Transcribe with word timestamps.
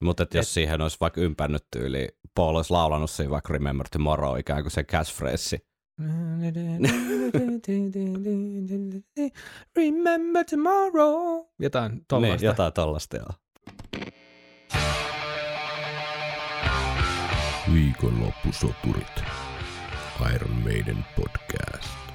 Mutta 0.00 0.26
jos 0.34 0.46
Et... 0.46 0.52
siihen 0.52 0.80
olisi 0.80 0.96
vaikka 1.00 1.20
ympännyt 1.20 1.64
tyyli, 1.70 2.08
Paul 2.34 2.56
olisi 2.56 2.70
laulanut 2.70 3.10
siinä 3.10 3.30
vaikka 3.30 3.52
Remember 3.52 3.88
Tomorrow 3.88 4.38
ikään 4.38 4.62
kuin 4.62 4.72
se 4.72 4.84
catchphrase. 4.84 5.58
Remember 9.76 10.44
tomorrow. 10.44 11.44
Jotain 11.58 12.04
tollasta. 12.08 12.36
Niin, 12.36 12.46
jotain 12.46 12.72
tollasta, 12.72 13.16
joo. 13.16 13.28
Viikonloppusoturit. 17.74 19.22
Iron 20.34 20.56
Maiden 20.64 21.04
podcast. 21.16 22.09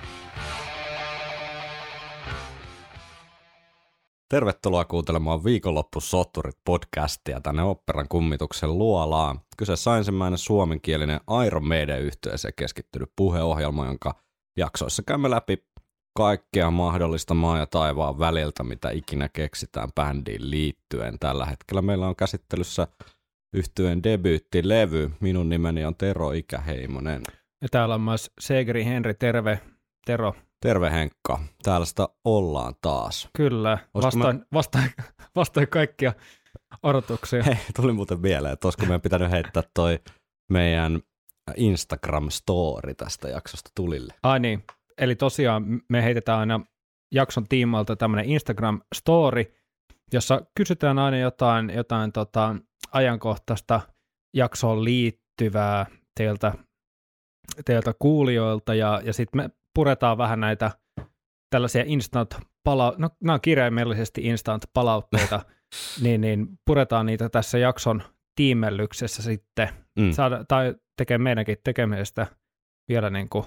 Tervetuloa 4.30 4.86
kuuntelemaan 4.86 5.44
viikonloppusotturit 5.44 6.56
podcastia 6.66 7.42
tänne 7.42 7.64
Operan 7.64 8.08
kummituksen 8.08 8.78
luolaan. 8.78 9.42
Kyseessä 9.58 9.92
on 9.92 9.98
ensimmäinen 9.98 10.38
suomenkielinen 10.38 11.20
Iron 11.46 11.68
Maiden 11.68 12.02
yhteiseen 12.02 12.54
keskittynyt 12.58 13.10
puheohjelma, 13.16 13.86
jonka 13.86 14.16
jaksoissa 14.58 15.04
käymme 15.04 15.30
läpi 15.30 15.64
kaikkea 16.18 16.72
mahdollista 16.72 17.34
maa 17.34 17.58
ja 17.58 17.66
taivaan 17.66 18.20
väliltä, 18.20 18.64
mitä 18.64 18.90
ikinä 18.90 19.30
keksitään 19.30 19.90
bändiin 19.96 20.52
liittyen. 20.52 21.20
Tällä 21.20 21.46
hetkellä 21.46 21.82
meillä 21.82 22.08
on 22.08 22.16
käsittelyssä 22.16 22.88
yhtyeen 23.54 24.04
debyyttilevy. 24.04 25.12
Minun 25.20 25.50
nimeni 25.50 25.86
on 25.86 25.96
Tero 25.96 26.32
Ikäheimonen. 26.32 27.22
Ja 27.62 27.68
täällä 27.72 27.96
on 27.96 28.02
myös 28.02 28.32
Segri 28.40 28.86
Henri, 28.86 29.14
terve. 29.14 29.60
Tero. 30.06 30.36
Terve 30.66 30.92
Henkka, 30.92 31.40
täällä 31.64 31.86
sitä 31.86 32.08
ollaan 32.26 32.74
taas. 32.82 33.30
Kyllä, 33.38 33.78
vastoin, 33.94 34.38
mä... 34.38 34.46
vastoin, 34.54 34.92
vastoin 35.36 35.68
kaikkia 35.68 36.14
odotuksia. 36.84 37.44
Hei, 37.44 37.58
tuli 37.76 37.94
muuten 37.94 38.20
mieleen, 38.20 38.54
että 38.54 38.68
olisiko 38.68 38.86
meidän 38.86 39.02
pitänyt 39.02 39.32
heittää 39.32 39.64
toi 39.74 40.00
meidän 40.52 41.00
Instagram-story 41.58 42.94
tästä 42.98 43.30
jaksosta 43.30 43.70
tulille. 43.76 44.14
Ai 44.24 44.40
niin, 44.40 44.64
eli 44.98 45.16
tosiaan 45.16 45.82
me 45.90 46.04
heitetään 46.04 46.40
aina 46.40 46.60
jakson 47.14 47.48
tiimoilta 47.48 47.96
tämmöinen 47.96 48.26
Instagram-story, 48.26 49.54
jossa 50.14 50.42
kysytään 50.58 51.00
aina 51.00 51.18
jotain, 51.18 51.70
jotain 51.70 52.12
tota, 52.12 52.56
ajankohtaista 52.92 53.82
jaksoon 54.34 54.84
liittyvää 54.84 55.86
teiltä, 56.18 56.54
teiltä 57.66 57.94
kuulijoilta, 58.00 58.74
ja, 58.74 59.02
ja 59.04 59.14
sitten 59.14 59.42
me 59.42 59.50
puretaan 59.76 60.18
vähän 60.18 60.40
näitä 60.40 60.72
tällaisia 61.50 61.84
instant 61.86 62.36
pala- 62.70 62.96
no, 62.98 63.10
nämä 63.24 63.34
on 63.34 63.42
kirjaimellisesti 63.42 64.22
instant 64.22 64.64
palautteita, 64.74 65.42
niin, 66.04 66.22
niin 66.22 66.48
puretaan 66.66 67.06
niitä 67.06 67.30
tässä 67.30 67.58
jakson 67.58 68.04
tiimellyksessä 68.36 69.24
sitten, 69.24 69.70
mm. 70.00 70.12
saada, 70.12 70.46
tai 70.48 70.76
tekee 70.98 71.18
meidänkin 71.18 71.58
tekemisestä 71.64 72.28
vielä 72.90 73.10
niin 73.10 73.30
kuin 73.30 73.46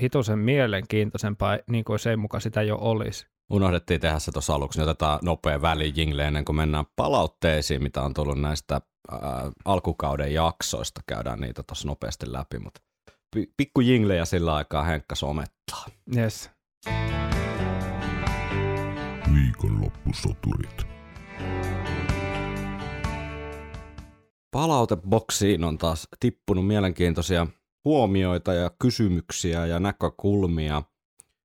hitosen 0.00 0.38
mielenkiintoisempaa, 0.38 1.58
niin 1.70 1.84
kuin 1.84 1.98
se 1.98 2.10
ei 2.10 2.16
muka 2.16 2.40
sitä 2.40 2.62
jo 2.62 2.78
olisi. 2.80 3.26
Unohdettiin 3.52 4.00
tehdä 4.00 4.18
se 4.18 4.32
tuossa 4.32 4.54
aluksi, 4.54 4.78
niin 4.78 4.88
otetaan 4.88 5.18
nopea 5.22 5.62
väli 5.62 5.92
jingle 5.96 6.26
ennen 6.26 6.44
kuin 6.44 6.56
mennään 6.56 6.84
palautteisiin, 6.96 7.82
mitä 7.82 8.02
on 8.02 8.14
tullut 8.14 8.40
näistä 8.40 8.80
ää, 9.10 9.20
alkukauden 9.64 10.34
jaksoista. 10.34 11.00
Käydään 11.06 11.40
niitä 11.40 11.62
tuossa 11.62 11.88
nopeasti 11.88 12.32
läpi, 12.32 12.58
mutta 12.58 12.80
pikku 13.56 13.80
jingle 13.80 14.16
ja 14.16 14.24
sillä 14.24 14.54
aikaa 14.54 14.82
Henkka 14.82 15.14
somettaa. 15.14 15.86
Yes. 16.16 16.50
Viikonloppusoturit. 19.34 20.86
Palauteboksiin 24.50 25.64
on 25.64 25.78
taas 25.78 26.08
tippunut 26.20 26.66
mielenkiintoisia 26.66 27.46
huomioita 27.84 28.54
ja 28.54 28.70
kysymyksiä 28.78 29.66
ja 29.66 29.80
näkökulmia 29.80 30.82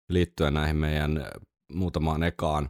liittyen 0.10 0.54
näihin 0.54 0.76
meidän 0.76 1.26
muutamaan 1.74 2.24
ekaan 2.24 2.70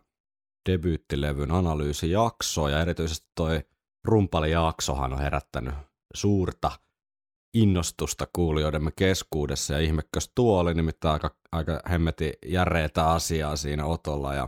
debyyttilevyn 0.69 1.51
analyysijaksoon 1.51 2.71
ja 2.71 2.81
erityisesti 2.81 3.27
toi 3.35 3.61
rumpalijaksohan 4.05 5.13
on 5.13 5.19
herättänyt 5.19 5.73
suurta 6.13 6.71
innostusta 7.53 8.27
kuulijoidemme 8.33 8.91
keskuudessa 8.95 9.73
ja 9.73 9.79
ihmekkös 9.79 10.31
tuo 10.35 10.59
oli 10.59 10.73
nimittäin 10.73 11.13
aika, 11.13 11.35
aika 11.51 11.79
hemmeti 11.89 12.33
järeetä 12.45 13.11
asiaa 13.11 13.55
siinä 13.55 13.85
Otolla 13.85 14.33
ja 14.33 14.47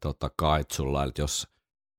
tota, 0.00 0.30
Kaitsulla, 0.36 1.04
eli 1.04 1.12
jos 1.18 1.48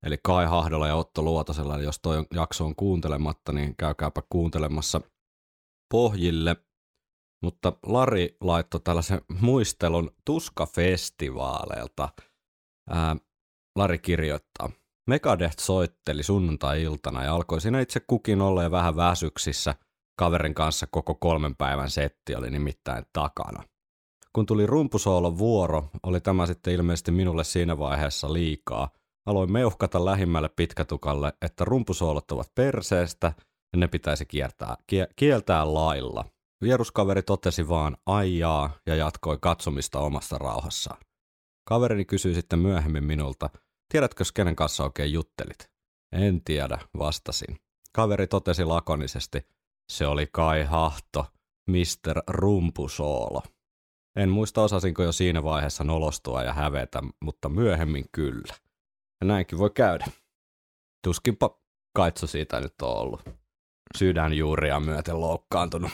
eli 0.03 0.17
Kai 0.23 0.45
Hahdolla 0.45 0.88
ja 0.88 0.95
Otto 0.95 1.22
Luotasella, 1.22 1.75
eli 1.75 1.84
jos 1.84 2.00
toi 2.00 2.25
jakso 2.34 2.66
on 2.66 2.75
kuuntelematta, 2.75 3.51
niin 3.51 3.75
käykääpä 3.75 4.22
kuuntelemassa 4.29 5.01
pohjille. 5.91 6.56
Mutta 7.44 7.73
Lari 7.84 8.38
laittoi 8.41 8.81
tällaisen 8.84 9.22
muistelun 9.41 10.11
Tuska-festivaaleilta. 10.25 12.09
Ää, 12.90 13.16
Lari 13.75 14.00
kirjoittaa. 14.00 14.69
Megadeth 15.07 15.59
soitteli 15.59 16.23
sunnuntai-iltana 16.23 17.23
ja 17.23 17.35
alkoi 17.35 17.61
siinä 17.61 17.79
itse 17.79 18.00
kukin 18.00 18.41
olla 18.41 18.72
vähän 18.72 18.96
väsyksissä. 18.96 19.75
Kaverin 20.19 20.53
kanssa 20.53 20.88
koko 20.91 21.16
kolmen 21.16 21.56
päivän 21.56 21.90
setti 21.90 22.35
oli 22.35 22.50
nimittäin 22.50 23.06
takana. 23.13 23.63
Kun 24.34 24.46
tuli 24.46 24.66
rumpusoolon 24.66 25.38
vuoro, 25.38 25.90
oli 26.03 26.22
tämä 26.22 26.46
sitten 26.46 26.74
ilmeisesti 26.74 27.12
minulle 27.12 27.44
siinä 27.44 27.78
vaiheessa 27.78 28.34
liikaa. 28.34 28.90
Aloin 29.25 29.52
meuhkata 29.52 30.06
lähimmälle 30.06 30.50
pitkätukalle, 30.56 31.34
että 31.41 31.66
rumpusoolot 31.66 32.31
ovat 32.31 32.52
perseestä 32.56 33.34
ja 33.74 33.79
ne 33.79 33.88
pitäisi 33.88 34.25
kiertää, 34.25 34.78
kie, 34.88 35.08
kieltää 35.16 35.74
lailla. 35.74 36.25
Vieruskaveri 36.62 37.24
totesi 37.24 37.69
vaan 37.69 37.97
aijaa 38.06 38.69
ja 38.85 38.96
jatkoi 38.96 39.38
katsomista 39.41 40.00
omassa 40.00 40.38
rauhassaan. 40.38 41.02
Kaverini 41.69 42.06
kysyi 42.06 42.34
sitten 42.34 42.59
myöhemmin 42.59 43.03
minulta, 43.03 43.50
tiedätkö 43.91 44.24
kenen 44.34 44.56
kanssa 44.56 44.84
oikein 44.84 45.13
juttelit? 45.13 45.69
En 46.12 46.44
tiedä, 46.44 46.79
vastasin. 46.97 47.59
Kaveri 47.94 48.28
totesi 48.28 48.63
lakonisesti, 48.63 49.46
se 49.92 50.08
oli 50.08 50.28
Kai 50.32 50.64
Hahto, 50.64 51.26
Mr. 51.70 52.22
Rumpusoolo. 52.28 53.42
En 54.16 54.30
muista 54.30 54.62
osasinko 54.62 55.04
jo 55.04 55.12
siinä 55.12 55.44
vaiheessa 55.44 55.84
nolostua 55.84 56.44
ja 56.44 56.54
hävetä, 56.54 57.02
mutta 57.24 57.50
myöhemmin 57.50 58.06
kyllä. 58.12 58.54
Ja 59.22 59.28
näinkin 59.28 59.58
voi 59.58 59.70
käydä. 59.70 60.06
Tuskinpa 61.04 61.60
kaitso 61.96 62.28
siitä 62.28 62.60
nyt 62.60 62.74
on 62.82 62.98
ollut 62.98 63.22
sydänjuuria 63.98 64.80
myöten 64.80 65.22
loukkaantunut. 65.22 65.92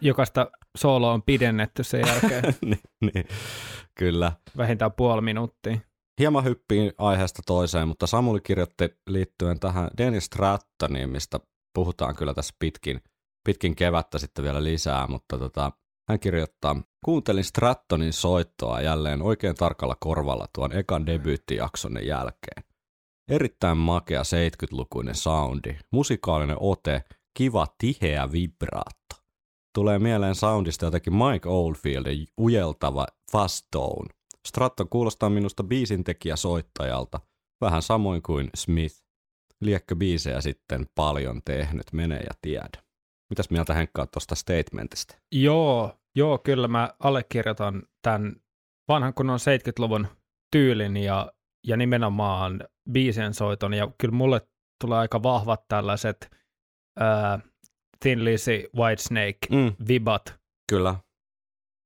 Jokaista 0.00 0.50
sooloa 0.78 1.12
on 1.12 1.22
pidennetty 1.22 1.84
sen 1.84 2.04
jälkeen. 2.06 2.44
niin, 2.60 2.80
niin, 3.00 3.24
kyllä. 3.98 4.32
Vähintään 4.56 4.92
puoli 4.92 5.20
minuuttia. 5.20 5.78
Hieman 6.20 6.44
hyppiin 6.44 6.92
aiheesta 6.98 7.42
toiseen, 7.46 7.88
mutta 7.88 8.06
Samuli 8.06 8.40
kirjoitti 8.40 8.88
liittyen 9.06 9.60
tähän 9.60 9.90
Dennis 9.98 10.24
Strattoniin, 10.24 11.10
mistä 11.10 11.40
puhutaan 11.74 12.16
kyllä 12.16 12.34
tässä 12.34 12.54
pitkin, 12.58 13.00
pitkin 13.44 13.76
kevättä 13.76 14.18
sitten 14.18 14.44
vielä 14.44 14.64
lisää, 14.64 15.06
mutta 15.06 15.38
tota, 15.38 15.72
hän 16.08 16.20
kirjoittaa, 16.20 16.82
kuuntelin 17.04 17.44
Strattonin 17.44 18.12
soittoa 18.12 18.80
jälleen 18.80 19.22
oikein 19.22 19.54
tarkalla 19.54 19.96
korvalla 20.00 20.46
tuon 20.54 20.72
ekan 20.72 21.06
debyyttijakson 21.06 22.06
jälkeen. 22.06 22.64
Erittäin 23.30 23.78
makea 23.78 24.22
70-lukuinen 24.22 25.14
soundi, 25.14 25.78
musikaalinen 25.92 26.56
ote, 26.60 27.04
kiva 27.38 27.66
tiheä 27.78 28.32
vibraatto. 28.32 29.16
Tulee 29.74 29.98
mieleen 29.98 30.34
soundista 30.34 30.84
jotenkin 30.84 31.14
Mike 31.14 31.48
Oldfieldin 31.48 32.26
ujeltava 32.40 33.06
Fast 33.32 33.66
Tone. 33.70 34.14
Stratton 34.48 34.88
kuulostaa 34.88 35.30
minusta 35.30 35.64
biisintekijä 35.64 36.36
soittajalta, 36.36 37.20
vähän 37.60 37.82
samoin 37.82 38.22
kuin 38.22 38.50
Smith. 38.56 39.07
Liekkö 39.60 39.96
biisejä 39.96 40.40
sitten 40.40 40.86
paljon 40.94 41.40
tehnyt, 41.44 41.92
mene 41.92 42.16
ja 42.16 42.30
tiedä. 42.42 42.82
Mitäs 43.30 43.50
mieltä 43.50 43.74
Henkka 43.74 44.06
tuosta 44.06 44.34
statementista? 44.34 45.16
Joo, 45.32 45.98
joo, 46.14 46.38
kyllä 46.38 46.68
mä 46.68 46.94
allekirjoitan 47.00 47.82
tämän 48.02 48.36
vanhan 48.88 49.14
kunnon 49.14 49.38
70-luvun 49.38 50.06
tyylin 50.52 50.96
ja, 50.96 51.32
ja 51.66 51.76
nimenomaan 51.76 52.64
biisien 52.92 53.34
soiton. 53.34 53.74
Ja 53.74 53.90
kyllä 53.98 54.14
mulle 54.14 54.40
tulee 54.80 54.98
aika 54.98 55.22
vahvat 55.22 55.68
tällaiset 55.68 56.30
ää, 56.98 57.38
Thin 58.00 58.24
Lizzy, 58.24 58.64
Whitesnake 58.76 59.38
mm. 59.50 59.72
vibat. 59.88 60.34
Kyllä. 60.68 60.94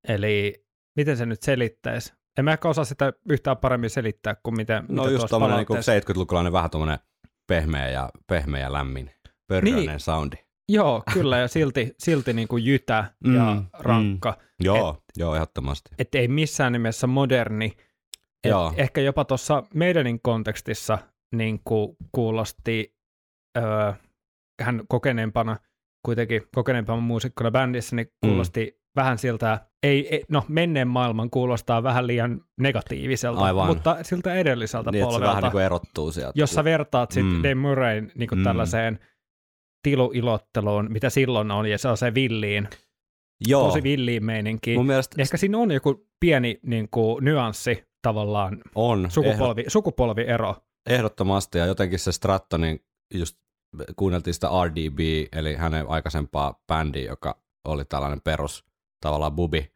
Eli 0.08 0.64
miten 0.96 1.16
se 1.16 1.26
nyt 1.26 1.42
selittäisi? 1.42 2.12
En 2.38 2.44
mä 2.44 2.52
ehkä 2.52 2.68
osaa 2.68 2.84
sitä 2.84 3.12
yhtään 3.28 3.56
paremmin 3.56 3.90
selittää 3.90 4.36
kuin 4.42 4.56
miten 4.56 4.84
No 4.88 5.08
just 5.08 5.26
tommonen 5.30 5.56
niin 5.56 5.78
70-lukulainen 5.78 6.52
vähän 6.52 6.70
tuommoinen 6.70 6.98
pehmeä 7.46 7.88
ja, 7.88 8.10
pehmeä 8.26 8.60
ja 8.60 8.72
lämmin, 8.72 9.10
pörröinen 9.46 9.86
niin. 9.86 10.00
soundi. 10.00 10.36
Joo, 10.68 11.02
kyllä, 11.12 11.38
ja 11.38 11.48
silti, 11.48 11.94
silti 11.98 12.32
niin 12.32 12.48
kuin 12.48 12.64
jytä 12.64 13.04
mm, 13.24 13.34
ja 13.34 13.62
rankka. 13.72 14.30
Mm. 14.30 14.64
Joo, 14.64 14.94
et, 14.98 15.04
joo, 15.16 15.34
ehdottomasti. 15.34 15.90
Että 15.98 16.18
ei 16.18 16.28
missään 16.28 16.72
nimessä 16.72 17.06
moderni. 17.06 17.76
Et 18.44 18.50
joo. 18.50 18.74
Ehkä 18.76 19.00
jopa 19.00 19.24
tuossa 19.24 19.62
meidänin 19.74 20.20
kontekstissa 20.22 20.98
niin 21.34 21.60
kuin 21.64 21.96
kuulosti 22.12 22.96
öö, 23.58 23.92
hän 24.62 24.82
kokeneempana, 24.88 25.56
kuitenkin 26.04 26.42
kokeneempana 26.54 27.00
muusikkona 27.00 27.50
bändissä, 27.50 27.96
niin 27.96 28.12
kuulosti 28.20 28.76
mm. 28.76 28.81
Vähän 28.96 29.18
siltä, 29.18 29.60
ei, 29.82 30.24
no 30.28 30.44
menneen 30.48 30.88
maailman 30.88 31.30
kuulostaa 31.30 31.82
vähän 31.82 32.06
liian 32.06 32.40
negatiiviselta, 32.60 33.40
Aivan. 33.40 33.66
mutta 33.66 33.96
siltä 34.02 34.34
edelliseltä 34.34 34.90
Niin, 34.90 35.04
polvelta. 35.04 35.26
vähän 35.30 35.42
niin 35.42 35.52
kuin 35.52 35.64
erottuu 35.64 36.12
sieltä. 36.12 36.32
jos 36.40 36.50
sä 36.50 36.64
vertaat 36.64 37.10
sitten 37.10 37.56
Mm. 37.58 37.60
Murrayn 37.62 38.12
niin 38.14 38.28
kuin 38.28 38.38
Mm. 38.38 38.44
tällaiseen 38.44 38.98
tiluilotteluun, 39.82 40.92
mitä 40.92 41.10
silloin 41.10 41.50
on, 41.50 41.66
ja 41.66 41.78
se 41.78 41.88
on 41.88 41.96
se 41.96 42.14
villiin, 42.14 42.68
Joo, 43.48 43.66
tosi 43.66 43.82
villiin 43.82 44.24
meininki. 44.24 44.76
mun 44.76 44.86
mielestä 44.86 45.22
Ehkä 45.22 45.36
siinä 45.36 45.58
on 45.58 45.70
joku 45.70 46.06
pieni 46.20 46.58
niin 46.66 46.88
kuin, 46.90 47.24
nyanssi 47.24 47.84
tavallaan, 48.02 48.62
on 48.74 49.10
sukupolvi, 49.10 49.64
sukupolviero. 49.68 50.56
Ehdottomasti, 50.90 51.58
ja 51.58 51.66
jotenkin 51.66 51.98
se 51.98 52.12
Strattonin, 52.12 52.84
just 53.14 53.36
kuunneltiin 53.96 54.34
sitä 54.34 54.48
RDB, 54.66 54.98
eli 55.32 55.54
hänen 55.56 55.88
aikaisempaa 55.88 56.60
bändiä, 56.66 57.10
joka 57.10 57.42
oli 57.64 57.84
tällainen 57.84 58.20
perus 58.24 58.64
tavallaan 59.02 59.32
bubi, 59.32 59.72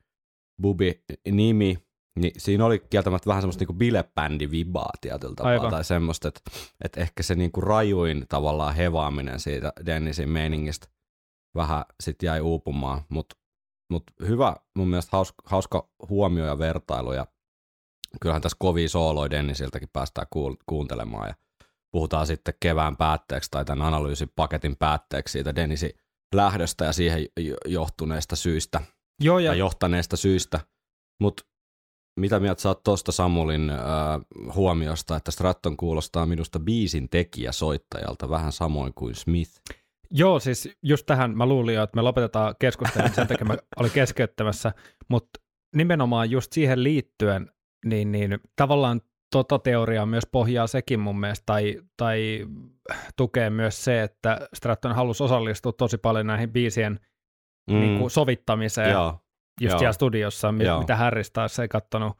bubi 0.62 1.02
nimi, 1.30 1.78
niin 2.18 2.32
siinä 2.38 2.64
oli 2.64 2.78
kieltämättä 2.90 3.28
vähän 3.28 3.42
semmoista 3.42 3.60
niinku 3.60 3.72
bilebändi 3.72 4.50
vibaa 4.50 4.90
tietyllä 5.00 5.34
tapaa, 5.34 5.52
Aivan. 5.52 5.70
tai 5.70 5.84
semmoista, 5.84 6.28
että, 6.28 6.40
että 6.84 7.00
ehkä 7.00 7.22
se 7.22 7.34
niinku 7.34 7.60
rajuin 7.60 8.26
tavallaan 8.28 8.74
hevaaminen 8.74 9.40
siitä 9.40 9.72
Dennisin 9.86 10.28
meiningistä 10.28 10.88
vähän 11.56 11.84
sitten 12.02 12.26
jäi 12.26 12.40
uupumaan, 12.40 13.02
mutta 13.08 13.36
mut 13.90 14.04
hyvä, 14.28 14.56
mun 14.76 14.88
mielestä 14.88 15.08
hauska, 15.12 15.42
hauska 15.44 15.88
huomio 16.08 16.46
ja 16.46 16.58
vertailu, 16.58 17.12
ja 17.12 17.26
kyllähän 18.20 18.42
tässä 18.42 18.56
kovia 18.58 18.88
sooloja 18.88 19.30
Dennisiltäkin 19.30 19.88
päästään 19.92 20.26
kuul- 20.30 20.62
kuuntelemaan 20.66 21.28
ja 21.28 21.34
puhutaan 21.92 22.26
sitten 22.26 22.54
kevään 22.60 22.96
päätteeksi 22.96 23.50
tai 23.50 23.64
tämän 23.64 23.86
analyysipaketin 23.86 24.76
päätteeksi 24.76 25.32
siitä 25.32 25.54
Dennisin 25.54 25.90
lähdöstä 26.34 26.84
ja 26.84 26.92
siihen 26.92 27.26
jo- 27.40 27.56
johtuneista 27.64 28.36
syistä 28.36 28.80
Joo, 29.20 29.38
ja 29.38 29.54
johtaneesta 29.54 30.16
syistä. 30.16 30.60
Mutta 31.20 31.42
mitä 32.20 32.40
mieltä 32.40 32.62
sä 32.62 32.68
oot 32.68 32.82
tuosta 32.82 33.12
Samulin 33.12 33.70
äh, 33.70 33.78
huomiosta, 34.54 35.16
että 35.16 35.30
Stratton 35.30 35.76
kuulostaa 35.76 36.26
minusta 36.26 36.60
biisin 36.60 37.08
tekijä 37.08 37.52
soittajalta 37.52 38.28
vähän 38.28 38.52
samoin 38.52 38.94
kuin 38.94 39.14
Smith. 39.14 39.60
Joo, 40.10 40.40
siis 40.40 40.68
just 40.82 41.06
tähän 41.06 41.36
mä 41.36 41.46
luulin 41.46 41.74
jo, 41.74 41.82
että 41.82 41.96
me 41.96 42.02
lopetetaan 42.02 42.54
keskustelun, 42.58 43.10
sen 43.10 43.26
takia 43.26 43.46
mä 43.46 43.56
olin 43.76 43.90
keskeyttämässä, 43.90 44.72
mutta 45.08 45.40
nimenomaan 45.76 46.30
just 46.30 46.52
siihen 46.52 46.82
liittyen, 46.82 47.50
niin, 47.84 48.12
niin 48.12 48.38
tavallaan 48.56 49.00
tota 49.32 49.58
teoriaa 49.58 50.06
myös 50.06 50.24
pohjaa 50.32 50.66
sekin 50.66 51.00
mun 51.00 51.20
mielestä, 51.20 51.42
tai, 51.46 51.82
tai 51.96 52.46
tukee 53.16 53.50
myös 53.50 53.84
se, 53.84 54.02
että 54.02 54.48
Stratton 54.54 54.94
halusi 54.94 55.22
osallistua 55.22 55.72
tosi 55.72 55.98
paljon 55.98 56.26
näihin 56.26 56.52
biisien 56.52 57.00
mm. 57.70 57.76
niin 57.80 57.98
kuin 57.98 58.10
sovittamiseen 58.10 58.90
Joo, 58.90 59.18
just 59.60 59.70
joo. 59.72 59.78
siellä 59.78 59.92
studiossa, 59.92 60.52
mi- 60.52 60.64
Joo. 60.64 60.80
mitä 60.80 60.96
Harris 60.96 61.30
taas 61.30 61.58
ei 61.58 61.68
kattonut 61.68 62.18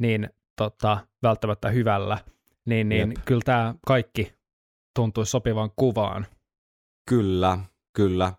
niin 0.00 0.30
tota, 0.56 0.98
välttämättä 1.22 1.70
hyvällä, 1.70 2.18
niin, 2.66 2.88
niin 2.88 3.08
Jep. 3.10 3.24
kyllä 3.24 3.40
tämä 3.44 3.74
kaikki 3.86 4.34
tuntuisi 4.96 5.30
sopivan 5.30 5.70
kuvaan. 5.76 6.26
Kyllä, 7.08 7.58
kyllä. 7.96 8.32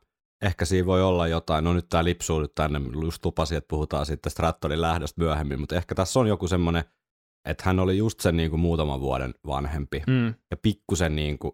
Ehkä 0.46 0.66
siinä 0.66 0.86
voi 0.86 1.04
olla 1.04 1.28
jotain. 1.28 1.64
No 1.64 1.74
nyt 1.74 1.90
tämä 1.90 2.04
lipsuu 2.04 2.40
nyt 2.40 2.56
tänne. 2.56 2.82
Just 3.04 3.26
lupasin, 3.26 3.58
että 3.58 3.68
puhutaan 3.68 4.06
sitten 4.06 4.32
Strattonin 4.32 4.82
lähdöstä 4.82 5.22
myöhemmin, 5.22 5.60
mutta 5.60 5.76
ehkä 5.76 5.96
tässä 5.96 6.20
on 6.20 6.28
joku 6.28 6.48
semmoinen, 6.48 6.84
että 7.46 7.64
hän 7.66 7.80
oli 7.80 7.98
just 7.98 8.20
sen 8.20 8.38
niin 8.38 8.50
kuin 8.50 8.60
muutaman 8.60 9.02
vuoden 9.02 9.34
vanhempi 9.48 10.02
Mm, 10.08 10.28
ja 10.52 10.58
pikkusen 10.62 11.16
niin 11.16 11.40
kuin 11.40 11.54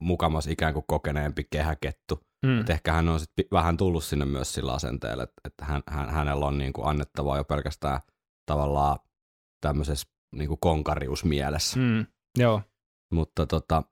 mukamas 0.00 0.46
ikään 0.46 0.74
kuin 0.74 0.84
kokeneempi 0.88 1.46
kehäkettu. 1.50 2.20
Mm. 2.46 2.60
Et 2.60 2.70
ehkä 2.70 2.92
hän 2.92 3.08
on 3.08 3.20
sit 3.20 3.30
vähän 3.52 3.76
tullut 3.76 4.04
sinne 4.04 4.24
myös 4.24 4.54
sillä 4.54 4.72
asenteella, 4.72 5.22
että, 5.22 5.40
että 5.44 5.64
hän, 5.64 5.82
hän, 5.88 6.10
hänellä 6.10 6.46
on 6.46 6.58
niin 6.58 6.72
kuin 6.72 6.88
annettavaa 6.88 7.36
jo 7.36 7.44
pelkästään 7.44 8.00
tavallaan 8.46 8.98
tämmöisessä 9.60 10.08
niin 10.34 10.48
kuin 10.48 10.60
konkariusmielessä. 10.60 11.78
Mm, 11.78 12.06
joo. 12.38 12.62
Mutta 13.12 13.46
tota, 13.46 13.82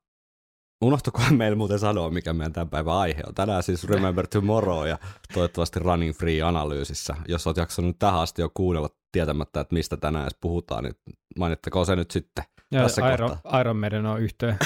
unohtukohan 0.84 1.34
meillä 1.34 1.56
muuten 1.56 1.78
sanoa, 1.78 2.10
mikä 2.10 2.32
meidän 2.32 2.52
tämän 2.52 2.70
päivän 2.70 2.94
aihe 2.94 3.22
on. 3.26 3.34
Tänään 3.34 3.62
siis 3.62 3.84
Remember 3.84 4.26
Tomorrow 4.26 4.88
ja 4.88 4.98
toivottavasti 5.34 5.78
Running 5.78 6.14
Free-analyysissä. 6.14 7.16
Jos 7.28 7.46
olet 7.46 7.56
jaksanut 7.56 7.98
tähän 7.98 8.20
asti 8.20 8.42
jo 8.42 8.50
kuunnella 8.54 8.88
tietämättä, 9.12 9.60
että 9.60 9.74
mistä 9.74 9.96
tänään 9.96 10.24
edes 10.24 10.38
puhutaan, 10.40 10.84
niin 10.84 10.94
mainittakoon 11.38 11.86
se 11.86 11.96
nyt 11.96 12.10
sitten. 12.10 12.44
Ja 12.74 12.82
Tässä 12.82 13.14
Iron, 13.14 13.30
kohtaa. 13.30 13.60
Iron 13.60 13.76
Maiden 13.76 14.06
on 14.06 14.20
yhteen. 14.20 14.56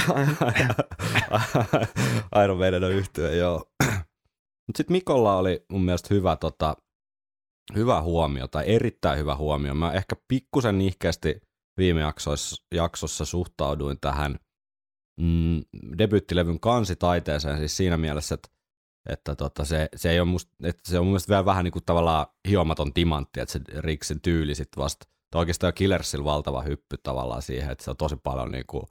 Iron 2.45 2.59
Maiden 2.59 2.85
on 2.85 2.93
yhtyä, 2.93 3.31
joo. 3.31 3.65
Mutta 4.67 4.77
sitten 4.77 4.95
Mikolla 4.95 5.37
oli 5.37 5.65
mun 5.71 5.85
mielestä 5.85 6.15
hyvä, 6.15 6.37
tota, 6.37 6.77
hyvä 7.75 8.03
huomio, 8.03 8.49
tai 8.49 8.65
erittäin 8.67 9.19
hyvä 9.19 9.37
huomio. 9.37 9.75
Mä 9.75 9.93
ehkä 9.93 10.17
pikkusen 10.29 10.79
nihkeästi 10.79 11.41
viime 11.79 12.01
jaksoissa, 12.01 12.65
jaksossa 12.75 13.25
suhtauduin 13.25 14.01
tähän 14.01 14.39
mm, 15.21 15.61
debyyttilevyn 15.99 16.61
kansitaiteeseen, 16.61 17.59
siis 17.59 17.77
siinä 17.77 17.97
mielessä, 17.97 18.35
että, 18.35 18.49
että 19.09 19.37
tota, 19.37 19.65
se, 19.65 19.89
se, 19.97 20.11
ei 20.11 20.21
ole 20.21 20.29
musta, 20.29 20.53
että 20.63 20.91
se 20.91 20.99
on 20.99 21.05
mun 21.05 21.13
mielestä 21.13 21.31
vielä 21.31 21.45
vähän 21.45 21.65
niin 21.65 21.73
kuin 21.73 21.85
tavallaan 21.87 22.27
hiomaton 22.49 22.95
timantti, 22.95 23.41
että 23.41 23.53
se 23.53 23.61
Riksin 23.79 24.21
tyyli 24.21 24.55
sitten 24.55 24.83
vasta, 24.83 25.07
tai 25.31 25.39
oikeastaan 25.39 25.75
Killersillä 25.75 26.25
valtava 26.25 26.63
hyppy 26.63 26.97
tavallaan 27.03 27.43
siihen, 27.43 27.71
että 27.71 27.85
se 27.85 27.91
on 27.91 27.97
tosi 27.97 28.17
paljon 28.17 28.53
niin 28.53 28.65
kuin 28.67 28.83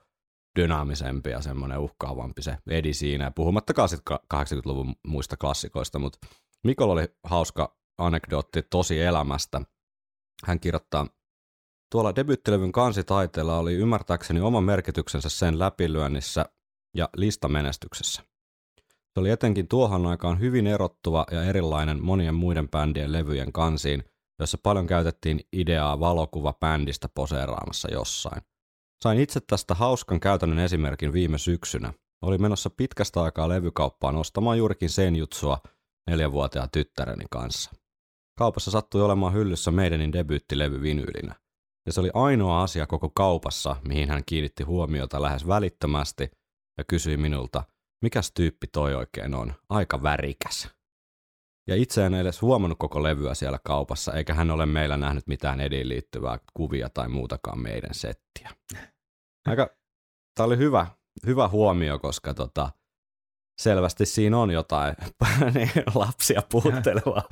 dynaamisempi 0.60 1.30
ja 1.30 1.42
semmoinen 1.42 1.80
uhkaavampi 1.80 2.42
se 2.42 2.58
edi 2.68 2.94
siinä, 2.94 3.32
puhumattakaan 3.32 3.90
sitten 3.90 4.18
80-luvun 4.34 4.96
muista 5.08 5.38
klassikoista, 5.38 6.00
mutta 6.00 6.28
Mikolla 6.64 6.94
oli 6.94 7.08
hauska 7.24 7.78
anekdootti 7.98 8.62
tosi 8.62 9.02
elämästä. 9.02 9.62
Hän 10.46 10.60
kirjoittaa, 10.60 11.08
tuolla 11.92 12.16
debyyttilevyn 12.16 12.72
kansitaiteella 12.72 13.58
oli 13.58 13.74
ymmärtääkseni 13.74 14.42
oma 14.42 14.62
merkityksensä 14.62 15.30
sen 15.30 15.60
läpilyönnissä 15.60 16.46
ja 16.96 17.10
listamenestyksessä. 17.16 18.22
Se 19.14 19.20
oli 19.20 19.30
etenkin 19.30 19.68
tuohon 19.68 20.06
aikaan 20.06 20.40
hyvin 20.40 20.68
erottuva 20.68 21.26
ja 21.32 21.44
erilainen 21.44 22.04
monien 22.04 22.36
muiden 22.36 22.70
bändien 22.70 23.12
levyjen 23.12 23.52
kansiin, 23.52 24.04
jossa 24.40 24.58
paljon 24.64 24.88
käytettiin 24.88 25.40
ideaa 25.54 26.00
valokuva-bändistä 26.00 27.10
poseeraamassa 27.10 27.92
jossain. 27.92 28.42
Sain 29.04 29.20
itse 29.20 29.40
tästä 29.40 29.76
hauskan 29.76 30.20
käytännön 30.20 30.60
esimerkin 30.60 31.14
viime 31.14 31.38
syksynä. 31.38 31.94
Oli 32.22 32.38
menossa 32.38 32.70
pitkästä 32.70 33.22
aikaa 33.22 33.50
levykauppaan 33.50 34.16
ostamaan 34.16 34.58
juurikin 34.58 34.90
senjutsua 34.90 35.58
neljänvuotiaan 36.08 36.70
tyttäreni 36.72 37.26
kanssa. 37.32 37.72
Kaupassa 38.38 38.72
sattui 38.72 39.02
olemaan 39.02 39.34
hyllyssä 39.34 39.72
meidänin 39.72 40.14
debyyttilevy 40.14 40.82
vinyylinä. 40.82 41.36
Ja 41.86 41.94
se 41.94 42.00
oli 42.00 42.12
ainoa 42.14 42.64
asia 42.64 42.88
koko 42.88 43.10
kaupassa, 43.10 43.76
mihin 43.88 44.10
hän 44.10 44.24
kiinnitti 44.26 44.64
huomiota 44.64 45.22
lähes 45.22 45.48
välittömästi 45.48 46.32
ja 46.78 46.84
kysyi 46.84 47.18
minulta, 47.18 47.64
mikäs 48.02 48.32
tyyppi 48.32 48.68
toi 48.68 48.96
oikein 48.96 49.36
on, 49.36 49.54
aika 49.70 50.04
värikäs. 50.04 50.77
Ja 51.68 51.76
itse 51.76 52.06
en 52.06 52.14
edes 52.14 52.42
huomannut 52.42 52.80
koko 52.80 53.04
levyä 53.04 53.34
siellä 53.34 53.60
kaupassa, 53.64 54.14
eikä 54.14 54.34
hän 54.34 54.52
ole 54.52 54.66
meillä 54.66 54.98
nähnyt 54.98 55.28
mitään 55.28 55.62
ediin 55.62 55.90
liittyvää 55.90 56.40
kuvia 56.54 56.90
tai 56.90 57.10
muutakaan 57.10 57.60
meidän 57.60 57.94
settiä. 57.94 58.50
Aika, 59.48 59.70
tää 60.36 60.46
oli 60.46 60.58
hyvä, 60.58 60.88
hyvä 61.26 61.48
huomio, 61.48 62.00
koska 62.00 62.34
tota, 62.34 62.70
selvästi 63.62 64.06
siinä 64.06 64.38
on 64.38 64.52
jotain 64.52 64.96
niin, 65.54 65.72
lapsia 65.96 66.42
puhuttelevaa. 66.52 67.24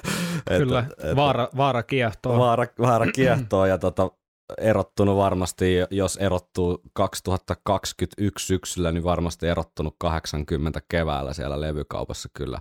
Kyllä, 0.58 0.78
Että- 0.78 1.16
vaara, 1.16 1.48
vaara 1.56 1.82
kiehtoo. 1.82 2.38
Vaara, 2.38 2.66
vaara 2.78 3.12
kiehtoo 3.16 3.66
ja 3.66 3.78
tota, 3.78 4.10
erottunut 4.58 5.16
varmasti, 5.16 5.74
jos 5.90 6.16
erottuu 6.16 6.82
2021 6.92 8.46
syksyllä, 8.46 8.92
niin 8.92 9.04
varmasti 9.04 9.46
erottunut 9.46 9.96
80 9.98 10.80
keväällä 10.88 11.32
siellä 11.32 11.60
levykaupassa 11.60 12.28
kyllä 12.36 12.60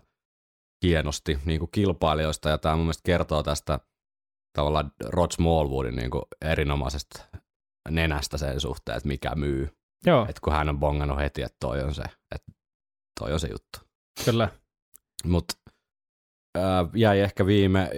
hienosti 0.84 1.40
niin 1.46 1.60
kuin 1.60 1.72
kilpailijoista. 1.72 2.50
Ja 2.50 2.58
tämä 2.58 2.76
mun 2.76 2.86
mielestä 2.86 3.06
kertoo 3.06 3.44
tästä 3.44 3.80
tavallaan 4.54 4.92
Rod 5.04 5.32
Smallwoodin 5.32 5.96
niin 5.96 6.12
kuin 6.12 6.24
erinomaisesta 6.42 7.20
nenästä 7.90 8.38
sen 8.38 8.60
suhteen, 8.60 8.98
että 8.98 9.08
mikä 9.08 9.36
myy. 9.36 9.70
Joo, 10.06 10.26
Et 10.30 10.40
kun 10.40 10.54
hän 10.54 10.70
on 10.70 10.80
bongannut 10.80 11.20
heti, 11.20 11.42
että 11.42 11.58
toi 11.60 11.84
on 11.84 11.96
se, 11.96 12.04
että 12.36 12.52
toi 13.20 13.34
on 13.34 13.40
se 13.40 13.48
juttu. 13.48 13.80
kyllä. 14.26 14.50
Mutta 15.26 15.54
jäi 16.96 17.20
ehkä 17.20 17.46
viime 17.46 17.90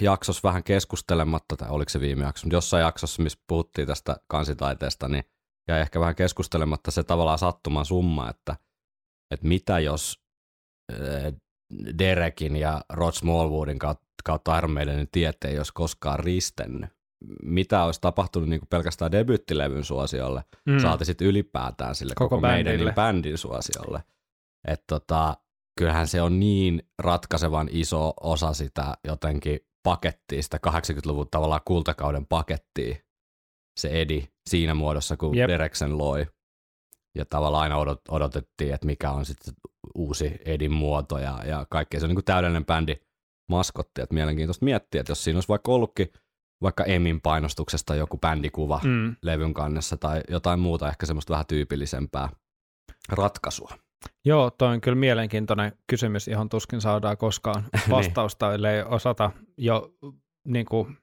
jaksossa 0.00 0.48
vähän 0.48 0.64
keskustelematta, 0.64 1.56
tai 1.56 1.70
oliko 1.70 1.88
se 1.88 2.00
viime 2.00 2.24
jakso, 2.24 2.46
mutta 2.46 2.56
jossain 2.56 2.82
jaksossa, 2.82 3.22
missä 3.22 3.38
puhuttiin 3.46 3.86
tästä 3.86 4.16
kansitaiteesta, 4.28 5.08
niin 5.08 5.24
jäi 5.68 5.80
ehkä 5.80 6.00
vähän 6.00 6.14
keskustelematta 6.14 6.90
se 6.90 7.02
tavallaan 7.04 7.38
sattuman 7.38 7.84
summa, 7.84 8.30
että, 8.30 8.56
että 9.30 9.46
mitä 9.46 9.78
jos 9.78 10.20
äh, 10.92 11.32
Derekin 11.98 12.56
ja 12.56 12.80
Rod 12.92 13.12
Smallwoodin 13.12 13.78
kautta, 14.24 14.68
Maidenin 14.68 15.08
tiet 15.12 15.44
ei 15.44 15.58
olisi 15.58 15.72
koskaan 15.74 16.18
ristennyt. 16.18 16.90
mitä 17.42 17.84
olisi 17.84 18.00
tapahtunut 18.00 18.48
niin 18.48 18.60
kuin 18.60 18.68
pelkästään 18.68 19.12
debyyttilevyn 19.12 19.84
suosiolle, 19.84 20.44
mm. 20.66 20.78
saati 20.78 21.04
sitten 21.04 21.26
ylipäätään 21.26 21.94
sille 21.94 22.12
koko, 22.16 22.28
koko 22.28 22.40
meidän 22.40 22.76
niin 22.76 22.94
bändin 22.94 23.38
suosiolle. 23.38 24.02
Että 24.68 24.84
tota, 24.86 25.36
kyllähän 25.78 26.08
se 26.08 26.22
on 26.22 26.40
niin 26.40 26.82
ratkaisevan 26.98 27.68
iso 27.72 28.12
osa 28.20 28.52
sitä 28.52 28.96
jotenkin 29.04 29.60
pakettia, 29.82 30.42
sitä 30.42 30.58
80-luvun 30.68 31.28
tavallaan 31.30 31.60
kultakauden 31.64 32.26
pakettia, 32.26 32.96
se 33.80 33.88
Edi 34.00 34.28
siinä 34.46 34.74
muodossa, 34.74 35.16
kun 35.16 35.36
yep. 35.36 35.48
Dereksen 35.48 35.98
loi. 35.98 36.26
Ja 37.14 37.24
tavallaan 37.24 37.62
aina 37.62 37.76
odot, 37.76 38.00
odotettiin, 38.08 38.74
että 38.74 38.86
mikä 38.86 39.10
on 39.10 39.24
sitten 39.24 39.54
uusi 39.94 40.32
Edin 40.44 40.72
muoto 40.72 41.18
ja, 41.18 41.38
ja 41.44 41.66
kaikkea. 41.70 42.00
Se 42.00 42.06
on 42.06 42.08
niin 42.08 42.16
kuin 42.16 42.24
täydellinen 42.24 42.66
bändi 42.66 42.96
maskotti, 43.48 44.02
että 44.02 44.14
mielenkiintoista 44.14 44.64
miettiä, 44.64 45.00
että 45.00 45.10
jos 45.10 45.24
siinä 45.24 45.36
olisi 45.36 45.48
vaikka 45.48 45.72
ollutkin 45.72 46.12
vaikka 46.62 46.84
Emin 46.84 47.20
painostuksesta 47.20 47.94
joku 47.94 48.18
bändikuva 48.18 48.80
mm. 48.84 49.16
levyn 49.22 49.54
kannessa 49.54 49.96
tai 49.96 50.20
jotain 50.28 50.60
muuta 50.60 50.88
ehkä 50.88 51.06
semmoista 51.06 51.32
vähän 51.32 51.46
tyypillisempää 51.46 52.28
ratkaisua. 53.08 53.70
Joo, 54.24 54.50
toi 54.50 54.68
on 54.68 54.80
kyllä 54.80 54.96
mielenkiintoinen 54.96 55.72
kysymys, 55.86 56.28
johon 56.28 56.48
tuskin 56.48 56.80
saadaan 56.80 57.16
koskaan 57.16 57.62
niin. 57.72 57.90
vastausta, 57.90 58.46
niin. 58.46 58.54
ellei 58.54 58.82
osata 58.82 59.30
jo 59.58 59.94
niin 60.44 60.66
kuin, 60.66 60.96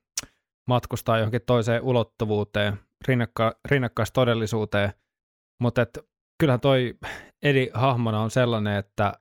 matkustaa 0.68 1.18
johonkin 1.18 1.42
toiseen 1.46 1.82
ulottuvuuteen, 1.82 2.80
rinnakka, 3.08 3.56
rinnakkaistodellisuuteen, 3.66 4.94
mutta 5.62 5.86
kyllähän 6.40 6.60
toi 6.60 6.96
Edi 7.44 7.70
hahmona 7.74 8.20
on 8.20 8.32
sellainen, 8.32 8.78
että 8.78 9.14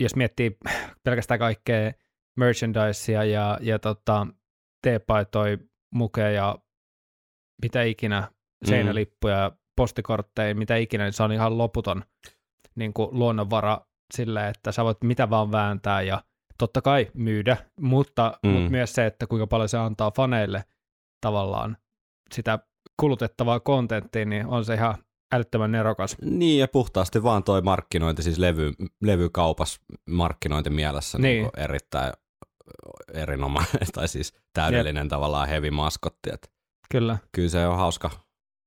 jos 0.00 0.16
miettii 0.16 0.56
pelkästään 1.04 1.40
kaikkea 1.40 1.92
merchandisea 2.36 3.24
ja, 3.24 3.58
ja 3.60 3.78
tota, 3.78 4.26
teepaitoi, 4.82 5.58
mukeja 5.94 6.30
ja 6.30 6.58
mitä 7.62 7.82
ikinä, 7.82 8.20
mm. 8.20 8.68
seinälippuja, 8.68 9.48
mm. 9.48 9.56
postikortteja, 9.76 10.54
mitä 10.54 10.76
ikinä, 10.76 11.04
niin 11.04 11.12
se 11.12 11.22
on 11.22 11.32
ihan 11.32 11.58
loputon 11.58 12.04
niin 12.74 12.92
kuin 12.92 13.08
luonnonvara 13.12 13.80
sille, 14.14 14.48
että 14.48 14.72
sä 14.72 14.84
voit 14.84 15.04
mitä 15.04 15.30
vaan 15.30 15.52
vääntää 15.52 16.02
ja 16.02 16.24
totta 16.58 16.82
kai 16.82 17.10
myydä, 17.14 17.56
mutta, 17.80 18.38
mm. 18.42 18.50
mutta 18.50 18.70
myös 18.70 18.92
se, 18.92 19.06
että 19.06 19.26
kuinka 19.26 19.46
paljon 19.46 19.68
se 19.68 19.78
antaa 19.78 20.10
faneille 20.10 20.64
tavallaan 21.20 21.76
sitä 22.34 22.58
kulutettavaa 23.00 23.60
kontenttia, 23.60 24.24
niin 24.24 24.46
on 24.46 24.64
se 24.64 24.74
ihan 24.74 24.94
älyttömän 25.34 25.72
nerokas. 25.72 26.16
Niin, 26.22 26.60
ja 26.60 26.68
puhtaasti 26.68 27.22
vaan 27.22 27.44
toi 27.44 27.62
markkinointi, 27.62 28.22
siis 28.22 28.38
levy, 28.38 28.72
levykaupas 29.02 29.80
markkinointi 30.10 30.70
mielessä 30.70 31.18
niin. 31.18 31.42
Niin 31.42 31.50
erittäin 31.56 32.12
erinomainen, 33.14 33.86
tai 33.94 34.08
siis 34.08 34.34
täydellinen 34.52 35.04
Jep. 35.04 35.10
tavallaan 35.10 35.48
heavy 35.48 35.70
maskotti. 35.70 36.30
Että 36.32 36.48
kyllä. 36.90 37.18
Kyllä 37.32 37.48
se 37.48 37.66
on 37.66 37.76
hauska, 37.76 38.10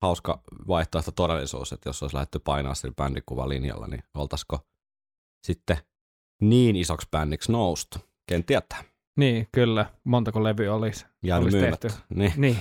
hauska 0.01 0.43
vaihtoehto 0.67 1.12
todellisuus, 1.12 1.71
että 1.71 1.89
jos 1.89 2.03
olisi 2.03 2.15
lähdetty 2.15 2.39
painaa 2.39 2.75
sillä 2.75 2.93
bändikuvalinjalla, 2.93 3.88
niin 3.88 4.03
oltaisiko 4.13 4.59
sitten 5.43 5.77
niin 6.41 6.75
isoksi 6.75 7.07
bändiksi 7.12 7.51
noustu? 7.51 8.00
Ken 8.27 8.43
tietää. 8.43 8.83
Niin, 9.17 9.47
kyllä. 9.51 9.86
Montako 10.03 10.43
levy 10.43 10.67
olisi, 10.67 11.05
olisi 11.39 11.57
tehty. 11.59 11.88
Niin. 12.09 12.33
niin. 12.38 12.57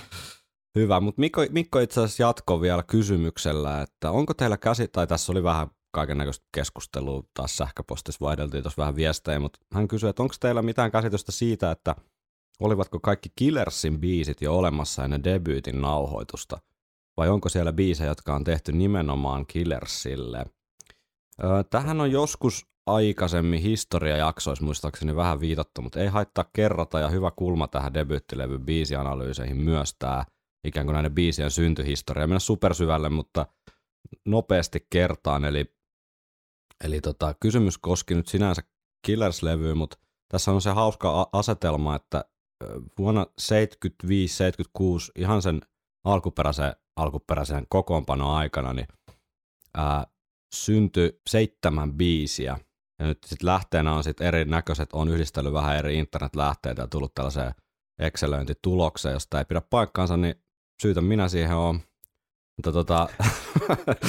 Hyvä, 0.76 1.00
mutta 1.00 1.21
Mikko, 1.21 1.47
Mikko 1.50 1.78
itse 1.78 2.00
asiassa 2.00 2.23
jatkoi 2.23 2.61
vielä 2.61 2.83
kysymyksellä, 2.83 3.83
että 3.83 4.11
onko 4.11 4.35
teillä 4.35 4.56
käsi, 4.56 4.88
tai 4.88 5.06
tässä 5.06 5.33
oli 5.33 5.42
vähän 5.42 5.68
kaiken 5.92 6.18
näköistä 6.18 6.45
keskustelua, 6.54 7.23
taas 7.35 7.56
sähköpostissa 7.56 8.25
vaihdeltiin 8.25 8.62
tuossa 8.62 8.80
vähän 8.80 8.97
viestejä, 8.97 9.40
mutta 9.40 9.59
hän 9.75 9.88
kysyi, 9.88 10.11
että 10.11 10.23
onko 10.23 10.35
teillä 10.40 10.62
mitään 10.62 10.90
käsitystä 10.90 11.33
siitä, 11.33 11.71
että 11.71 11.97
olivatko 12.61 13.00
kaikki 13.00 13.28
Killersin 13.37 14.00
biisit 14.00 14.42
jo 14.42 14.59
olemassa 14.59 15.04
ennen 15.04 15.25
debyytin 15.25 15.80
nauhoitusta, 15.80 16.59
vai 17.16 17.28
onko 17.28 17.49
siellä 17.49 17.73
biisejä, 17.73 18.11
jotka 18.11 18.35
on 18.35 18.45
tehty 18.45 18.73
nimenomaan 18.73 19.47
Killersille? 19.47 20.47
tähän 21.71 22.00
on 22.00 22.11
joskus 22.11 22.66
aikaisemmin 22.87 23.62
historiajaksoissa 23.62 24.64
muistaakseni 24.64 25.16
vähän 25.16 25.40
viitattu, 25.40 25.83
mutta 25.83 26.00
ei 26.00 26.09
haittaa 26.09 26.45
kerrata 26.52 27.00
ja 27.00 27.09
hyvä 27.09 27.30
kulma 27.30 27.68
tähän 27.68 27.95
debyyttilevyn 27.95 28.61
biisianalyyseihin 28.61 29.56
myös 29.56 29.95
tämä 29.99 30.25
ikään 30.66 30.87
kuin 30.87 30.94
näiden 30.94 31.14
biisien 31.14 31.50
syntyhistoria. 31.50 32.26
Mennä 32.26 32.38
supersyvälle, 32.38 33.08
mutta 33.08 33.46
nopeasti 34.25 34.87
kertaan. 34.90 35.44
Eli, 35.44 35.75
eli 36.85 37.00
tota, 37.00 37.35
kysymys 37.40 37.78
koski 37.78 38.14
nyt 38.14 38.28
sinänsä 38.28 38.62
Killers-levyä, 39.06 39.75
mutta 39.75 39.99
tässä 40.28 40.50
on 40.50 40.62
se 40.62 40.70
hauska 40.70 41.28
asetelma, 41.32 41.96
että 41.96 42.25
vuonna 42.99 43.26
75-76 43.40 43.46
ihan 45.16 45.42
sen 45.42 45.61
alkuperäisen, 46.04 46.76
alkuperäisen 46.96 47.66
kokoonpanon 47.68 48.35
aikana 48.35 48.73
niin 48.73 48.88
ää, 49.76 50.06
syntyi 50.54 51.20
seitsemän 51.28 51.92
biisiä. 51.92 52.58
Ja 52.99 53.06
nyt 53.06 53.18
sitten 53.26 53.46
lähteenä 53.46 53.94
on 53.94 54.04
sitten 54.04 54.26
erinäköiset, 54.26 54.92
on 54.92 55.08
yhdistellyt 55.08 55.52
vähän 55.52 55.76
eri 55.76 55.99
internetlähteitä 55.99 56.82
ja 56.82 56.88
tullut 56.88 57.14
tällaiseen 57.14 57.54
Excelöintitulokseen, 57.99 59.12
josta 59.12 59.38
ei 59.38 59.44
pidä 59.44 59.61
paikkaansa, 59.61 60.16
niin 60.16 60.35
syytä 60.83 61.00
minä 61.00 61.28
siihen 61.28 61.56
on. 61.56 61.80
Mutta 62.56 62.73
tota, 62.73 63.09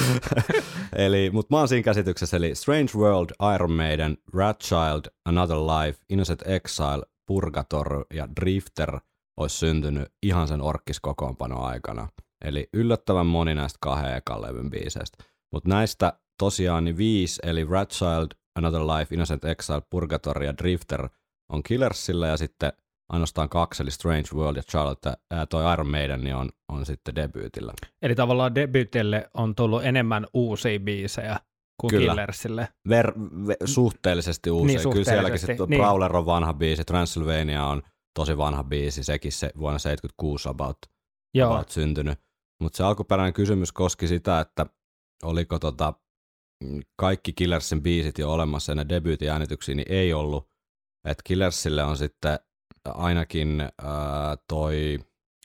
eli, 1.06 1.30
mutta 1.30 1.54
mä 1.54 1.58
oon 1.58 1.68
siinä 1.68 1.82
käsityksessä, 1.82 2.36
eli 2.36 2.54
Strange 2.54 2.92
World, 2.96 3.54
Iron 3.54 3.72
Maiden, 3.72 4.18
Rat 4.34 4.60
Child, 4.60 5.02
Another 5.24 5.56
Life, 5.56 5.98
Innocent 6.08 6.42
Exile, 6.46 7.02
Purgator 7.26 8.04
ja 8.14 8.28
Drifter 8.40 9.00
olisi 9.36 9.56
syntynyt 9.56 10.12
ihan 10.22 10.48
sen 10.48 10.62
orkkiskokoonpanon 10.62 11.64
aikana. 11.64 12.08
Eli 12.44 12.68
yllättävän 12.72 13.26
moni 13.26 13.54
näistä 13.54 13.78
kahden 13.80 14.16
ekan 14.16 14.42
levyn 14.42 14.70
biiseistä. 14.70 15.24
Mutta 15.52 15.68
näistä 15.68 16.12
tosiaan 16.38 16.84
niin 16.84 16.96
viisi, 16.96 17.40
eli 17.44 17.64
Rat 17.64 17.90
Child, 17.90 18.28
Another 18.56 18.80
Life, 18.80 19.14
Innocent 19.14 19.44
Exile, 19.44 19.82
Purgator 19.90 20.42
ja 20.42 20.56
Drifter 20.56 21.08
on 21.52 21.62
Killersillä 21.62 22.26
ja 22.26 22.36
sitten 22.36 22.72
ainoastaan 23.08 23.48
kaksi, 23.48 23.82
eli 23.82 23.90
Strange 23.90 24.28
World 24.34 24.56
ja 24.56 24.62
Charlotte, 24.62 25.12
ää, 25.30 25.46
toi 25.46 25.72
Iron 25.72 25.90
Maiden 25.90 26.24
niin 26.24 26.36
on, 26.36 26.48
on 26.68 26.86
sitten 26.86 27.14
debyytillä. 27.14 27.72
Eli 28.02 28.14
tavallaan 28.14 28.54
debyytille 28.54 29.30
on 29.34 29.54
tullut 29.54 29.84
enemmän 29.84 30.26
uusia 30.34 30.80
biisejä 30.80 31.40
kuin 31.80 31.90
Kyllä. 31.90 32.12
Killersille. 32.12 32.68
Ver, 32.88 33.12
ve, 33.46 33.56
suhteellisesti 33.64 34.50
uusia. 34.50 34.66
Niin, 34.66 34.82
suhteellisesti. 34.82 35.14
Kyllä 35.14 35.22
sielläkin 35.22 35.46
sitten 35.46 35.68
niin. 35.68 35.80
Brawler 35.80 36.16
on 36.16 36.26
vanha 36.26 36.54
biisi, 36.54 36.84
Transylvania 36.84 37.66
on 37.66 37.82
tosi 38.18 38.36
vanha 38.36 38.64
biisi, 38.64 39.04
sekin 39.04 39.32
se 39.32 39.50
vuonna 39.58 39.78
76 39.78 40.48
about, 40.48 40.78
Joo. 41.34 41.52
about 41.52 41.68
syntynyt. 41.68 42.18
Mutta 42.62 42.76
se 42.76 42.84
alkuperäinen 42.84 43.32
kysymys 43.32 43.72
koski 43.72 44.06
sitä, 44.06 44.40
että 44.40 44.66
oliko 45.22 45.58
tota, 45.58 45.94
kaikki 46.96 47.32
Killersin 47.32 47.82
biisit 47.82 48.18
jo 48.18 48.32
olemassa 48.32 48.72
ennen 48.72 48.88
debyytiäänityksiä, 48.88 49.74
niin 49.74 49.92
ei 49.92 50.12
ollut. 50.12 50.48
Että 51.04 51.22
Killersille 51.24 51.84
on 51.84 51.96
sitten 51.96 52.38
ainakin 52.94 53.60
äh, 53.60 53.68
toi, 54.48 54.98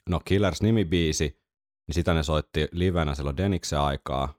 no 0.08 0.20
Killers-nimibiisi, 0.30 1.40
niin 1.86 1.94
sitä 1.94 2.14
ne 2.14 2.22
soitti 2.22 2.68
livenä 2.72 3.14
silloin 3.14 3.36
Deniksen 3.36 3.80
aikaa. 3.80 4.34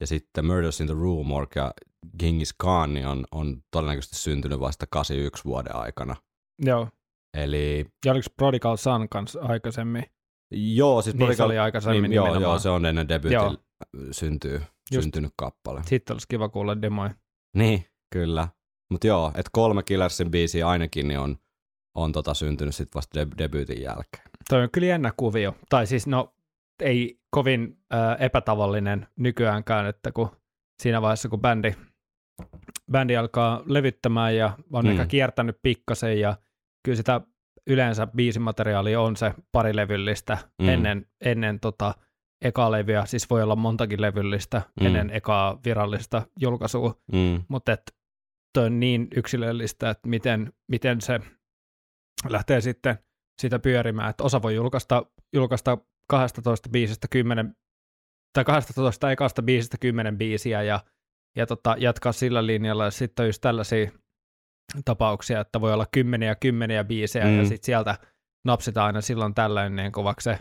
Ja 0.00 0.06
sitten 0.06 0.46
Murders 0.46 0.80
in 0.80 0.86
the 0.86 0.94
Room 0.94 1.26
ja 1.56 1.74
Genghis 2.18 2.52
Khan 2.52 2.94
niin 2.94 3.06
on, 3.06 3.24
on 3.32 3.62
todennäköisesti 3.70 4.16
syntynyt 4.16 4.60
vasta 4.60 4.86
81 4.90 5.44
vuoden 5.44 5.76
aikana. 5.76 6.16
Joo. 6.58 6.88
Eli... 7.36 7.86
Ja 8.04 8.12
oliko 8.12 8.26
Prodigal 8.36 8.76
Son 8.76 9.08
kanssa 9.08 9.40
aikaisemmin? 9.42 10.04
Joo, 10.50 11.02
siis 11.02 11.14
niin 11.16 11.26
Prodigal... 11.26 11.46
oli 11.46 11.58
aikaisemmin 11.58 12.02
niin, 12.02 12.12
joo, 12.12 12.40
joo, 12.40 12.58
se 12.58 12.68
on 12.68 12.86
ennen 12.86 13.08
debyytin 13.08 13.58
syntyy, 14.10 14.62
syntynyt 14.92 15.32
kappale. 15.36 15.82
Sitten 15.86 16.14
olisi 16.14 16.28
kiva 16.28 16.48
kuulla 16.48 16.82
demoja. 16.82 17.10
Niin, 17.56 17.86
kyllä. 18.12 18.48
Mutta 18.90 19.06
joo, 19.06 19.28
että 19.28 19.50
kolme 19.52 19.82
Killersin 19.82 20.30
biisiä 20.30 20.68
ainakin 20.68 21.08
niin 21.08 21.20
on 21.20 21.36
on 21.96 22.12
tota 22.12 22.34
syntynyt 22.34 22.74
sitten 22.74 22.94
vasta 22.94 23.20
de- 23.20 23.36
debyytin 23.38 23.82
jälkeen. 23.82 24.22
Toi 24.48 24.62
on 24.62 24.70
kyllä 24.72 24.86
jännä 24.86 25.12
kuvio. 25.16 25.54
Tai 25.68 25.86
siis 25.86 26.06
no 26.06 26.34
ei 26.80 27.20
kovin 27.30 27.78
äh, 27.94 28.16
epätavallinen 28.18 29.06
nykyäänkään, 29.16 29.86
että 29.86 30.12
kun 30.12 30.28
siinä 30.82 31.02
vaiheessa 31.02 31.28
kun 31.28 31.40
bändi, 31.40 31.72
bändi 32.92 33.16
alkaa 33.16 33.62
levyttämään 33.66 34.36
ja 34.36 34.58
on 34.72 34.84
mm. 34.84 34.90
ehkä 34.90 35.06
kiertänyt 35.06 35.58
pikkasen 35.62 36.20
ja 36.20 36.36
kyllä 36.84 36.96
sitä 36.96 37.20
yleensä 37.66 38.06
biisimateriaali 38.06 38.96
on 38.96 39.16
se 39.16 39.34
parilevyllistä 39.52 40.38
mm. 40.62 40.68
ennen, 40.68 41.06
ennen 41.20 41.60
tota 41.60 41.94
ekaa 42.42 42.70
levyä, 42.70 43.06
siis 43.06 43.30
voi 43.30 43.42
olla 43.42 43.56
montakin 43.56 44.00
levyllistä 44.00 44.62
mm. 44.80 44.86
ennen 44.86 45.10
ekaa 45.10 45.58
virallista 45.64 46.22
julkaisua, 46.40 46.94
mm. 47.12 47.42
mutta 47.48 47.76
toi 48.52 48.66
on 48.66 48.80
niin 48.80 49.08
yksilöllistä, 49.16 49.90
että 49.90 50.08
miten, 50.08 50.52
miten 50.68 51.00
se 51.00 51.20
lähtee 52.28 52.60
sitten 52.60 52.98
sitä 53.42 53.58
pyörimään, 53.58 54.10
että 54.10 54.24
osa 54.24 54.42
voi 54.42 54.54
julkaista, 54.54 55.06
julkaista 55.34 55.78
12 56.10 56.68
biisistä 56.68 57.08
10, 57.10 57.56
tai 58.32 58.44
12 58.44 59.10
ekasta 59.10 59.42
biisistä 59.42 59.76
10 59.80 60.18
biisiä 60.18 60.62
ja, 60.62 60.80
ja 61.36 61.46
tota, 61.46 61.76
jatkaa 61.78 62.12
sillä 62.12 62.46
linjalla, 62.46 62.84
ja 62.84 62.90
sitten 62.90 63.22
on 63.22 63.28
just 63.28 63.40
tällaisia 63.40 63.90
tapauksia, 64.84 65.40
että 65.40 65.60
voi 65.60 65.72
olla 65.72 65.86
kymmeniä 65.92 66.34
kymmeniä 66.34 66.84
biisejä, 66.84 67.24
mm. 67.24 67.38
ja 67.38 67.44
sitten 67.44 67.66
sieltä 67.66 67.98
napsitaan 68.46 68.86
aina 68.86 69.00
silloin 69.00 69.34
tällöin 69.34 69.76
niin 69.76 69.92
vaikka 69.92 70.20
se 70.20 70.38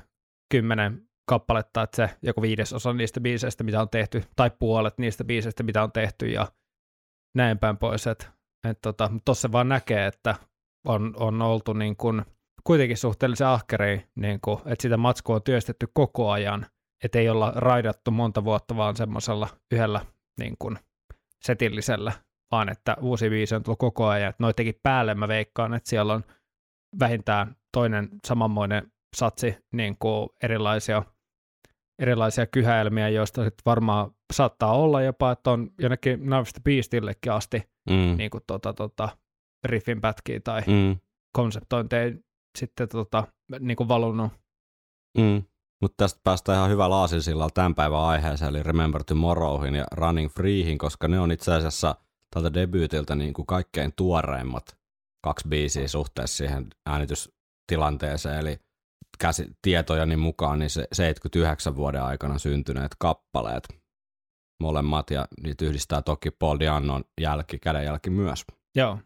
kymmenen 0.51 1.07
kappaletta, 1.29 1.81
että 1.81 1.95
se 1.95 2.15
joku 2.21 2.41
viidesosa 2.41 2.93
niistä 2.93 3.21
biiseistä, 3.21 3.63
mitä 3.63 3.81
on 3.81 3.89
tehty, 3.89 4.23
tai 4.35 4.51
puolet 4.59 4.97
niistä 4.97 5.23
biiseistä, 5.23 5.63
mitä 5.63 5.83
on 5.83 5.91
tehty, 5.91 6.27
ja 6.27 6.47
näin 7.35 7.59
päin 7.59 7.77
pois. 7.77 8.07
Että 8.07 8.27
et 8.69 8.81
tota, 8.81 9.11
tuossa 9.25 9.51
vaan 9.51 9.69
näkee, 9.69 10.07
että 10.07 10.35
on, 10.85 11.13
on 11.19 11.41
oltu 11.41 11.73
niin 11.73 11.95
kuin, 11.95 12.21
kuitenkin 12.63 12.97
suhteellisen 12.97 13.47
ahkeria, 13.47 14.01
niin 14.15 14.39
kuin, 14.41 14.57
että 14.65 14.81
sitä 14.81 14.97
matskua 14.97 15.35
on 15.35 15.43
työstetty 15.43 15.87
koko 15.93 16.31
ajan, 16.31 16.65
että 17.03 17.19
ei 17.19 17.29
olla 17.29 17.53
raidattu 17.55 18.11
monta 18.11 18.43
vuotta 18.43 18.77
vaan 18.77 18.95
semmoisella 18.95 19.47
yhdellä 19.71 20.05
niin 20.39 20.55
kuin, 20.59 20.79
setillisellä, 21.43 22.11
vaan 22.51 22.69
että 22.69 22.97
uusi 23.01 23.29
biisi 23.29 23.55
on 23.55 23.63
tullut 23.63 23.79
koko 23.79 24.07
ajan. 24.07 24.29
Että 24.29 24.43
noitakin 24.43 24.79
päälle 24.83 25.15
mä 25.15 25.27
veikkaan, 25.27 25.73
että 25.73 25.89
siellä 25.89 26.13
on 26.13 26.23
vähintään 26.99 27.55
toinen 27.73 28.09
samanmoinen 28.27 28.91
satsi 29.15 29.57
niin 29.73 29.97
kuin 29.99 30.29
erilaisia, 30.43 31.03
erilaisia 31.99 32.45
kyhäelmiä, 32.45 33.09
joista 33.09 33.43
sit 33.43 33.53
varmaan 33.65 34.11
saattaa 34.33 34.73
olla 34.77 35.01
jopa, 35.01 35.31
että 35.31 35.51
on 35.51 35.71
jonnekin 35.79 36.29
Narvista 36.29 36.61
Beastillekin 36.61 37.31
asti 37.31 37.75
Mm. 37.89 38.17
niin 38.17 38.29
kuin, 38.29 38.43
tota, 38.47 38.73
tota, 38.73 39.09
riffin 39.67 40.01
pätkiä 40.01 40.39
tai 40.39 40.61
Mm. 40.67 40.99
konseptointeja 41.31 42.15
sitten 42.57 42.89
tota, 42.89 43.27
niin 43.59 43.77
kuin 43.77 43.87
valunut. 43.87 44.31
Mm. 45.17 45.43
Mutta 45.81 45.95
tästä 45.97 46.19
päästään 46.23 46.57
ihan 46.57 46.69
hyvä 46.69 46.89
laasinsillalla 46.89 47.49
tämän 47.53 47.75
päivän 47.75 47.99
aiheeseen, 47.99 48.49
eli 48.49 48.63
Remember 48.63 49.03
Tomorrowhin 49.03 49.75
ja 49.75 49.85
Running 49.91 50.31
Freehin, 50.31 50.77
koska 50.77 51.07
ne 51.07 51.19
on 51.19 51.31
itse 51.31 51.53
asiassa 51.53 51.95
tältä 52.33 52.53
debyytiltä 52.53 53.15
niin 53.15 53.33
kuin 53.33 53.45
kaikkein 53.45 53.93
tuoreimmat 53.95 54.77
kaksi 55.23 55.47
biisiä 55.47 55.87
suhteessa 55.87 56.37
siihen 56.37 56.67
äänitystilanteeseen, 56.85 58.39
eli 58.39 58.59
käsi, 59.19 59.47
tietojani 59.61 60.17
mukaan 60.17 60.59
niin 60.59 60.69
se 60.69 60.87
79 60.93 61.75
vuoden 61.75 62.03
aikana 62.03 62.39
syntyneet 62.39 62.91
kappaleet 62.99 63.63
molemmat, 64.63 65.11
ja 65.11 65.27
niitä 65.43 65.65
yhdistää 65.65 66.01
toki 66.01 66.31
Paul 66.31 66.59
Diannon 66.59 67.03
jälki, 67.21 67.59
kädenjälki 67.59 68.09
myös. 68.09 68.45
Joo. 68.75 68.99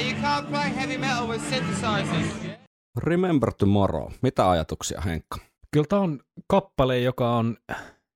You 0.00 0.12
can't 0.22 0.46
play 0.50 0.74
heavy 0.76 0.98
metal 0.98 1.28
with 1.28 1.44
synthesizers. 1.50 2.50
Remember 2.96 3.52
Tomorrow, 3.54 4.10
mitä 4.22 4.50
ajatuksia 4.50 5.00
Henkka? 5.00 5.38
Kyllä 5.72 5.86
tämä 5.88 6.02
on 6.02 6.20
kappale, 6.46 6.98
joka 6.98 7.36
on 7.36 7.56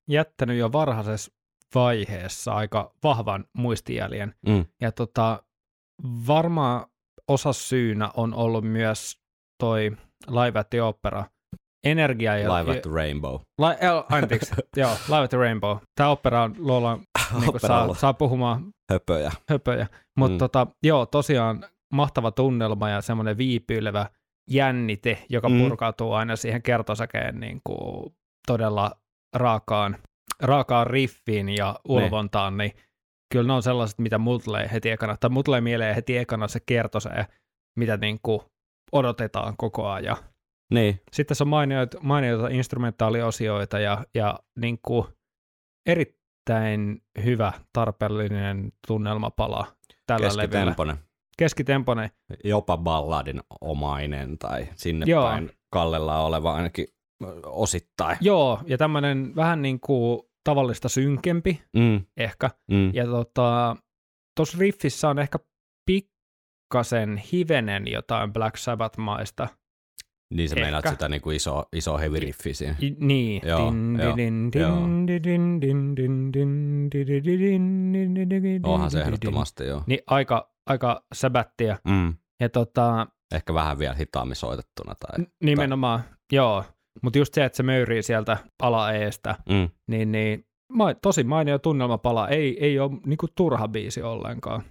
jättänyt 0.09 0.59
jo 0.59 0.73
varhaisessa 0.73 1.33
vaiheessa 1.75 2.53
aika 2.55 2.95
vahvan 3.03 3.45
muistijäljen. 3.53 4.35
Mm. 4.49 4.64
Ja 4.81 4.93
tota, 4.93 5.43
varmaan 6.26 6.87
osa 7.29 7.53
syynä 7.53 8.11
on 8.17 8.35
ollut 8.35 8.64
myös 8.64 9.19
toi 9.59 9.97
Live 10.26 10.59
at 10.59 10.71
the 10.71 10.83
Opera. 10.83 11.25
Energia 11.85 12.38
ja... 12.38 12.59
Live 12.59 12.76
at 12.76 12.83
the 12.83 12.91
Rainbow. 12.95 13.35
Li, 13.35 13.76
el, 13.81 14.03
anteeksi, 14.11 14.55
joo, 14.76 14.91
Live 15.09 15.25
at 15.25 15.31
the 15.31 15.38
Rainbow. 15.38 15.76
Tämä 15.95 16.09
opera 16.09 16.43
on 16.43 16.55
luolla, 16.59 16.97
niin 17.41 17.49
Opera 17.49 17.69
saa, 17.69 17.95
saa 17.95 18.12
puhumaan 18.12 18.64
höpöjä. 18.91 19.33
höpöjä. 19.49 19.87
Mutta 20.17 20.35
mm. 20.35 20.38
tota, 20.38 20.67
joo, 20.83 21.07
tosiaan 21.07 21.64
mahtava 21.93 22.31
tunnelma 22.31 22.91
ja 22.91 23.00
semmoinen 23.00 23.38
viipyilevä 23.38 24.07
jännite, 24.50 25.25
joka 25.29 25.49
Mm. 25.49 25.59
purkautuu 25.59 26.12
aina 26.12 26.37
siihen 26.37 26.62
kertosäkeen 26.62 27.41
niin 27.41 27.61
kuin 27.64 28.14
todella 28.47 28.93
raakaan, 29.37 29.97
raakaan 30.43 30.87
riffiin 30.87 31.49
ja 31.49 31.81
ulvontaan, 31.88 32.57
niin 32.57 32.73
kyllä 33.33 33.47
ne 33.47 33.53
on 33.53 33.62
sellaiset, 33.62 33.99
mitä 33.99 34.19
mut 34.19 34.45
tulee 34.45 34.71
heti 34.73 34.91
ekana, 34.91 35.17
tai 35.17 35.31
mut 35.31 35.45
tulee 35.45 35.61
mieleen 35.61 35.95
heti 35.95 36.17
ekana 36.17 36.49
se 36.49 36.61
kertosää, 36.67 37.26
mitä 37.79 37.97
niin 37.97 38.19
kuin 38.23 38.41
odotetaan 38.93 39.55
koko 39.57 39.88
ajan. 39.88 40.17
Niin, 40.75 41.00
Sitten 41.12 41.26
tässä 41.29 41.45
on 41.45 41.49
mainioita, 41.49 42.00
mainioita 42.00 42.49
instrumentaaliosioita 42.49 43.79
ja, 43.79 44.05
ja 44.14 44.38
niin 44.59 44.79
kuin 44.83 45.07
erittäin 45.87 47.03
hyvä, 47.25 47.53
tarpeellinen 47.73 48.73
tunnelmapala 48.87 49.67
tällä 50.07 50.29
levyllä. 50.37 50.97
Keskitemponen. 51.38 52.11
jopa 52.44 52.77
balladin 52.77 53.40
omainen 53.61 54.38
tai 54.38 54.68
sinne 54.77 55.07
Joo. 55.09 55.29
päin 55.29 55.51
kallella 55.70 56.18
oleva 56.20 56.55
ainakin 56.55 56.87
osittain. 57.47 58.16
Joo, 58.20 58.61
ja 58.66 58.79
tämmöinen 58.79 59.33
vähän 59.37 59.62
niin 59.62 59.81
kuin 59.81 60.20
tavallista 60.44 60.88
synkempi 60.88 61.62
Mm, 61.77 62.05
ehkä. 62.16 62.51
mm. 62.70 62.94
Ja 62.94 63.07
tota, 63.07 63.77
tuossa 64.37 64.59
riffissä 64.61 65.09
on 65.09 65.18
ehkä 65.18 65.38
pikkasen 65.87 67.23
hivenen 67.33 67.88
jotain 67.92 68.33
Black 68.33 68.57
Sabbath-maista. 68.57 69.49
Niin 70.35 70.49
se 70.49 70.55
meinaat 70.55 70.85
sitä 70.88 71.09
niin 71.09 71.23
kuin 71.23 71.37
iso, 71.37 71.64
iso 71.73 71.99
heavy 71.99 72.20
riffi 72.20 72.55
siinä. 72.55 72.77
Niin. 72.99 73.42
Joo, 73.44 73.73
Onhan 78.62 78.90
se 78.90 79.01
ehdottomasti, 79.01 79.64
joo. 79.64 79.83
Niin 79.87 80.01
aika, 80.07 80.51
aika 80.66 81.05
säbättiä. 81.14 81.79
Mm. 81.88 82.14
Ja 82.40 82.49
tota, 82.49 83.07
Ehkä 83.35 83.55
vähän 83.55 83.79
vielä 83.79 83.94
hitaammin 83.94 84.37
soitettuna. 84.37 84.94
Tai, 84.94 85.27
nimenomaan, 85.44 86.01
tai... 86.01 86.12
joo. 86.33 86.64
Mutta 87.03 87.18
just 87.18 87.35
se, 87.35 87.44
että 87.44 87.57
se 87.57 87.62
möyrii 87.62 88.03
sieltä 88.03 88.37
alaeestä, 88.62 89.35
mm. 89.49 89.68
niin, 89.87 90.12
niin 90.12 90.47
ma- 90.73 90.94
tosi 90.94 91.25
mainio 91.25 91.59
tunnelmapala. 91.59 92.29
Ei, 92.29 92.64
ei 92.64 92.79
ole 92.79 92.90
niinku 93.07 93.27
turha 93.35 93.68
biisi 93.68 94.03
ollenkaan. 94.03 94.62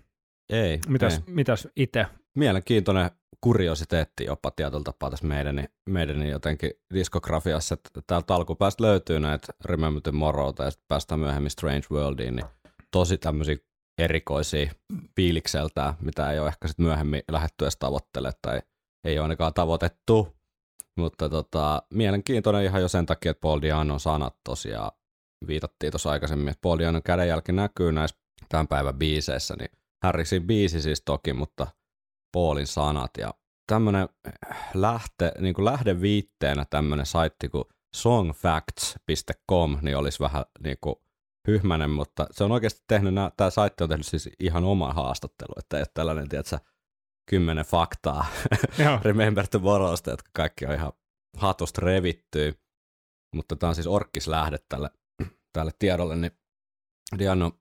Ei. 0.50 0.80
Mitäs, 0.88 1.14
ei. 1.14 1.34
mitäs 1.34 1.68
itse 1.76 2.06
Mielenkiintoinen 2.36 3.12
kuriositeetti 3.42 4.26
jopa 4.26 4.52
tietyllä 4.52 4.84
tapaa 4.84 5.10
tässä 5.10 5.28
meidän, 5.28 5.68
meidän 5.90 6.28
jotenkin 6.28 6.72
diskografiassa, 6.94 7.74
että 7.74 8.02
täältä 8.08 8.36
alkupäästä 8.36 8.84
löytyy 8.84 9.20
näitä 9.20 9.54
Remember 9.66 10.02
Tomorrowta 10.02 10.64
ja 10.64 10.72
sitten 10.72 10.88
päästään 10.88 11.20
myöhemmin 11.20 11.52
Strange 11.52 11.88
Worldiin, 11.92 12.36
niin 12.36 12.46
tosi 12.92 13.18
tämmöisiä 13.18 13.58
erikoisia 13.98 14.72
fiilikseltään, 15.16 15.94
mitä 16.02 16.32
ei 16.32 16.40
ole 16.40 16.48
ehkä 16.48 16.68
sitten 16.68 16.86
myöhemmin 16.86 17.24
lähdetty 17.32 17.66
edes 17.66 17.78
tavoittelemaan 17.78 18.40
tai 18.42 18.62
ei 19.04 19.20
ole 19.20 19.24
ainakaan 19.24 19.54
tavoitettu. 19.54 20.36
Mutta 20.98 21.30
tota, 21.30 21.84
mielenkiintoinen 21.94 22.64
ihan 22.64 22.82
jo 22.82 22.88
sen 22.88 23.06
takia, 23.06 23.32
että 23.32 23.42
Paul 23.42 23.62
Dianon 23.62 24.00
sanat 24.00 24.36
tosiaan 24.44 24.92
viitattiin 25.48 25.92
tuossa 25.92 26.12
aikaisemmin, 26.12 26.50
että 26.50 26.62
Paul 26.62 26.78
Dianon 26.78 27.04
kädenjälki 27.04 27.52
näkyy 27.52 27.92
näissä 27.92 28.18
tämän 28.50 28.68
päivän 28.68 28.96
biiseissä, 28.96 29.56
niin 29.60 29.72
Harrisin 30.04 30.48
biisi 30.48 30.82
siis 30.82 31.02
toki, 31.06 31.34
mutta 31.34 31.68
Paulin 32.34 32.68
sanat 32.68 33.12
ja 33.18 33.34
tämmöinen 33.68 34.10
lähte, 34.74 35.32
niin 35.40 35.54
kuin 35.54 35.66
lähdeviitteenä 35.66 36.66
tämmöinen 36.70 37.06
saitti 37.06 37.50
kuin 37.50 37.64
songfacts.com, 37.96 39.78
niin 39.82 39.98
olisi 39.98 40.20
vähän 40.20 40.46
niin 40.64 40.78
kuin 40.82 40.96
hyhmänen, 41.48 41.90
mutta 41.90 42.28
se 42.32 42.44
on 42.44 42.52
oikeasti 42.52 42.82
tehnyt, 42.88 43.14
tämä 43.38 43.50
saitti 43.50 43.84
on 43.84 43.90
tehnyt 43.90 44.06
siis 44.06 44.30
ihan 44.40 44.64
oman 44.64 44.96
haastattelun, 44.96 45.60
että 45.60 45.78
ei 45.78 45.82
ole 45.82 45.88
tällainen, 45.94 46.30
tiedätkö, 46.30 46.60
kymmenen 47.30 47.66
faktaa. 47.66 48.26
Remember 49.04 49.48
Tomorrowsta, 49.48 50.10
jotka 50.12 50.30
kaikki 50.34 50.66
on 50.66 50.74
ihan 50.74 50.94
hatusta 51.38 51.82
revittyy. 51.86 52.54
Mutta 53.36 53.56
tämä 53.56 53.70
on 53.70 53.76
siis 53.76 53.88
orkkislähde 53.88 54.58
tälle, 54.70 54.90
tälle 55.54 55.72
tiedolle, 55.80 56.16
niin 56.16 56.32
Diano 57.20 57.52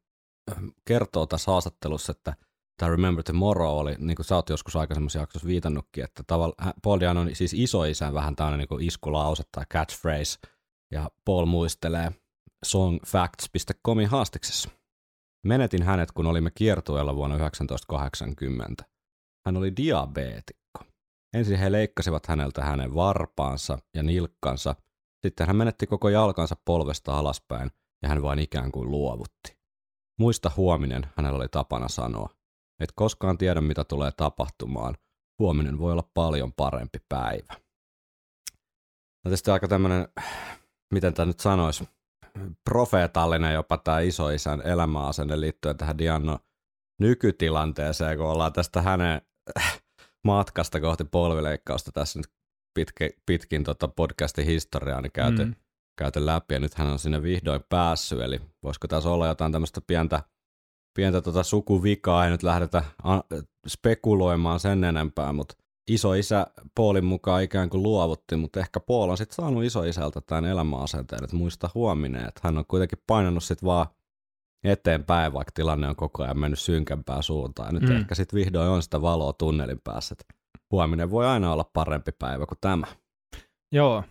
äh, 0.51 0.57
kertoo 0.85 1.27
tässä 1.27 1.51
haastattelussa, 1.51 2.13
että 2.13 2.37
tämä 2.83 2.91
Remember 2.91 3.25
Tomorrow 3.25 3.79
oli, 3.79 3.95
niin 3.99 4.17
kuin 4.17 4.27
sä 4.27 4.37
oot 4.37 4.49
joskus 4.49 4.77
aikaisemmassa 4.77 5.19
jaksossa 5.19 5.49
viitannutkin, 5.49 6.05
että 6.05 6.23
tavalla, 6.27 6.55
hän- 6.59 6.75
Paul 6.83 7.01
Diano 7.01 7.21
on 7.21 7.35
siis 7.35 7.55
isoisän 7.55 8.15
vähän 8.15 8.37
tämmöinen 8.37 8.67
niin 8.71 8.83
iskulause 8.83 9.43
tai 9.53 9.65
catchphrase, 9.73 10.39
ja 10.93 11.11
Paul 11.25 11.47
muistelee 11.47 12.13
songfacts.comin 12.65 14.09
haastiksessa. 14.09 14.71
Menetin 15.47 15.83
hänet, 15.83 16.13
kun 16.13 16.27
olimme 16.27 16.51
kiertueella 16.55 17.17
vuonna 17.17 17.37
1980. 17.37 18.85
Hän 19.47 19.57
oli 19.57 19.77
diabeetikko. 19.77 20.85
Ensin 21.37 21.59
he 21.59 21.73
leikkasivat 21.73 22.27
häneltä 22.27 22.65
hänen 22.65 22.95
varpaansa 22.95 23.79
ja 23.97 24.03
nilkkansa, 24.03 24.75
sitten 25.27 25.47
hän 25.47 25.57
menetti 25.57 25.87
koko 25.87 26.09
jalkansa 26.09 26.57
polvesta 26.65 27.19
alaspäin 27.19 27.71
ja 28.03 28.09
hän 28.09 28.23
vain 28.23 28.39
ikään 28.39 28.73
kuin 28.73 28.91
luovutti. 28.91 29.57
Muista 30.21 30.51
huominen, 30.57 31.07
hänellä 31.17 31.37
oli 31.37 31.49
tapana 31.49 31.89
sanoa. 31.89 32.42
Et 32.81 32.93
koskaan 32.95 33.39
tiedä, 33.39 33.61
mitä 33.61 33.85
tulee 33.85 34.13
tapahtumaan. 34.17 34.95
Huominen 35.39 35.79
voi 35.79 35.93
olla 35.93 36.11
paljon 36.15 36.53
parempi 36.53 36.99
päivä. 37.09 37.55
No 39.25 39.29
tietysti 39.29 39.51
aika 39.51 39.69
tämmöinen, 39.69 40.09
miten 40.95 41.15
tämä 41.15 41.27
nyt 41.27 41.41
sanoisi, 41.41 41.89
profeetallinen 42.71 43.55
jopa 43.55 43.79
tämä 43.79 44.01
isoisän 44.01 44.63
elämäasenne 44.65 45.41
liittyen 45.41 45.77
tähän 45.77 45.99
Dianno 45.99 46.39
nykytilanteeseen, 47.01 48.19
kun 48.19 48.27
ollaan 48.27 48.53
tästä 48.53 48.83
hänen 48.83 49.23
matkasta 50.25 50.81
kohti 50.81 51.05
polvileikkausta 51.05 51.93
tässä 51.93 52.19
nyt 52.19 52.33
pitkin, 52.75 53.11
pitkin 53.27 53.65
tota 53.65 53.89
podcastin 53.89 54.47
historiaa 54.47 55.01
niin 55.01 55.13
käyty. 55.13 55.45
Mm. 55.45 55.55
käyty 55.99 56.27
läpi, 56.27 56.55
ja 56.55 56.61
nyt 56.61 56.75
hän 56.75 56.89
on 56.89 56.99
sinne 56.99 57.23
vihdoin 57.23 57.65
päässyt, 57.69 58.21
eli 58.21 58.41
voisiko 58.63 58.89
tässä 58.89 59.09
olla 59.09 59.27
jotain 59.27 59.53
tämmöistä 59.53 59.81
pientä 59.87 60.23
pientä 60.95 61.23
tota 61.23 61.43
sukuvikaa, 61.43 62.25
ei 62.25 62.31
nyt 62.31 62.43
lähdetä 62.43 62.85
spekuloimaan 63.69 64.61
sen 64.61 64.85
enempää, 64.85 65.33
mutta 65.33 65.55
isoisä 65.91 66.47
Paulin 66.75 67.05
mukaan 67.05 67.43
ikään 67.43 67.71
kuin 67.71 67.83
luovutti, 67.83 68.37
mutta 68.37 68.61
ehkä 68.61 68.81
Paul 68.81 69.09
on 69.09 69.17
sitten 69.17 69.37
saanut 69.37 69.65
isoisältä 69.65 70.21
tämän 70.21 70.45
elämäasenteen, 70.45 71.25
että 71.25 71.37
muista 71.37 71.71
huominen, 71.75 72.29
että 72.29 72.41
hän 72.45 72.59
on 72.59 72.65
kuitenkin 72.69 72.99
painanut 73.07 73.45
sitten 73.45 73.67
vaan 73.67 73.87
eteenpäin, 74.65 75.33
vaikka 75.33 75.53
tilanne 75.55 75.89
on 75.89 75.97
koko 75.97 76.23
ajan 76.23 76.39
mennyt 76.39 76.59
synkämpään 76.59 77.23
suuntaan. 77.23 77.75
Ja 77.75 77.81
nyt 77.81 77.91
Mm. 77.91 77.97
ehkä 77.97 78.15
sitten 78.15 78.37
vihdoin 78.37 78.69
on 78.69 78.83
sitä 78.83 79.03
valoa 79.03 79.33
tunnelin 79.33 79.81
päässä, 79.85 80.13
että 80.21 80.35
huominen 80.71 81.11
voi 81.11 81.27
aina 81.27 81.53
olla 81.53 81.71
parempi 81.73 82.13
päivä 82.19 82.47
kuin 82.47 82.59
tämä. 82.61 82.87
Joo, 83.73 84.05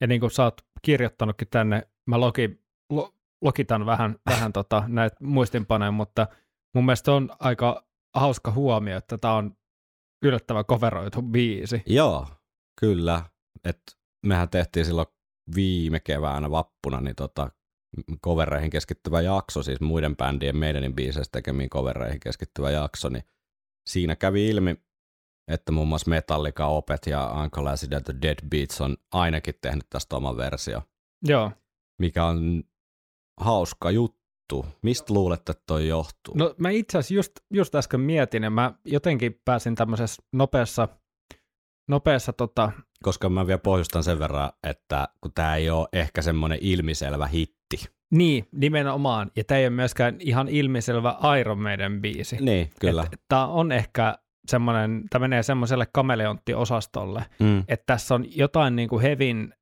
ja 0.00 0.06
niin 0.06 0.20
kuin 0.20 0.30
sä 0.30 0.44
oot 0.44 0.60
kirjoittanutkin 0.82 1.48
tänne, 1.50 1.88
mä 2.06 2.20
logi, 2.20 2.60
lo, 3.40 3.48
logitan 3.48 3.86
vähän, 3.86 4.16
vähän 4.30 4.52
tota, 4.52 4.84
näitä 4.86 5.16
muistinpanoja, 5.20 5.90
mutta 5.90 6.26
mun 6.74 6.84
mielestä 6.84 7.12
on 7.12 7.30
aika 7.38 7.84
hauska 8.14 8.50
huomio, 8.50 8.96
että 8.96 9.18
tämä 9.18 9.34
on 9.34 9.56
yllättävän 10.22 10.64
coveroitu 10.64 11.22
biisi. 11.22 11.82
Joo, 11.86 12.26
kyllä. 12.80 13.24
Et 13.64 13.80
mehän 14.26 14.48
tehtiin 14.48 14.86
silloin 14.86 15.06
viime 15.54 16.00
keväänä 16.00 16.50
vappuna 16.50 17.00
niin 17.00 17.16
tota, 17.16 17.50
covereihin 18.24 18.70
keskittyvä 18.70 19.20
jakso, 19.20 19.62
siis 19.62 19.80
muiden 19.80 20.16
bändien 20.16 20.56
meidänin 20.56 20.94
biiseistä 20.94 21.32
tekemiin 21.32 21.70
covereihin 21.70 22.20
keskittyvä 22.20 22.70
jakso, 22.70 23.08
niin 23.08 23.24
siinä 23.86 24.16
kävi 24.16 24.48
ilmi, 24.48 24.76
että 25.48 25.72
muun 25.72 25.88
muassa 25.88 26.10
Metallica, 26.10 26.66
Opet 26.66 27.06
ja 27.06 27.32
Uncle 27.42 27.70
Acid 27.70 28.00
the 28.04 28.14
Dead 28.22 28.48
Beats 28.50 28.80
on 28.80 28.96
ainakin 29.12 29.54
tehnyt 29.60 29.86
tästä 29.90 30.16
oman 30.16 30.36
versio, 30.36 30.82
Joo, 31.22 31.52
mikä 31.98 32.24
on 32.24 32.64
hauska 33.40 33.90
juttu. 33.90 34.66
Mistä 34.82 35.14
luulet, 35.14 35.40
että 35.40 35.62
toi 35.66 35.88
johtuu? 35.88 36.34
no 36.34 36.54
mä 36.58 36.70
itse 36.70 36.98
asiassa 36.98 37.14
just, 37.14 37.32
just 37.54 37.74
äsken 37.74 38.00
mietin, 38.00 38.42
ja 38.42 38.50
mä 38.50 38.74
jotenkin 38.84 39.40
pääsin 39.44 39.74
tämmöisessä 39.74 40.22
nopeassa, 40.32 40.88
nopeassa 41.88 42.32
tota, 42.32 42.72
Koska 43.02 43.28
mä 43.28 43.46
vielä 43.46 43.58
pohjustan 43.58 44.04
sen 44.04 44.18
verran, 44.18 44.50
että 44.62 45.08
kun 45.20 45.32
tämä 45.34 45.56
ei 45.56 45.70
ole 45.70 45.88
ehkä 45.92 46.22
semmoinen 46.22 46.58
ilmiselvä 46.60 47.26
hitti. 47.26 47.76
niin, 48.10 48.48
nimenomaan, 48.52 49.30
ja 49.36 49.44
tämä 49.44 49.58
ei 49.58 49.64
ole 49.64 49.70
myöskään 49.70 50.16
ihan 50.20 50.48
ilmiselvä 50.48 51.16
Iron 51.40 51.62
Maiden 51.62 52.00
biisi. 52.00 52.36
Niin, 52.40 52.70
kyllä. 52.80 53.06
Tämä 53.28 53.46
on 53.46 53.72
ehkä 53.72 54.18
semmoinen, 54.46 55.02
tämä 55.10 55.20
menee 55.20 55.42
semmoiselle 55.42 55.86
kameleonttiosastolle, 55.92 57.24
mm. 57.38 57.58
että 57.68 57.84
tässä 57.86 58.14
on 58.14 58.24
jotain 58.36 58.76
niin 58.76 58.88
kuin 58.88 59.02
hyvin, 59.02 59.54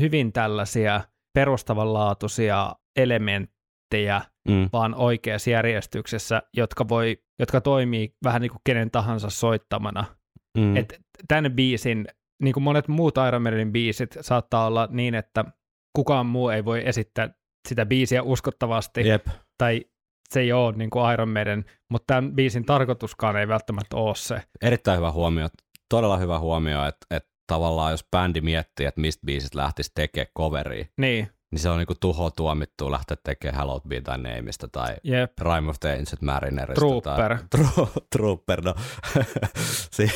hyvin 0.00 0.32
tällaisia 0.32 1.00
perustavanlaatuisia 1.34 2.74
elementtejä 2.96 4.22
Mm. 4.48 4.68
vaan 4.72 4.94
oikeassa 4.94 5.50
järjestyksessä, 5.50 6.42
jotka, 6.56 6.88
voi, 6.88 7.18
jotka 7.38 7.60
toimii 7.60 8.14
vähän 8.24 8.40
niin 8.42 8.50
kuin 8.50 8.60
kenen 8.64 8.90
tahansa 8.90 9.30
soittamana. 9.30 10.04
Mm. 10.58 10.76
Et 10.76 11.00
tämän 11.28 11.52
biisin, 11.52 12.08
niin 12.42 12.54
kuin 12.54 12.64
monet 12.64 12.88
muut 12.88 13.14
Iron 13.28 13.42
Maidenin 13.42 13.72
biisit, 13.72 14.16
saattaa 14.20 14.66
olla 14.66 14.88
niin, 14.90 15.14
että 15.14 15.44
kukaan 15.96 16.26
muu 16.26 16.48
ei 16.48 16.64
voi 16.64 16.82
esittää 16.88 17.34
sitä 17.68 17.86
biisiä 17.86 18.22
uskottavasti, 18.22 19.08
Jep. 19.08 19.26
tai 19.58 19.84
se 20.30 20.40
ei 20.40 20.52
ole 20.52 20.72
niin 20.76 20.90
kuin 20.90 21.12
Iron 21.12 21.28
Maiden, 21.28 21.64
mutta 21.90 22.14
tämän 22.14 22.32
biisin 22.34 22.64
tarkoituskaan 22.64 23.36
ei 23.36 23.48
välttämättä 23.48 23.96
ole 23.96 24.14
se. 24.14 24.42
Erittäin 24.62 24.96
hyvä 24.98 25.12
huomio. 25.12 25.48
Todella 25.88 26.16
hyvä 26.16 26.38
huomio, 26.38 26.84
että, 26.86 27.06
että 27.10 27.30
tavallaan 27.46 27.90
jos 27.90 28.06
bändi 28.10 28.40
miettii, 28.40 28.86
että 28.86 29.00
mistä 29.00 29.26
biisistä 29.26 29.58
lähtisi 29.58 29.90
tekemään 29.94 30.32
coveria, 30.38 30.84
Niin, 30.98 31.28
niin 31.52 31.60
se 31.60 31.68
on 31.70 31.78
niinku 31.78 31.94
tuho 32.00 32.30
tuomittu 32.30 32.90
lähteä 32.90 33.16
tekemään 33.24 33.56
Hallowed 33.58 33.88
Be 33.88 34.00
Thy 34.00 34.16
Nameista 34.18 34.68
tai 34.68 34.96
jep, 35.04 35.32
Rime 35.40 35.70
of 35.70 35.76
the 35.80 35.90
Ancient 35.92 36.22
Marinerista. 36.22 36.74
Trooper. 36.74 37.38
Tai, 37.38 37.38
tro, 37.50 37.88
trooper, 38.16 38.64
no. 38.64 38.74
si, 39.96 40.10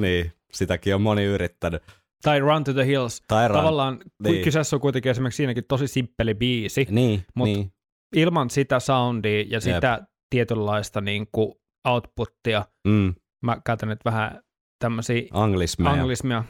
niin, 0.00 0.32
sitäkin 0.52 0.94
on 0.94 1.02
moni 1.02 1.24
yrittänyt. 1.24 1.82
tai 2.22 2.40
Run 2.40 2.64
to 2.64 2.72
the 2.72 2.86
Hills. 2.86 3.22
Tai 3.28 3.48
Run- 3.48 3.52
Tavallaan 3.56 3.98
niin. 4.22 4.44
kyseessä 4.44 4.76
on 4.76 4.80
kuitenkin 4.80 5.10
esimerkiksi 5.10 5.36
siinäkin 5.36 5.64
tosi 5.68 5.86
simppeli 5.88 6.34
biisi, 6.34 6.86
Niin, 6.90 7.24
Mut- 7.38 7.44
niin. 7.44 7.72
ilman 8.16 8.50
sitä 8.50 8.80
soundia 8.80 9.44
ja 9.48 9.60
sitä 9.60 10.06
tietynlaista 10.30 11.00
niin 11.00 11.26
kuin 11.32 11.54
outputtia, 11.88 12.64
Mm, 12.88 13.14
mä 13.46 13.56
käytän 13.66 13.88
nyt 13.88 14.04
vähän 14.04 14.40
tämmöisiä 14.78 15.22
anglismeja. 15.32 15.92
anglismia, 15.92 16.44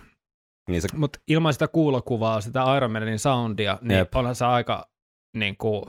niin 0.68 0.82
se, 0.82 0.88
mutta 0.96 1.18
ilman 1.28 1.52
sitä 1.52 1.68
kuulokuvaa, 1.68 2.40
sitä 2.40 2.76
Iron 2.76 2.92
Maidenin 2.92 3.18
soundia, 3.18 3.78
niin 3.82 3.98
Jep. 3.98 4.14
onhan 4.14 4.34
se 4.34 4.44
aika 4.44 4.90
niin 5.36 5.56
kuin, 5.56 5.84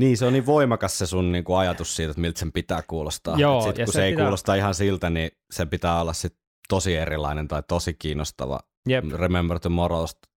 niin, 0.00 0.16
se 0.16 0.26
on 0.26 0.32
niin 0.32 0.46
voimakas 0.46 0.98
se 0.98 1.06
sun 1.06 1.32
niinku 1.32 1.54
ajatus 1.54 1.96
siitä, 1.96 2.10
että 2.10 2.20
miltä 2.20 2.38
sen 2.38 2.52
pitää 2.52 2.82
kuulostaa. 2.86 3.36
Joo, 3.38 3.62
sit, 3.62 3.76
kun 3.76 3.86
se 3.86 3.92
se, 3.92 4.04
ei 4.04 4.12
pitää- 4.12 4.24
kuulosta 4.24 4.54
ihan 4.54 4.74
siltä, 4.74 5.10
niin 5.10 5.30
se 5.50 5.66
pitää 5.66 6.00
olla 6.00 6.12
sit 6.12 6.36
tosi 6.68 6.96
erilainen 6.96 7.48
tai 7.48 7.62
tosi 7.68 7.94
kiinnostava. 7.94 8.60
jep, 8.88 9.04
Remember 9.12 9.60
Tomorrowsta 9.60 10.28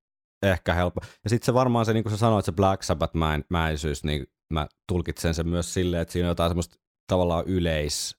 ehkä 0.43 0.73
helppo. 0.73 1.01
Ja 1.23 1.29
sitten 1.29 1.45
se 1.45 1.53
varmaan 1.53 1.85
se, 1.85 1.93
niin 1.93 2.03
kuin 2.03 2.11
sä 2.11 2.17
sanoit, 2.17 2.45
se 2.45 2.51
Black 2.51 2.83
Sabbath 2.83 3.15
mäin, 3.15 3.45
mäisyys, 3.49 4.03
niin 4.03 4.27
mä 4.53 4.67
tulkitsen 4.87 5.33
sen 5.33 5.47
myös 5.47 5.73
silleen, 5.73 6.01
että 6.01 6.11
siinä 6.11 6.27
on 6.27 6.31
jotain 6.31 6.49
semmoista 6.49 6.75
tavallaan 7.07 7.45
yleis 7.47 8.17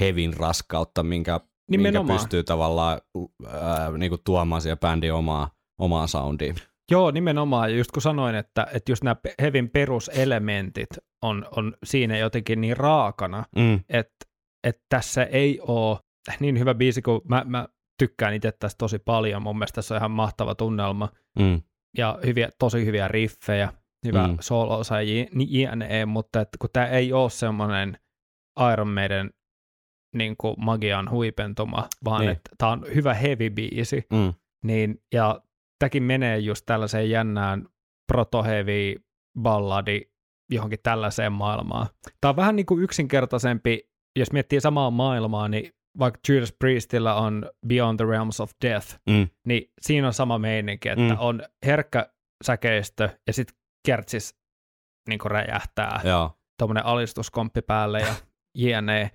hevin 0.00 0.34
raskautta, 0.34 1.02
minkä, 1.02 1.40
minkä 1.70 1.82
nimenomaan. 1.88 2.18
pystyy 2.18 2.44
tavallaan 2.44 3.00
ää, 3.48 3.90
niin 3.98 4.10
kuin 4.10 4.20
tuomaan 4.24 4.62
siihen 4.62 4.78
bändin 4.78 5.12
omaa, 5.12 5.50
omaa 5.80 6.06
soundiin. 6.06 6.54
Joo, 6.90 7.10
nimenomaan. 7.10 7.70
Ja 7.70 7.76
just 7.76 7.90
kun 7.92 8.02
sanoin, 8.02 8.34
että, 8.34 8.66
että 8.74 8.92
just 8.92 9.04
nämä 9.04 9.16
hevin 9.42 9.70
peruselementit 9.70 10.88
on, 11.22 11.46
on 11.56 11.74
siinä 11.84 12.18
jotenkin 12.18 12.60
niin 12.60 12.76
raakana, 12.76 13.44
Mm. 13.56 13.80
että, 13.88 14.14
että 14.66 14.82
tässä 14.88 15.24
ei 15.24 15.60
ole 15.60 15.98
niin 16.40 16.58
hyvä 16.58 16.74
biisi, 16.74 17.02
kuin 17.02 17.20
mä, 17.28 17.42
mä 17.46 17.66
tykkään 17.98 18.34
itse 18.34 18.52
tästä 18.52 18.78
tosi 18.78 18.98
paljon. 18.98 19.42
Mun 19.42 19.58
mielestä 19.58 19.74
tässä 19.74 19.94
on 19.94 19.98
ihan 19.98 20.10
mahtava 20.10 20.54
tunnelma 20.54 21.08
Mm. 21.38 21.62
ja 21.98 22.18
hyviä, 22.26 22.48
tosi 22.58 22.86
hyviä 22.86 23.08
riffejä, 23.08 23.72
hyvä 24.06 24.26
Mm. 24.28 24.36
solo-osa 24.40 25.02
ja 25.02 25.26
jne, 25.32 26.06
mutta 26.06 26.40
että 26.40 26.56
kun 26.60 26.70
tämä 26.72 26.86
ei 26.86 27.12
ole 27.12 27.30
semmoinen 27.30 27.98
Iron 28.72 28.88
Maiden 28.88 29.30
niin 30.18 30.34
kuin 30.38 30.54
magian 30.58 31.10
huipentuma, 31.10 31.88
vaan 32.04 32.20
Niin. 32.20 32.30
että 32.30 32.50
tämä 32.58 32.72
on 32.72 32.84
hyvä 32.94 33.14
heavy 33.14 33.50
biisi, 33.50 34.06
Mm. 34.12 34.34
niin, 34.64 35.02
ja 35.14 35.40
tämäkin 35.78 36.02
menee 36.02 36.38
just 36.38 36.66
tällaiseen 36.66 37.10
jännään 37.10 37.66
proto-heavy 38.12 39.04
balladi 39.40 40.00
johonkin 40.50 40.78
tällaiseen 40.82 41.32
maailmaan. 41.32 41.86
Tämä 42.20 42.30
on 42.30 42.36
vähän 42.36 42.56
niin 42.56 42.66
kuin 42.66 42.82
yksinkertaisempi, 42.82 43.90
jos 44.18 44.32
miettii 44.32 44.60
samaa 44.60 44.90
maailmaa, 44.90 45.48
niin 45.48 45.72
vaikka 45.98 46.20
Judas 46.28 46.52
Priestillä 46.58 47.14
on 47.14 47.50
Beyond 47.66 47.96
the 47.96 48.06
Realms 48.10 48.40
of 48.40 48.50
Death, 48.64 48.98
Mm. 49.08 49.28
niin 49.46 49.70
siinä 49.80 50.06
on 50.06 50.12
sama 50.12 50.38
meininki, 50.38 50.88
että 50.88 51.02
Mm. 51.04 51.10
mm. 51.10 51.16
on 51.20 51.42
herkkä 51.66 52.10
säkeistö 52.44 53.08
ja 53.26 53.32
sitten 53.32 53.56
kertsis 53.86 54.34
niin 55.08 55.20
räjähtää 55.24 56.00
Joo. 56.04 56.30
tuommoinen 56.58 56.84
alistuskomppi 56.86 57.62
päälle 57.62 58.00
ja 58.00 58.14
jne. 58.82 59.10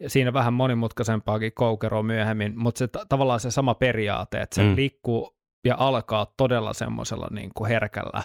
Ja 0.00 0.10
siinä 0.10 0.32
vähän 0.32 0.52
monimutkaisempaakin 0.52 1.52
koukeroa 1.54 2.02
myöhemmin, 2.02 2.58
mutta 2.58 2.78
se 2.78 2.88
ta- 2.88 3.06
tavallaan 3.08 3.40
se 3.40 3.50
sama 3.50 3.74
periaate, 3.74 4.40
että 4.40 4.54
se 4.54 4.62
Mm. 4.62 4.76
liikkuu 4.76 5.36
ja 5.64 5.74
alkaa 5.78 6.32
todella 6.36 6.72
semmoisella 6.72 7.28
niin 7.30 7.50
kuin 7.54 7.68
herkällä 7.68 8.22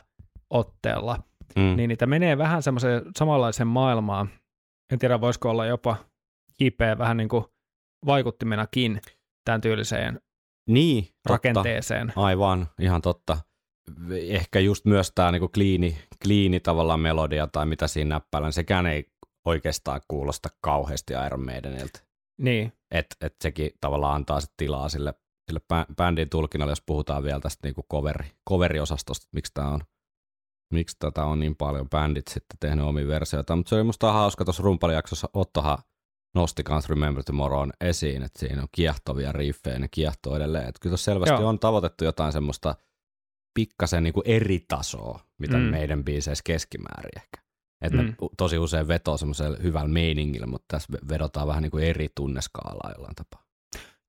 otteella, 0.50 1.20
Mm. 1.56 1.76
niin 1.76 1.88
niitä 1.88 2.06
menee 2.06 2.38
vähän 2.38 2.64
semmoiseen 2.64 3.02
samanlaiseen 3.18 3.68
maailmaan. 3.68 4.30
En 4.94 5.00
tiedä, 5.00 5.22
voisiko 5.22 5.50
olla 5.50 5.66
jopa 5.66 5.96
JP 6.60 6.80
vähän 6.98 7.18
niin 7.18 7.30
kuin 7.30 7.46
vaikuttimenakin 8.06 9.02
tämän 9.46 9.62
tyyliseen 9.62 10.22
niin 10.70 11.04
totta. 11.04 11.30
rakenteeseen. 11.30 12.14
Aivan, 12.16 12.68
ihan 12.80 13.02
totta. 13.02 13.38
Ehkä 14.28 14.60
just 14.60 14.86
myös 14.86 15.12
tämä 15.16 15.32
niinku 15.32 15.48
kliini, 15.50 15.98
kliini 16.24 16.60
tavallaan 16.60 17.00
melodia 17.00 17.48
tai 17.48 17.66
mitä 17.66 17.88
siinä 17.88 18.16
näppäillä, 18.16 18.46
niin 18.48 18.54
sekään 18.54 18.86
ei 18.86 19.06
oikeastaan 19.46 20.02
kuulosta 20.08 20.50
kauheasti 20.62 21.14
Iron 21.26 21.46
Maidenilta. 21.46 22.00
Niin, 22.38 22.74
Et, 22.92 23.06
et 23.22 23.36
sekin 23.42 23.72
tavallaan 23.82 24.16
antaa 24.16 24.42
sit 24.42 24.52
tilaa 24.58 24.90
sille, 24.90 25.14
sille 25.48 25.60
bä- 25.74 25.96
bändin 25.96 26.30
tulkinnalle, 26.30 26.72
jos 26.72 26.84
puhutaan 26.86 27.24
vielä 27.24 27.40
tästä 27.40 27.68
niinku 27.68 27.86
coveri, 27.92 28.32
coveriosastosta, 28.50 29.28
miksi 29.32 29.52
tämä 29.54 29.70
on 29.70 29.82
miksi 30.74 30.96
tätä 31.00 31.26
on 31.26 31.40
niin 31.40 31.56
paljon 31.56 31.90
bändit 31.90 32.28
sitten 32.28 32.58
tehnyt 32.60 32.86
omia 32.86 33.08
versioita. 33.08 33.56
Mutta 33.56 33.70
se 33.70 33.76
oli 33.76 33.84
musta 33.84 34.14
hauska 34.14 34.46
tuossa 34.46 34.64
rumpalijaksossa 34.64 35.30
Ottohan 35.34 35.78
nosti 36.36 36.64
kans 36.64 36.90
Remember 36.90 37.24
Tomorrown 37.24 37.72
esiin, 37.82 38.24
että 38.24 38.40
siinä 38.40 38.62
on 38.62 38.68
kiehtovia 38.72 39.32
riffejä, 39.32 39.80
ne 39.80 39.88
kiehtoo 39.92 40.36
edelleen. 40.36 40.68
Että 40.68 40.80
kyllä 40.82 40.92
tuossa 40.92 41.12
selvästi 41.12 41.42
Joo. 41.42 41.50
on 41.50 41.60
tavoitettu 41.60 42.04
jotain 42.04 42.32
semmoista 42.32 42.76
pikkasen 43.54 44.04
niinku 44.04 44.22
eri 44.26 44.60
tasoa, 44.68 45.20
mitä. 45.38 45.58
Mm. 45.58 45.64
meidän 45.64 46.04
biiseissä 46.04 46.42
keskimäärin 46.46 47.12
ehkä. 47.16 47.45
Että 47.82 48.02
mm. 48.02 48.16
tosi 48.38 48.58
usein 48.58 48.88
vetoo 48.88 49.18
semmoiselle 49.18 49.58
hyvällä 49.64 49.88
meiningillä, 49.88 50.48
mutta 50.48 50.66
tässä 50.68 50.94
ve- 50.94 51.10
vedotaan 51.10 51.48
vähän 51.48 51.64
niin 51.64 51.72
kuin 51.72 51.84
eri 51.84 52.08
tunneskaalaa 52.16 52.92
jollain 52.96 53.16
tapaa. 53.16 53.44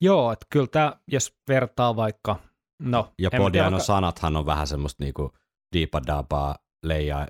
joo, 0.01 0.33
että 0.33 0.47
kyllä 0.51 0.67
tämä, 0.67 0.93
jos 1.09 1.37
vertaa 1.49 1.97
vaikka, 1.97 2.37
no, 2.83 3.13
Ja 3.19 3.31
Podiano 3.37 3.71
vaikka- 3.71 3.85
sanathan 3.85 4.37
on 4.37 4.47
vähän 4.47 4.67
semmoista 4.67 5.03
niinku 5.05 5.33
diipadabaa 5.75 6.57
leijaa, 6.87 7.27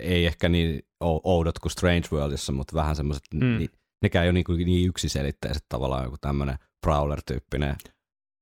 ei 0.00 0.26
ehkä 0.26 0.48
niin 0.48 0.78
ou- 1.04 1.20
oudot 1.24 1.58
kuin 1.58 1.72
Strange 1.72 2.08
Worldissa, 2.12 2.52
mutta 2.52 2.74
vähän 2.76 2.96
semmoiset, 2.96 3.22
Mm. 3.34 3.58
ni, 3.58 3.68
nekään 4.02 4.24
ei 4.24 4.30
ole 4.30 4.42
niin, 4.58 4.66
niin 4.66 4.88
yksiselitteiset 4.88 5.64
tavallaan 5.68 6.04
joku 6.04 6.16
tämmöinen 6.20 6.56
Prowler-tyyppinen 6.86 7.76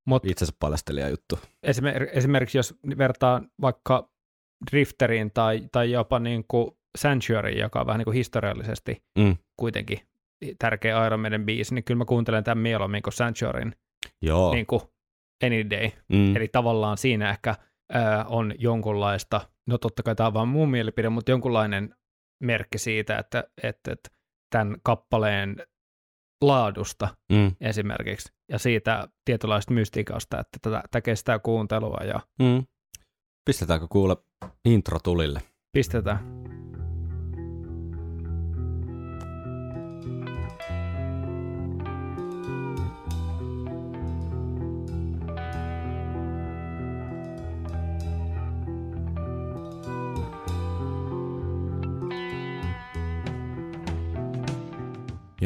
Mut 0.07 0.24
itsensä 0.27 0.53
paljastelija 0.61 1.09
juttu. 1.09 1.38
esimer- 1.66 2.09
esimerkiksi 2.12 2.59
jos 2.59 2.74
vertaa 2.98 3.42
vaikka 3.61 4.11
Drifteriin 4.70 5.31
tai, 5.35 5.68
tai 5.72 5.90
jopa 5.90 6.18
niin 6.18 6.44
kuin 6.48 6.70
Sanctuaryin, 6.98 7.58
joka 7.58 7.80
on 7.80 7.87
vähän 7.87 7.98
niin 7.98 8.04
kuin 8.04 8.14
historiallisesti 8.14 9.02
Mm. 9.18 9.37
kuitenkin 9.56 9.98
tärkeä 10.58 11.06
Iron 11.06 11.20
Maiden 11.20 11.46
biisi, 11.46 11.74
niin 11.74 11.84
kyllä 11.84 11.98
mä 11.98 12.04
kuuntelen 12.04 12.44
tämän 12.44 12.58
mieluummin 12.58 13.02
kuin 13.02 13.12
Sanctuaryin 13.14 13.72
Joo. 14.22 14.54
niin 14.54 14.66
kuin 14.66 14.80
Any 15.44 15.70
Day. 15.70 15.90
mm. 16.08 16.37
Eli 16.37 16.48
tavallaan 16.48 16.98
siinä 16.98 17.30
ehkä 17.30 17.54
ää, 17.92 18.24
on 18.24 18.54
jonkunlaista, 18.58 19.40
no 19.66 19.78
totta 19.78 20.02
kai 20.02 20.14
tämä 20.14 20.26
on 20.26 20.34
vaan 20.34 20.48
mun 20.48 20.70
mielipide, 20.70 21.08
mutta 21.08 21.30
jonkunlainen 21.30 21.94
merkki 22.42 22.78
siitä, 22.78 23.18
että, 23.18 23.44
että, 23.62 23.92
että 23.92 24.11
tämän 24.50 24.76
kappaleen 24.82 25.56
laadusta 26.42 27.08
mm. 27.32 27.52
esimerkiksi 27.61 28.32
ja 28.48 28.58
siitä 28.58 29.08
tietynlaista 29.24 29.74
mystiikasta, 29.74 30.40
että 30.40 30.58
tätä, 30.62 30.80
tätä 30.82 31.00
kestää 31.00 31.38
kuuntelua 31.38 32.00
ja 32.04 32.20
Mm. 32.38 32.66
Pistetäänkö 33.44 33.87
kuule 33.90 34.16
intro 34.64 34.98
tulille? 35.04 35.42
pistetään. 35.72 36.18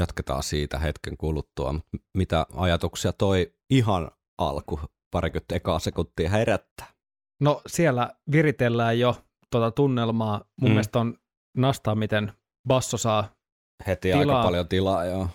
Jatketaan 0.02 0.42
siitä 0.42 0.78
hetken 0.78 1.16
kuluttua. 1.16 1.74
Mitä 2.16 2.46
ajatuksia 2.56 3.12
toi 3.12 3.54
ihan 3.70 4.10
alku 4.38 4.80
parikymmentä 5.10 5.54
ekaa 5.54 5.78
sekuntia 5.78 6.30
herättää? 6.30 6.86
No 7.40 7.62
siellä 7.66 8.10
viritellään 8.32 8.98
jo 8.98 9.16
tuota 9.50 9.70
tunnelmaa. 9.70 10.44
Mun 10.60 10.70
Mm. 10.70 10.72
mielestä 10.72 10.98
on 10.98 11.14
nastaa, 11.56 11.94
miten 11.94 12.32
basso 12.68 12.96
saa. 12.96 13.28
Heti 13.86 14.12
Tilaa. 14.12 14.36
aika 14.36 14.46
paljon 14.46 14.68
tilaa, 14.68 15.04
joo. 15.04 15.28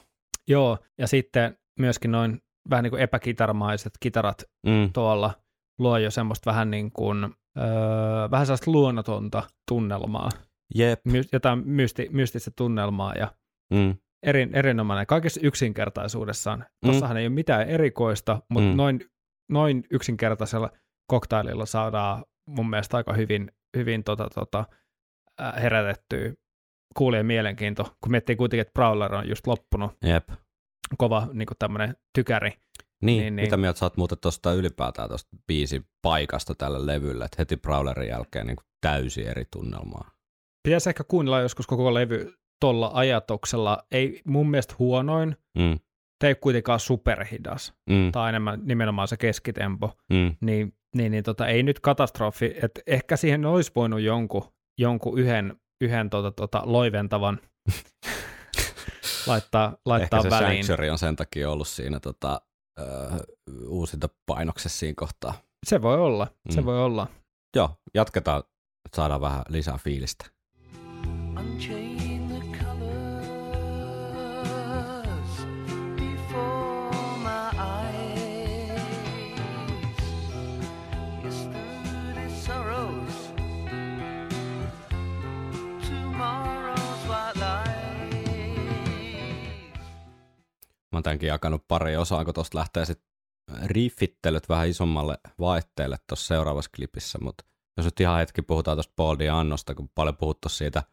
Joo, 0.47 0.77
ja 0.97 1.08
sitten 1.08 1.58
myöskin 1.80 2.12
noin 2.12 2.41
vähän 2.69 2.84
niin 2.84 2.91
kuin 2.91 3.01
epäkitaramaiset 3.01 3.93
kitarat 3.99 4.43
Mm. 4.67 4.93
tuolla 4.93 5.34
luo 5.80 5.97
jo 5.97 6.12
semmoista 6.12 6.49
vähän 6.51 6.71
niin 6.71 6.91
kuin, 6.91 7.23
öö, 7.58 8.32
vähän 8.32 8.45
sellaista 8.45 8.71
luonnotonta 8.71 9.43
tunnelmaa, 9.67 10.30
Jep. 10.75 11.06
My, 11.06 11.21
jotain 11.34 11.67
mysti, 11.67 12.08
mystistä 12.12 12.51
tunnelmaa 12.58 13.13
ja 13.13 13.32
Mm. 13.73 13.95
Erin, 14.23 14.56
erinomainen 14.56 15.08
kaikessa 15.08 15.39
yksinkertaisuudessaan. 15.43 16.65
Tuossahan 16.86 17.17
ei 17.17 17.25
ole 17.27 17.34
mitään 17.34 17.69
erikoista, 17.69 18.41
mutta 18.49 18.69
Mm. 18.69 18.77
noin, 18.77 18.99
noin 19.51 19.84
yksinkertaisella 19.91 20.71
koktaililla 21.12 21.65
saadaan 21.65 22.23
mun 22.49 22.69
mielestä 22.69 22.97
aika 22.97 23.13
hyvin, 23.13 23.51
hyvin 23.77 24.03
tota, 24.03 24.27
tota, 24.36 24.65
herätettyä 25.62 26.34
kuulijan 26.97 27.25
mielenkiinto, 27.25 27.84
kun 28.01 28.12
miettii 28.12 28.36
kuitenkin, 28.36 28.62
että 28.62 28.73
Prowler 28.73 29.15
on 29.15 29.30
just 29.30 29.47
loppunut, 29.47 29.91
Jep. 30.03 30.30
kova 30.97 31.27
niin 31.34 31.47
tämmöinen 31.60 31.95
tykäri. 32.17 32.49
Niin, 32.49 32.60
Niin, 33.01 33.19
niin, 33.21 33.36
niin. 33.36 33.45
mitä 33.45 33.58
mieltä 33.58 33.80
sä 33.80 33.86
oot 33.86 33.97
muuten 33.97 34.17
tuosta 34.21 34.53
ylipäätään 34.53 35.10
tuosta 35.10 35.30
biisin 35.47 35.86
paikasta 36.01 36.56
tällä 36.56 36.86
levyllä, 36.86 37.25
että 37.25 37.36
heti 37.39 37.58
Prowlerin 37.58 38.10
jälkeen 38.10 38.47
niin 38.47 38.58
täysin 38.82 39.27
eri 39.27 39.45
tunnelmaa. 39.51 40.12
Pitäisi 40.67 40.89
ehkä 40.89 41.03
kuunnella 41.03 41.39
joskus 41.41 41.67
koko 41.67 41.93
levy 41.93 42.34
tuolla 42.60 42.91
ajatuksella. 42.93 43.84
Ei 43.91 44.22
mun 44.26 44.50
mielestä 44.50 44.76
huonoin, 44.80 45.36
Mm. 45.58 45.80
te 46.20 46.28
ei 46.28 46.36
kuitenkaan 46.36 46.80
superhidas, 46.80 47.74
Mm. 47.89 48.12
tai 48.12 48.30
enemmän 48.30 48.60
nimenomaan 48.63 49.08
se 49.08 49.17
keskitempo. 49.17 49.91
Mm. 50.13 50.36
niin, 50.41 50.74
niin, 50.96 51.12
niin 51.12 51.24
tota, 51.24 51.48
ei 51.48 51.63
nyt 51.63 51.80
katastrofi, 51.80 52.54
että 52.63 52.82
ehkä 52.88 53.17
siihen 53.17 53.46
olisi 53.46 53.72
voinut 53.76 54.02
jonkun, 54.02 54.43
jonkun 54.80 55.20
yhden, 55.20 55.56
yhden 55.82 56.10
tota, 56.10 56.32
tota, 56.32 56.62
loiventavan 56.65 57.39
laittaa, 59.28 59.78
laittaa 59.86 60.20
Ehkä 60.20 60.30
se 60.30 60.43
väliin. 60.43 60.63
Sanctuary 60.65 60.89
on 60.89 60.98
sen 61.00 61.15
takia 61.15 61.52
ollut 61.52 61.67
siinä 61.67 62.00
tota, 62.00 62.41
ö, 62.80 62.84
uusinta 63.67 64.10
painoksessa 64.26 64.80
siinä 64.80 64.93
kohtaa. 64.98 65.34
Se 65.65 65.82
voi 65.82 65.98
olla, 65.98 66.28
se 66.50 66.62
Mm. 66.62 66.65
voi 66.65 66.80
olla. 66.84 67.08
Joo, 67.56 67.70
jatketaan, 67.93 68.39
että 68.86 68.96
saadaan 68.96 69.22
vähän 69.22 69.41
lisää 69.50 69.78
fiilistä. 69.78 70.26
Unchain 71.39 71.97
Mä 90.91 90.97
oon 90.97 91.04
tämänkin 91.04 91.28
jakanut 91.28 91.67
pari 91.67 91.97
osaa, 91.97 92.26
kun 92.26 92.34
tuosta 92.34 92.58
lähtee 92.58 92.86
sitten 92.86 93.08
riffittelyt 93.65 94.50
vähän 94.50 94.69
isommalle 94.69 95.17
vaihteelle 95.39 95.97
tuossa 96.10 96.28
seuraavassa 96.28 96.71
klipissä, 96.76 97.19
mutta 97.21 97.43
jos 97.78 97.86
nyt 97.86 98.00
ihan 98.00 98.19
hetki 98.19 98.41
puhutaan 98.41 98.78
tuosta 98.78 98.93
Paul 98.95 99.19
Diannosta, 99.19 99.76
kun 99.76 99.89
paljon 99.95 100.17
puhuttu 100.17 100.50
siitä, 100.50 100.84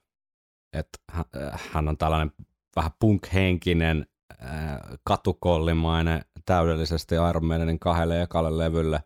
että 0.72 0.98
hän- 1.12 1.24
hän 1.72 1.88
on 1.88 1.98
tällainen 1.98 2.33
vähän 2.76 2.92
punk-henkinen, 2.98 4.07
äh, 4.44 4.78
katukollimainen, 5.04 6.24
täydellisesti 6.46 7.14
Iron 7.30 7.44
Maidenin 7.44 7.78
kahdelle 7.78 8.22
ekalle 8.22 8.59
levylle 8.59 9.02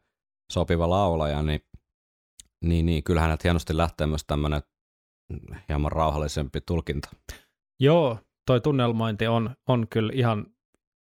sopiva 0.52 0.90
laulaja, 0.90 1.42
niin, 1.42 1.60
niin, 2.64 2.86
niin 2.86 3.04
kyllähän 3.04 3.28
hänet 3.28 3.44
hienosti 3.44 3.76
lähtee 3.76 4.06
myös 4.06 4.24
tämmöinen 4.26 4.62
hieman 5.68 5.92
rauhallisempi 5.92 6.60
tulkinta. 6.60 7.08
Joo, 7.80 8.18
toi 8.46 8.60
tunnelmointi 8.60 9.26
on, 9.26 9.56
on 9.68 9.86
kyllä 9.90 10.12
ihan 10.14 10.46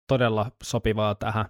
todella 0.07 0.51
sopivaa 0.63 1.15
tähän. 1.15 1.45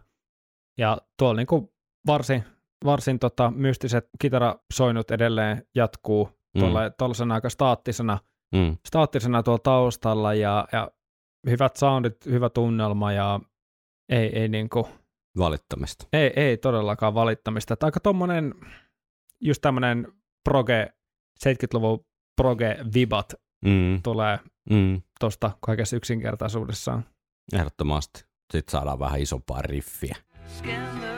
Ja 0.78 0.98
tuolla 1.20 1.38
niin 1.38 1.70
varsin, 2.08 2.43
varsin 2.86 3.20
tota, 3.20 3.52
mystiset 3.52 4.10
kitarasoinut 4.22 5.12
edelleen 5.12 5.67
jatkuu 5.76 6.30
tuolla, 6.60 6.89
tuollaisena 6.89 7.36
aika 7.36 7.50
staattisena, 7.50 8.20
Mm. 8.56 8.78
staattisena 8.88 9.43
tuolla 9.43 9.60
taustalla 9.63 10.34
ja, 10.34 10.67
ja 10.72 10.91
hyvät 11.50 11.76
soundit, 11.76 12.26
hyvä 12.26 12.50
tunnelma 12.50 13.12
ja 13.12 13.39
ei, 14.10 14.39
ei, 14.39 14.48
niin 14.48 14.70
kuin, 14.70 14.86
Valittamista. 15.38 16.08
ei, 16.13 16.32
ei 16.36 16.58
todellakaan 16.58 17.13
valittamista. 17.13 17.74
Että 17.74 17.86
aika 17.86 18.00
tommonen, 18.00 18.54
just 19.41 19.62
tämmönen 19.62 20.08
proge, 20.50 20.93
70-luvun 21.39 22.06
proge-vibat 22.41 23.34
Mm. 23.65 24.02
tulee 24.04 24.39
Mm. 24.70 25.02
tuosta 25.20 25.52
kaikessa 25.60 25.96
yksinkertaisuudessaan. 25.96 27.06
Ehdottomasti. 27.54 28.26
Sitten 28.52 28.72
saadaan 28.72 29.00
vähän 29.00 29.22
isompaa 29.22 29.62
riffiä. 29.62 30.16
Scan 30.58 31.16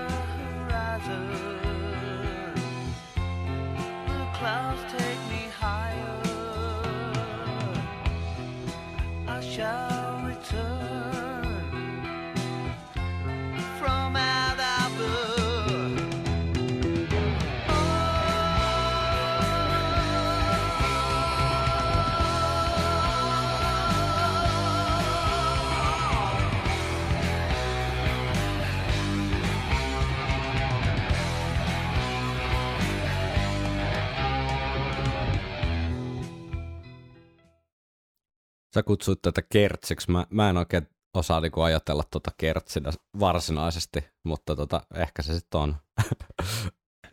Sä 38.73 38.83
kutsuit 38.83 39.21
tätä 39.21 39.41
kertsiksi. 39.41 40.11
Mä, 40.11 40.25
mä 40.29 40.49
en 40.49 40.57
oikein 40.57 40.87
osaa 41.17 41.41
niinku 41.41 41.61
ajatella 41.61 42.03
tota 42.11 42.31
kertsinä 42.37 42.91
varsinaisesti, 43.19 44.05
mutta 44.25 44.55
tota, 44.55 44.81
ehkä 44.95 45.21
se 45.21 45.33
sitten 45.33 45.61
on. 45.61 45.75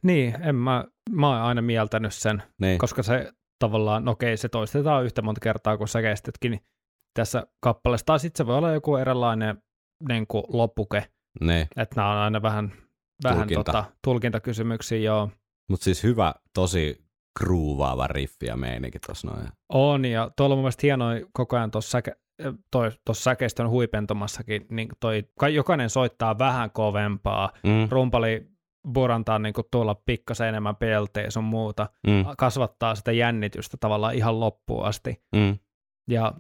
Niin, 0.03 0.37
en 0.43 0.55
mä, 0.55 0.85
mä 1.11 1.29
oon 1.29 1.37
aina 1.37 1.63
mieltänyt 1.63 2.15
sen, 2.15 2.43
niin. 2.61 2.79
koska 2.79 3.03
se 3.03 3.33
tavallaan, 3.59 4.05
no 4.05 4.13
okei, 4.13 4.37
se 4.37 4.49
toistetaan 4.49 5.05
yhtä 5.05 5.23
monta 5.23 5.41
kertaa 5.41 5.77
kuin 5.77 5.89
sä 5.89 6.03
kestetkin 6.03 6.51
niin 6.51 6.61
tässä 7.15 7.47
kappaleessa. 7.65 8.07
Tai 8.07 8.21
sitten 8.21 8.39
se 8.39 8.47
voi 8.47 8.57
olla 8.57 8.73
joku 8.73 8.97
erilainen 8.97 9.63
niin 10.09 10.27
kuin 10.27 10.45
loppuke, 10.49 11.11
niin. 11.41 11.69
että 11.77 11.97
nämä 11.97 12.13
on 12.13 12.19
aina 12.19 12.43
vähän, 12.43 12.73
vähän 13.25 13.39
Tulkinta. 13.39 13.65
Tota, 13.65 13.85
tulkintakysymyksiä, 14.05 14.99
joo. 14.99 15.31
Mutta 15.71 15.85
siis 15.85 16.03
hyvä, 16.03 16.35
tosi 16.55 17.06
kruuvaava 17.39 18.07
riffi 18.07 18.47
ja 18.47 18.57
meininki 18.57 18.99
tuossa 19.07 19.29
noin. 19.31 19.49
On, 19.73 20.05
ja 20.05 20.31
tuolla 20.37 20.53
on 20.55 20.59
mun 20.59 20.65
mielestä 20.65 20.81
hienoa 20.83 21.11
koko 21.33 21.57
ajan 21.57 21.71
tuossa 21.71 21.99
tuossa 23.05 23.23
säkeistön 23.23 23.69
huipentumassakin, 23.71 24.67
niin 24.71 24.89
toi, 25.01 25.25
ka- 25.39 25.49
jokainen 25.49 25.91
soittaa 25.91 26.39
vähän 26.39 26.71
kovempaa, 26.71 27.51
Mm, 27.63 27.89
rumpali 27.91 28.47
burantaa 28.93 29.39
niin 29.39 29.55
tuolla 29.71 29.95
pikkasen 29.95 30.49
enemmän 30.49 30.77
pelteä 30.77 31.31
sun 31.31 31.45
muuta, 31.45 31.89
mm, 32.07 32.25
kasvattaa 32.39 32.95
sitä 32.95 33.13
jännitystä 33.13 33.77
tavallaan 33.81 34.15
ihan 34.15 34.41
loppuun 34.41 34.85
asti. 34.85 35.23
mm. 35.37 35.59
Ja 36.11 36.33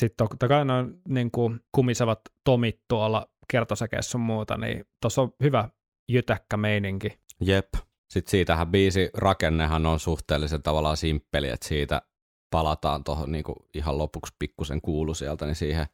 sitten 0.00 0.28
totta 0.28 0.48
kai 0.48 0.64
noin 0.64 0.94
niin 1.08 1.30
kuin 1.30 1.60
kumisevat 1.72 2.20
tomit 2.44 2.80
tuolla 2.88 3.26
kertosäkeessä 3.50 4.10
sun 4.10 4.20
muuta, 4.20 4.56
niin 4.56 4.84
tuossa 5.02 5.22
on 5.22 5.32
hyvä 5.42 5.68
jytäkkä 6.08 6.56
meininki. 6.56 7.18
Jep. 7.40 7.68
Sitten 8.12 8.30
siitähän 8.30 8.68
biisi 8.68 9.10
rakennehan 9.14 9.86
on 9.86 10.00
suhteellisen 10.00 10.62
tavallaan 10.62 10.96
simppeli, 10.96 11.48
että 11.48 11.68
siitä 11.68 12.02
palataan 12.50 13.04
tuohon 13.04 13.32
niinku 13.32 13.66
ihan 13.74 13.98
lopuksi 13.98 14.34
pikkusen 14.38 14.80
kuulu 14.80 15.14
sieltä, 15.14 15.46
niin 15.46 15.54
siihen 15.54 15.86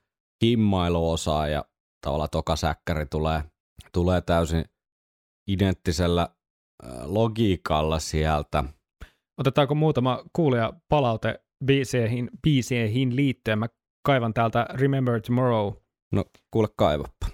himmailuosaan 0.44 1.52
ja 1.52 1.64
tavallaan 2.07 2.31
toka 2.33 2.57
säkkäri 2.57 3.07
tulee, 3.07 3.42
tulee 3.92 4.20
täysin 4.20 4.64
identtisellä 5.50 6.29
logiikalla 7.05 7.98
sieltä. 7.98 8.64
Otetaanko 9.40 9.74
muutama 9.74 10.24
kuulija 10.33 10.72
palaute 10.88 11.44
biiseihin, 11.64 12.31
biiseihin 12.42 13.16
liittyen? 13.16 13.59
Mä 13.59 13.66
kaivan 14.07 14.35
täältä 14.35 14.66
Remember 14.70 15.20
Tomorrow. 15.20 15.72
No 16.12 16.24
kuule 16.50 16.68
kaivappa. 16.76 17.26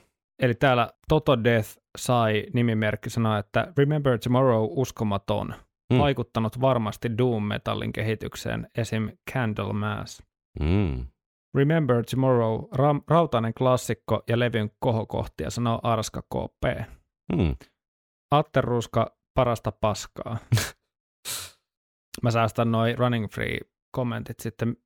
Eli 0.42 0.54
täällä 0.54 0.90
Toto 1.08 1.44
Death 1.44 1.81
sai 1.98 2.46
nimimerkki 2.52 3.10
sanoa, 3.10 3.38
että 3.38 3.72
Remember 3.78 4.18
Tomorrow 4.18 4.64
uskomaton. 4.70 5.54
Mm. 5.92 5.98
Vaikuttanut 5.98 6.60
varmasti 6.60 7.18
Doom 7.18 7.42
Metallin 7.42 7.92
kehitykseen, 7.92 8.68
esim. 8.78 9.10
Candlemass. 9.32 10.22
Mm. 10.60 11.06
Remember 11.54 12.04
Tomorrow, 12.10 12.60
ra- 12.60 13.04
rautainen 13.08 13.54
klassikko 13.54 14.22
ja 14.28 14.38
levyn 14.38 14.70
kohokohtia, 14.78 15.50
sanoo 15.50 15.80
Arska 15.82 16.22
KP. 16.22 16.88
Mm. 17.32 17.56
Atte 18.30 18.60
Ruska, 18.60 19.16
parasta 19.34 19.72
paskaa. 19.72 20.36
Mä 22.22 22.30
säästän 22.30 22.72
noin 22.72 22.98
Running 22.98 23.28
Free-kommentit 23.28 24.40
sitten 24.40 24.76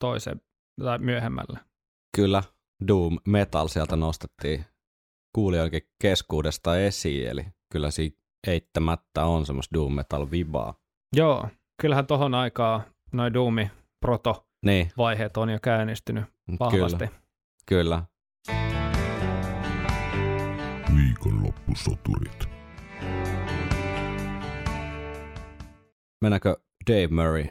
toisen 0.00 0.40
tai 0.80 0.98
myöhemmälle. 0.98 1.58
Kyllä 2.16 2.42
Doom 2.88 3.18
Metal 3.28 3.68
sieltä 3.68 3.96
nostettiin 3.96 4.64
kuulijoidenkin 5.34 5.88
keskuudesta 6.02 6.78
esiin, 6.78 7.28
eli 7.28 7.44
kyllä 7.72 7.90
siinä 7.90 8.16
eittämättä 8.46 9.24
on 9.24 9.46
semmoista 9.46 9.74
Doom 9.74 9.94
Metal 9.94 10.30
vibaa. 10.30 10.74
Joo, 11.16 11.48
kyllähän 11.82 12.06
tohon 12.06 12.34
aikaa 12.34 12.82
noin 13.12 13.34
Doomi 13.34 13.70
proto-vaiheet 14.00 15.32
Niin, 15.36 15.42
on 15.42 15.50
jo 15.50 15.58
käynnistynyt 15.62 16.24
vahvasti. 16.60 17.06
kyllä, 17.06 17.20
kyllä. 17.66 18.02
Viikonloppusoturit. 20.96 22.48
Mennäänkö 26.22 26.56
Dave 26.90 27.08
Murray 27.08 27.46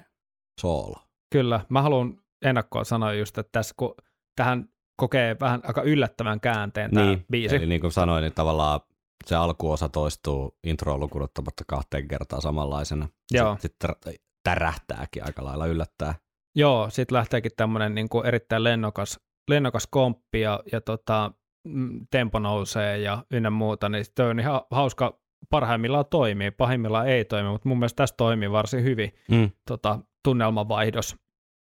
soolo? 0.62 0.96
Kyllä, 1.34 1.66
mä 1.70 1.82
haluan 1.82 2.18
ennakkoa 2.46 2.84
sanoa 2.84 3.14
just, 3.14 3.38
että 3.38 3.50
tässä 3.52 3.74
kun 3.78 3.96
tähän 4.36 4.70
kokee 4.96 5.36
vähän 5.40 5.62
aika 5.64 5.82
yllättävän 5.82 6.40
käänteen 6.40 6.92
tämä 6.92 7.06
Niin, 7.06 7.26
biisi. 7.32 7.56
eli 7.56 7.66
niin 7.66 7.82
kuin 7.82 7.92
sanoin, 7.92 8.22
niin 8.22 8.34
tavallaan 8.34 8.80
se 9.26 9.36
alkuosa 9.36 9.90
toistuu 9.90 10.58
introon 10.64 11.00
lukuun 11.00 11.24
ottamatta 11.24 11.64
kahteen 11.68 12.08
kertaan 12.08 12.42
samanlaisena. 12.42 13.08
Joo. 13.32 13.58
Sitten 13.60 13.90
sit 14.06 14.22
tärähtääkin 14.44 15.26
aika 15.26 15.44
lailla 15.44 15.66
yllättää. 15.66 16.16
Joo, 16.56 16.90
sitten 16.90 17.16
lähteekin 17.18 17.52
tämmöinen 17.58 17.96
niin 17.96 18.10
kuin 18.10 18.26
erittäin 18.26 18.64
lennokas, 18.64 19.20
lennokas 19.50 19.88
komppi 19.92 20.42
ja, 20.42 20.60
ja 20.72 20.82
tota, 20.82 21.32
mm, 21.68 22.08
tempo 22.12 22.40
nousee 22.40 22.98
ja 22.98 23.26
ynnä 23.32 23.50
muuta, 23.50 23.90
niin 23.90 24.06
toi 24.16 24.30
on 24.30 24.40
ihan 24.40 24.62
hauska, 24.72 25.20
parhaimmillaan 25.50 26.06
toimii, 26.12 26.52
pahimmillaan 26.52 27.08
ei 27.08 27.26
toimi, 27.26 27.50
mutta 27.50 27.70
mun 27.70 27.80
mielestä 27.80 27.96
tässä 27.96 28.16
toimii 28.18 28.52
varsin 28.52 28.84
hyvin 28.84 29.12
Mm. 29.32 29.50
tota, 29.68 30.00
tunnelmanvaihdos, 30.24 31.16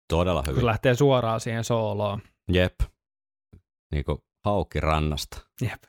Todella 0.09 0.43
kun 0.43 0.51
hyvin. 0.53 0.65
lähtee 0.65 0.95
suoraan 0.95 1.39
siihen 1.39 1.63
sooloon. 1.63 2.21
Jep. 2.51 2.73
Niin 3.91 4.05
kuin 4.05 4.17
hauki 4.45 4.79
rannasta. 4.79 5.47
Jep. 5.61 5.83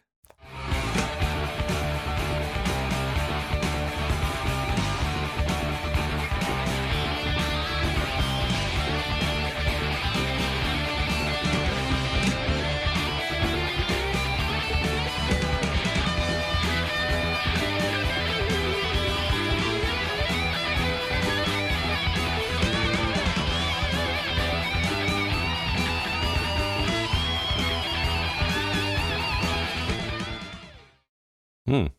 Hmm. 31.70 31.90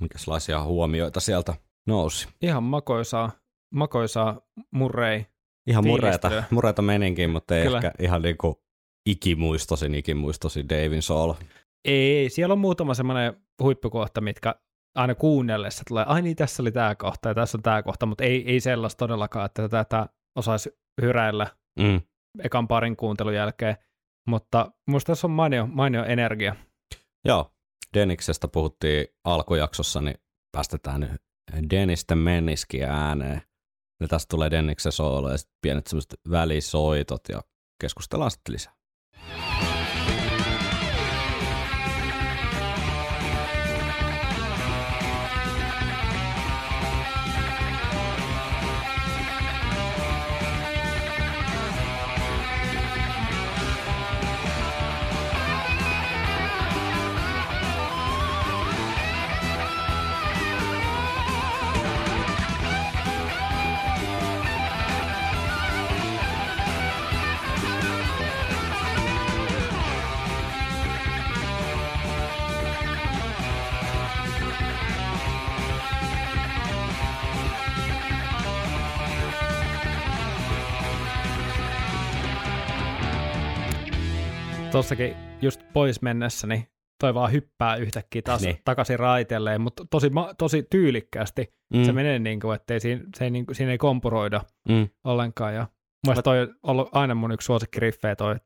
Mikäslaisia 0.00 0.62
huomioita 0.64 1.20
sieltä 1.20 1.54
nousi? 1.86 2.28
Ihan 2.42 2.62
makoisaa, 2.62 3.30
makoisaa 3.74 4.40
murrei. 4.70 5.26
Ihan 5.66 5.86
mureita, 5.86 6.28
Fiilistelyä. 6.28 6.44
mureita 6.50 6.82
meninkin, 6.82 7.30
mutta 7.30 7.56
ei 7.56 7.64
Kyllä. 7.64 7.76
ehkä 7.78 7.92
ihan 7.98 8.22
niinku 8.22 8.62
ikimuistosin, 9.08 9.94
ikimuistosin 9.94 10.68
Davin 10.68 11.02
soolo. 11.02 11.36
Ei, 11.84 12.30
siellä 12.30 12.52
on 12.52 12.58
muutama 12.58 12.94
semmoinen 12.94 13.36
huippukohta, 13.62 14.20
mitkä 14.20 14.54
aina 14.96 15.14
kuunnellessa 15.14 15.82
tulee, 15.88 16.04
ai 16.08 16.22
niin, 16.22 16.36
tässä 16.36 16.62
oli 16.62 16.72
tämä 16.72 16.94
kohta 16.94 17.28
ja 17.28 17.34
tässä 17.34 17.58
on 17.58 17.62
tämä 17.62 17.82
kohta, 17.82 18.06
mutta 18.06 18.24
ei, 18.24 18.44
ei 18.52 18.60
sellaista 18.60 18.98
todellakaan, 18.98 19.46
että 19.46 19.68
tätä 19.68 20.06
osaisi 20.38 20.70
hyräillä 21.02 21.46
Mm. 21.78 22.00
ekan 22.42 22.68
parin 22.68 22.96
kuuntelun 22.96 23.34
jälkeen, 23.34 23.76
mutta 24.28 24.72
musta 24.86 25.12
tässä 25.12 25.26
on 25.26 25.30
mainio, 25.30 25.66
mainio 25.66 26.04
energia. 26.04 26.56
Joo, 27.24 27.52
Deniksestä 27.94 28.48
puhuttiin 28.48 29.06
alkujaksossa, 29.24 30.00
niin 30.00 30.16
päästetään 30.52 31.00
nyt 31.00 31.22
Denisten 31.70 32.18
meniskiä 32.18 32.92
ääneen. 32.92 33.42
Ja 34.00 34.08
tästä 34.08 34.30
tulee 34.30 34.50
Deniksen 34.50 34.92
soolo 34.92 35.30
ja 35.30 35.38
sitten 35.38 35.58
pienet 35.62 35.86
semmoiset 35.86 36.14
välisoitot 36.30 37.28
ja 37.28 37.42
keskustellaan 37.80 38.30
sitten 38.30 38.52
lisää. 38.52 38.79
Tuossakin 84.72 85.16
just 85.42 85.60
pois 85.72 86.02
mennessä, 86.02 86.46
niin 86.46 86.66
toi 87.00 87.14
vaan 87.14 87.32
hyppää 87.32 87.76
yhtäkkiä 87.76 88.22
taas 88.22 88.42
niin. 88.42 88.58
takaisin 88.64 88.98
raiteelleen, 88.98 89.60
mutta 89.60 89.84
tosi, 89.90 90.10
tosi 90.38 90.66
tyylikkäästi 90.70 91.54
mm. 91.74 91.84
se 91.84 91.92
menee 91.92 92.18
niin 92.18 92.40
kuin, 92.40 92.54
että 92.54 92.78
siinä, 92.78 93.04
se 93.18 93.24
ei, 93.24 93.30
niin 93.30 93.46
kuin, 93.46 93.56
siinä 93.56 93.72
ei 93.72 93.78
kompuroida 93.78 94.40
mm. 94.68 94.88
ollenkaan. 95.04 95.54
Ja 95.54 95.66
Mä 96.06 96.22
toi 96.22 96.40
on 96.40 96.54
ollut 96.62 96.88
aina 96.92 97.14
mun 97.14 97.32
yksi 97.32 97.46
suosikkiriffejä 97.46 98.16
toi. 98.16 98.36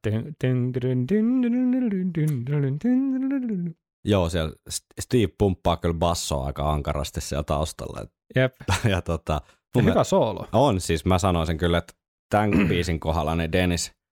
Joo, 4.05 4.29
siellä 4.29 4.53
Steve 5.01 5.33
pumppaa 5.39 5.77
kyllä 5.77 5.95
bassoa 5.95 6.47
aika 6.47 6.73
ankarasti 6.73 7.21
siellä 7.21 7.45
taustalla. 7.45 8.07
Jep. 8.37 8.55
ja 8.93 9.03
tota, 9.03 9.41
ja 9.77 9.83
hyvä 9.83 10.05
soolo. 10.05 10.49
On, 10.53 10.81
siis 10.81 11.05
mä 11.05 11.19
sanoisin 11.19 11.59
kyllä, 11.59 11.79
että 11.79 11.93
tämän 12.31 12.69
biisin 12.69 13.01
kohdalla 13.01 13.37
niin 13.37 13.53
Dennis– 13.53 13.93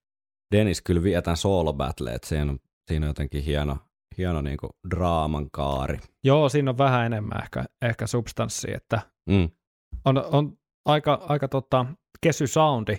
Dennis 0.52 0.82
kyllä 0.82 1.02
vie 1.02 1.22
tämän 1.22 1.36
solo 1.36 1.72
battle, 1.72 2.14
että 2.14 2.28
siinä 2.28 2.50
on, 2.52 2.58
siinä 2.88 3.06
on 3.06 3.10
jotenkin 3.10 3.42
hieno, 3.42 3.76
hieno 4.18 4.42
niinku 4.42 4.68
draaman 4.90 5.50
kaari. 5.50 5.98
Joo, 6.24 6.48
siinä 6.48 6.70
on 6.70 6.78
vähän 6.78 7.06
enemmän 7.06 7.42
ehkä, 7.42 7.64
ehkä 7.82 8.06
substanssia, 8.06 8.76
että 8.76 9.00
Mm. 9.28 9.50
on, 10.04 10.24
on 10.24 10.58
aika, 10.84 11.14
aika 11.28 11.48
tota, 11.48 11.86
kesy 12.20 12.46
soundi, 12.46 12.98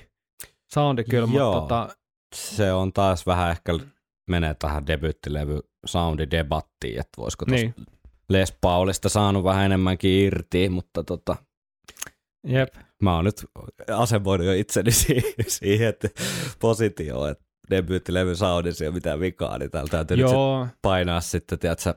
soundi 0.74 1.04
kyllä, 1.04 1.28
Joo. 1.34 1.54
mutta 1.54 1.62
tota, 1.62 1.96
Se 2.36 2.74
on 2.74 2.94
taas 2.94 3.26
vähän 3.26 3.52
ehkä 3.52 3.74
menee 4.30 4.54
tähän 4.54 4.88
debyyttilevy 4.88 5.60
soundi-debattiin, 5.88 7.00
että 7.00 7.18
voisiko 7.18 7.46
niin, 7.50 7.76
Les 8.30 8.58
Paulista 8.62 9.10
saanut 9.10 9.44
vähän 9.44 9.66
enemmänkin 9.66 10.12
irti, 10.26 10.70
mutta 10.70 11.04
tota, 11.04 11.36
jep, 12.48 12.74
mä 13.02 13.16
oon 13.16 13.26
nyt 13.26 13.46
asemoinut 13.92 14.48
jo 14.48 14.54
itseni 14.54 14.92
si- 15.02 15.36
siihen 15.48 15.88
että 15.90 16.10
positioon, 16.60 17.30
että 17.30 17.43
debyyttilevy 17.70 18.36
Saudissa 18.36 18.84
ei 18.84 18.88
ole 18.88 18.94
mitään 18.96 19.20
vikaa, 19.20 19.58
niin 19.58 19.72
täällä 19.72 19.90
täytyy 19.90 20.18
nyt 20.18 20.28
sit 20.28 20.34
joo, 20.34 20.68
painaa 20.82 21.22
sitten, 21.22 21.60
tiedätkö, 21.60 21.94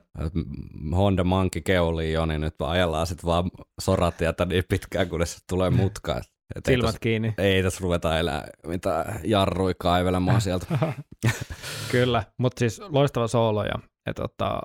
Honda 0.95 1.23
Monkey 1.23 1.61
keuliin 1.61 2.13
jo, 2.13 2.25
niin 2.25 2.41
nyt 2.41 2.55
ajellaan 2.59 3.07
sitten 3.07 3.27
vaan 3.27 3.51
soratietä 3.81 4.45
niin 4.45 4.63
pitkään, 4.69 5.09
kunnes 5.09 5.43
tulee 5.49 5.69
mutka. 5.69 6.17
Et, 6.55 6.67
ei, 6.67 6.73
silmät 6.73 6.91
tos, 6.91 6.99
kiinni. 6.99 7.33
ei 7.37 7.63
tässä 7.63 7.79
ruveta 7.81 8.19
elää 8.19 8.47
mitään 8.67 9.19
jarrui 9.23 9.75
kaivelemaan 9.79 10.41
sieltä. 10.41 10.65
Kyllä, 11.91 12.23
mutta 12.37 12.59
siis 12.59 12.81
loistava 12.89 13.27
soolo 13.27 13.63
ja, 13.63 13.79
ja 14.05 14.13
tota, 14.13 14.61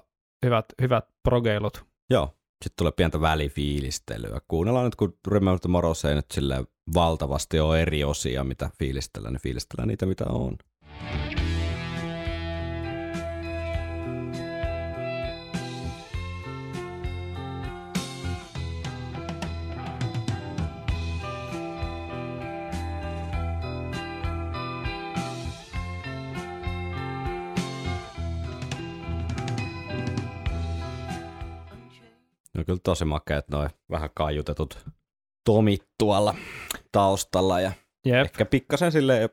hyvät, 0.46 0.64
hyvät 0.80 1.04
progeilut. 1.22 1.84
Joo, 2.10 2.26
sitten 2.64 2.76
tulee 2.78 2.92
pientä 2.92 3.20
välifiilistelyä. 3.20 4.40
Kuunnellaan 4.48 4.84
nyt, 4.84 4.94
kun 4.94 5.18
Remember 5.28 5.60
Tomorrow 5.60 5.92
ei 6.08 6.14
nyt 6.14 6.30
silleen 6.34 6.66
valtavasti 6.94 7.60
ole 7.60 7.82
eri 7.82 8.04
osia, 8.04 8.44
mitä 8.44 8.70
fiilistellään, 8.78 9.32
niin 9.32 9.42
fiilistellään 9.42 9.88
niitä, 9.88 10.06
mitä 10.06 10.24
on. 10.28 10.56
No 32.62 32.64
kyllä 32.66 32.80
tosi 32.82 33.04
makeat 33.04 33.48
noin 33.48 33.70
vähän 33.90 34.10
kaiutetut 34.14 34.78
tomit 35.44 35.88
tuolla 35.98 36.34
taustalla 36.92 37.60
ja 37.60 37.72
Jep, 38.06 38.24
ehkä 38.24 38.44
pikkasen 38.44 38.92
sille 38.92 39.30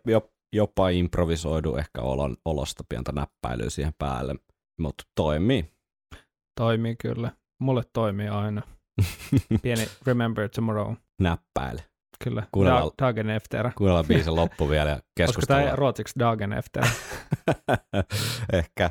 jopa 0.54 0.89
improvisoidu 0.89 1.76
ehkä 1.76 2.02
olon, 2.02 2.38
olosta 2.45 2.84
pientä 2.89 3.12
näppäilyä 3.12 3.70
siihen 3.70 3.93
päälle, 3.97 4.36
mutta 4.80 5.04
toimii. 5.16 5.72
toimii 6.60 6.95
kyllä. 6.95 7.32
Mulle 7.62 7.84
toimii 7.93 8.28
aina. 8.28 8.62
Pieni 9.62 9.88
Remember 10.06 10.50
Tomorrow, 10.50 10.93
Näppäile. 11.22 11.84
kyllä. 12.24 12.43
Kuunnellaan- 12.52 12.84
Da- 13.02 13.06
Dagen 13.08 13.30
efter. 13.30 13.72
Kuunnellaan 13.78 14.06
biisin 14.06 14.36
loppu 14.36 14.70
vielä 14.70 14.89
ja 14.89 14.95
Olisiko 15.00 15.12
tämä 15.18 15.28
keskustellaan. 15.28 15.78
ruotsiksi 15.78 16.20
Dagen 16.20 16.54
efter? 16.54 16.86
ehkä. 18.54 18.89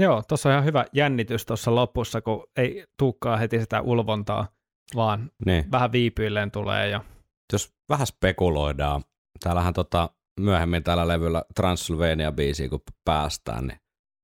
Joo, 0.00 0.22
tuossa 0.28 0.48
on 0.48 0.52
ihan 0.52 0.64
hyvä 0.64 0.84
jännitys 0.92 1.46
tuossa 1.46 1.74
lopussa, 1.74 2.20
kun 2.20 2.46
ei 2.56 2.84
tuukkaa 2.98 3.36
heti 3.36 3.60
sitä 3.60 3.80
ulvontaa, 3.80 4.48
vaan 4.96 5.30
Niin. 5.46 5.70
vähän 5.70 5.92
viipyilleen 5.92 6.50
tulee 6.50 6.88
ja 6.88 7.04
Jos 7.52 7.72
vähän 7.88 8.06
spekuloidaan, 8.06 9.04
täällähän 9.40 9.74
tota, 9.74 10.10
myöhemmin 10.40 10.82
tällä 10.82 11.08
levyllä 11.08 11.44
Transylvania-biisiä, 11.54 12.68
kun 12.68 12.80
päästään, 13.04 13.66
niin, 13.66 13.78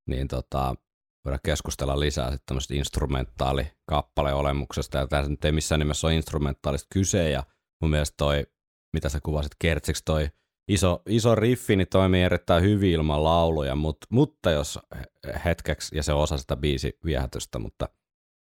niin 0.09 0.29
tota, 0.29 0.75
voidaan 1.25 1.41
keskustella 1.45 2.01
lisää 2.01 2.31
sitten 2.31 2.47
tämmöisestä 2.47 2.75
instrumentaalikappaleolemuksesta, 2.75 4.99
ja 4.99 5.07
tämä 5.07 5.29
nyt 5.29 5.45
ei 5.45 5.53
missään 5.53 5.79
nimessä 5.79 6.07
ole 6.07 6.15
instrumentaalista 6.15 6.87
kyse, 6.93 7.31
ja 7.31 7.43
mun 7.83 7.91
mielestä 7.91 8.15
toi, 8.17 8.47
mitä 8.93 9.09
sä 9.09 9.19
kuvasit 9.23 9.53
kertsiksi, 9.59 10.05
toi 10.05 10.29
iso, 10.69 11.03
iso 11.07 11.35
riffi 11.35 11.77
niin 11.77 11.89
toimii 11.89 12.23
erittäin 12.23 12.63
hyvin 12.63 12.93
ilman 12.93 13.25
lauluja, 13.25 13.75
mutta, 13.75 14.07
mutta 14.11 14.51
jos 14.51 14.79
he- 14.97 15.41
hetkeksi, 15.45 15.97
ja 15.97 16.03
se 16.03 16.13
on 16.13 16.21
osa 16.21 16.39
sitä 16.39 16.57
biisiviehätystä, 16.57 17.59
mutta 17.59 17.89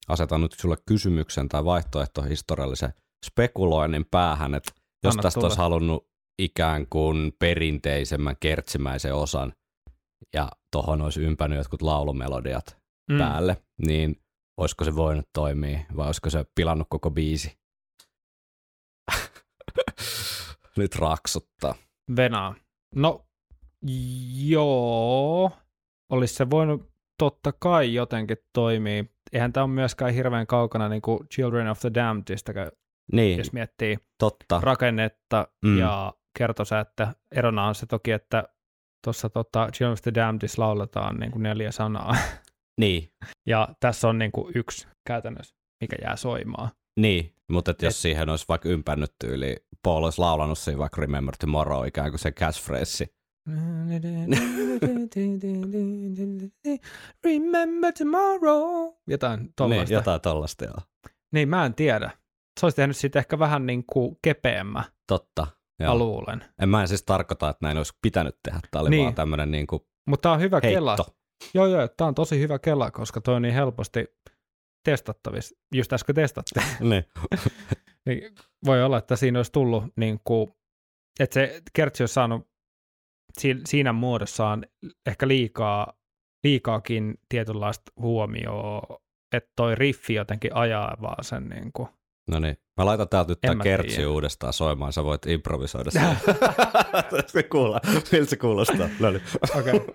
asetan 0.08 0.40
nyt 0.40 0.52
sulle 0.52 0.76
kysymyksen 0.86 1.48
tai 1.48 1.64
vaihtoehto 1.64 2.22
historiallisen 2.22 2.92
spekuloinnin 3.26 4.04
päähän, 4.10 4.54
että 4.54 4.72
jos 5.04 5.14
Anna 5.14 5.22
tästä 5.22 5.34
tulla. 5.34 5.46
olisi 5.46 5.58
halunnut 5.58 6.08
ikään 6.38 6.86
kuin 6.90 7.32
perinteisemmän 7.38 8.36
kertsimäisen 8.40 9.14
osan 9.14 9.52
ja 10.34 10.48
tuohon 10.72 11.02
olisi 11.02 11.22
ympännyt 11.22 11.58
jotkut 11.58 11.82
laulumelodiat 11.82 12.76
mm. 13.10 13.18
päälle, 13.18 13.56
niin 13.86 14.20
olisiko 14.56 14.84
se 14.84 14.96
voinut 14.96 15.28
toimia 15.32 15.80
vai 15.96 16.06
olisiko 16.06 16.30
se 16.30 16.44
pilannut 16.54 16.86
koko 16.90 17.10
biisi? 17.10 17.58
Nyt 20.76 20.96
raksuttaa. 20.96 21.74
Venaa. 22.16 22.55
No, 22.94 23.26
joo, 24.44 25.50
olisi 26.11 26.34
se 26.34 26.50
voinut 26.50 26.90
totta 27.18 27.52
kai 27.59 27.94
jotenkin 27.94 28.36
toimia. 28.52 29.05
Eihän 29.32 29.52
tämä 29.52 29.64
ole 29.64 29.72
myöskään 29.72 30.14
hirveän 30.14 30.46
kaukana 30.46 30.88
niin 30.88 31.02
kuin 31.02 31.28
Children 31.34 31.68
of 31.68 31.80
the 31.80 31.90
Damnedista, 31.94 32.52
Niin, 33.12 33.38
jos 33.38 33.52
miettii 33.52 33.98
totta. 34.18 34.61
rakennetta 34.62 35.48
Mm. 35.64 35.78
ja 35.78 36.12
kertosäettä. 36.38 37.14
Erona 37.34 37.66
on 37.66 37.74
se 37.74 37.86
toki, 37.86 38.11
että 38.12 38.44
tuossa 39.05 39.28
tota, 39.30 39.68
Children 39.72 39.92
of 39.92 40.02
the 40.02 40.14
Damnedissa 40.14 40.62
lauletaan 40.62 41.16
niin 41.16 41.30
kuin 41.32 41.42
neljä 41.42 41.72
sanaa. 41.72 42.16
Niin, 42.80 43.12
Ja 43.46 43.68
tässä 43.80 44.09
on 44.09 44.18
niin 44.18 44.32
kuin 44.32 44.52
yksi 44.57 44.88
käytännössä, 45.07 45.55
mikä 45.80 45.96
jää 46.02 46.16
soimaan. 46.16 46.68
niin. 47.00 47.34
mutta 47.52 47.70
et 47.70 47.82
jos 47.82 47.94
Et- 47.94 47.96
siihen 48.00 48.28
olisi 48.28 48.44
vaikka 48.48 48.68
ympännyt 48.68 49.12
tyyli, 49.24 49.57
Paul 49.85 50.05
olisi 50.05 50.18
laulanut 50.20 50.59
siinä 50.59 50.78
vaikka 50.78 51.01
Remember 51.01 51.37
Tomorrow 51.37 51.87
ikään 51.87 52.11
kuin 52.11 52.18
se 52.20 52.32
catchphrase. 52.32 53.07
Remember 57.24 57.93
tomorrow. 57.99 58.93
Jotain 59.07 59.41
Niin, 59.41 59.53
tollaista. 59.57 59.95
jotain 59.95 60.20
tollasta 60.20 60.64
joo. 60.64 60.76
Niin, 61.32 61.49
mä 61.49 61.66
en 61.66 61.74
tiedä. 61.74 62.11
Se 62.61 62.66
olisi 62.66 62.76
tehnyt 62.76 62.97
siitä 62.97 63.18
ehkä 63.18 63.39
vähän 63.39 63.66
niin 63.66 63.85
kuin 63.87 64.16
kepeämmä, 64.22 64.85
Totta. 65.09 65.47
mä 65.78 65.87
Joo. 65.87 65.99
luulen. 65.99 66.45
En 66.62 66.68
mä 66.68 66.80
en 66.82 66.89
siis 66.89 67.03
tarkoita, 67.03 67.49
että 67.49 67.66
näin 67.66 67.76
olisi 67.78 67.93
pitänyt 68.03 68.37
tehdä. 68.43 68.61
Tämä 68.70 68.82
oli 68.82 68.91
Niin. 68.91 69.03
vaan 69.03 69.14
tämmöinen 69.14 69.51
niin 69.51 69.66
kuin 69.66 69.82
Mutta 70.09 70.32
on 70.32 70.41
hyvä 70.41 70.61
kela. 70.61 70.97
heitto. 70.97 71.16
Joo, 71.55 71.66
joo, 71.66 71.89
tää 71.89 72.07
on 72.07 72.14
tosi 72.14 72.41
hyvä 72.41 72.59
kela, 72.59 72.91
koska 72.91 73.20
toi 73.20 73.35
on 73.35 73.43
niin 73.43 73.55
helposti 73.55 74.07
testattavissa. 74.85 75.55
Just 75.74 75.93
äsken 75.93 76.14
testattiin. 76.14 76.66
niin. 76.91 77.05
niin 78.07 78.35
voi 78.66 78.82
olla, 78.82 78.98
että 78.98 79.16
siinä 79.16 79.38
olisi 79.38 79.52
tullut 79.52 79.84
niin 79.96 80.20
kuin, 80.24 80.48
että 81.20 81.34
se 81.34 81.60
kertsi 81.72 82.02
olisi 82.02 82.14
saanut 82.14 82.48
si- 83.38 83.60
siinä 83.66 83.92
muodossaan 83.92 84.66
ehkä 85.06 85.28
liikaa, 85.28 85.92
liikaakin 86.44 87.14
tietynlaista 87.28 87.92
huomioon, 88.00 88.82
että 89.32 89.50
toi 89.56 89.74
riffi 89.74 90.14
jotenkin 90.14 90.54
ajaa 90.56 90.96
vaan 91.02 91.24
sen 91.24 91.48
niin 91.48 91.70
kuin. 91.72 91.88
No 92.30 92.38
niin, 92.38 92.56
mä 92.76 92.86
laitan 92.86 93.08
täältä 93.08 93.30
nyt 93.32 93.40
tämän 93.40 93.56
mä 93.56 93.62
kertsi 93.64 93.96
tiedä. 93.96 94.10
uudestaan 94.10 94.52
soimaan, 94.52 94.92
sä 94.92 95.04
voit 95.04 95.26
improvisoida 95.26 95.90
sen. 96.00 96.16
se 97.26 97.42
kuulla, 97.42 97.80
miltä 98.12 98.30
se 98.30 98.36
kuulostaa. 98.36 98.88
No 99.00 99.10
niin. 99.10 99.22
Okei. 99.58 99.72
Okay. 99.72 99.94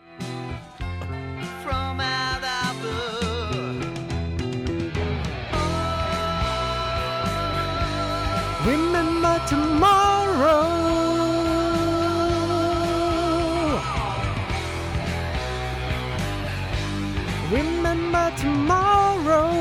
Remember 17.89 18.31
tomorrow. 18.41 19.55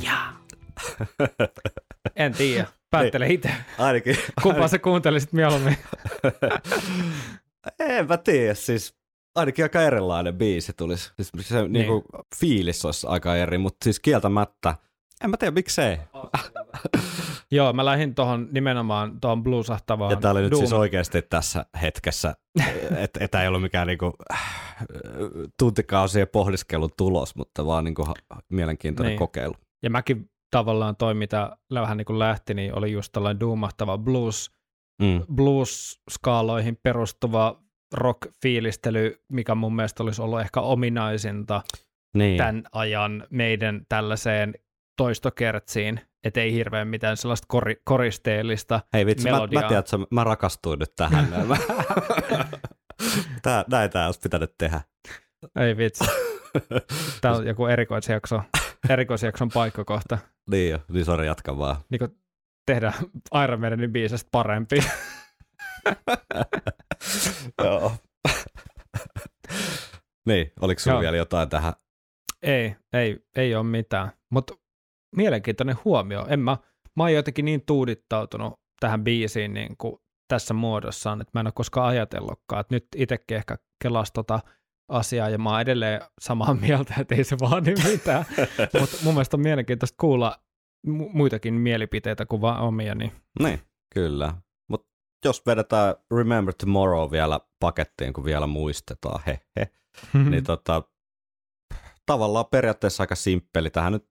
Ja. 0.00 0.32
En 2.16 2.32
tiedä. 2.32 2.66
Päättele 2.90 3.28
itse. 3.28 3.50
Ainakin. 3.78 4.16
Kumpaa 4.42 4.68
sä 4.68 4.78
kuuntelisit 4.78 5.32
mieluummin? 5.32 5.76
En 7.78 8.08
mä 8.08 8.16
tiedä, 8.16 8.54
siis 8.54 8.94
ainakin 9.34 9.64
aika 9.64 9.82
erilainen 9.82 10.34
biisi 10.34 10.72
tulisi. 10.72 11.12
Siis 11.22 11.48
se 11.48 11.62
niin. 11.62 11.72
niinku, 11.72 12.04
fiilis 12.36 12.84
olisi 12.84 13.06
aika 13.06 13.36
eri, 13.36 13.58
mutta 13.58 13.84
siis 13.84 14.00
kieltämättä, 14.00 14.74
en 15.24 15.30
mä 15.30 15.36
tiedä 15.36 15.54
miksei. 15.54 15.96
Joo, 17.54 17.72
mä 17.72 17.84
lähdin 17.84 18.14
tuohon 18.14 18.48
nimenomaan 18.52 19.20
tuohon 19.20 19.42
bluesahtavaan 19.42 20.10
Ja 20.10 20.16
tää 20.16 20.30
oli 20.30 20.40
nyt 20.42 20.52
Doom- 20.52 20.58
siis 20.58 20.72
oikeasti 20.72 21.22
tässä 21.22 21.66
hetkessä, 21.82 22.34
että 22.96 23.24
et 23.24 23.34
ei 23.34 23.48
ollut 23.48 23.62
mikään 23.62 23.86
niinku, 23.86 24.12
äh, 24.32 24.42
tuntikausien 25.58 26.28
pohdiskelun 26.32 26.90
tulos, 26.96 27.36
mutta 27.36 27.66
vaan 27.66 27.84
niinku 27.84 28.06
mielenkiintoinen 28.48 29.10
Niin. 29.10 29.18
kokeilu. 29.18 29.54
Ja 29.82 29.90
mäkin 29.90 30.30
tavallaan 30.50 30.96
toi, 30.96 31.14
mitä 31.14 31.56
vähän 31.74 31.96
niin 31.96 32.04
kuin 32.04 32.18
lähti, 32.18 32.54
niin 32.54 32.78
oli 32.78 32.92
just 32.92 33.12
tällainen 33.12 33.40
duumahtava 33.40 33.98
blues, 33.98 34.50
Mm. 35.02 35.22
blues-skaaloihin 35.34 36.78
perustuva 36.82 37.60
rock-fiilistely, 37.94 39.24
mikä 39.32 39.54
mun 39.54 39.76
mielestä 39.76 40.02
olisi 40.02 40.22
ollut 40.22 40.40
ehkä 40.40 40.60
ominaisinta 40.60 41.62
Niin. 42.14 42.36
tämän 42.36 42.62
ajan 42.72 43.26
meidän 43.30 43.82
tällaiseen 43.88 44.54
toistokertsiin, 44.96 46.00
et 46.24 46.36
ei 46.36 46.52
hirveän 46.52 46.88
mitään 46.88 47.16
sellaista 47.16 47.46
kori- 47.48 47.80
koristeellista 47.84 48.80
Hei 48.92 49.06
vitsi, 49.06 49.30
mä, 49.30 49.40
mä 49.40 49.46
tiedän, 49.48 49.78
että 49.78 49.96
mä 50.10 50.24
rakastuin 50.24 50.78
nyt 50.78 50.92
tähän. 50.96 51.28
Tää, 53.42 53.64
näin 53.70 53.90
tää 53.90 54.06
olisi 54.06 54.20
pitänyt 54.20 54.54
tehdä. 54.58 54.80
Ei 55.56 55.76
vitsi. 55.76 56.04
Tämä 57.20 57.34
on 57.34 57.46
joku 57.46 57.66
erikoisjakso, 57.66 58.42
erikoisjakson 58.88 59.48
paikkakohta. 59.54 60.18
Niin 60.50 60.70
jo, 60.70 60.78
niin 60.88 61.04
sori, 61.04 61.26
jatka 61.26 61.58
vaan. 61.58 61.76
Niin 61.90 61.98
kuin 61.98 62.10
tehdä 62.66 62.92
Iron 63.44 63.60
Maidenin 63.60 63.92
biisestä 63.92 64.28
parempi. 64.32 64.76
Joo. 67.64 67.92
niin, 70.26 70.52
oliko 70.60 70.80
sulla 70.80 70.94
Joo. 70.94 71.00
vielä 71.00 71.16
jotain 71.16 71.48
tähän? 71.48 71.72
ei, 72.44 72.76
ei, 72.92 73.18
ei 73.36 73.54
ole 73.54 73.64
mitään. 73.64 74.10
Mutta 74.30 74.54
mielenkiintoinen 75.16 75.76
huomio. 75.84 76.26
En 76.28 76.40
mä, 76.40 76.56
mä 76.96 77.02
oon 77.02 77.12
jotenkin 77.12 77.44
niin 77.44 77.62
tuudittautunut 77.66 78.60
tähän 78.80 79.04
biisiin 79.04 79.54
niin 79.54 79.76
kuin 79.78 79.96
tässä 80.28 80.54
muodossaan, 80.54 81.20
että 81.20 81.30
mä 81.34 81.40
en 81.40 81.46
ole 81.46 81.52
koskaan 81.54 81.88
ajatellutkaan. 81.88 82.60
Että 82.60 82.74
nyt 82.74 82.86
itsekin 82.96 83.36
ehkä 83.36 83.58
kelas 83.82 84.12
tota 84.12 84.40
asiaa 84.88 85.28
ja 85.28 85.38
mä 85.38 85.50
oon 85.50 85.60
edelleen 85.60 86.00
samaa 86.20 86.54
mieltä, 86.66 86.94
että 87.00 87.14
ei 87.14 87.24
se 87.24 87.36
vaadi 87.40 87.74
mitään. 87.92 88.24
Mutta 88.80 88.96
mun 89.04 89.14
mielestä 89.14 89.36
on 89.36 89.42
mielenkiintoista 89.42 89.96
kuulla 90.00 90.38
mu- 90.86 91.10
muitakin 91.12 91.54
mielipiteitä 91.54 92.26
kuin 92.26 92.40
vaan 92.40 92.60
omia. 92.60 92.94
Niin. 92.94 93.12
Niin, 93.42 93.60
kyllä. 93.94 94.34
Mutta 94.68 94.88
jos 95.24 95.46
vedetään 95.46 95.94
Remember 96.16 96.54
Tomorrow 96.54 97.10
vielä 97.10 97.40
pakettiin, 97.60 98.12
kun 98.12 98.24
vielä 98.24 98.46
muistetaan, 98.46 99.22
he, 99.26 99.40
he, 99.56 99.70
niin 100.30 100.44
tota, 100.44 100.82
tavallaan 102.06 102.46
periaatteessa 102.50 103.02
aika 103.02 103.14
simppeli. 103.14 103.70
Tähän 103.70 103.92
nyt 103.92 104.06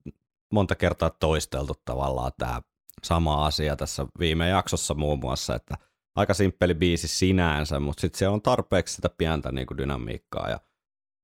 monta 0.54 0.74
kertaa 0.74 1.10
toisteltu 1.10 1.74
tavallaan 1.84 2.32
tämä 2.38 2.62
sama 3.02 3.46
asia 3.46 3.76
tässä 3.76 4.06
viime 4.18 4.48
jaksossa 4.48 4.94
muun 4.94 5.18
muassa, 5.18 5.54
että 5.54 5.74
aika 6.16 6.34
simppeli 6.34 6.74
biisi 6.74 7.08
sinänsä, 7.08 7.80
mutta 7.80 8.00
sitten 8.00 8.18
siellä 8.18 8.34
on 8.34 8.42
tarpeeksi 8.42 8.94
sitä 8.94 9.08
pientä 9.08 9.52
niin 9.52 9.66
kuin 9.66 9.78
dynamiikkaa 9.78 10.50
ja 10.50 10.60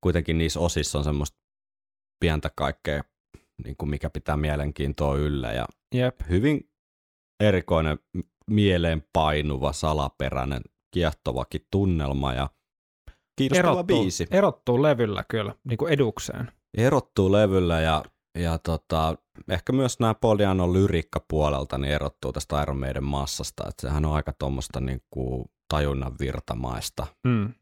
kuitenkin 0.00 0.38
niissä 0.38 0.60
osissa 0.60 0.98
on 0.98 1.04
semmoista 1.04 1.38
pientä 2.20 2.50
kaikkea, 2.56 3.02
niin 3.64 3.76
kuin 3.76 3.90
mikä 3.90 4.10
pitää 4.10 4.36
mielenkiintoa 4.36 5.16
yllä 5.16 5.52
ja 5.52 5.66
Jep. 5.94 6.20
hyvin 6.28 6.70
erikoinen, 7.40 7.98
mieleen 8.50 9.04
painuva, 9.12 9.72
salaperäinen, 9.72 10.62
kiehtovakin 10.90 11.66
tunnelma 11.70 12.32
ja 12.32 12.50
kiinnostava 13.36 13.72
Erottuu, 13.72 14.02
biisi. 14.02 14.26
erottuu 14.30 14.82
levyllä 14.82 15.24
kyllä, 15.28 15.54
niin 15.64 15.78
kuin 15.78 15.92
edukseen. 15.92 16.52
Erottuu 16.76 17.32
levyllä 17.32 17.80
ja, 17.80 18.04
ja 18.38 18.58
tota, 18.58 19.16
ehkä 19.48 19.72
myös 19.72 20.00
nämä 20.00 20.14
Polianon 20.14 20.72
lyriikkapuolelta 20.72 21.78
niin 21.78 21.92
erottuu 21.92 22.32
tästä 22.32 22.62
Iron 22.62 22.78
Maiden 22.78 23.04
massasta, 23.04 23.68
että 23.68 23.88
sehän 23.88 24.04
on 24.04 24.14
aika 24.14 24.32
tuommoista 24.32 24.80
niin 24.80 25.02
kuin 25.10 25.44
tajunnan 25.68 26.18
virtamaista. 26.20 27.06
Mm. 27.26 27.54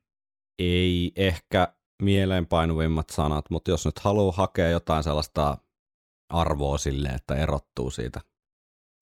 Ei 0.58 1.12
ehkä 1.16 1.72
mieleenpainuvimmat 2.02 3.10
sanat, 3.10 3.44
mutta 3.50 3.70
jos 3.70 3.84
nyt 3.86 3.98
haluaa 3.98 4.32
hakea 4.36 4.68
jotain 4.68 5.02
sellaista 5.02 5.58
arvoa 6.32 6.78
sille, 6.78 7.08
että 7.08 7.34
erottuu 7.34 7.90
siitä 7.90 8.20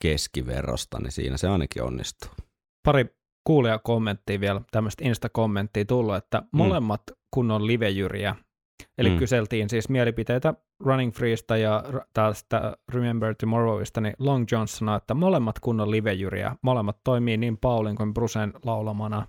keskiverrosta, 0.03 0.99
niin 1.01 1.13
siinä 1.13 1.37
se 1.37 1.49
ainakin 1.49 1.83
onnistuu. 1.83 2.31
pari 2.87 3.17
kuulijakommenttia 3.47 4.41
vielä, 4.41 4.61
tämmöistä 4.71 5.05
Insta-kommenttia 5.05 5.85
tullut, 5.85 6.17
että 6.17 6.43
molemmat 6.53 7.03
kunnon 7.35 7.67
livejyriä, 7.67 8.37
eli 8.99 9.11
Mm. 9.11 9.19
kyseltiin 9.19 9.71
siis 9.71 9.89
mielipiteitä 9.89 10.55
Running 10.85 11.13
Freesta 11.13 11.57
ja 11.57 11.85
tästä 12.13 12.77
Remember 12.95 13.35
Tomorrowista, 13.35 14.01
niin 14.01 14.15
Long 14.19 14.45
John 14.53 14.69
sanoi, 14.69 14.97
että 14.97 15.15
molemmat 15.15 15.59
kunnon 15.61 15.91
livejyriä, 15.91 16.57
molemmat 16.63 16.97
toimii 17.05 17.37
niin 17.37 17.57
Paulin 17.59 17.97
kuin 17.97 18.15
Brusen 18.15 18.53
laulamana. 18.65 19.27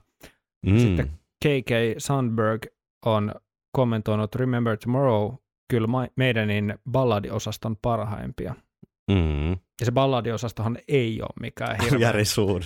Mm. 0.66 0.78
Sitten 0.80 1.08
KK 1.45 1.70
Sandberg 1.98 2.66
on 3.06 3.32
kommentoinut 3.72 4.36
Remember 4.36 4.78
Tomorrow 4.78 5.34
kyllä 5.70 5.88
ma- 5.88 6.08
meidänin 6.16 6.76
balladiosaston 6.91 7.76
parhaimpia. 7.82 8.56
Mm. 9.12 9.50
Ja 9.52 9.86
se 9.86 9.91
balladiosastohan 9.91 10.78
ei 10.88 11.22
ole 11.22 11.30
mikään 11.39 11.78
hirveä, 11.84 12.00
Jari 12.08 12.26
Suun. 12.26 12.62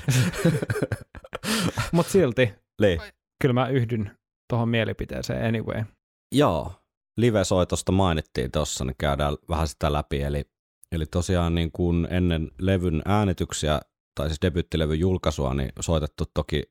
mutta 1.91 2.11
silti 2.11 2.53
Niin. 2.81 3.01
kyllä 3.41 3.53
mä 3.53 3.67
yhdyn 3.67 4.11
tuohon 4.49 4.69
mielipiteeseen 4.69 5.45
anyway. 5.45 5.83
Joo, 6.31 6.73
live-soitosta 7.17 7.91
mainittiin 7.91 8.51
tuossa, 8.51 8.85
niin 8.85 8.95
käydään 8.97 9.37
vähän 9.49 9.67
sitä 9.67 9.93
läpi. 9.93 10.21
Eli, 10.21 10.45
eli 10.91 11.05
tosiaan 11.05 11.55
niin 11.55 11.71
kuin 11.71 12.07
ennen 12.09 12.51
levyn 12.59 13.01
äänityksiä, 13.05 13.81
tai 14.15 14.27
siis 14.27 14.41
debyttilevyn 14.41 14.99
julkaisua, 14.99 15.53
niin 15.53 15.71
soitettu 15.79 16.23
toki 16.33 16.63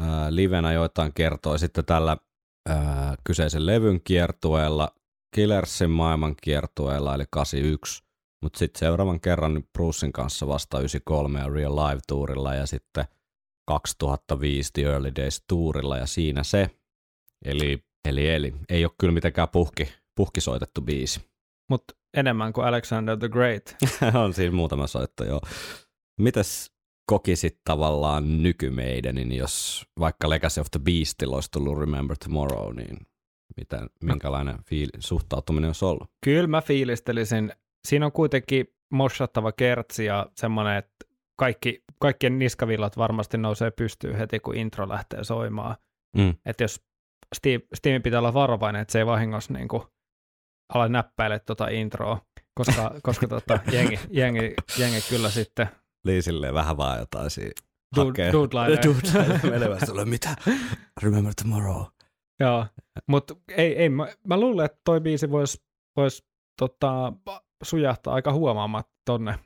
ää, 0.00 0.34
livenä 0.34 0.72
joitain 0.72 1.12
kertoi 1.14 1.58
sitten 1.58 1.84
tällä 1.84 2.16
ää, 2.68 3.14
kyseisen 3.24 3.66
levyn 3.66 4.00
kiertueella, 4.04 4.88
Killersin 5.34 5.90
maailman 5.90 6.36
kiertueella, 6.42 7.14
eli 7.14 7.24
81, 7.30 8.02
mutta 8.42 8.58
sitten 8.58 8.78
seuraavan 8.78 9.20
kerran 9.20 9.54
niin 9.54 9.68
Brucein 9.72 10.12
kanssa 10.12 10.46
vasta 10.46 10.78
93 10.78 11.40
ja 11.40 11.48
Real 11.48 11.76
Live 11.76 12.00
Tourilla 12.06 12.54
ja 12.54 12.66
sitten 12.66 13.04
2005 13.66 14.70
The 14.72 14.82
Early 14.82 15.12
Days 15.16 15.44
Tourilla 15.48 15.96
ja 15.96 16.06
siinä 16.06 16.42
se. 16.42 16.70
Eli, 17.44 17.85
eli, 18.08 18.30
eli 18.30 18.54
ei 18.68 18.84
ole 18.84 18.92
kyllä 18.98 19.12
mitenkään 19.12 19.48
puhki, 19.48 19.88
puhkisoitettu 20.14 20.80
biisi. 20.80 21.20
Mutta 21.70 21.94
enemmän 22.16 22.52
kuin 22.52 22.66
Alexander 22.66 23.18
the 23.18 23.28
Great. 23.28 23.76
on 24.24 24.34
siinä 24.34 24.54
muutama 24.54 24.86
soitto, 24.86 25.24
joo. 25.24 25.40
Mitäs 26.20 26.70
kokisit 27.06 27.60
tavallaan 27.64 28.42
nykymeidänin, 28.42 29.32
jos 29.32 29.86
vaikka 30.00 30.30
Legacy 30.30 30.60
of 30.60 30.66
the 30.70 30.80
Beastilla 30.80 31.34
olisi 31.34 31.50
tullut 31.50 31.78
Remember 31.78 32.16
Tomorrow, 32.24 32.76
niin 32.76 32.96
mitä, 33.56 33.86
minkälainen 34.02 34.54
fiil- 34.54 34.98
suhtautuminen 34.98 35.68
olisi 35.68 35.84
ollut? 35.84 36.10
Kyllä 36.24 36.46
mä 36.46 36.60
fiilistelisin. 36.60 37.52
Siinä 37.88 38.06
on 38.06 38.12
kuitenkin 38.12 38.66
moshattava 38.92 39.52
kertsi 39.52 40.04
ja 40.04 40.26
semmoinen, 40.34 40.76
että 40.76 41.06
kaikki, 41.36 41.84
kaikkien 41.98 42.38
niskavillat 42.38 42.96
varmasti 42.96 43.38
nousee 43.38 43.70
pystyyn 43.70 44.16
heti, 44.16 44.40
kun 44.40 44.56
intro 44.56 44.88
lähtee 44.88 45.24
soimaan. 45.24 45.76
Mm. 46.16 46.34
Että 46.46 46.64
jos 46.64 46.80
Steve, 47.34 47.64
Steven 47.74 48.02
pitää 48.02 48.18
olla 48.18 48.34
varovainen, 48.34 48.82
että 48.82 48.92
se 48.92 48.98
ei 48.98 49.06
vahingossa 49.06 49.52
niin 49.52 49.68
kuin 49.68 49.82
ala 50.74 50.88
näppäile 50.88 51.38
tuota 51.38 51.68
introa, 51.68 52.20
koska, 52.54 52.94
koska 53.02 53.28
tota, 53.28 53.58
jengi, 53.72 54.00
jengi, 54.10 54.54
jengi, 54.78 55.00
kyllä 55.08 55.30
sitten 55.30 55.68
silleen 56.20 56.54
vähän 56.54 56.76
vaan 56.76 56.98
jotain 56.98 57.30
siinä 57.30 57.50
Dude- 57.96 59.50
menevästä 59.50 59.86
tulee, 59.86 60.04
mitä? 60.04 60.36
Remember 61.02 61.32
Tomorrow. 61.42 61.84
Joo, 62.40 62.66
mutta 63.06 63.36
ei, 63.48 63.76
ei, 63.76 63.88
mä, 63.88 64.08
mä 64.26 64.40
luulen, 64.40 64.66
että 64.66 64.80
toi 64.84 65.00
biisi 65.00 65.30
voisi 65.30 65.64
vois, 65.96 66.24
tota, 66.58 67.12
sujahtaa 67.62 68.14
aika 68.14 68.32
huomaamatta 68.32 68.92
tonne, 69.04 69.38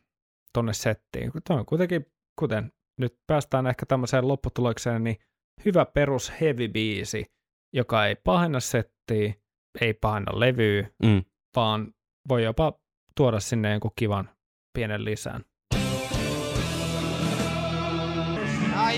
tonne 0.53 0.72
settiin. 0.72 1.31
Toi 1.49 1.59
on 1.59 1.66
kuitenkin, 1.66 2.07
kuten 2.41 2.72
nyt 3.01 3.14
päästään 3.26 3.66
ehkä 3.66 3.87
tämmöiseen 3.87 4.28
lopputulokseen, 4.28 5.05
niin 5.05 5.16
hyvä 5.64 5.87
perus 5.87 6.33
heavy 6.41 6.68
biisi, 6.68 7.26
joka 7.73 8.07
ei 8.07 8.16
pahenna 8.16 8.61
settiä, 8.61 9.35
ei 9.81 9.95
pahenna 9.95 10.41
levyä, 10.41 10.89
Mm. 11.03 11.25
vaan 11.57 11.95
voi 12.29 12.45
jopa 12.45 12.73
tuoda 13.16 13.41
sinne 13.41 13.71
jonkun 13.71 13.91
kivan 13.97 14.31
pienen 14.73 15.05
lisän. 15.05 15.45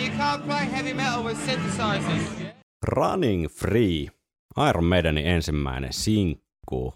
You 0.02 0.08
can't 0.18 0.42
play 0.46 0.70
heavy 0.72 0.94
metal 0.94 1.24
with 1.24 1.40
synthesizers. 1.40 2.22
Running 2.86 3.48
Free, 3.48 4.06
Iron 4.68 4.84
Maidenin 4.84 5.26
ensimmäinen 5.26 5.92
sinkku. 5.92 6.94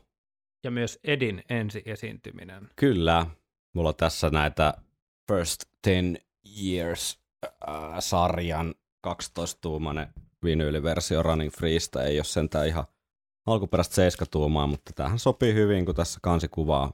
Ja 0.65 0.71
myös 0.71 0.99
Edin 1.05 1.43
ensi-esiintyminen. 1.49 2.69
Kyllä, 2.77 3.27
mulla 3.75 3.89
on 3.89 3.97
tässä 3.97 4.31
näitä 4.31 4.75
First 5.33 5.65
10 5.83 6.17
Years-sarjan 6.65 8.75
12-tuumainen 9.07 10.07
vinyyliversio 10.47 11.23
Running 11.23 11.53
Freesta. 11.53 12.05
Ei 12.05 12.19
ole 12.19 12.25
sentään 12.25 12.67
ihan 12.67 12.85
alkuperäistä 13.47 14.09
7-tuumaa, 14.09 14.67
mutta 14.67 14.93
tämähän 14.95 15.19
sopii 15.19 15.55
hyvin, 15.55 15.87
kun 15.87 15.95
tässä 15.95 16.21
kansikuvaa 16.23 16.93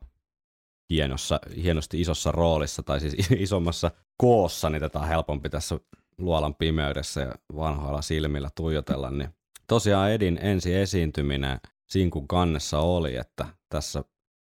hienossa, 0.91 1.41
hienosti 1.57 2.01
isossa 2.01 2.33
roolissa, 2.33 2.83
tai 2.83 3.01
siis 3.01 3.31
isommassa 3.31 3.91
koossa, 4.17 4.71
niin 4.71 4.81
tätä 4.81 4.99
on 4.99 5.09
helpompi 5.09 5.51
tässä 5.51 5.81
luolan 6.19 6.55
pimeydessä 6.55 7.21
ja 7.21 7.35
vanhoilla 7.57 8.03
silmillä 8.03 8.51
tuijotella. 8.57 9.11
Niin 9.11 9.31
tosiaan 9.67 10.11
Edin 10.11 10.39
ensi 10.43 10.75
esiintyminen 10.75 11.61
Sinkun 11.93 12.29
kannessa 12.29 12.79
oli, 12.79 13.17
että 13.17 13.47
tässä 13.69 14.05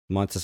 mä 0.09 0.23
itse 0.23 0.39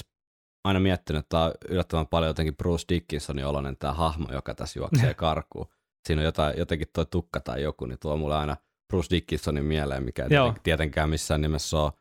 aina 0.64 0.80
miettinyt, 0.80 1.20
että 1.20 1.30
tämä 1.30 1.44
on 1.44 1.54
yllättävän 1.70 2.08
paljon 2.08 2.30
jotenkin 2.30 2.56
Bruce 2.56 2.86
Dickinsonin 2.90 3.46
oloinen 3.46 3.78
tämä 3.78 3.94
hahmo, 3.94 4.28
joka 4.32 4.56
tässä 4.56 4.80
juoksee 4.80 5.14
karkuun. 5.24 5.68
Siinä 6.08 6.20
on 6.22 6.26
jotain, 6.26 6.58
jotenkin 6.58 6.88
toi 6.94 7.06
tukka 7.06 7.40
tai 7.40 7.62
joku, 7.64 7.86
niin 7.86 8.00
tuo 8.00 8.18
mulle 8.18 8.36
aina 8.36 8.58
Bruce 8.88 9.16
Dickinsonin 9.16 9.66
mieleen, 9.66 10.04
mikä 10.04 10.24
ei 10.24 10.30
tietenkään- 10.64 11.10
missään 11.10 11.42
nimessä 11.42 11.78
ole 11.80 11.92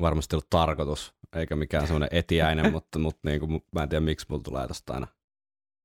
varmasti 0.00 0.36
ollut 0.36 0.50
tarkoitus, 0.50 1.14
eikä 1.36 1.56
mikään 1.56 1.86
semmoinen 1.86 2.08
etiäinen, 2.12 2.72
mutta, 2.72 2.98
mutta 2.98 3.28
niin 3.28 3.40
kuin, 3.40 3.64
mä 3.74 3.82
en 3.82 3.88
tiedä 3.88 4.04
miksi 4.04 4.26
mulla 4.28 4.42
tulee 4.42 4.68
tosta 4.68 4.94
aina 4.94 5.06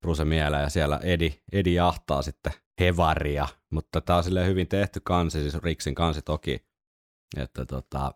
Bruce 0.02 0.26
mieleen, 0.26 0.64
ja 0.64 0.70
siellä 0.70 1.00
Edi, 1.04 1.34
Edi 1.52 1.74
jahtaa 1.74 2.22
sitten 2.22 2.54
hevaria, 2.80 3.48
mutta 3.70 4.02
tämä 4.02 4.18
on 4.18 4.24
silleen 4.24 4.48
hyvin 4.48 4.68
tehty 4.68 5.00
kansi, 5.04 5.42
siis 5.42 5.64
Riksin 5.64 5.96
kansi 5.96 6.22
toki, 6.22 6.66
että 7.38 7.66
tota, 7.66 8.14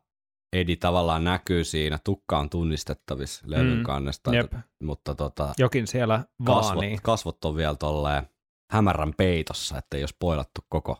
Edi 0.53 0.75
tavallaan 0.75 1.23
näkyy 1.23 1.63
siinä, 1.63 1.99
tukka 2.03 2.39
on 2.39 2.49
tunnistettavissa 2.49 3.43
levyn 3.47 3.77
Mm, 3.77 3.83
kannesta, 3.83 4.35
Jep, 4.35 4.53
mutta 4.83 5.15
tota, 5.15 5.53
jokin 5.57 5.87
siellä 5.87 6.23
kasvot, 6.45 6.75
vaanii. 6.75 6.97
kasvot 7.03 7.45
on 7.45 7.55
vielä 7.55 7.75
tolleen 7.75 8.29
hämärän 8.71 9.13
peitossa, 9.17 9.77
ettei 9.77 10.01
jos 10.01 10.09
spoilattu 10.09 10.61
koko, 10.69 10.97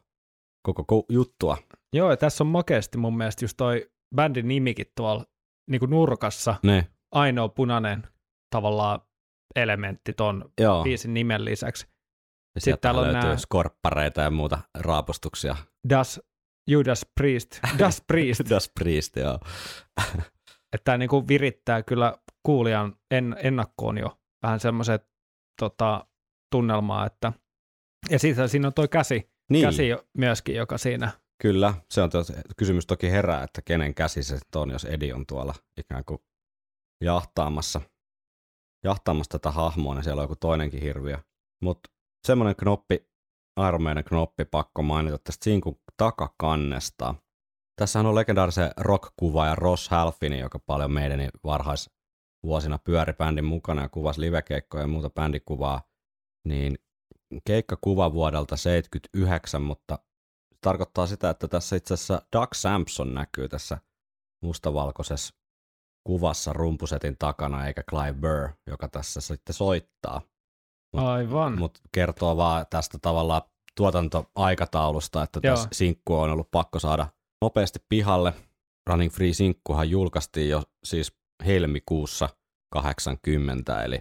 koko 0.68 0.82
ko- 0.82 1.06
juttua. 1.10 1.58
Joo, 1.94 2.10
ja 2.12 2.18
tässä 2.18 2.44
on 2.44 2.48
makeasti 2.48 2.98
mun 2.98 3.18
mielestä 3.18 3.46
just 3.46 3.58
toi 3.58 3.92
bändin 4.16 4.48
nimikin 4.48 4.86
tuolla 4.98 5.26
niin 5.70 5.80
kuin 5.80 5.90
nurkassa, 5.90 6.56
Ne, 6.64 6.88
ainoa 7.12 7.50
punainen 7.50 8.08
tavallaan 8.50 9.02
elementti 9.56 10.14
ton 10.14 10.52
joo. 10.60 10.84
biisin 10.84 11.14
nimen 11.14 11.46
lisäksi. 11.46 11.88
Ja 12.56 12.62
sieltä 12.62 12.82
täällä 12.82 13.02
on 13.02 13.08
löytyy 13.08 13.22
nää- 13.30 13.38
skorppareita 13.38 14.22
ja 14.22 14.30
muuta 14.32 14.60
raapustuksia. 14.80 15.56
Das 15.90 16.22
Judas 16.70 17.06
Priest, 17.16 17.60
Das 17.80 18.04
Priest, 18.08 18.42
Das 18.50 18.72
Priest, 18.80 19.16
joo. 19.16 19.40
että 20.74 20.84
tämä 20.84 20.98
niinku 20.98 21.28
virittää 21.28 21.84
kyllä 21.84 22.18
kuulijan 22.44 22.96
en, 23.12 23.36
ennakkoon 23.44 23.98
jo 23.98 24.18
vähän 24.44 24.60
semmoiset 24.60 25.10
tota, 25.62 26.06
tunnelmaa, 26.52 27.06
että 27.06 27.34
ja 28.10 28.20
siitä 28.20 28.48
siinä 28.48 28.68
on 28.68 28.74
toi 28.74 28.88
käsi, 28.88 29.32
Niin, 29.50 29.66
käsi 29.66 29.90
myöskin, 30.18 30.56
joka 30.56 30.78
siinä, 30.78 31.12
kyllä. 31.42 31.74
Se 31.92 32.02
on 32.02 32.10
tos, 32.10 32.34
kysymys 32.58 32.86
toki 32.86 33.12
herää, 33.12 33.44
että 33.44 33.62
kenen 33.62 33.96
käsi 33.96 34.24
se 34.24 34.38
sitten 34.38 34.62
on, 34.62 34.70
jos 34.70 34.86
Edi 34.86 35.14
on 35.14 35.26
tuolla 35.26 35.56
ikään 35.78 36.06
kuin 36.06 36.20
jahtaamassa, 37.04 37.82
jahtaamassa 38.84 39.40
tätä 39.40 39.52
hahmoa, 39.52 39.96
niin 39.96 40.04
siellä 40.04 40.20
on 40.20 40.24
joku 40.24 40.36
toinenkin 40.36 40.82
hirviö. 40.82 41.18
Mutta 41.64 41.90
semmoinen 42.28 42.56
knoppi, 42.56 43.14
Maiden 43.80 44.04
knoppi, 44.04 44.46
pakko 44.46 44.82
mainita 44.82 45.18
tästä 45.18 45.44
Sinkun 45.44 45.80
takakannesta. 45.98 47.16
Tässähän 47.76 48.06
on 48.06 48.16
legendaarisen 48.16 48.72
rock-kuva 48.78 49.48
ja 49.48 49.56
Ross 49.56 49.90
Halfini, 49.90 50.40
joka 50.40 50.60
paljon 50.60 50.92
meidän 50.92 51.30
varhaisvuosina 51.44 52.80
pyöri 52.84 53.14
bändin 53.14 53.46
mukana 53.46 53.82
ja 53.82 53.90
kuvasi 53.90 54.22
livekeikkoja 54.22 54.84
ja 54.84 54.88
muuta 54.88 55.10
bändikuvaa, 55.10 55.82
niin 56.48 56.78
keikkakuva 57.46 58.14
vuodelta 58.14 58.58
79, 58.58 59.62
mutta 59.62 60.00
se 60.50 60.58
tarkoittaa 60.62 61.08
sitä, 61.08 61.30
että 61.30 61.48
tässä 61.48 61.76
itse 61.76 61.94
asiassa 61.94 62.22
Doug 62.36 62.50
Sampson 62.54 63.14
näkyy 63.14 63.50
tässä 63.50 63.78
mustavalkoisessa 64.44 65.34
kuvassa 66.04 66.54
rumpusetin 66.54 67.16
takana, 67.20 67.68
eikä 67.68 67.84
Clive 67.90 68.14
Burr, 68.14 68.50
joka 68.68 68.88
tässä 68.88 69.22
sitten 69.22 69.54
soittaa. 69.54 70.22
Mut- 70.98 71.04
aivan, 71.04 71.60
Mutta 71.60 71.80
kertoo 71.92 72.38
vaan 72.38 72.66
tästä 72.70 72.98
tavallaan 73.02 73.42
tuotantoaikataulusta, 73.78 75.24
että 75.24 75.40
Joo. 75.44 75.56
tässä 75.56 75.70
sinkku 75.72 76.16
on 76.16 76.30
ollut 76.30 76.52
pakko 76.52 76.80
saada 76.80 77.08
nopeasti 77.42 77.80
pihalle. 77.90 78.34
Running 78.90 79.12
Free 79.12 79.34
sinkkuhan 79.34 79.90
julkaistiin 79.90 80.50
jo 80.50 80.64
siis 80.84 81.14
helmikuussa 81.46 82.30
80, 82.70 83.84
eli, 83.84 84.00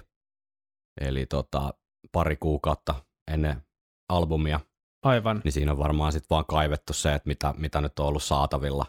eli 1.01 1.27
tota, 1.27 1.75
pari 2.13 2.37
kuukautta 2.37 2.95
ennen 3.33 3.63
albumia, 4.09 4.61
aivan, 5.03 5.41
niin 5.45 5.53
siinä 5.53 5.73
on 5.73 5.79
varmaan 5.79 6.13
sitten 6.13 6.31
vaan 6.31 6.47
kaivettu 6.47 6.93
se, 6.93 7.15
että 7.15 7.29
mitä, 7.29 7.55
mitä 7.59 7.81
nyt 7.81 7.99
on 7.99 8.07
ollut 8.07 8.23
saatavilla, 8.23 8.87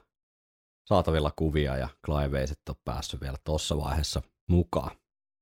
saatavilla 0.90 1.32
kuvia, 1.36 1.78
ja 1.78 1.90
Clive 2.06 2.40
ei 2.40 2.48
sitten 2.48 2.76
ole 2.76 2.82
päässyt 2.86 3.22
vielä 3.22 3.38
tuossa 3.44 3.78
vaiheessa 3.78 4.22
mukaan. 4.50 4.92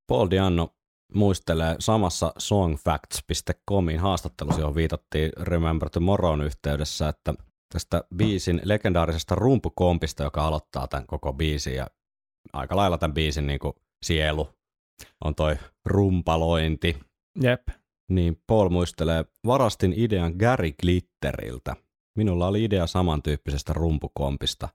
Paul 0.07 0.29
Dianno 0.29 0.75
muistelee 1.13 1.75
samassa 1.79 2.33
songfacts.comin 2.37 3.99
haastattelussa, 3.99 4.61
johon 4.61 4.75
viitattiin 4.75 5.31
Remember 5.39 5.89
Tomorrown 5.89 6.41
yhteydessä, 6.41 7.09
että 7.09 7.33
tästä 7.73 8.03
biisin 8.15 8.61
legendaarisesta 8.63 9.35
rumpukompista, 9.35 10.23
joka 10.23 10.47
aloittaa 10.47 10.87
tämän 10.87 11.07
koko 11.07 11.33
biisin 11.33 11.75
ja 11.75 11.87
aika 12.53 12.75
lailla 12.75 12.97
tämän 12.97 13.13
biisin 13.13 13.47
niin 13.47 13.59
kuin 13.59 13.73
sielu 14.05 14.49
on 15.23 15.35
toi 15.35 15.55
rumpalointi, 15.85 16.99
jep, 17.41 17.67
niin 18.15 18.41
Paul 18.47 18.69
muistelee, 18.69 19.25
varastin 19.45 19.93
idean 19.95 20.33
Gary 20.39 20.71
Glitteriltä. 20.81 21.75
Minulla 22.17 22.47
oli 22.47 22.63
idea 22.63 22.87
samantyyppisestä 22.87 23.73
rumpukompista. 23.73 24.69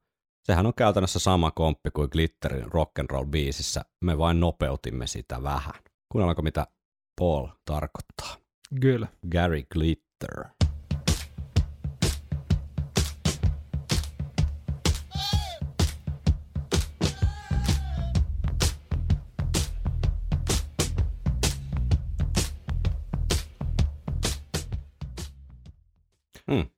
Sehän 0.45 0.67
on 0.67 0.75
käytännössä 0.75 1.19
sama 1.19 1.51
komppi 1.51 1.91
kuin 1.91 2.09
Glitterin 2.13 2.65
rock'n'roll 2.65 3.27
biisissä. 3.31 3.85
Me 4.05 4.19
vain 4.19 4.41
nopeutimme 4.41 5.07
sitä 5.07 5.43
vähän. 5.43 5.75
Kuunnellaanko 6.13 6.43
mitä 6.43 6.67
Paul 7.21 7.47
tarkoittaa? 7.65 8.37
kyllä. 8.81 9.09
Gary 9.33 9.63
Glitter. 9.73 10.56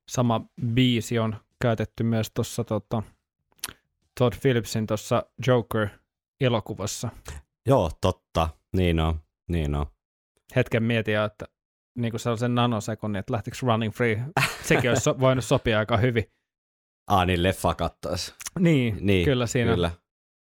Sama 0.09 0.41
biisi 0.75 1.19
on 1.19 1.37
käytetty 1.63 2.05
myös 2.05 2.31
tuossa 2.35 2.65
tota, 2.65 3.03
Todd 4.19 4.35
Phillipsin 4.41 4.87
tuossa 4.87 5.23
Joker-elokuvassa. 5.47 7.09
Joo, 7.67 7.91
totta. 8.01 8.49
Niin 8.77 9.01
on. 9.01 9.21
Niin 9.49 9.75
on. 9.75 9.87
Hetken 10.57 10.83
mietin, 10.83 11.15
jo, 11.15 11.25
että 11.25 11.47
niin 11.99 12.13
kuin 12.13 12.21
sellaisen 12.21 12.55
nanosekunnin, 12.55 13.21
että 13.21 13.33
lähtikö 13.33 13.57
Running 13.63 13.95
Free. 13.95 14.25
Sekin 14.69 14.91
olisi 14.91 15.03
so, 15.03 15.21
voinut 15.21 15.45
sopia 15.45 15.79
aika 15.79 15.97
hyvin. 15.97 16.25
Ah, 17.07 17.27
niin 17.27 17.43
leffa 17.43 17.75
kattois. 17.75 18.35
Niin, 18.59 18.97
Niin, 19.01 19.25
kyllä 19.25 19.47
siinä. 19.47 19.75
Kyllä. 19.75 19.91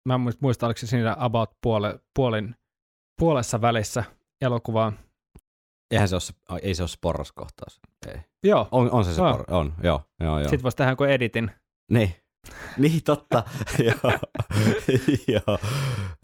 Mä 0.05 0.14
en 0.14 0.22
muista, 0.22 0.39
muista, 0.41 0.66
oliko 0.66 0.78
se 0.78 0.88
siinä 0.88 1.16
about 1.20 1.51
puole, 1.61 1.99
puolin, 2.16 2.55
puolessa 3.20 3.61
välissä 3.61 4.03
elokuvaa. 4.41 4.93
Eihän 5.92 6.08
se 6.08 6.16
ole, 6.16 6.60
ei 6.64 6.76
se 6.76 6.84
ole 6.84 6.88
se 6.90 6.98
porraskohtaus. 7.02 7.80
Ei. 8.08 8.16
Joo, 8.44 8.68
On, 8.72 8.92
on 8.92 9.06
se 9.06 9.14
se 9.14 9.22
Ah. 9.22 9.38
por, 9.38 9.46
on, 9.48 9.74
joo, 9.84 10.02
joo, 10.20 10.40
joo. 10.40 10.50
sitten 10.50 10.64
voisi 10.64 10.78
tehdä 10.78 10.92
jonkun 10.92 11.10
editin. 11.10 11.52
Niin, 11.92 12.16
niin 12.78 13.04
totta. 13.04 13.44
joo, 13.88 14.14
joo, 15.48 15.58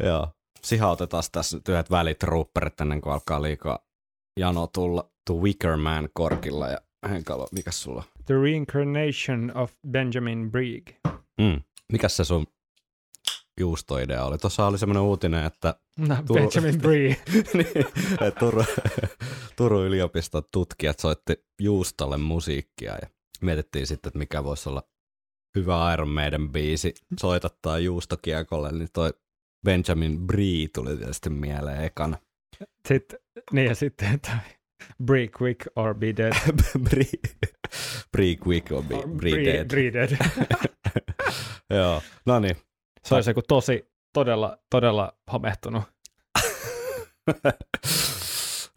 joo. 0.03 0.28
Sihautetaan 0.64 1.24
tässä 1.32 1.57
nyt 1.57 1.68
yhdet 1.70 1.91
välitrooperit 1.91 2.82
ennen 2.82 3.01
kuin 3.01 3.14
alkaa 3.14 3.41
liikaa 3.41 3.80
jano 4.39 4.68
tulla. 4.68 5.10
The 5.26 5.34
Wicker 5.36 5.78
Man 5.78 6.10
korkilla 6.14 6.68
ja 6.68 6.78
Henkalo, 7.10 7.47
mikä 7.51 7.72
sulla? 7.72 8.03
The 8.26 8.36
Reincarnation 8.41 9.51
of 9.55 9.72
Benjamin 9.91 10.51
Brieg. 10.51 10.88
Mm. 11.41 11.62
Mikäs 11.91 12.18
se 12.18 12.24
sun 12.24 12.47
juustoidea 13.60 14.26
oli? 14.26 14.38
Tuossa 14.38 14.66
oli 14.66 14.78
semmoinen 14.78 15.03
uutinen, 15.03 15.45
että 15.45 15.76
No, 15.97 16.16
Tuo- 16.28 16.38
Benjamin 16.38 16.82
Brieg. 16.82 17.18
niin, 17.53 17.86
että 18.28 18.39
Turun, 18.39 18.66
Turun 19.57 19.86
yliopiston 19.86 20.43
tutkijat 20.51 20.99
soitti 20.99 21.45
juustolle 21.62 22.18
musiikkia 22.18 22.93
ja 23.01 23.07
mietittiin 23.41 23.88
sitten, 23.88 24.10
että 24.10 24.20
mikä 24.20 24.43
voisi 24.43 24.70
olla 24.70 24.84
hyvä 25.55 25.93
Iron 25.93 26.10
Maiden 26.10 26.49
biisi 26.49 26.93
soitattaa 27.20 27.80
juustokiekolle, 27.80 28.72
niin 28.72 28.89
toi 28.93 29.14
Benjamin 29.66 30.28
Bree 30.28 30.68
tuli 30.76 30.97
tietysti 30.97 31.30
mieleen 31.30 31.84
ekana. 31.84 32.18
Sitten, 32.88 33.20
niin 33.51 33.68
ja 33.68 33.76
sitten 33.76 34.14
että 34.14 34.32
Break 35.05 35.32
quick 35.41 35.68
or 35.76 35.95
be 35.95 36.14
dead. 36.18 36.34
Bri, 36.89 37.05
Bri 38.12 38.38
quick 38.47 38.72
or 38.72 38.84
be, 38.84 38.95
Or 38.95 39.07
Bri 39.10 39.32
bre- 39.32 39.45
dead. 39.45 39.68
bre 39.68 39.93
dead. 39.93 40.18
Joo, 41.70 42.01
no 42.26 42.39
niin. 42.39 42.55
Se 43.10 43.16
olisi 43.16 43.30
joku 43.30 43.41
tosi, 43.47 43.91
todella, 44.14 44.57
todella 44.70 45.14
homehtunut. 45.34 45.84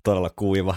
Todella 0.04 0.30
kuiva. 0.36 0.74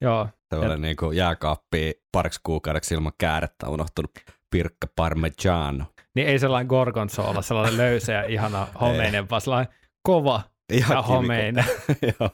Joo, 0.00 0.28
Tällainen 0.48 0.80
niin 0.80 0.96
kuin 0.96 1.16
jääkaappi 1.16 2.02
pariksi 2.12 2.40
kuukaudeksi 2.42 2.94
ilman 2.94 3.12
käärettä 3.18 3.68
unohtunut 3.68 4.10
pirkka 4.50 4.86
parmigiano. 4.96 5.84
niin 6.14 6.26
ei 6.28 6.38
sellainen 6.38 6.66
gorgonzola, 6.66 7.42
sellainen 7.42 7.76
löysä 7.86 8.12
ja 8.12 8.24
ihana 8.24 8.68
homeinen, 8.80 9.30
vaan 9.30 9.40
sellainen 9.40 9.74
kova 10.02 10.42
ja 10.70 10.74
kivikko. 10.76 11.02
homeinen. 11.02 11.64
Joo. 12.20 12.30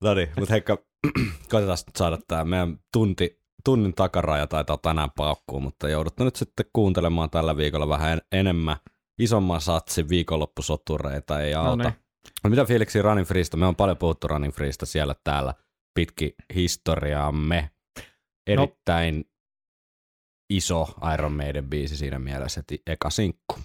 No 0.00 0.14
niin, 0.14 0.28
mutta 0.38 0.52
Heikka, 0.54 0.78
koitetaan 1.50 1.78
saada 1.96 2.18
tämä 2.28 2.44
meidän 2.44 2.78
tunti, 2.92 3.40
tunnin 3.64 3.94
takaraja 3.94 4.46
taitaa 4.46 4.76
tänään 4.82 5.10
paukkuu, 5.16 5.60
mutta 5.60 5.88
joudutte 5.88 6.24
nyt 6.24 6.36
sitten 6.36 6.66
kuuntelemaan 6.72 7.30
tällä 7.30 7.56
viikolla 7.56 7.88
vähän 7.88 8.12
en- 8.12 8.22
enemmän 8.32 8.76
isomman 9.20 9.60
satsin 9.60 10.08
viikonloppusotureita, 10.08 11.40
ei 11.40 11.54
No 11.54 11.60
auta. 11.60 11.82
niin. 11.84 11.94
No 12.44 12.50
mitä 12.50 12.64
fiiliksi 12.64 13.02
Running 13.02 13.26
Freesta? 13.28 13.56
Me 13.56 13.66
on 13.66 13.76
paljon 13.76 13.96
puhuttu 13.96 14.28
Running 14.28 14.54
Freesta 14.54 14.86
siellä 14.86 15.14
täällä 15.24 15.54
pitki 15.94 16.34
historiaamme. 16.54 17.70
Erittäin 18.46 19.24
iso 20.50 20.88
Iron 21.14 21.32
Maiden 21.32 21.70
biisi 21.70 21.96
siinä 21.96 22.18
mielessä, 22.18 22.60
että 22.60 22.74
eka 22.86 23.10
sinkku. 23.10 23.58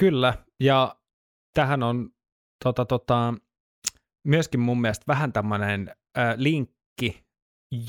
Kyllä, 0.00 0.34
ja 0.60 0.96
tähän 1.54 1.82
on 1.82 2.10
tota, 2.64 2.84
tota, 2.84 3.34
myöskin 4.26 4.60
mun 4.60 4.80
mielestä 4.80 5.04
vähän 5.08 5.32
tämmöinen 5.32 5.94
äh, 6.18 6.34
linkki 6.36 7.24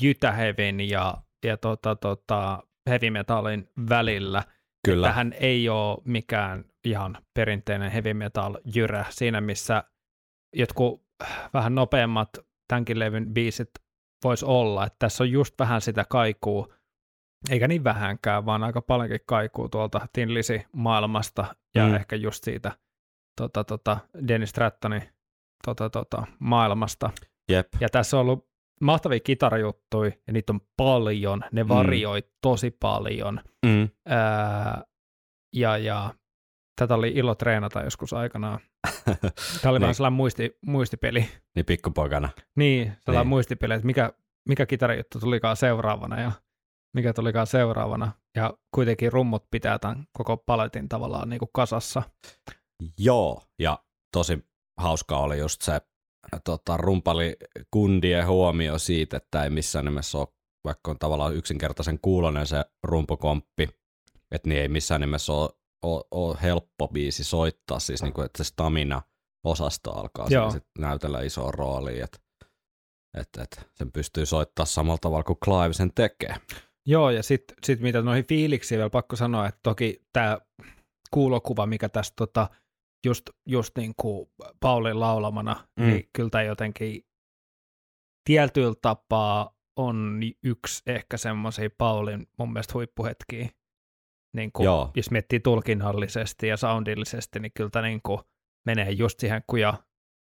Jytähevin 0.02 0.80
ja, 0.80 1.14
ja 1.44 1.56
tota, 1.56 1.96
tota, 1.96 2.62
heavy 2.90 3.10
metalin 3.10 3.68
välillä. 3.88 4.44
Kyllä, 4.86 5.06
Tähän 5.08 5.32
ei 5.40 5.68
ole 5.68 5.98
mikään 6.04 6.64
ihan 6.84 7.18
perinteinen 7.34 7.90
heavy 7.90 8.14
metal 8.14 8.58
jyrä 8.74 9.04
siinä, 9.10 9.40
missä 9.40 9.84
jotkut 10.56 11.02
äh, 11.22 11.50
vähän 11.54 11.74
nopeammat 11.74 12.28
tämänkin 12.68 12.98
levyn 12.98 13.34
biisit 13.34 13.70
voisi 14.24 14.44
olla. 14.44 14.86
Että 14.86 14.96
tässä 14.98 15.24
on 15.24 15.30
just 15.30 15.54
vähän 15.58 15.80
sitä 15.80 16.04
kaikuu, 16.10 16.74
eikä 17.50 17.68
niin 17.68 17.84
vähänkään, 17.84 18.46
vaan 18.46 18.62
aika 18.64 18.82
paljonkin 18.82 19.20
kaikuu 19.26 19.68
tuolta 19.68 20.06
Tinlisi 20.12 20.66
maailmasta 20.72 21.54
ja 21.74 21.82
Mm. 21.84 21.88
mm. 21.90 21.96
ehkä 21.96 22.16
just 22.16 22.44
siitä 22.44 22.72
tota, 23.40 23.64
tota, 23.64 23.98
Dennis 24.28 24.50
Strattonin 24.50 25.02
tota, 25.64 25.90
tota, 25.90 26.26
maailmasta. 26.38 27.10
jep. 27.50 27.68
Ja 27.80 27.88
tässä 27.88 28.16
on 28.16 28.20
ollut 28.20 28.48
mahtavia 28.80 29.20
kitarajuttuja, 29.20 30.12
ja 30.26 30.32
niitä 30.32 30.52
on 30.52 30.60
paljon, 30.76 31.44
ne 31.52 31.62
Mm. 31.62 31.68
varioi 31.68 32.22
tosi 32.42 32.70
paljon. 32.70 33.40
Mm. 33.66 33.88
Ää, 34.06 34.84
ja, 35.54 35.78
ja 35.78 36.14
tätä 36.78 36.94
oli 36.94 37.08
ilo 37.08 37.34
treenata 37.34 37.82
joskus 37.82 38.12
aikanaan. 38.12 38.60
Tämä 39.62 39.70
oli 39.70 39.78
Niin. 39.78 39.80
vähän 39.80 39.94
sellainen 39.94 40.16
muisti, 40.16 40.58
muistipeli. 40.66 41.28
niin 41.54 41.66
pikkupoikana. 41.66 42.28
Niin, 42.56 42.84
sellainen 43.04 43.20
Niin. 43.24 43.28
muistipeli, 43.28 43.74
että 43.74 43.86
mikä, 43.86 44.12
mikä 44.48 44.66
kitarajuttu 44.66 45.20
tulikaan 45.20 45.56
seuraavana 45.56 46.20
ja 46.20 46.32
mikä 46.96 47.12
tulikaan 47.12 47.46
seuraavana. 47.46 48.12
Ja 48.36 48.54
kuitenkin 48.74 49.12
rummut 49.12 49.50
pitää 49.50 49.78
tämän 49.78 50.04
koko 50.12 50.36
paletin 50.36 50.88
tavallaan 50.88 51.28
niin 51.28 51.38
kuin 51.38 51.50
kasassa. 51.52 52.02
Joo, 52.98 53.42
ja 53.58 53.78
tosi 54.12 54.44
hauska 54.80 55.16
oli 55.18 55.38
just 55.38 55.62
se 55.62 55.80
tota, 56.44 56.76
rumpali 56.76 57.36
kundien 57.70 58.26
huomio 58.26 58.78
siitä, 58.78 59.16
että 59.16 59.44
ei 59.44 59.50
missään 59.50 59.84
nimessä 59.84 60.18
ole, 60.18 60.28
vaikka 60.64 60.90
on 60.90 60.98
tavallaan 60.98 61.34
yksinkertaisen 61.34 61.98
kuulonen 62.02 62.46
se 62.46 62.64
rumpukomppi, 62.84 63.68
että 64.30 64.48
niin 64.48 64.60
ei 64.62 64.68
missään 64.68 65.00
nimessä 65.00 65.32
ole, 65.32 65.50
ole, 65.82 66.04
ole 66.10 66.36
helppo 66.42 66.88
biisi 66.88 67.24
soittaa, 67.24 67.78
siis 67.80 68.02
niin 68.02 68.12
kuin, 68.12 68.26
että 68.26 68.44
se 68.44 68.48
stamina-osasto 68.48 69.92
alkaa 69.92 70.28
siinä 70.28 70.42
Joo. 70.42 70.50
sit 70.50 70.64
näytellä 70.78 71.20
isoa 71.20 71.50
roolia, 71.50 72.04
että 72.04 72.18
että 73.18 73.42
että 73.42 73.62
sen 73.74 73.92
pystyy 73.92 74.26
soittaa 74.26 74.66
samalla 74.66 74.98
tavalla 74.98 75.24
kuin 75.24 75.38
Clive 75.44 75.72
sen 75.72 75.92
tekee. 75.94 76.36
Joo, 76.86 77.10
ja 77.10 77.22
sitten 77.22 77.56
sit 77.64 77.80
mitä 77.80 78.02
noihin 78.02 78.26
fiiliksiin 78.26 78.76
vielä 78.76 78.90
pakko 78.90 79.16
sanoa, 79.16 79.48
että 79.48 79.60
toki 79.62 80.02
tämä 80.12 80.38
kuulokuva, 81.10 81.66
mikä 81.66 81.88
tässä 81.88 82.12
tota, 82.16 82.48
just, 83.06 83.30
just 83.46 83.76
niin 83.76 83.94
kuin 83.96 84.30
Paulin 84.60 85.00
laulamana, 85.00 85.68
mm. 85.80 85.86
niin 85.86 86.10
kyllä 86.12 86.30
tämä 86.30 86.44
jotenkin 86.44 87.06
tietyllä 88.24 88.74
tapaa 88.82 89.56
on 89.76 90.20
yksi 90.42 90.82
ehkä 90.86 91.16
semmoisia 91.16 91.70
Paulin 91.78 92.26
mun 92.38 92.52
mielestä 92.52 92.74
huippuhetkiä. 92.74 93.48
Niin 94.36 94.52
kuin, 94.52 94.64
Joo. 94.64 94.90
jos 94.96 95.10
miettii 95.10 95.40
tulkinnallisesti 95.40 96.48
ja 96.48 96.56
soundillisesti, 96.56 97.40
niin 97.40 97.52
kyllä 97.54 97.70
tämä 97.70 97.86
niin 97.86 98.00
kuin 98.02 98.20
menee 98.66 98.90
just 98.90 99.20
siihen 99.20 99.42
kuja, 99.46 99.74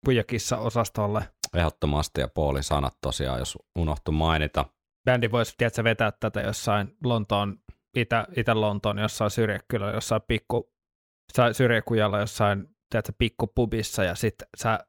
kujakissa 0.06 0.58
osastolle. 0.58 1.22
Ehdottomasti, 1.56 2.22
ja 2.22 2.28
Paulin 2.28 2.64
sanat 2.64 2.98
tosiaan, 3.02 3.40
jos 3.40 3.58
unohtu 3.80 4.12
mainita, 4.12 4.66
bändi 5.06 5.32
voisi 5.32 5.54
tiedätkö, 5.58 5.84
vetää 5.84 6.12
tätä 6.20 6.42
jossain 6.42 6.98
Lontoon, 7.04 7.58
Itä, 7.98 8.28
Itä-Lontoon 8.38 8.98
jossain 9.00 9.32
syrjäkylä, 9.32 9.92
jossain 9.92 10.22
pikku, 10.28 10.72
syrjäkujalla 11.52 12.20
jossain 12.20 12.68
tiedätkö, 12.92 13.14
pikkupubissa 13.18 14.04
ja 14.04 14.16
sitten 14.16 14.48
sä 14.58 14.80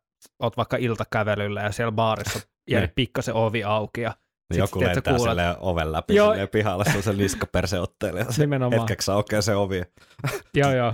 oot 0.42 0.56
vaikka 0.56 0.76
iltakävelyllä 0.76 1.62
ja 1.62 1.72
siellä 1.72 1.92
baarissa 1.92 2.40
jäänyt 2.70 2.90
Niin. 2.90 2.94
pikkasen 2.94 3.34
ovi 3.34 3.64
auki 3.64 4.00
ja 4.00 4.14
niin 4.50 4.54
sit, 4.54 4.58
joku 4.58 4.80
lentää 4.80 5.14
kuulet- 5.14 5.28
silleen 5.30 5.56
oven 5.58 5.92
läpi 5.92 6.14
Joo. 6.14 6.28
silleen 6.30 6.48
pihalle, 6.48 6.84
se 6.84 6.96
on 6.96 7.02
se 7.02 7.12
niskaperse 7.12 7.80
ottelee, 7.80 8.26
nimenomaan. 8.38 8.80
hetkeksi 8.80 9.10
aukeaa 9.10 9.42
se 9.42 9.54
ovi. 9.54 9.82
Joo, 10.54 10.72
joo. 10.72 10.92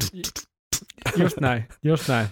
Just 1.17 1.37
näin, 1.41 1.69
just 1.85 2.09
näin. 2.09 2.27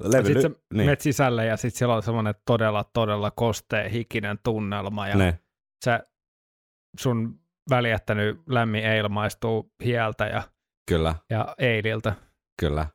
Levy, 0.00 0.24
Sitten 0.26 0.42
sä 0.42 0.48
niin. 0.48 0.58
menet 0.86 1.00
sisälle 1.00 1.46
ja 1.46 1.56
sitten 1.56 1.78
siellä 1.78 1.94
on 1.94 2.02
semmoinen 2.02 2.34
todella, 2.46 2.84
todella 2.92 3.30
kostea, 3.30 3.88
hikinen 3.88 4.38
tunnelma 4.44 5.08
ja 5.08 5.16
ne, 5.16 5.38
sä, 5.84 6.00
sun 7.00 7.40
väljähtänyt 7.70 8.40
lämmin 8.48 8.84
eil 8.84 9.08
maistuu 9.08 9.72
hieltä 9.84 10.26
ja, 10.26 10.42
kyllä, 10.88 11.14
ja 11.30 11.54
eililtä. 11.58 12.14
kyllä. 12.60 12.86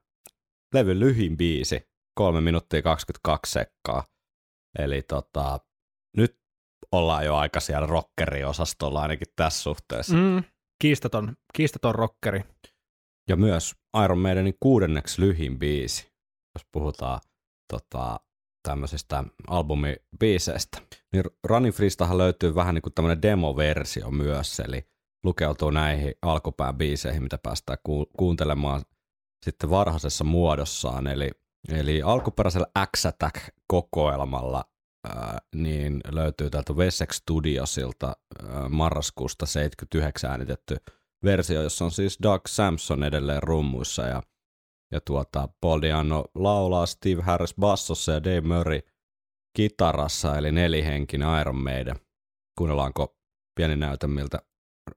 Levy 0.74 1.00
lyhin 1.00 1.38
biisi, 1.38 1.88
3 2.16 2.42
minuuttia 2.42 2.82
22 2.82 3.52
sekkaa. 3.52 4.04
Eli 4.80 5.02
tota, 5.02 5.60
ollaan 6.92 7.26
jo 7.26 7.36
aika 7.36 7.60
siellä 7.60 7.88
rockeriosastolla 7.88 9.02
ainakin 9.02 9.28
tässä 9.36 9.64
suhteessa. 9.64 10.16
Mm. 10.16 10.44
Kiistaton, 10.82 11.38
kiistaton 11.54 11.96
rockeri. 11.96 12.44
Ja 13.30 13.36
myös 13.36 13.76
Iron 14.04 14.18
Maidenin 14.18 14.58
kuudenneksi 14.60 15.22
lyhin 15.22 15.60
biisi, 15.60 16.12
jos 16.56 16.66
puhutaan 16.72 17.20
tota, 17.74 18.20
tämmöisistä 18.68 19.24
albumibiiseistä. 19.48 20.82
Niin 21.14 21.24
Running 21.44 21.76
Freestahan 21.76 22.18
löytyy 22.18 22.56
vähän 22.56 22.76
niin 22.76 22.82
kuin 22.82 22.94
tämmöinen 22.94 23.22
demoversio 23.22 24.12
myös, 24.12 24.60
eli 24.60 24.88
lukeutuu 25.24 25.70
näihin 25.70 26.14
alkupään 26.22 26.78
biiseihin, 26.78 27.24
mitä 27.24 27.38
päästään 27.38 27.78
ku- 27.84 28.10
kuuntelemaan 28.18 28.82
sitten 29.46 29.70
varhaisessa 29.70 30.24
muodossaan. 30.24 31.08
Eli, 31.08 31.32
eli 31.70 32.02
alkuperäisellä 32.02 32.68
X-Attack-kokoelmalla 32.98 34.71
niin 35.56 36.02
löytyy 36.12 36.50
täältä 36.50 36.74
Wessex 36.74 37.16
Studiosilta 37.16 38.16
marraskuusta 38.70 39.46
79 39.46 40.32
äänitetty 40.32 40.78
versio, 41.24 41.62
jossa 41.62 41.86
on 41.86 41.92
siis 41.92 42.18
Doug 42.24 42.42
Samson 42.48 43.04
edelleen 43.04 43.44
rummuissa 43.44 44.02
ja, 44.02 44.24
ja 44.92 45.02
tuota, 45.02 45.50
Paul 45.62 45.82
Diano 45.82 46.26
laulaa, 46.36 46.86
Steve 46.86 47.22
Harris 47.22 47.56
bassossa 47.56 48.12
ja 48.12 48.24
Dave 48.24 48.42
Murray 48.42 48.82
kitarassa, 49.56 50.38
eli 50.38 50.52
nelihenkinen 50.52 51.40
Iron 51.42 51.64
Maiden. 51.64 51.96
Kuunnellaanko 52.58 53.18
pieni 53.56 53.76
näytö, 53.76 54.08
miltä 54.08 54.42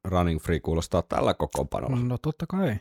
Running 0.04 0.40
Free 0.40 0.60
kuulostaa 0.60 1.02
tällä 1.02 1.34
kokoonpanolla? 1.34 1.96
No 1.96 2.18
totta 2.18 2.46
kai. 2.46 2.76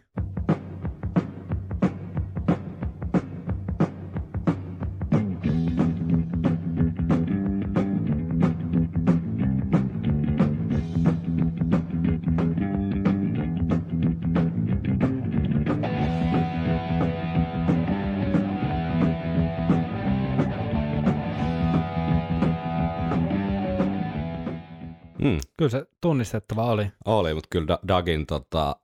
Tunnistettava 26.24 26.66
oli. 26.66 26.92
oli, 27.06 27.34
mutta 27.34 27.48
kyllä 27.52 27.68
Da- 27.68 27.80
Dugin, 27.88 28.26
tota, 28.26 28.76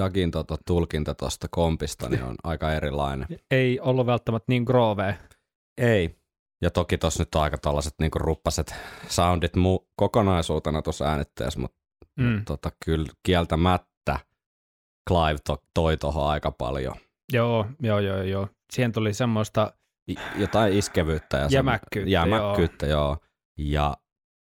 Dugin 0.00 0.30
tota, 0.30 0.56
tulkinta 0.66 1.14
tuosta 1.14 1.46
kompista 1.50 2.08
niin 2.08 2.22
on 2.22 2.34
aika 2.44 2.72
erilainen. 2.72 3.26
Ei 3.50 3.80
ollut 3.80 4.06
välttämättä 4.06 4.44
niin 4.48 4.62
grove. 4.64 5.18
Ei, 5.78 6.18
Ja 6.62 6.70
toki 6.70 6.98
tuossa 6.98 7.22
nyt 7.22 7.34
on 7.34 7.42
aika 7.42 7.58
tällaiset 7.58 7.94
niinku 8.00 8.18
ruppaset 8.18 8.74
soundit 9.08 9.56
mu- 9.56 9.86
kokonaisuutena 9.96 10.82
tuossa 10.82 11.04
äänitteessä, 11.04 11.60
mutta 11.60 11.78
Mm. 12.20 12.44
tota, 12.44 12.70
kyllä 12.84 13.06
kieltämättä 13.22 14.18
Clive 15.08 15.38
to- 15.46 15.62
toi 15.74 15.96
tuohon 15.96 16.28
aika 16.30 16.50
paljon 16.50 16.94
Joo, 17.32 17.66
joo, 17.80 17.98
joo, 17.98 18.22
joo. 18.22 18.48
Siihen 18.72 18.92
tuli 18.92 19.14
semmoista, 19.14 19.72
I- 20.10 20.14
jotain 20.36 20.72
iskevyyttä 20.72 21.36
ja 21.36 21.46
Jämäkkyyttä, 21.50 22.10
jämäkkyyttä 22.10 22.86
joo. 22.86 23.02
joo. 23.08 23.18
Ja 23.58 23.96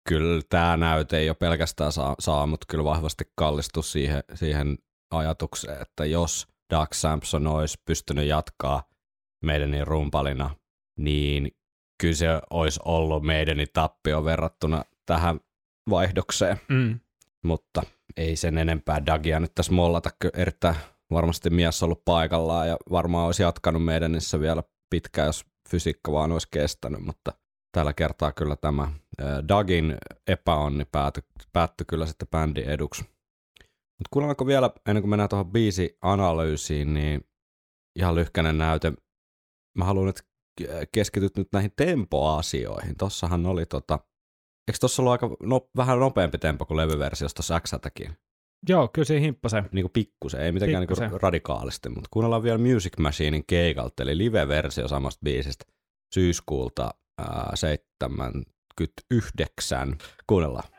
kyllä 0.08 0.41
tämä 0.49 0.78
näyte 0.78 1.18
ei 1.18 1.30
ole 1.30 1.36
pelkästään 1.39 1.91
saa, 1.91 2.16
saa 2.20 2.45
mutta 2.45 2.66
kyllä 2.70 2.84
vahvasti 2.84 3.32
kallistu 3.36 3.82
siihen, 3.82 4.24
siihen 4.34 4.78
ajatukseen, 5.12 5.82
että 5.82 6.05
jos 6.05 6.47
Doug 6.74 6.93
Sampson 6.93 7.47
olisi 7.47 7.82
pystynyt 7.86 8.28
jatkaa 8.28 8.84
meidänin 9.43 9.88
rumpalina, 9.88 10.55
niin 10.99 11.51
kyllä 12.01 12.16
se 12.16 12.28
olisi 12.49 12.80
ollut 12.86 13.24
meidänin 13.24 13.68
tappio 13.74 14.26
verrattuna 14.26 14.84
tähän 15.05 15.39
vaihdokseen, 15.89 16.58
mm, 16.70 16.99
mutta 17.43 17.82
ei 18.18 18.36
sen 18.36 18.58
enempää 18.58 19.05
Dagia 19.05 19.39
nyt 19.39 19.55
tässä 19.55 19.72
mollata, 19.72 20.10
kyllä 20.20 20.41
erittäin 20.41 20.76
varmasti 21.12 21.49
mies 21.49 21.84
ollut 21.84 22.05
paikallaan 22.05 22.68
ja 22.68 22.78
varmaan 22.91 23.26
olisi 23.26 23.43
jatkanut 23.43 23.86
meidänissä 23.86 24.39
vielä 24.39 24.64
pitkään, 24.89 25.26
jos 25.26 25.45
fysiikka 25.70 26.12
vaan 26.12 26.32
olisi 26.32 26.47
kestänyt, 26.51 27.01
mutta 27.01 27.34
tällä 27.78 27.93
kertaa 27.93 28.32
kyllä 28.32 28.55
tämä 28.55 28.91
Dagin 29.47 29.97
epäonni 30.28 30.86
päätyi, 30.86 31.23
päättyi 31.53 31.86
kyllä 31.86 32.05
sitten 32.05 32.28
bändin 32.28 32.69
eduksi. 32.69 33.01
Mutta 33.97 34.09
kuunnellaanko 34.11 34.47
vielä, 34.47 34.69
ennen 34.89 35.01
kuin 35.01 35.09
mennään 35.09 35.30
tuohon 35.30 35.51
biisi-analyysiin, 35.51 36.93
niin 36.93 37.21
ihan 37.99 38.15
lyhkäinen 38.15 38.57
näyte. 38.57 38.93
Mä 39.78 39.86
haluan, 39.86 40.09
että 40.09 40.23
keskityt 40.91 41.38
nyt 41.38 41.47
näihin 41.53 41.71
tempoasioihin. 41.75 42.95
Tossahan 42.97 43.45
oli 43.45 43.65
tota, 43.65 43.99
eikö 44.67 44.78
tossa 44.80 45.01
ollut 45.01 45.11
aika 45.11 45.38
no, 45.43 45.69
vähän 45.75 45.99
nopeampi 45.99 46.38
tempo 46.38 46.65
kuin 46.65 46.78
levyversiossa 46.78 47.36
tuossa 47.36 47.59
x 47.59 47.71
joo, 48.69 48.88
kyllä 48.88 49.05
siinä 49.05 49.21
himppasen. 49.21 49.69
Niin 49.71 49.84
kuin 49.84 49.93
pikkusen, 49.93 50.41
ei 50.41 50.51
mitenkään 50.51 50.82
niin 50.82 50.88
Pikkusen. 50.88 51.09
kuin 51.09 51.21
radikaalisti, 51.21 51.89
mutta 51.89 52.07
kuunnellaan 52.11 52.43
vielä 52.43 52.57
Music 52.57 52.97
Machinein 52.99 53.43
keikalta, 53.47 54.03
eli 54.03 54.17
live-versio 54.17 54.88
samasta 54.88 55.19
biisistä 55.23 55.65
syyskuulta 56.13 56.93
79. 57.55 59.97
Kuunnellaan. 60.28 60.70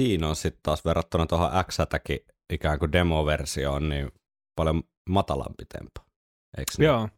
Siinä 0.00 0.28
on 0.28 0.36
sitten 0.36 0.60
taas 0.62 0.84
verrattuna 0.84 1.26
tuohon 1.26 1.50
x 1.64 1.78
ikään 2.52 2.78
kuin 2.78 2.92
demoversioon, 2.92 3.88
niin 3.88 4.12
paljon 4.56 4.82
matalampi 5.08 5.64
tempo. 5.64 6.00
Eikö 6.58 6.72
niin? 6.78 6.86
Joo, 6.86 7.08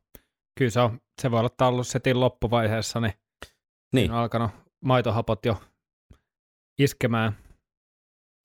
kyllä 0.59 0.71
se 0.71 0.81
on. 0.81 1.01
Se 1.23 1.31
voi 1.31 1.39
olla 1.39 1.47
että 1.47 1.67
ollut 1.67 1.87
setin 1.87 2.21
loppuvaiheessa, 2.21 3.01
niin, 3.01 3.13
Niin, 3.93 4.11
on 4.11 4.17
alkanut 4.19 4.51
maitohapot 4.85 5.47
jo 5.47 5.63
iskemään. 6.79 7.37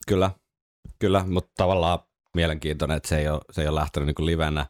kyllä, 0.08 0.32
kyllä, 1.00 1.24
mutta 1.28 1.52
tavallaan 1.58 2.00
mielenkiintoinen, 2.36 2.98
että 2.98 3.10
se 3.10 3.18
ei 3.18 3.30
ole, 3.30 3.42
se 3.52 3.62
ei 3.62 3.68
ole 3.68 3.80
lähtenyt 3.80 4.08
niin 4.08 4.16
kuin 4.16 4.26
livenä 4.26 4.66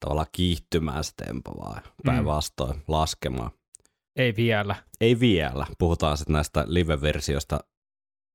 tavallaan 0.00 0.26
kiihtymään 0.32 1.04
se 1.04 1.12
tempo, 1.26 1.50
vaan 1.58 1.82
päinvastoin 2.04 2.82
laskemaan. 2.88 3.50
Ei 4.16 4.36
vielä. 4.36 4.74
Ei 5.00 5.20
vielä. 5.20 5.66
Puhutaan 5.78 6.16
sitten 6.16 6.32
näistä 6.32 6.64
live-versioista 6.66 7.60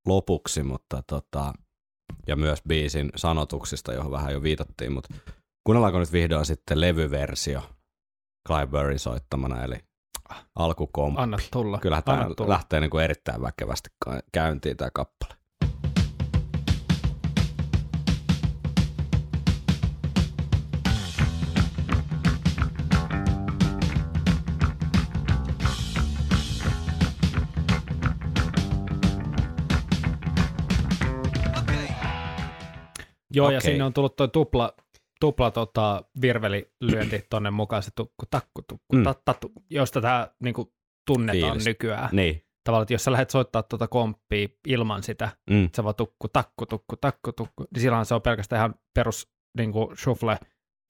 lopuksi, 0.05 0.63
mutta 0.63 1.03
tota, 1.07 1.53
ja 2.27 2.35
myös 2.35 2.61
biisin 2.67 3.09
sanotuksista, 3.15 3.93
johon 3.93 4.11
vähän 4.11 4.33
jo 4.33 4.43
viitattiin, 4.43 4.91
mutta 4.91 5.13
kuunnellaanko 5.63 5.99
nyt 5.99 6.11
vihdoin 6.11 6.45
sitten 6.45 6.81
levyversio 6.81 7.61
Clive 8.47 8.67
Burry 8.67 8.97
soittamana, 8.97 9.63
eli 9.63 9.75
alkukomppi. 10.55 11.21
Anna 11.21 11.37
tulla. 11.51 11.79
Kyllähän 11.79 12.03
tämä 12.03 12.29
lähtee 12.47 12.79
niin 12.79 12.89
kuin 12.89 13.03
erittäin 13.03 13.41
väkevästi 13.41 13.89
käyntiin 14.31 14.77
tämä 14.77 14.91
kappale. 14.93 15.42
Joo, 33.33 33.49
ja 33.51 33.57
Okei. 33.57 33.71
sinne 33.71 33.83
on 33.83 33.93
tullut 33.93 34.15
tuo 34.15 34.27
tupla, 34.27 34.73
tupla 35.19 35.51
tota, 35.51 36.03
virvelilyönti 36.21 37.25
tonne 37.29 37.51
mukaan, 37.51 37.83
se 37.83 37.91
tukku, 37.95 38.25
takku, 38.29 38.61
tukku, 38.61 38.95
Mm. 38.95 39.03
tattu, 39.25 39.51
josta 39.69 40.01
tämä 40.01 40.27
niinku, 40.43 40.73
tunnetaan 41.07 41.41
Fiilis. 41.51 41.65
nykyään. 41.65 42.09
Niin. 42.11 42.41
Tavallaan, 42.63 42.83
että 42.83 42.93
jos 42.93 43.03
sä 43.03 43.11
lähdet 43.11 43.29
soittaa 43.29 43.63
tuota 43.63 43.87
komppia 43.87 44.47
ilman 44.67 45.03
sitä, 45.03 45.29
Mm. 45.49 45.65
että 45.65 45.75
se 45.75 45.83
vaan 45.83 45.95
tukku, 45.95 46.27
takku, 46.27 46.65
tukku, 46.65 46.95
takku, 46.95 47.31
tukku, 47.31 47.65
niin 47.73 47.81
silloin 47.81 48.05
se 48.05 48.15
on 48.15 48.21
pelkästään 48.21 48.59
ihan 48.59 48.75
perus 48.95 49.31
niinku, 49.57 49.91
shuffle, 50.03 50.37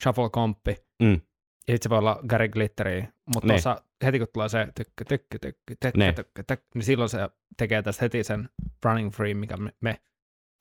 shuffle 0.03 0.29
komppi. 0.29 0.75
Mm. 1.03 1.21
Ja 1.67 1.71
sitten 1.73 1.79
se 1.83 1.89
voi 1.89 1.97
olla 1.97 2.19
Gary 2.29 2.47
Glitteri, 2.49 3.01
mutta 3.33 3.47
Niin. 3.47 3.47
tuossa 3.47 3.81
heti 4.05 4.19
kun 4.19 4.27
tulee 4.33 4.49
se 4.49 4.67
tykkä, 4.75 5.05
tykkä, 5.05 5.39
tykkä, 5.41 5.75
tykkä, 5.81 5.91
Niin. 5.97 6.15
tykkä, 6.15 6.43
tykkä, 6.43 6.67
niin 6.75 6.83
silloin 6.83 7.09
se 7.09 7.29
tekee 7.57 7.81
tästä 7.81 8.05
heti 8.05 8.23
sen 8.23 8.49
running 8.85 9.11
free, 9.11 9.33
mikä 9.33 9.57
me, 9.57 9.71
me 9.81 10.01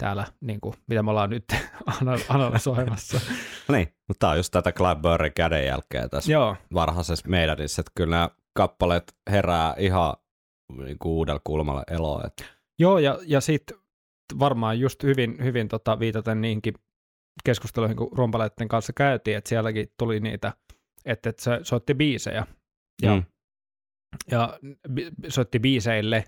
täällä, 0.03 0.27
niin 0.41 0.61
kuin, 0.61 0.75
mitä 0.87 1.03
me 1.03 1.11
ollaan 1.11 1.31
nyt 1.31 1.45
ana- 2.01 2.25
analysoimassa. 2.29 3.21
Niin, 3.73 3.89
mutta 4.09 4.19
tämä 4.19 4.31
on 4.31 4.37
just 4.37 4.51
tätä 4.53 4.73
Burry 5.03 5.31
kädenjälkeä 5.31 6.09
tässä 6.09 6.33
Joo, 6.33 6.57
varhaisessa 6.75 7.29
meidänissä, 7.29 7.81
että 7.81 7.93
kyllä 7.95 8.11
nämä 8.17 8.31
kappaleet 8.55 9.17
herää 9.31 9.75
ihan 9.79 10.15
niin 10.77 10.99
kuin 10.99 11.13
uudella 11.13 11.41
kulmalla 11.45 11.85
eloa. 11.91 12.23
Että, 12.27 12.45
joo 12.79 12.99
ja, 12.99 13.19
ja 13.27 13.41
sitten 13.41 13.79
varmaan 14.39 14.81
just 14.81 15.03
hyvin, 15.03 15.37
hyvin 15.45 15.69
tota, 15.69 15.99
viitaten 15.99 16.41
niihinkin 16.41 16.75
keskusteluihin, 17.45 17.97
kun 17.97 18.09
rumpaleiden 18.13 18.69
kanssa 18.69 18.93
käytiin, 18.93 19.37
että 19.37 19.49
sielläkin 19.49 19.93
tuli 19.99 20.21
niitä, 20.21 20.53
että, 21.05 21.29
että 21.31 21.43
se 21.43 21.61
soitti 21.63 21.95
biisejä 21.95 22.47
ja, 23.03 23.17
Mm. 23.17 23.23
ja 24.31 24.59
soitti 25.29 25.59
biiseille, 25.59 26.25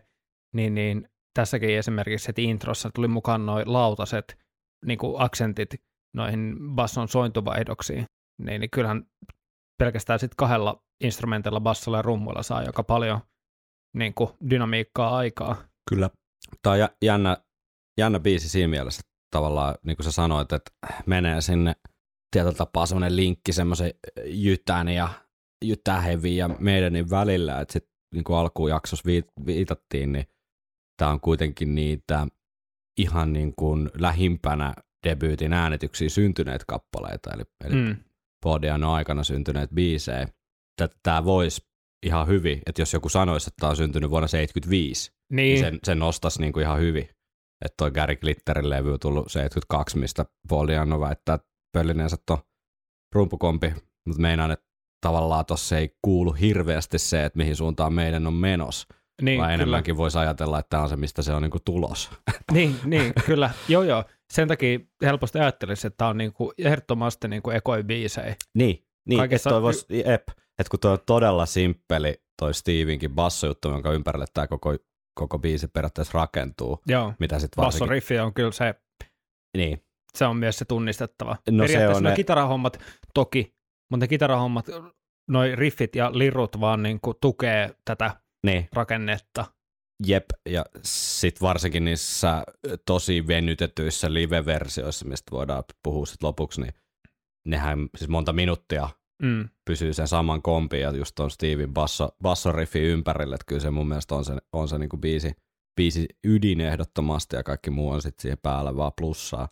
niin, 0.55 0.75
niin 0.75 1.09
tässäkin 1.35 1.79
esimerkiksi 1.79 2.29
heti 2.29 2.45
introssa 2.45 2.91
tuli 2.95 3.09
mukaan 3.09 3.47
noin 3.47 3.73
lautaset 3.73 4.39
niin 4.87 4.99
kuin 4.99 5.15
aksentit 5.19 5.71
noihin 6.17 6.57
basson 6.75 7.09
sointuvaihdoksiin, 7.09 8.07
niin, 8.43 8.61
niin 8.61 8.71
kyllähän 8.71 9.07
pelkästään 9.79 10.19
sitten 10.19 10.37
kahdella 10.37 10.83
instrumentilla, 11.05 11.61
bassolla 11.61 11.99
ja 11.99 12.03
rummuilla 12.03 12.43
saa 12.43 12.63
joka 12.63 12.83
paljon 12.83 13.21
niin 13.97 14.15
kuin 14.15 14.31
dynamiikkaa 14.51 15.17
aikaa. 15.17 15.57
Kyllä. 15.91 16.11
Tämä 16.63 16.73
on 16.73 16.79
jä- 16.79 16.97
jännä, 17.03 17.37
jännä 17.99 18.21
biisi 18.21 18.49
siinä 18.49 18.69
mielessä, 18.69 19.01
että 19.01 19.13
tavallaan 19.31 19.75
niin 19.87 19.97
kuin 19.97 20.05
sä 20.05 20.13
sanoit, 20.13 20.53
että 20.53 20.71
menee 21.07 21.41
sinne 21.41 21.77
tietyllä 22.31 22.55
tapaa 22.55 22.87
semmoinen 22.87 23.17
linkki 23.17 23.53
semmoisen 23.53 23.95
jytän 24.25 24.89
ja 24.89 25.09
jytähevi 25.65 26.37
ja 26.37 26.49
meidänin 26.49 27.11
välillä, 27.11 27.61
että 27.61 27.73
sitten 27.73 27.95
niin 28.15 28.25
kuin 28.25 28.37
alkuun 28.37 28.71
jaksossa 28.71 29.09
viit- 29.09 29.47
viitattiin, 29.47 30.13
niin 30.13 30.27
tämä 30.97 31.11
on 31.11 31.21
kuitenkin 31.21 31.75
niitä 31.75 32.27
ihan 32.99 33.33
niin 33.33 33.53
kuin 33.57 33.91
lähimpänä 33.99 34.75
debyytin 35.07 35.53
äänityksiä 35.53 36.09
syntyneet 36.09 36.65
kappaleita, 36.65 37.31
eli, 37.35 37.43
eli 37.65 37.75
Mm. 37.75 37.97
Podian 38.45 38.85
aikana 38.85 39.25
syntyneet 39.25 39.71
biisejä. 39.71 40.29
Tämä 41.03 41.25
voisi 41.25 41.63
ihan 42.07 42.27
hyvin, 42.29 42.63
että 42.67 42.83
jos 42.83 42.93
joku 42.93 43.09
sanoisi, 43.09 43.49
että 43.51 43.61
tämä 43.61 43.71
on 43.71 43.77
syntynyt 43.77 44.11
vuonna 44.11 44.29
75, 44.29 45.11
niin 45.31 45.37
Niin, 45.37 45.59
sen, 45.59 45.79
sen 45.85 45.99
nostaisi 45.99 46.41
niinku 46.41 46.61
ihan 46.61 46.81
hyvin. 46.81 47.09
Että 47.65 47.75
toi 47.77 47.91
Gary 47.91 48.17
Glitterin 48.17 48.71
levy 48.71 48.93
on 48.93 49.01
tullut 49.01 49.33
72, 49.33 49.99
mistä 49.99 50.25
Paul 50.49 50.69
Diano 50.69 51.01
väittää 51.01 51.39
pöllineensä 51.73 52.17
tuon 52.27 52.39
rumpukompi, 53.15 53.75
mutta 54.07 54.23
meinaan, 54.23 54.51
että 54.51 54.67
tavallaan 55.01 55.47
tuossa 55.47 55.79
ei 55.79 55.97
kuulu 56.03 56.33
hirveästi 56.33 56.99
se, 56.99 57.25
että 57.25 57.37
mihin 57.37 57.57
suuntaan 57.57 57.93
meidän 57.93 58.27
on 58.27 58.35
menos, 58.35 58.87
niin, 59.23 59.25
niin, 59.25 59.39
vaan 59.39 59.49
kyllä. 59.49 59.55
enemmänkin 59.55 59.97
voisi 59.97 60.19
ajatella, 60.19 60.59
että 60.59 60.71
tämä 60.71 60.83
on 60.83 60.89
se, 60.89 60.97
mistä 60.97 61.23
se 61.23 61.33
on 61.33 61.43
niinku 61.43 61.59
tulos. 61.65 62.11
Niin, 62.53 62.77
niin, 62.85 63.13
kyllä. 63.27 63.51
Joo, 63.69 63.83
joo. 63.83 64.05
Sen 64.33 64.49
takia 64.49 64.79
helposti 65.03 65.39
ajattelisi, 65.39 65.87
että 65.87 65.97
tämä 65.97 66.11
on 66.11 66.19
niinku 66.19 66.53
ehdottomasti 66.59 67.29
niinku 67.29 67.51
ekoi 67.51 67.83
biisejä. 67.83 68.37
Niin, 68.55 68.85
niin 69.09 69.19
Kaikessa- 69.19 69.49
että 69.49 69.55
toi 69.55 69.63
vois, 69.63 69.87
ep, 70.05 70.29
että 70.59 70.71
kun 70.71 70.81
toi 70.81 70.93
on 70.93 70.99
todella 71.07 71.47
simppeli 71.47 72.23
toi 72.39 72.55
Stevenkin 72.55 73.11
bassojuttu, 73.11 73.69
jonka 73.69 73.93
ympärille 73.93 74.27
tämä 74.35 74.47
koko, 74.47 74.77
koko 75.15 75.39
biisi 75.39 75.69
periaatteessa 75.69 76.19
rakentuu, 76.19 76.81
Joo, 76.87 77.13
mitä 77.19 77.39
sitten 77.39 77.63
varsinkin... 77.63 77.85
bassoriffi 77.87 78.19
on 78.19 78.35
kyllä 78.35 78.53
se, 78.53 78.75
Niin, 79.57 79.83
se 80.15 80.25
on 80.25 80.37
myös 80.37 80.59
se 80.59 80.65
tunnistettava. 80.65 81.31
No 81.31 81.37
se 81.37 81.73
Periaatteessa 81.73 81.97
on 81.99 82.03
ne 82.03 82.11
ne- 82.11 82.17
kitarahommat 82.17 82.79
toki, 83.15 83.55
mutta 83.91 84.05
ne 84.05 84.09
kitarahommat, 84.09 84.67
noi 85.31 85.57
riffit 85.57 85.97
ja 85.97 86.11
lirut 86.19 86.61
vaan 86.61 86.83
niin 86.83 87.01
kuin 87.01 87.17
tukee 87.21 87.71
tätä 87.85 88.11
niin, 88.45 88.69
rakennetta. 88.73 89.45
jep, 90.07 90.25
ja 90.49 90.65
sitten 90.83 91.47
varsinkin 91.47 91.85
niissä 91.85 92.45
tosi 92.87 93.27
venytetyissä 93.27 94.15
live-versioissa, 94.15 95.05
mistä 95.05 95.31
voidaan 95.31 95.65
puhua 95.83 96.07
sitten 96.07 96.27
lopuksi, 96.27 96.61
niin 96.61 96.75
nehän 97.47 97.89
siis 97.97 98.09
monta 98.09 98.33
minuuttia 98.33 98.89
Mm. 99.23 99.49
pysyy 99.65 99.93
sen 99.93 100.09
saman 100.09 100.43
kompin 100.43 100.81
ja 100.81 100.91
just 100.91 101.15
ton 101.15 101.31
Steven 101.31 101.75
basso, 101.75 102.09
bassoriffi 102.23 102.81
ympärille, 102.81 103.35
että 103.35 103.45
kyllä 103.49 103.61
se 103.61 103.71
mun 103.71 103.89
mielestä 103.89 104.15
on 104.15 104.25
se, 104.25 104.33
on 104.53 104.69
se 104.69 104.79
niinku 104.79 104.97
biisi, 104.97 105.33
biisi 105.77 106.07
ydin 106.25 106.61
ehdottomasti 106.61 107.37
ja 107.37 107.43
kaikki 107.43 107.71
muu 107.71 107.91
on 107.91 108.03
sitten 108.03 108.23
siihen 108.23 108.39
päälle 108.43 108.77
vaan 108.77 108.93
plussaa. 109.01 109.49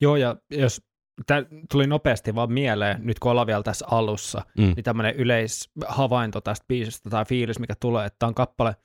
Joo, 0.00 0.16
ja 0.16 0.36
jos 0.50 0.82
tämä 1.26 1.42
tuli 1.70 1.86
nopeasti 1.86 2.34
vaan 2.34 2.52
mieleen, 2.52 2.96
nyt 3.06 3.18
kun 3.18 3.30
ollaan 3.30 3.46
vielä 3.46 3.62
tässä 3.62 3.86
alussa, 3.90 4.42
Mm. 4.58 4.64
niin 4.76 4.84
tämmöinen 4.84 5.14
yleishavainto 5.14 6.40
tästä 6.40 6.64
biisistä 6.68 7.10
tai 7.10 7.24
fiilis, 7.24 7.58
mikä 7.58 7.74
tulee, 7.80 8.06
että 8.06 8.16
tämä 8.18 8.28
on 8.28 8.34
kappale, 8.34 8.76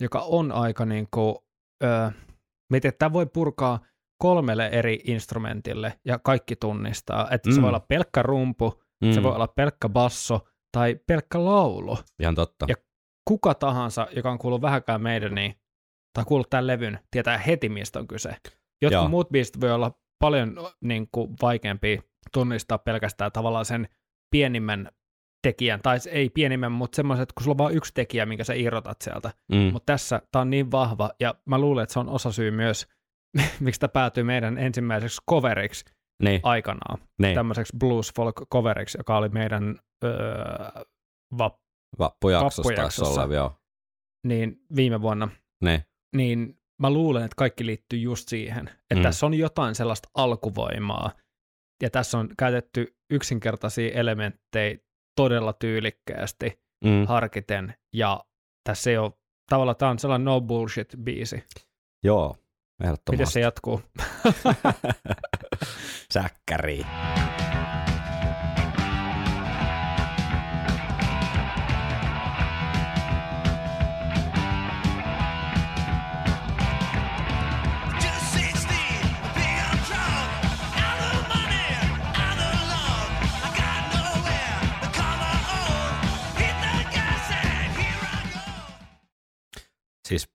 joka 0.00 0.20
on 0.20 0.52
aika 0.52 0.84
niin 0.86 1.08
kuin, 1.10 1.34
öö, 1.84 2.10
että 2.74 2.92
tämä 2.92 3.12
voi 3.12 3.26
purkaa 3.26 3.80
kolmelle 4.22 4.66
eri 4.66 5.00
instrumentille 5.04 6.00
ja 6.04 6.18
kaikki 6.18 6.56
tunnistaa, 6.56 7.28
että 7.30 7.48
mm. 7.48 7.54
se 7.54 7.62
voi 7.62 7.68
olla 7.68 7.80
pelkkä 7.88 8.22
rumpu, 8.22 8.82
mm. 9.04 9.12
se 9.12 9.22
voi 9.22 9.34
olla 9.34 9.48
pelkkä 9.48 9.88
basso 9.88 10.40
tai 10.72 11.00
pelkkä 11.06 11.44
laulu. 11.44 11.98
Ihan 12.18 12.34
totta. 12.34 12.66
Ja- 12.68 12.74
Kuka 13.28 13.54
tahansa, 13.54 14.06
joka 14.16 14.30
on 14.30 14.38
kuullut 14.38 14.62
vähänkään 14.62 15.02
meidän, 15.02 15.34
niin, 15.34 15.54
tai 16.14 16.24
kuullut 16.24 16.50
tämän 16.50 16.66
levyn, 16.66 16.98
tietää 17.10 17.38
heti, 17.38 17.68
mistä 17.68 17.98
on 17.98 18.06
kyse. 18.08 18.28
Jotkut 18.82 18.92
Joo. 18.92 19.08
muut 19.08 19.28
biisit 19.30 19.60
voi 19.60 19.72
olla 19.72 19.99
paljon 20.20 20.56
niin 20.80 21.08
kuin, 21.12 21.30
vaikeampi 21.42 22.00
tunnistaa 22.32 22.78
pelkästään 22.78 23.32
tavallaan 23.32 23.64
sen 23.64 23.88
pienimmän 24.30 24.88
tekijän, 25.42 25.80
tai 25.82 25.98
ei 26.10 26.30
pienimmän, 26.30 26.72
mutta 26.72 26.96
semmoiset, 26.96 27.32
kun 27.32 27.44
sulla 27.44 27.54
on 27.54 27.58
vain 27.58 27.76
yksi 27.76 27.94
tekijä, 27.94 28.26
minkä 28.26 28.44
sä 28.44 28.54
irrotat 28.54 29.02
sieltä. 29.02 29.32
Mm. 29.52 29.58
Mutta 29.72 29.92
tässä 29.92 30.22
tämä 30.32 30.40
on 30.40 30.50
niin 30.50 30.70
vahva, 30.70 31.10
ja 31.20 31.34
mä 31.44 31.58
luulen, 31.58 31.82
että 31.82 31.92
se 31.92 31.98
on 31.98 32.08
osasyy 32.08 32.50
myös, 32.50 32.88
miksi 33.60 33.80
tämä 33.80 33.88
päätyy 33.88 34.24
meidän 34.24 34.58
ensimmäiseksi 34.58 35.20
coveriksi 35.30 35.84
Niin, 36.22 36.40
aikanaan, 36.42 36.98
niin. 37.22 37.34
tämmöiseksi 37.34 37.76
blues 37.78 38.12
folk 38.16 38.34
coveriksi, 38.52 38.98
joka 38.98 39.16
oli 39.16 39.28
meidän 39.28 39.78
öö, 40.04 40.12
vap, 41.38 41.56
vappujaksossa 41.98 42.62
vappujaksossa. 42.68 43.22
olla, 43.22 43.34
joo. 43.34 43.56
niin 44.26 44.56
viime 44.76 45.02
vuonna, 45.02 45.28
Niin. 45.64 45.80
niin 46.16 46.59
mä 46.80 46.90
luulen, 46.90 47.24
että 47.24 47.34
kaikki 47.36 47.66
liittyy 47.66 47.98
just 47.98 48.28
siihen, 48.28 48.68
että 48.68 48.94
Mm. 48.94 49.02
tässä 49.02 49.26
on 49.26 49.34
jotain 49.34 49.74
sellaista 49.74 50.08
alkuvoimaa, 50.14 51.10
ja 51.82 51.90
tässä 51.90 52.18
on 52.18 52.28
käytetty 52.38 52.96
yksinkertaisia 53.10 53.92
elementtejä 53.92 54.78
todella 55.16 55.52
tyylikkäästi, 55.52 56.60
Mm. 56.84 57.06
harkiten, 57.06 57.74
ja 57.94 58.24
tässä 58.64 58.90
ei 58.90 58.98
ole, 58.98 59.12
tavallaan 59.50 59.76
tämä 59.76 59.90
on 59.90 59.98
sellainen 59.98 60.24
no 60.24 60.40
bullshit 60.40 60.88
biisi. 61.02 61.44
Joo, 62.04 62.28
Miten 62.28 62.86
ehdottomasti. 62.86 63.32
se 63.32 63.40
jatkuu? 63.40 63.82
Säkkäri. 66.12 66.76
Just 66.78 67.49
Siis 90.10 90.28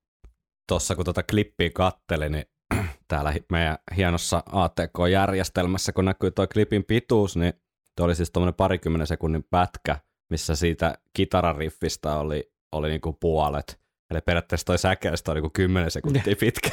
tuossa 0.67 0.95
kun 0.95 1.05
tuota 1.05 1.23
klippiä 1.23 1.69
kattelin, 1.73 2.32
niin 2.32 2.45
täällä 3.07 3.34
meidän 3.51 3.78
hienossa 3.97 4.43
ATK-järjestelmässä, 4.51 5.93
kun 5.93 6.05
näkyy 6.05 6.32
tuo 6.32 6.47
klipin 6.47 6.84
pituus, 6.84 7.36
niin 7.38 7.53
tuo 7.97 8.05
oli 8.05 8.15
siis 8.15 8.32
tuommoinen 8.32 8.55
parikymmenen 8.55 9.07
sekunnin 9.07 9.43
pätkä, 9.49 9.97
missä 10.30 10.55
siitä 10.55 10.97
kitarariffistä 11.13 12.15
oli, 12.15 12.51
oli 12.71 12.89
niinku 12.89 13.13
puolet. 13.13 13.80
Eli 14.11 14.21
periaatteessa 14.21 14.65
toi 14.65 14.78
säkeistä 14.78 15.32
on 15.32 15.36
niinku 15.36 15.49
10 15.53 15.91
sekuntia 15.91 16.36
pitkä. 16.39 16.71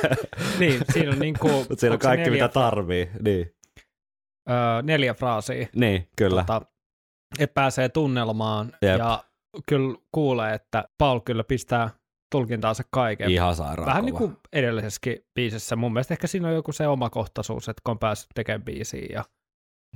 niin, 0.59 0.80
siinä 0.92 1.11
on 1.11 1.18
niin 1.24 1.36
Mutta 1.42 1.74
siinä 1.76 1.92
on 1.94 1.98
kaikki, 1.98 2.30
mitä 2.30 2.48
tarvii. 2.48 3.11
Niin, 3.24 3.55
öö, 4.50 4.82
neljä 4.82 5.14
fraasia, 5.14 5.66
niin 5.76 6.09
kyllä. 6.16 6.40
tota, 6.40 6.62
että 7.38 7.55
pääsee 7.55 7.88
tunnelmaan, 7.88 8.72
Jep. 8.82 8.98
ja 8.98 9.24
kyllä 9.66 9.98
kuulee, 10.12 10.55
että 10.55 10.84
Paul 10.98 11.20
kyllä 11.20 11.44
pistää 11.44 11.90
tulkintaansa 12.32 12.82
kaiken. 12.90 13.30
Ihan 13.30 13.56
sairaan 13.56 13.86
Vähän 13.86 14.04
niin 14.04 14.14
kova. 14.14 14.26
kuin 14.28 14.36
edellisessäkin 14.52 15.16
biisissä. 15.34 15.76
Mun 15.76 15.92
mielestä 15.92 16.14
ehkä 16.14 16.26
siinä 16.26 16.48
on 16.48 16.54
joku 16.54 16.72
se 16.72 16.88
omakohtaisuus, 16.88 17.68
että 17.68 17.80
kun 17.84 17.90
on 17.92 17.98
päässyt 17.98 18.30
tekemään 18.34 18.62
biisiä 18.64 19.06
ja 19.12 19.24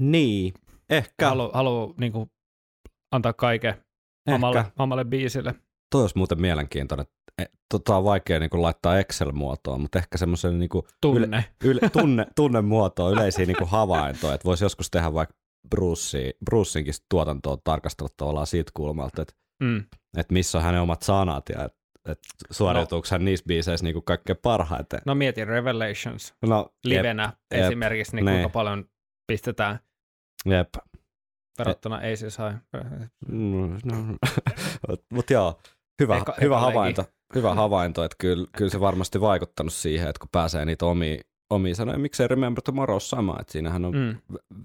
Niin, 0.01 0.55
ehkä. 0.91 1.29
haluaa 1.29 1.51
halu, 1.55 1.95
niin 2.01 2.13
kuin, 2.13 2.31
antaa 3.13 3.33
kaiken 3.33 3.75
omalle, 4.29 4.59
ehkä. 4.59 4.71
omalle 4.79 5.05
biisille. 5.05 5.55
Toi 5.93 6.01
olisi 6.03 6.19
muuten 6.19 6.41
mielenkiintoinen. 6.41 7.07
Tota 7.71 7.97
on 7.97 8.05
vaikea 8.05 8.41
niin 8.41 8.51
laittaa 8.53 8.99
Excel-muotoon, 8.99 9.81
mutta 9.81 9.99
ehkä 9.99 10.19
semmoisen 10.19 10.59
niin 10.59 10.71
Tunne. 11.01 11.45
yle, 11.65 11.81
tunne, 12.01 12.27
tunnemuotoa, 12.37 13.11
yleisiä 13.11 13.47
niin 13.47 13.57
havaintoja, 13.67 14.35
että 14.35 14.45
voisi 14.45 14.65
joskus 14.65 14.91
tehdä 14.91 15.15
vaikka 15.15 15.35
Bruce, 15.71 16.33
Brucinkin 16.45 16.95
tuotantoa 17.11 17.57
tarkastella 17.65 18.09
tavallaan 18.17 18.47
siitä 18.47 18.71
kulmalta, 18.75 19.23
että, 19.23 19.35
Mm. 19.63 19.85
että 20.19 20.33
missä 20.33 20.59
on 20.59 20.65
hänen 20.65 20.81
omat 20.81 21.03
sanat 21.03 21.49
ja 21.49 21.65
että, 21.65 21.79
että 22.09 22.29
suoriutuuko 22.51 23.09
hän 23.11 23.25
niissä 23.25 23.45
biiseissä 23.49 23.85
niin 23.85 23.95
kuin 23.95 24.05
kaikkein 24.05 24.39
parhaiten. 24.43 25.01
No 25.07 25.15
mieti 25.15 25.45
Revelations 25.45 26.35
No, 26.47 26.75
livenä 26.85 27.33
jep, 27.55 27.63
esimerkiksi, 27.65 28.17
niin 28.17 28.25
niin. 28.25 28.35
kuinka 28.37 28.49
paljon 28.53 28.85
pistetään 29.27 29.79
Jep. 30.47 30.69
verrattuna 31.59 32.01
ei 32.01 32.17
siis 32.17 32.39
no. 33.85 33.97
Mutta 35.15 35.33
joo, 35.33 35.59
hyvä, 36.03 36.19
Eka- 36.19 36.35
hyvä 36.41 36.59
havainto. 36.61 37.05
Hyvä 37.35 37.55
havainto, 37.55 38.05
että 38.05 38.17
kyllä, 38.21 38.47
kyllä 38.57 38.71
se 38.71 38.81
varmasti 38.81 39.21
vaikuttanut 39.21 39.73
siihen, 39.73 40.09
että 40.09 40.21
kun 40.21 40.29
pääsee 40.33 40.65
niitä 40.65 40.87
omia, 40.87 41.21
omia 41.51 41.75
sanoja, 41.75 41.99
miksei 41.99 42.29
Remember 42.29 42.63
Tomorrow 42.63 42.99
sama, 43.01 43.37
että 43.41 43.53
siinähän 43.53 43.85
on 43.85 43.95
Mm. 43.97 44.17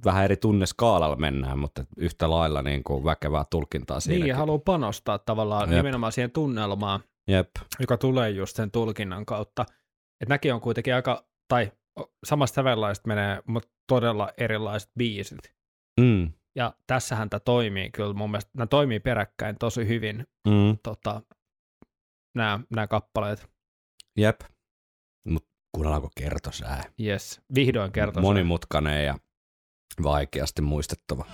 vähän 0.05 0.23
eri 0.23 0.37
tunneskaalalla 0.37 1.15
mennään, 1.15 1.59
mutta 1.59 1.85
yhtä 1.97 2.29
lailla 2.29 2.61
niin 2.61 2.83
kuin 2.83 3.03
väkevää 3.03 3.45
tulkintaa 3.49 3.99
siinäkin. 3.99 4.21
Niin, 4.23 4.29
ja 4.29 4.37
haluaa 4.37 4.59
panostaa 4.59 5.19
tavallaan 5.19 5.69
Jep. 5.69 5.77
nimenomaan 5.77 6.11
siihen 6.11 6.31
tunnelmaan, 6.31 6.99
Jep, 7.27 7.49
joka 7.79 7.97
tulee 7.97 8.29
just 8.29 8.55
sen 8.55 8.71
tulkinnan 8.71 9.25
kautta. 9.25 9.61
Että 10.21 10.33
näkin 10.33 10.53
on 10.53 10.61
kuitenkin 10.61 10.95
aika, 10.95 11.25
tai 11.47 11.71
samasta 12.25 12.55
sävellaista 12.55 13.07
menee, 13.07 13.41
mutta 13.47 13.69
todella 13.87 14.29
erilaiset 14.37 14.91
biisit. 14.97 15.39
mm, 15.99 16.31
Ja 16.55 16.73
tässähän 16.87 17.29
tämä 17.29 17.39
toimii 17.39 17.91
kyllä 17.91 18.13
mun 18.13 18.31
mielestä, 18.31 18.51
nämä 18.57 18.67
toimii 18.67 18.99
peräkkäin 18.99 19.55
tosi 19.59 19.87
hyvin, 19.87 20.27
mm, 20.47 20.77
tota, 20.83 21.21
nämä, 22.35 22.59
nämä 22.69 22.87
kappaleet. 22.87 23.47
jep. 24.17 24.41
Mutta 25.27 25.49
kuunnellaanko 25.75 26.09
kertosää? 26.17 26.83
Yes, 27.01 27.41
vihdoin 27.55 27.91
kertoo. 27.91 28.21
Monimutkainen 28.21 29.05
ja 29.05 29.17
vaikeasti 30.03 30.61
muistettava. 30.61 31.25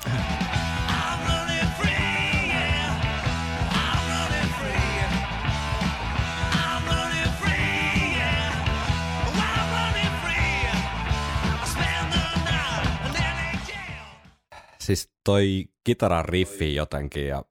Siis 14.88 15.10
toi 15.24 15.66
kitaran 15.84 16.26
riffi 16.26 16.76
jotenkin 16.76 17.28
ja 17.28 17.44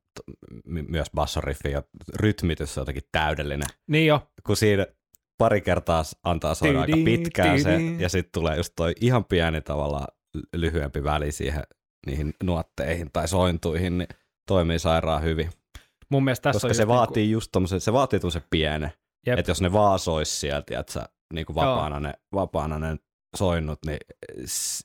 myös 0.66 1.08
bassoriffi 1.14 1.70
ja 1.70 1.82
rytmitys 2.20 2.78
on 2.78 2.82
jotenkin 2.82 3.02
täydellinen. 3.12 3.68
Niin 3.86 4.06
jo, 4.06 4.30
Kun 4.46 4.56
siinä 4.56 4.86
pari 5.38 5.60
kertaa 5.60 6.02
antaa 6.22 6.54
soida 6.54 6.80
aika 6.80 6.96
pitkään 7.04 7.62
se, 7.62 7.78
ja 7.98 8.08
sitten 8.08 8.32
tulee 8.32 8.56
just 8.56 8.72
toi 8.76 8.92
ihan 9.00 9.24
pieni 9.24 9.60
tavallaan 9.60 10.06
l- 10.34 10.40
lyhyempi 10.60 11.04
väli 11.04 11.32
siihen 11.32 11.62
niihin 12.06 12.34
nuotteihin 12.42 13.10
tai 13.12 13.28
sointuihin, 13.28 13.98
niin 13.98 14.08
toimii 14.48 14.78
sairaan 14.78 15.22
hyvin. 15.22 15.50
mun 16.10 16.24
mielestä 16.24 16.42
tässä 16.42 16.56
Koska 16.56 16.68
on 16.68 16.74
se 16.74 16.82
just 16.82 16.88
vaatii 16.88 17.30
just 17.30 17.48
tommosen, 17.52 17.80
se 17.80 17.92
vaatii 17.92 18.20
tommosen 18.20 18.42
pienen, 18.50 18.92
Jep. 19.26 19.38
että 19.38 19.50
jos 19.50 19.60
ne 19.60 19.72
vaan 19.72 19.98
sois 19.98 20.40
sieltä, 20.40 20.80
että 20.80 20.92
sä 20.92 21.08
niin 21.32 21.46
kuin 21.46 21.56
vapaana, 21.56 22.00
ne, 22.00 22.14
vapaana 22.34 22.78
ne 22.78 22.96
soinnut, 23.36 23.78
niin 23.86 23.98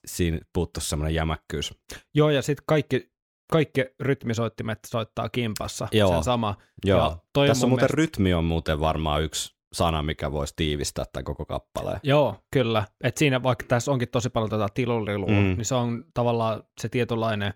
siinä 0.05 0.39
puuttuisi 0.53 0.89
semmoinen 0.89 1.15
jämäkkyys. 1.15 1.73
Joo, 2.13 2.29
ja 2.29 2.41
sitten 2.41 2.63
kaikki 2.67 3.11
kaikki 3.51 3.85
rytmisoittimet 3.99 4.79
soittaa 4.87 5.29
kimpassa, 5.29 5.87
Joo. 5.91 6.13
sen 6.13 6.23
sama. 6.23 6.55
Joo. 6.85 6.99
Ja 6.99 7.17
toi 7.33 7.47
Tässä 7.47 7.65
on 7.65 7.69
muuten 7.69 7.83
mielestä- 7.83 7.95
rytmi 7.97 8.33
on 8.33 8.43
muuten 8.45 8.79
varmaan 8.79 9.23
yksi 9.23 9.55
sana, 9.73 10.03
mikä 10.03 10.31
voisi 10.31 10.53
tiivistää 10.55 11.05
tämän 11.13 11.23
koko 11.25 11.45
kappaleen. 11.45 11.99
Joo, 12.03 12.35
kyllä. 12.53 12.85
Et 13.03 13.17
siinä 13.17 13.43
vaikka 13.43 13.65
tässä 13.67 13.91
onkin 13.91 14.09
tosi 14.09 14.29
paljon 14.29 14.49
tätä 14.49 14.67
tilulilua, 14.73 15.27
Mm. 15.29 15.33
niin 15.35 15.65
se 15.65 15.75
on 15.75 16.05
tavallaan 16.13 16.63
se 16.81 16.89
tietynlainen 16.89 17.53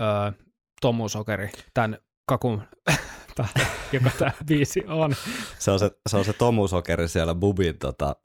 ö, 0.00 0.32
tomusokeri 0.80 1.50
tämän 1.74 1.98
kakun, 2.28 2.62
joka 3.92 4.10
tämä 4.18 4.30
biisi 4.46 4.84
on. 4.88 5.14
Se 5.58 5.70
on 5.70 5.78
se, 5.78 5.90
se, 6.08 6.16
on 6.16 6.24
se 6.24 6.32
tomusokeri 6.32 7.08
siellä 7.08 7.34
bubin 7.34 7.78
tota, 7.78 8.16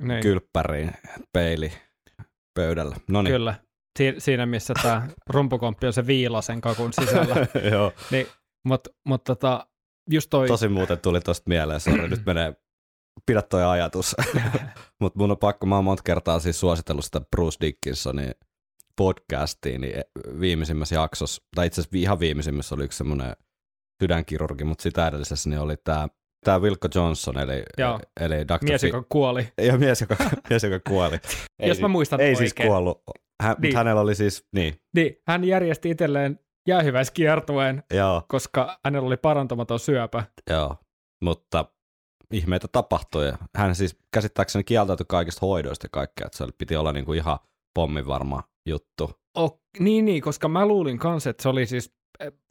Niin. 0.00 0.22
kylppäriin 0.22 0.90
peili 1.32 1.72
pöydällä. 2.54 2.96
No 3.08 3.22
niin. 3.22 3.32
Kyllä. 3.32 3.54
Si- 3.98 4.14
siinä, 4.18 4.46
missä 4.46 4.74
tämä 4.82 5.08
rumpukomppi 5.26 5.86
on 5.86 5.92
se 5.92 6.06
viila 6.06 6.42
sen 6.42 6.60
kakun 6.60 6.92
sisällä. 6.92 7.36
Joo. 7.72 7.92
niin, 8.10 8.26
Mutta 8.64 8.90
mut 9.06 9.24
tota, 9.24 9.66
just 10.10 10.30
toi... 10.30 10.48
Tosi 10.48 10.68
muuten 10.68 10.98
tuli 10.98 11.20
tosta 11.20 11.48
mieleen, 11.48 11.80
sori, 11.80 12.08
nyt 12.08 12.26
menee, 12.26 12.54
pidä 13.26 13.42
toi 13.42 13.64
ajatus. 13.64 14.16
Mutta 15.00 15.18
mun 15.18 15.30
on 15.30 15.38
pakko, 15.38 15.66
mä 15.66 15.74
oon 15.74 15.84
monta 15.84 16.02
kertaa 16.02 16.38
siis 16.38 16.60
suositellut 16.60 17.04
sitä 17.04 17.20
Bruce 17.36 17.56
Dickinsonin 17.60 18.32
podcastiin, 18.96 19.80
niin 19.80 19.94
viimeisimmässä 20.40 20.94
jaksossa, 20.94 21.42
tai 21.54 21.66
itse 21.66 21.80
asiassa 21.80 21.98
ihan 21.98 22.20
viimeisimmässä 22.20 22.74
oli 22.74 22.84
yksi 22.84 22.98
semmoinen 22.98 23.36
sydänkirurgi, 24.02 24.64
mutta 24.64 24.82
sitä 24.82 25.06
edellisessä 25.06 25.50
niin 25.50 25.60
oli 25.60 25.76
tämä 25.76 26.08
tää 26.44 26.58
Wilco 26.58 26.88
Johnson, 26.94 27.38
eli, 27.38 27.62
Joo. 27.78 28.00
eli 28.20 28.48
Dr. 28.48 28.58
mies, 28.64 28.80
Fi- 28.80 28.86
joka 28.88 29.04
kuoli. 29.08 29.48
ja 29.62 29.78
mies, 29.78 30.00
joka, 30.00 30.16
mies, 30.50 30.62
joka 30.64 30.80
kuoli. 30.90 31.20
Ei, 31.58 31.68
Jos 31.68 31.80
mä 31.80 31.88
muistan 31.88 32.20
Ei 32.20 32.24
oikein. 32.24 32.36
siis 32.38 32.54
kuollut, 32.66 33.02
Hän, 33.42 33.52
Niin. 33.58 33.62
niin. 33.62 33.76
hänellä 33.76 34.00
oli 34.00 34.14
siis, 34.14 34.46
niin, 34.54 34.74
Niin, 34.94 35.16
hän 35.26 35.44
järjesti 35.44 35.90
itselleen 35.90 36.38
jäähyväiskiertueen, 36.68 37.82
joo, 37.94 38.22
koska 38.28 38.78
hänellä 38.84 39.06
oli 39.06 39.16
parantamaton 39.16 39.78
syöpä. 39.78 40.24
joo, 40.50 40.76
mutta 41.24 41.64
ihmeitä 42.32 42.68
tapahtui. 42.72 43.32
Hän 43.56 43.74
siis 43.74 43.96
käsittääkseni 44.12 44.64
kieltäytyi 44.64 45.06
kaikista 45.08 45.46
hoidoista 45.46 45.84
ja 45.84 45.88
kaikkea, 45.92 46.26
että 46.26 46.38
se 46.38 46.44
oli- 46.44 46.52
piti 46.58 46.76
olla 46.76 46.92
niinku 46.92 47.12
ihan 47.12 47.38
pommin 47.74 48.06
varma 48.06 48.42
juttu. 48.68 49.10
Oh, 49.36 49.62
niin, 49.78 50.04
niin, 50.04 50.22
koska 50.22 50.48
mä 50.48 50.66
luulin 50.66 50.98
kanssa, 50.98 51.30
että 51.30 51.42
se 51.42 51.48
oli 51.48 51.66
siis, 51.66 51.94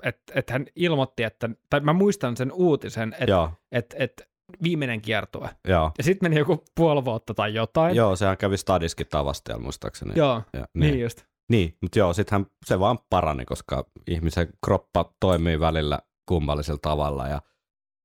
että 0.03 0.33
et 0.35 0.49
hän 0.49 0.65
ilmoitti, 0.75 1.23
että, 1.23 1.49
tai 1.69 1.79
mä 1.79 1.93
muistan 1.93 2.37
sen 2.37 2.51
uutisen, 2.51 3.15
että 3.19 3.51
et, 3.71 3.95
et 3.97 4.31
viimeinen 4.63 5.01
kiertue. 5.01 5.49
joo. 5.67 5.91
Ja 5.97 6.03
sitten 6.03 6.29
meni 6.29 6.39
joku 6.39 6.63
puoli 6.75 7.05
vuotta 7.05 7.33
tai 7.33 7.53
jotain. 7.53 7.95
Joo, 7.95 8.15
sehän 8.15 8.37
kävi 8.37 8.57
stadiskin 8.57 9.07
tavastialla 9.07 9.63
muistaakseni. 9.63 10.13
Joo, 10.15 10.43
Ja, 10.53 10.67
niin. 10.73 10.91
niin. 10.91 11.01
just. 11.01 11.23
niin. 11.49 11.77
mutta 11.81 11.99
joo, 11.99 12.13
sittenhän 12.13 12.45
se 12.65 12.79
vaan 12.79 12.99
parani, 13.09 13.45
koska 13.45 13.85
ihmisen 14.07 14.47
kroppa 14.65 15.13
toimii 15.19 15.59
välillä 15.59 15.99
kummallisella 16.25 16.79
tavalla 16.81 17.27
ja 17.27 17.41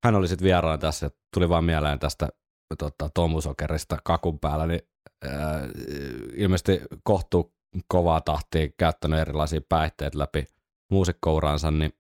hän 0.05 0.15
oli 0.15 0.29
sitten 0.29 0.45
vieraana 0.45 0.79
tässä, 0.79 1.07
ja 1.07 1.11
tuli 1.35 1.49
vaan 1.49 1.65
mieleen 1.65 1.99
tästä 1.99 2.29
tota, 2.79 3.11
tomusokerista 3.15 3.97
kakun 4.05 4.39
päällä, 4.39 4.67
niin 4.67 4.81
ää, 5.25 5.69
ilmeisesti 6.35 6.81
kohtuu 7.03 7.55
kovaa 7.89 8.21
tahtia 8.21 8.69
käyttänyt 8.79 9.21
erilaisia 9.21 9.61
päihteitä 9.69 10.19
läpi 10.19 10.45
muusikkouransa, 10.91 11.71
niin 11.71 11.93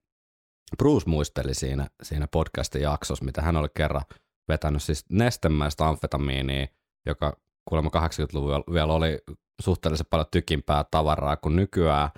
Bruce 0.79 1.11
muisteli 1.11 1.55
siinä, 1.55 1.87
siinä 2.03 2.29
podcastin 2.31 2.83
jaksossa, 2.83 3.25
mitä 3.25 3.43
hän 3.43 3.57
oli 3.57 3.69
kerran 3.77 4.03
vetänyt 4.49 4.83
siis 4.83 5.05
nestemäistä 5.11 5.89
amfetamiinia, 5.89 6.67
joka 7.07 7.37
kuulemma 7.65 7.91
80-luvulla 7.95 8.65
vielä 8.73 8.93
oli 8.93 9.19
suhteellisen 9.63 10.07
paljon 10.11 10.27
tykimpää 10.31 10.85
tavaraa 10.91 11.37
kuin 11.37 11.57
nykyään, 11.57 12.11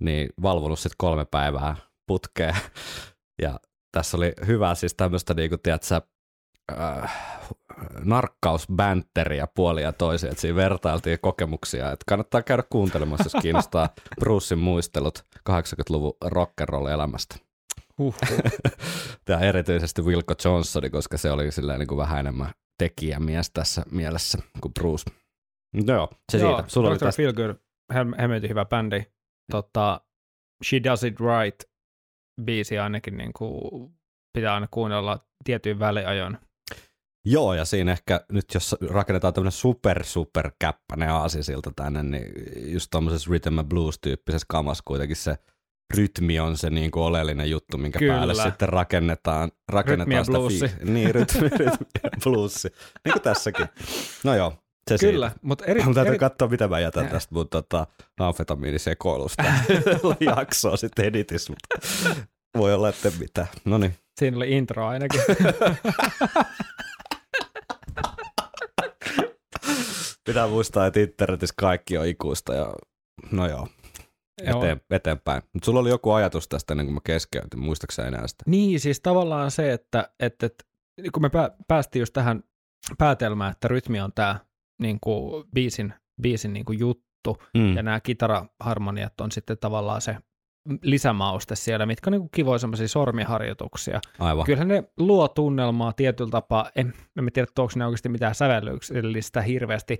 niin 0.00 0.28
valvonut 0.42 0.78
sitten 0.78 0.96
kolme 0.98 1.24
päivää 1.24 1.76
putkeen. 2.06 2.56
Ja 3.42 3.60
tässä 3.92 4.16
oli 4.16 4.32
hyvä 4.46 4.74
siis 4.74 4.94
tämmöistä, 4.94 5.34
niin 5.34 5.50
kuin, 5.50 5.60
tiedätkö, 5.60 6.00
äh, 6.72 7.18
narkkausbänteriä 8.04 9.46
puolia 9.54 9.84
ja 9.84 9.92
toisia, 9.92 10.30
että 10.30 10.40
siinä 10.40 10.56
vertailtiin 10.56 11.18
kokemuksia, 11.20 11.92
että 11.92 12.04
kannattaa 12.08 12.42
käydä 12.42 12.62
kuuntelemassa, 12.70 13.24
jos 13.24 13.42
kiinnostaa 13.42 13.88
Brucein 14.20 14.58
muistelut 14.58 15.24
80-luvun 15.50 16.12
rock'n'roll 16.24 16.88
elämästä. 16.88 17.36
Huh. 17.98 18.14
Ja 19.28 19.40
erityisesti 19.50 20.02
Wilco 20.02 20.34
Johnsoni, 20.44 20.90
koska 20.90 21.16
se 21.16 21.30
oli 21.30 21.52
silleen 21.52 21.78
niin 21.78 21.88
kuin 21.88 21.98
vähän 21.98 22.20
enemmän 22.20 22.50
tekijämies 22.78 23.50
tässä 23.50 23.82
mielessä 23.90 24.38
kuin 24.60 24.74
Bruce. 24.74 25.10
No 25.86 25.94
joo, 25.94 26.08
se 26.32 26.38
Joo, 26.38 26.56
siitä. 26.56 26.68
Sulla 26.68 26.88
oli 26.88 26.96
Dr. 26.96 27.04
tästä. 27.04 27.16
Feelgood, 27.16 27.56
hemmetin 28.18 28.50
hyvä 28.50 28.64
bändi. 28.64 29.02
Tota, 29.52 30.00
She 30.64 30.80
Does 30.84 31.04
It 31.04 31.16
Right 31.20 31.70
biisi 32.44 32.78
ainakin 32.78 33.16
niin 33.16 33.32
kuin 33.32 33.90
pitää 34.34 34.54
aina 34.54 34.68
kuunnella 34.70 35.26
tietyin 35.44 35.78
väliajon. 35.78 36.38
Joo, 37.24 37.54
ja 37.54 37.64
siinä 37.64 37.92
ehkä 37.92 38.20
nyt 38.32 38.44
jos 38.54 38.76
rakennetaan 38.90 39.34
tämmöinen 39.34 39.52
super 39.52 40.04
super 40.04 40.50
käppäinen 40.58 41.10
aasisilta 41.10 41.72
tänne, 41.76 42.02
niin 42.02 42.32
just 42.72 42.88
tuommoisessa 42.90 43.30
rhythm 43.30 43.58
and 43.58 43.68
blues-tyyppisessä 43.68 44.46
kamassa 44.48 44.82
kuitenkin 44.86 45.16
se 45.16 45.36
rytmi 45.96 46.40
on 46.40 46.56
se 46.56 46.70
niin 46.70 46.90
kuin 46.90 47.02
oleellinen 47.04 47.50
juttu, 47.50 47.78
minkä 47.78 47.98
Kyllä. 47.98 48.14
päälle 48.14 48.34
sitten 48.34 48.68
rakennetaan, 48.68 49.50
rakennetaan 49.68 50.24
sitä 50.24 50.38
bluesi. 50.38 50.66
fiik- 50.66 50.84
Niin, 50.84 51.14
rytmi, 51.14 51.48
rytmi 51.58 51.86
ja 52.02 52.10
bluesi. 52.24 52.68
Niin 53.04 53.12
kuin 53.12 53.22
tässäkin. 53.22 53.66
No 54.24 54.34
joo, 54.34 54.52
se 54.90 54.98
Kyllä, 54.98 55.30
mutta 55.42 55.64
eri, 55.64 55.82
Mun 55.82 55.94
täytyy 55.94 56.10
eri, 56.10 56.18
katsoa, 56.18 56.48
mitä 56.48 56.68
mä 56.68 56.80
jätän 56.80 57.08
tästä 57.08 57.34
mun 57.34 57.48
tota, 57.48 57.86
amfetamiinisekoilusta. 58.18 59.44
jaksoa 60.36 60.76
sitten 60.76 61.04
editissä, 61.04 61.52
mutta 61.52 61.88
voi 62.56 62.74
olla, 62.74 62.88
että 62.88 63.12
mitä. 63.18 63.46
No 63.64 63.78
niin. 63.78 63.94
siinä 64.18 64.36
oli 64.36 64.52
intro 64.52 64.86
ainakin. 64.86 65.20
Pitää 70.28 70.48
muistaa, 70.48 70.86
että 70.86 71.00
internetissä 71.00 71.54
kaikki 71.58 71.98
on 71.98 72.06
ikuista 72.06 72.54
ja 72.54 72.72
no 73.30 73.46
joo, 73.48 73.68
Joo. 74.46 74.58
eteen, 74.62 74.80
eteenpäin. 74.90 75.42
Mutta 75.52 75.66
sulla 75.66 75.80
oli 75.80 75.88
joku 75.88 76.10
ajatus 76.12 76.48
tästä 76.48 76.72
ennen 76.72 76.86
kuin 76.86 76.94
mä 76.94 77.00
keskeytin, 77.04 77.60
muistaaksä 77.60 78.06
enää 78.06 78.26
sitä? 78.26 78.44
Niin, 78.46 78.80
siis 78.80 79.00
tavallaan 79.00 79.50
se, 79.50 79.72
että, 79.72 80.10
että, 80.20 80.46
että 80.46 80.64
kun 81.12 81.22
me 81.22 81.30
pää, 81.30 81.50
päästiin 81.68 82.00
just 82.00 82.12
tähän 82.12 82.42
päätelmään, 82.98 83.52
että 83.52 83.68
rytmi 83.68 84.00
on 84.00 84.12
tämä 84.12 84.40
niin 84.82 84.98
kuin 85.00 85.44
biisin, 85.54 85.94
biisin 86.22 86.52
niin 86.52 86.64
kuin 86.64 86.78
juttu, 86.78 87.08
Mm. 87.54 87.76
ja 87.76 87.82
nämä 87.82 88.00
kitaraharmoniat 88.00 89.20
on 89.20 89.32
sitten 89.32 89.58
tavallaan 89.58 90.00
se 90.00 90.16
lisämauste 90.82 91.56
siellä, 91.56 91.86
mitkä 91.86 92.10
on 92.10 92.12
niin 92.12 92.20
kuin 92.20 92.30
kivoja 92.30 92.58
semmoisia 92.58 92.88
sormiharjoituksia. 92.88 94.00
Aivan. 94.18 94.46
Kyllähän 94.46 94.68
ne 94.68 94.84
luo 94.98 95.28
tunnelmaa 95.28 95.92
tietyllä 95.92 96.30
tapaa, 96.30 96.70
en, 96.76 96.94
en 97.18 97.28
tiedä, 97.32 97.48
onko 97.58 97.72
ne 97.76 97.86
oikeasti 97.86 98.08
mitään 98.08 98.34
sävellyksellistä 98.34 99.42
hirveästi, 99.42 99.98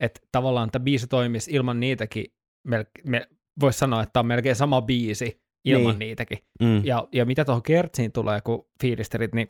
että 0.00 0.20
tavallaan 0.32 0.70
tämä 0.70 0.82
biisi 0.82 1.06
toimisi 1.06 1.50
ilman 1.50 1.80
niitäkin, 1.80 2.24
mel, 2.66 2.84
me, 3.04 3.28
voisi 3.60 3.78
sanoa, 3.78 4.02
että 4.02 4.12
tämä 4.12 4.20
on 4.20 4.26
melkein 4.26 4.56
sama 4.56 4.82
biisi 4.82 5.40
ilman 5.64 5.90
Niin. 5.90 5.98
niitäkin. 5.98 6.38
Mm. 6.62 6.84
Ja, 6.84 7.08
ja 7.12 7.24
mitä 7.26 7.44
tuohon 7.44 7.62
kertsiin 7.62 8.12
tulee, 8.12 8.40
kun 8.40 8.68
fiilistelit, 8.82 9.34
niin, 9.34 9.48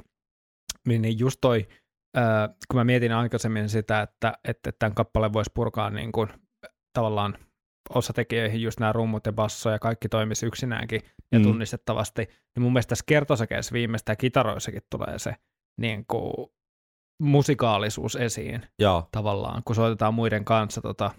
niin, 0.89 1.03
niin 1.03 1.19
just 1.19 1.39
toi, 1.41 1.69
ää, 2.17 2.49
kun 2.69 2.81
mä 2.81 2.85
mietin 2.85 3.13
aikaisemmin 3.13 3.69
sitä, 3.69 4.03
että, 4.03 4.33
että 4.45 4.73
tämän 4.79 4.95
kappaleen 4.95 5.33
voisi 5.33 5.51
purkaa 5.55 5.91
niin 5.91 6.13
kuin, 6.13 6.29
tavallaan 6.93 7.39
osatekijöihin 7.95 8.63
just 8.63 8.81
nämä 8.81 8.93
rummut 8.93 9.27
ja 9.27 9.33
basso 9.33 9.71
ja 9.71 9.79
kaikki 9.79 10.09
toimisi 10.09 10.47
yksinäänkin 10.47 11.01
ja 11.33 11.39
Mm. 11.39 11.43
tunnistettavasti, 11.43 12.23
niin 12.23 12.63
mun 12.63 12.73
mielestä 12.73 12.89
tässä 12.89 13.05
kertosäkeessä 13.09 13.73
viimeistään 13.73 14.17
kitaroissakin 14.17 14.83
tulee 14.91 15.19
se 15.19 15.35
niin 15.81 16.05
kuin, 16.07 16.33
musikaalisuus 17.23 18.17
esiin 18.17 18.63
Joo, 18.79 19.09
tavallaan, 19.13 19.63
kun 19.65 19.77
soitetaan 19.77 20.15
muiden 20.15 20.45
kanssa 20.45 20.81
tota, 20.81 21.11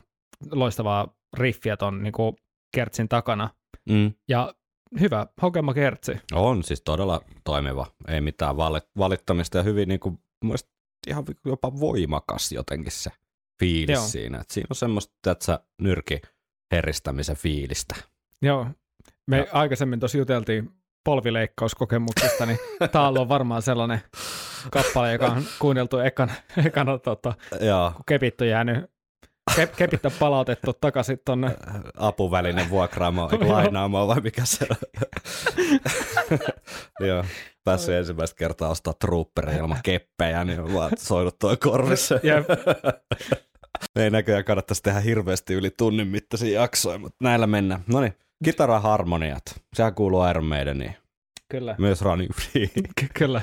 loistavaa 0.51 1.15
riffiä 1.37 1.77
ton 1.77 2.03
niin 2.03 2.13
kuin, 2.13 2.35
kertsin 2.75 3.09
takana. 3.09 3.49
mm. 3.89 4.13
Ja 4.29 4.53
hyvä 4.99 5.27
hokema 5.41 5.73
kertsi. 5.73 6.11
on 6.33 6.63
siis 6.63 6.81
todella 6.81 7.21
toimiva. 7.43 7.85
Ei 8.07 8.21
mitään 8.21 8.55
valit- 8.55 8.91
valittamista 8.97 9.57
ja 9.57 9.63
hyvin 9.63 9.87
niin 9.89 9.99
kuin, 9.99 10.19
ihan 11.07 11.25
jopa 11.45 11.79
voimakas 11.79 12.51
jotenkin 12.51 12.91
se 12.91 13.09
fiilis 13.59 13.93
Joo. 13.95 14.07
siinä. 14.07 14.37
Et 14.41 14.49
siinä 14.49 14.67
on 14.69 14.75
semmoista, 14.75 15.31
että 15.31 15.45
sä 15.45 15.59
nyrki 15.81 16.21
heristämisen 16.71 17.35
fiilistä. 17.37 17.95
Joo, 18.41 18.67
me 19.27 19.37
Ja- 19.37 19.45
aikaisemmin 19.51 19.99
tuossa 19.99 20.17
juteltiin 20.17 20.69
polvileikkauskokemuksesta, 21.05 22.45
niin 22.45 22.59
tää 22.91 23.07
on 23.07 23.29
varmaan 23.29 23.61
sellainen 23.61 24.01
kappale, 24.71 25.11
joka 25.13 25.25
on 25.25 25.43
kuunneltu 25.59 25.99
ekana, 25.99 26.33
ekana 26.65 26.97
tota, 26.97 27.33
Joo, 27.61 27.91
kun 27.95 28.03
kepit 28.07 28.41
on 28.41 28.47
jäänyt, 28.47 28.85
ke, 29.55 29.67
kepit 29.67 30.05
on 30.05 30.11
palautettu 30.19 30.73
takaisin 30.73 31.19
tonne. 31.25 31.55
apuväline 31.97 32.69
vuokraamaan, 32.69 33.29
eikö 33.33 33.47
lainaamaan 33.47 34.07
vai 34.07 34.21
mikä 34.21 34.45
se 34.45 34.67
on. 34.69 34.77
Joo, 37.07 37.23
päässyt 37.63 37.95
ensimmäistä 37.95 38.37
kertaa 38.37 38.69
ostaa 38.69 38.93
trooperia 38.93 39.57
ilman 39.57 39.79
keppejä, 39.83 40.43
niin 40.43 40.73
vaan 40.73 40.91
soinut 40.97 41.39
toi 41.39 41.57
korvissa. 41.57 42.19
Jep. 43.81 44.03
Ei 44.03 44.09
näköjään 44.09 44.43
kannattaisi 44.45 44.83
tehdä 44.83 44.99
hirveästi 44.99 45.53
yli 45.53 45.69
tunnin 45.77 46.07
mittaisia 46.07 46.61
jaksoja, 46.61 46.97
mutta 46.97 47.17
näillä 47.21 47.47
mennään. 47.47 47.83
No 47.87 48.01
niin, 48.01 48.13
Kitaraharmoniat. 48.43 49.41
Sehän 49.75 49.95
kuuluu 49.95 50.25
Iron 50.29 50.45
Maideniin. 50.45 50.95
Kyllä. 51.49 51.75
Myös 51.77 52.01
Running 52.01 52.31
Free. 52.33 52.67
Ky- 52.99 53.07
kyllä. 53.13 53.41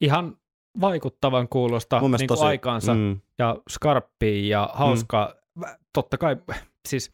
Ihan 0.00 0.36
vaikuttavan 0.80 1.48
kuulosta 1.48 2.00
niin 2.00 2.26
tosi- 2.28 2.44
aikaansa 2.44 2.94
Mm, 2.94 3.20
ja 3.38 3.56
skarppia 3.70 4.48
ja 4.58 4.70
hauskaa. 4.74 5.34
Mä- 5.54 5.76
Totta 5.92 6.18
kai, 6.18 6.36
siis 6.88 7.12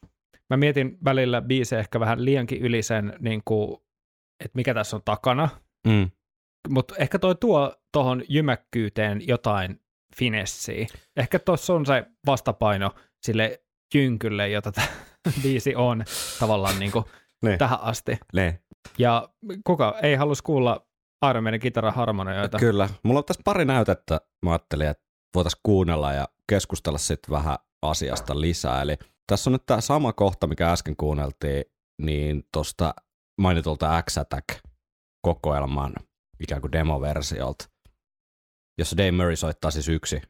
mä 0.50 0.56
mietin 0.56 0.98
välillä 1.04 1.42
biisejä 1.42 1.80
ehkä 1.80 2.00
vähän 2.00 2.24
liiankin 2.24 2.60
yli 2.62 2.82
sen, 2.82 3.12
niin 3.20 3.42
kuin, 3.44 3.76
että 4.44 4.56
mikä 4.56 4.74
tässä 4.74 4.96
on 4.96 5.02
takana, 5.04 5.48
mm. 5.86 6.10
mutta 6.68 6.94
ehkä 6.98 7.18
toi 7.18 7.34
tuo 7.34 7.74
tuohon 7.92 8.22
jymäkkyyteen 8.28 9.28
jotain 9.28 9.80
finessiä. 10.16 10.86
Ehkä 11.16 11.38
tuossa 11.38 11.74
on 11.74 11.86
se 11.86 12.04
vastapaino 12.26 12.90
sille 13.22 13.62
jynkylle, 13.94 14.48
jota 14.48 14.72
tämä 14.72 14.86
biisi 15.42 15.74
on 15.76 16.04
tavallaan 16.40 16.78
niin 16.78 16.92
kuin 16.92 17.04
Ne. 17.42 17.56
tähän 17.56 17.80
asti. 17.80 18.18
Ne. 18.34 18.60
Ja 18.98 19.28
kuka 19.64 19.94
ei 20.02 20.14
halus 20.14 20.42
kuulla 20.42 20.86
Iron 21.30 21.42
Maiden 21.42 21.60
kitaraharmonioita. 21.60 22.58
Kyllä. 22.58 22.88
Mulla 23.02 23.18
on 23.18 23.24
tässä 23.24 23.42
pari 23.44 23.64
näytettä. 23.64 24.20
Mä 24.44 24.50
ajattelin, 24.50 24.88
että 24.88 25.04
voitaisiin 25.34 25.60
kuunnella 25.62 26.12
ja 26.12 26.28
keskustella 26.48 26.98
sitten 26.98 27.30
vähän 27.30 27.58
asiasta 27.82 28.40
lisää. 28.40 28.82
Eli 28.82 28.96
tässä 29.26 29.50
on 29.50 29.52
nyt 29.52 29.66
tämä 29.66 29.80
sama 29.80 30.12
kohta, 30.12 30.46
mikä 30.46 30.72
äsken 30.72 30.96
kuunneltiin, 30.96 31.64
niin 32.02 32.44
tuosta 32.52 32.94
mainitulta 33.40 34.02
X-Attack-kokoelman 34.02 35.94
ikään 36.40 36.60
kuin 36.60 36.72
demoversiolta, 36.72 37.68
jossa 38.78 38.96
Dave 38.96 39.12
Murray 39.12 39.36
soittaa 39.36 39.70
siis 39.70 39.88
yksi 39.88 40.22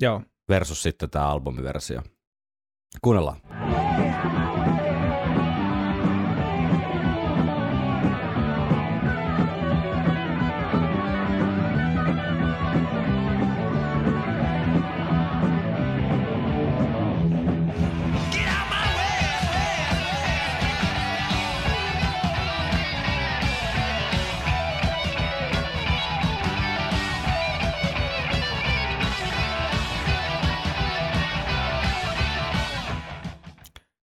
Joo. 0.00 0.22
versus 0.48 0.82
sitten 0.82 1.10
tämä 1.10 1.28
albumiversio. 1.28 2.02
Kuunnellaan. 3.02 3.40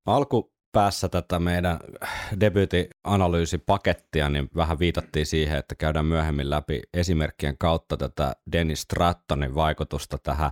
Alkupäässä 0.05 1.09
tätä 1.09 1.39
meidän 1.39 1.79
debyytianalyysipakettia, 2.39 4.29
niin 4.29 4.49
vähän 4.55 4.79
viitattiin 4.79 5.25
siihen, 5.25 5.57
että 5.57 5.75
käydään 5.75 6.05
myöhemmin 6.05 6.49
läpi 6.49 6.81
esimerkkien 6.93 7.57
kautta 7.57 7.97
tätä 7.97 8.35
Dennis 8.51 8.81
Strattonin 8.81 9.55
vaikutusta 9.55 10.17
tähän 10.17 10.51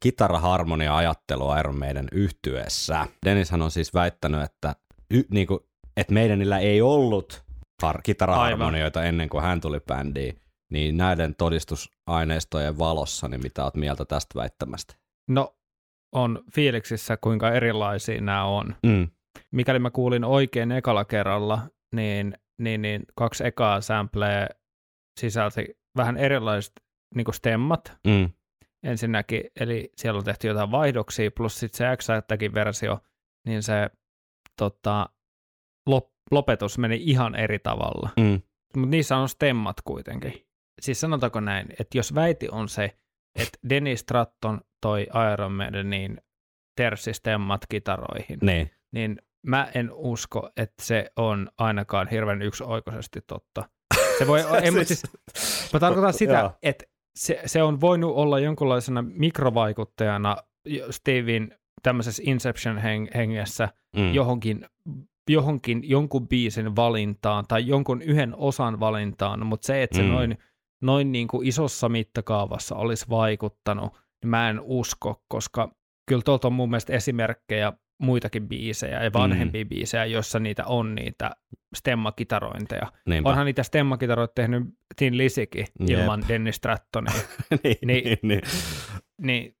kitaraharmonia-ajattelua 0.00 1.58
Iron 1.58 1.78
Maiden 1.78 2.08
yhtyessä. 2.12 3.06
Dennishän 3.24 3.62
on 3.62 3.70
siis 3.70 3.94
väittänyt, 3.94 4.42
että, 4.42 4.74
y, 5.10 5.22
niin 5.30 5.46
kuin, 5.46 5.60
että 5.96 6.14
meidänillä 6.14 6.58
ei 6.58 6.82
ollut 6.82 7.42
har- 7.82 8.02
kitaraharmonioita 8.02 9.04
ennen 9.04 9.28
kuin 9.28 9.42
hän 9.42 9.60
tuli 9.60 9.80
bändiin, 9.80 10.40
niin 10.70 10.96
näiden 10.96 11.34
todistusaineistojen 11.34 12.78
valossa, 12.78 13.28
niin 13.28 13.42
mitä 13.42 13.64
oot 13.64 13.74
mieltä 13.74 14.04
tästä 14.04 14.34
väittämästä? 14.34 14.94
No, 15.28 15.57
on 16.12 16.42
fiiliksissä, 16.54 17.16
kuinka 17.16 17.50
erilaisia 17.52 18.20
nämä 18.20 18.44
on. 18.44 18.74
Mm. 18.86 19.08
Mikäli 19.50 19.78
mä 19.78 19.90
kuulin 19.90 20.24
oikein 20.24 20.72
ekalla 20.72 21.04
kerralla, 21.04 21.60
niin, 21.94 22.34
niin, 22.58 22.82
niin 22.82 23.02
kaksi 23.14 23.46
ekaa 23.46 23.80
sampleä 23.80 24.48
sisälti 25.20 25.78
vähän 25.96 26.16
erilaiset 26.16 26.72
niin 27.14 27.34
stemmat 27.34 27.92
Mm. 28.06 28.30
ensinnäkin, 28.82 29.42
eli 29.60 29.92
siellä 29.96 30.18
on 30.18 30.24
tehty 30.24 30.48
jotain 30.48 30.70
vaihdoksia, 30.70 31.30
plus 31.30 31.60
sitten 31.60 31.78
se 31.78 31.96
x 31.96 32.08
versio, 32.54 32.98
niin 33.46 33.62
se 33.62 33.90
tota, 34.56 35.08
lop, 35.86 36.08
lopetus 36.30 36.78
meni 36.78 37.00
ihan 37.04 37.34
eri 37.34 37.58
tavalla. 37.58 38.10
Mm. 38.16 38.42
Mutta 38.76 38.90
niissä 38.90 39.16
on 39.16 39.28
stemmat 39.28 39.76
kuitenkin. 39.84 40.46
Siis 40.80 41.00
sanotaanko 41.00 41.40
näin, 41.40 41.66
että 41.80 41.98
jos 41.98 42.14
väiti 42.14 42.48
on 42.48 42.68
se, 42.68 42.98
että 43.36 43.58
Dennis 43.68 44.00
Stratton 44.00 44.60
toi 44.80 45.06
Iron 45.32 45.52
Maidenin 45.52 46.20
terssistemmat 46.76 47.60
kitaroihin, 47.68 48.38
Niin. 48.42 48.70
niin 48.92 49.16
mä 49.46 49.68
en 49.74 49.90
usko, 49.92 50.50
että 50.56 50.82
se 50.84 51.10
on 51.16 51.48
ainakaan 51.58 52.08
hirveän 52.08 52.42
yksioikoisesti 52.42 53.20
totta. 53.26 53.68
Se 54.18 54.26
voi, 54.26 54.40
ei, 54.62 54.70
mutta 54.70 54.84
siis, 54.84 55.02
mä 55.72 55.80
tarkoitan 55.80 56.12
sitä, 56.12 56.50
että 56.62 56.84
se, 57.16 57.40
se 57.46 57.62
on 57.62 57.80
voinut 57.80 58.16
olla 58.16 58.38
jonkunlaisena 58.38 59.02
mikrovaikuttajana 59.02 60.36
Steven 60.90 61.54
tämmöisessä 61.82 62.22
Inception-hengessä 62.26 63.68
Mm. 63.96 64.14
johonkin, 64.14 64.66
johonkin 65.30 65.80
jonkun 65.84 66.28
biisin 66.28 66.76
valintaan 66.76 67.44
tai 67.48 67.66
jonkun 67.66 68.02
yhden 68.02 68.34
osan 68.36 68.80
valintaan, 68.80 69.46
mutta 69.46 69.66
se, 69.66 69.82
että 69.82 69.96
se 69.96 70.02
Mm. 70.02 70.08
noin, 70.08 70.38
noin 70.82 71.12
niin 71.12 71.28
kuin 71.28 71.48
isossa 71.48 71.88
mittakaavassa 71.88 72.76
olisi 72.76 73.06
vaikuttanut, 73.10 73.92
niin 73.92 74.30
mä 74.30 74.50
en 74.50 74.60
usko, 74.60 75.24
koska 75.28 75.70
kyllä 76.08 76.22
tuolta 76.22 76.48
on 76.48 76.52
mun 76.52 76.70
mielestä 76.70 76.92
esimerkkejä 76.92 77.72
muitakin 78.02 78.48
biisejä 78.48 79.04
ja 79.04 79.12
vanhempia 79.12 79.64
mm. 79.64 79.68
biisejä, 79.68 80.04
joissa 80.04 80.38
niitä 80.38 80.64
on 80.66 80.94
niitä 80.94 81.30
stemmakitarointeja. 81.76 82.92
Niinpä. 83.06 83.28
Onhan 83.30 83.46
niitä 83.46 83.62
stemmakitaroita 83.62 84.32
tehnyt 84.34 84.62
Tin 84.96 85.18
Lisikin 85.18 85.66
Jep. 85.80 86.00
ilman 86.00 86.24
Dennis 86.28 86.56
Strattonia. 86.56 87.12
niin, 87.64 87.78
Niin- 87.86 88.04
niin, 88.04 88.18
niin. 88.22 88.40
niin 89.22 89.56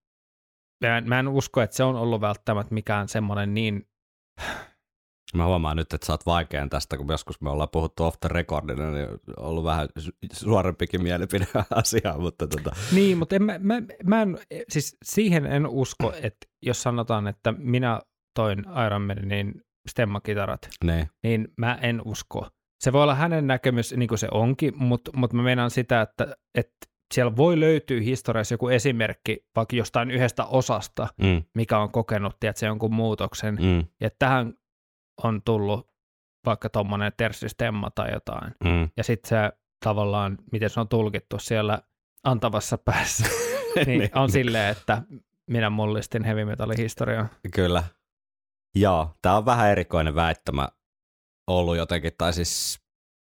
mä 0.80 0.98
en, 0.98 1.08
mä 1.08 1.18
en 1.18 1.28
usko, 1.28 1.60
että 1.62 1.76
se 1.76 1.84
on 1.84 1.96
ollut 1.96 2.20
välttämättä 2.20 2.74
mikään 2.74 3.08
semmoinen 3.08 3.54
niin 3.54 3.88
Mä 5.34 5.46
huomaan 5.46 5.76
nyt, 5.76 5.92
että 5.92 6.06
sä 6.06 6.12
oot 6.12 6.26
vaikean 6.26 6.70
tästä, 6.70 6.96
kun 6.96 7.06
joskus 7.08 7.40
me 7.40 7.50
ollaan 7.50 7.68
puhuttu 7.72 8.04
off 8.04 8.20
the 8.20 8.28
recordina, 8.32 8.90
niin 8.90 9.08
on 9.08 9.18
ollut 9.36 9.64
vähän 9.64 9.88
su- 9.98 10.28
suorempikin 10.32 11.02
mielipide 11.02 11.46
asiaa, 11.74 12.18
mutta 12.18 12.46
tota, 12.46 12.70
Niin, 12.92 13.18
mutta 13.18 13.36
en, 13.36 13.42
mä, 13.42 13.58
mä, 13.58 13.82
mä 14.04 14.22
en, 14.22 14.38
siis 14.68 14.96
siihen 15.04 15.46
en 15.46 15.66
usko, 15.66 16.12
että 16.22 16.46
jos 16.62 16.82
sanotaan, 16.82 17.28
että 17.28 17.54
minä 17.58 18.00
toin 18.34 18.64
Iron 18.86 19.02
Maidenin 19.02 19.62
stemmakitarat, 19.88 20.68
ne, 20.84 21.08
niin 21.22 21.48
mä 21.56 21.78
en 21.82 22.02
usko. 22.04 22.48
Se 22.80 22.92
voi 22.92 23.02
olla 23.02 23.14
hänen 23.14 23.46
näkemys, 23.46 23.94
niin 23.96 24.08
kuin 24.08 24.18
se 24.18 24.28
onkin, 24.30 24.72
mutta, 24.76 25.10
mutta 25.14 25.36
mä 25.36 25.42
meinaan 25.42 25.70
sitä, 25.70 26.00
että, 26.00 26.36
että 26.54 26.76
siellä 27.14 27.36
voi 27.36 27.60
löytyä 27.60 28.00
historiassa 28.00 28.54
joku 28.54 28.68
esimerkki 28.68 29.46
vaikka 29.56 29.76
jostain 29.76 30.10
yhdestä 30.10 30.44
osasta, 30.44 31.08
mm, 31.22 31.42
mikä 31.54 31.78
on 31.78 31.90
kokenut, 31.90 32.36
tiedätkö, 32.40 32.66
jonkun 32.66 32.94
muutoksen, 32.94 33.54
mm, 33.54 33.84
ja 34.00 34.10
tähän 34.18 34.54
on 35.24 35.42
tullut 35.44 35.88
vaikka 36.46 36.68
tuommoinen 36.70 37.12
terssistemma 37.16 37.90
tai 37.90 38.12
jotain. 38.12 38.54
mm. 38.64 38.88
Ja 38.96 39.04
sitten 39.04 39.28
se 39.28 39.36
tavallaan, 39.84 40.38
miten 40.52 40.70
se 40.70 40.80
on 40.80 40.88
tulkittu 40.88 41.38
siellä 41.38 41.82
antavassa 42.24 42.78
päässä, 42.78 43.26
niin 43.86 44.10
on 44.14 44.30
silleen, 44.30 44.72
että 44.72 45.02
minä 45.50 45.70
mullistin 45.70 46.24
heavy 46.24 46.44
metalin 46.44 46.78
historiaa. 46.78 47.28
Kyllä. 47.54 47.84
Joo, 48.76 49.14
tää 49.22 49.36
on 49.36 49.46
vähän 49.46 49.70
erikoinen 49.70 50.14
väittämä 50.14 50.68
ollut 51.50 51.76
jotenkin, 51.76 52.12
tai 52.18 52.32
siis 52.32 52.80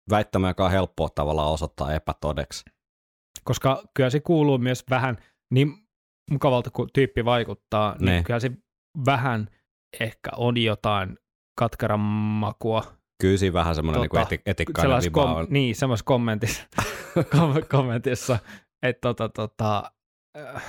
väittämä, 0.10 0.48
joka 0.48 0.66
on 0.66 0.72
helppoa 0.72 1.10
tavallaan 1.10 1.52
osoittaa 1.52 1.94
epätodeksi. 1.94 2.66
Koska 3.44 3.84
kyllä 3.94 4.10
se 4.10 4.20
kuuluu 4.20 4.58
myös 4.58 4.84
vähän, 4.90 5.18
niin 5.54 5.74
mukavalta 6.32 6.70
kuin 6.70 6.90
tyyppi 6.94 7.26
vaikuttaa, 7.26 7.96
niin 8.00 8.06
Ne. 8.06 8.24
kyllä 8.24 8.40
se 8.40 8.52
vähän 9.06 9.48
ehkä 10.00 10.30
on 10.38 10.58
jotain 10.58 11.18
katkeran 11.58 12.00
makua. 12.00 12.84
Kyllä 13.22 13.38
siinä 13.38 13.54
vähän 13.54 13.76
semmoinen 13.76 14.02
Tota, 14.10 14.20
niin 14.20 14.26
eti- 14.40 14.42
etikkainen 14.46 15.02
viba 15.04 15.22
kom- 15.24 15.36
on. 15.36 15.48
niin, 15.50 15.76
semmoisessa 15.76 16.06
kommentissa, 16.06 16.64
kom- 17.38 17.64
kommentissa 17.72 18.40
että 18.84 19.02
tota, 19.02 19.30
tota, 19.30 19.92
äh, 20.38 20.64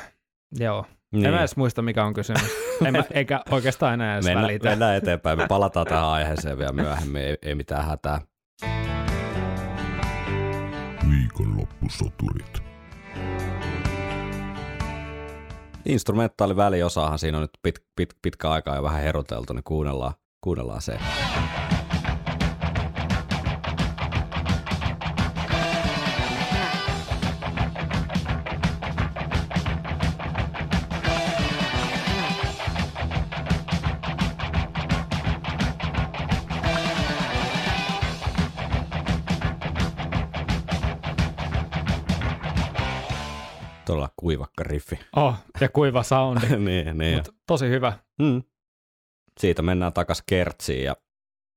joo. 0.59 0.85
Niin. 1.13 1.27
En 1.27 1.33
mä 1.33 1.39
edes 1.39 1.57
muista, 1.57 1.83
mikä 1.83 2.05
on 2.05 2.15
kysymys. 2.15 2.43
En 2.85 2.93
mä, 2.93 3.05
eikä 3.11 3.41
oikeastaan 3.51 3.95
enää 3.95 4.15
edes 4.15 4.25
Mennä, 4.25 4.43
välitä. 4.43 4.69
mennään 4.69 4.97
eteenpäin. 4.97 5.39
Me 5.39 5.47
palataan 5.49 5.87
tähän 5.87 6.05
aiheeseen 6.05 6.59
vielä 6.59 6.73
myöhemmin, 6.73 7.23
ei, 7.23 7.39
ei 7.43 7.55
mitään 7.55 7.85
hätää. 7.87 8.21
Viikonloppusoturit. 11.11 12.63
Instrumentaali 15.87 16.57
väliosahan 16.57 17.19
siinä 17.19 17.39
on 17.39 17.43
nyt 17.43 17.51
pit, 17.63 17.75
pit, 17.97 18.11
pitkä 18.23 18.51
aikaa 18.51 18.75
ja 18.75 18.83
vähän 18.83 19.03
heroteltu, 19.03 19.53
niin 19.53 19.65
kuunnellaan, 19.65 20.13
Kuunnellaan 20.49 20.83
se. 20.83 20.99
todella 43.85 44.09
kuivakka 44.17 44.65
riffi. 44.65 44.99
Oh, 45.17 45.35
ja 45.61 45.69
kuiva 45.69 46.03
soundi. 46.03 46.47
niin, 46.57 46.99
niin. 46.99 47.17
Mut 47.17 47.35
tosi 47.47 47.69
hyvä. 47.69 47.93
Mm. 48.19 48.43
Siitä 49.39 49.63
mennään 49.63 49.93
takas 49.93 50.23
kertsiin 50.27 50.85
ja 50.85 50.97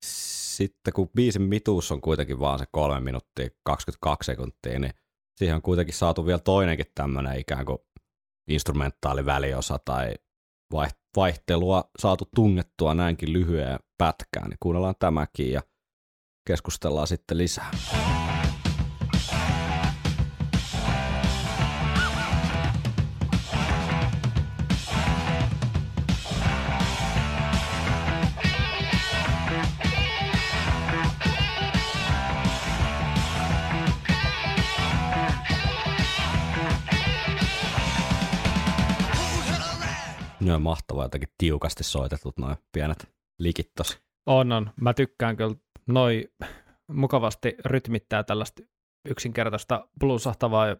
sitten 0.06 0.94
kun 0.94 1.10
biisin 1.16 1.41
mituus 1.41 1.91
on 1.91 2.02
kuitenkin 2.02 2.40
vaan 2.40 2.60
se 2.60 2.66
3 2.72 2.99
minuuttia 2.99 3.49
22 3.64 4.26
sekuntia, 4.26 4.80
niin 4.80 4.94
siihen 5.36 5.56
on 5.56 5.62
kuitenkin 5.62 5.95
saatu 5.95 6.26
vielä 6.26 6.40
toinenkin 6.40 6.86
tämmöinen 6.95 7.40
ikään 7.40 7.66
kuin 7.66 7.80
instrumentaali 8.48 9.26
väliosa 9.26 9.80
tai 9.86 10.14
vai- 10.72 10.90
vaihtelua 11.16 11.90
saatu 11.99 12.30
tungettua 12.36 12.94
näinkin 12.94 13.34
lyhyen 13.34 13.80
pätkään, 13.98 14.49
niin 14.49 14.58
kuunnellaan 14.60 14.95
tämäkin 14.99 15.52
ja 15.52 15.62
keskustellaan 16.48 17.08
sitten 17.08 17.38
lisää. 17.38 17.72
Ne 40.42 40.54
on 40.54 40.62
mahtavaa 40.62 41.06
jotenkin 41.06 41.30
tiukasti 41.38 41.84
soitetut 41.84 42.38
noin 42.38 42.56
pienet 42.72 43.10
likit 43.40 43.72
tossa. 43.78 43.98
On, 44.28 44.52
on. 44.52 44.72
Mä 44.82 44.94
tykkään 44.94 45.38
kyllä 45.38 45.56
noi 45.88 46.30
mukavasti 46.92 47.56
rytmittää 47.66 48.24
tällaista 48.24 48.62
yksinkertaista 49.10 49.88
bluesahtavaa 50.00 50.76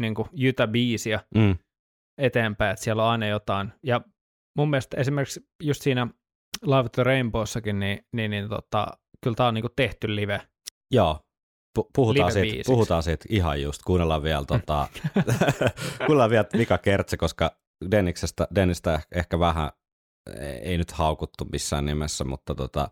niin 0.00 0.14
jytä-biisiä 0.32 1.20
Mm. 1.34 1.56
eteenpäin, 2.18 2.72
että 2.72 2.84
siellä 2.84 3.04
on 3.04 3.10
aina 3.10 3.26
jotain. 3.26 3.72
Ja 3.82 4.00
mun 4.56 4.70
mielestä 4.70 4.96
esimerkiksi 4.96 5.40
just 5.62 5.82
siinä 5.82 6.06
Live 6.62 6.88
the 6.88 7.02
Rainbowssakin, 7.04 7.80
niin, 7.80 8.04
niin, 8.16 8.30
niin 8.30 8.48
tota, 8.48 8.86
kyllä 9.24 9.34
tää 9.34 9.46
on 9.48 9.54
niin 9.54 9.64
tehty 9.76 10.16
live. 10.16 10.40
Joo, 10.90 11.20
Pu- 11.78 11.90
puhutaan, 11.94 12.32
siitä, 12.32 12.62
puhutaan 12.66 13.02
siitä 13.02 13.24
ihan 13.28 13.62
just. 13.62 13.82
Kuunnellaan 13.82 14.22
vielä, 14.22 14.44
tota, 14.44 14.88
kuunnellaan 16.06 16.30
vielä 16.30 16.44
Mika 16.56 16.78
Kertse, 16.78 17.16
koska 17.16 17.59
Denniksestä, 17.90 18.48
Dennistä 18.54 19.00
ehkä 19.14 19.38
vähän 19.38 19.70
ei 20.62 20.78
nyt 20.78 20.92
haukuttu 20.92 21.44
missään 21.52 21.84
nimessä, 21.84 22.24
mutta 22.24 22.54
tota, 22.54 22.90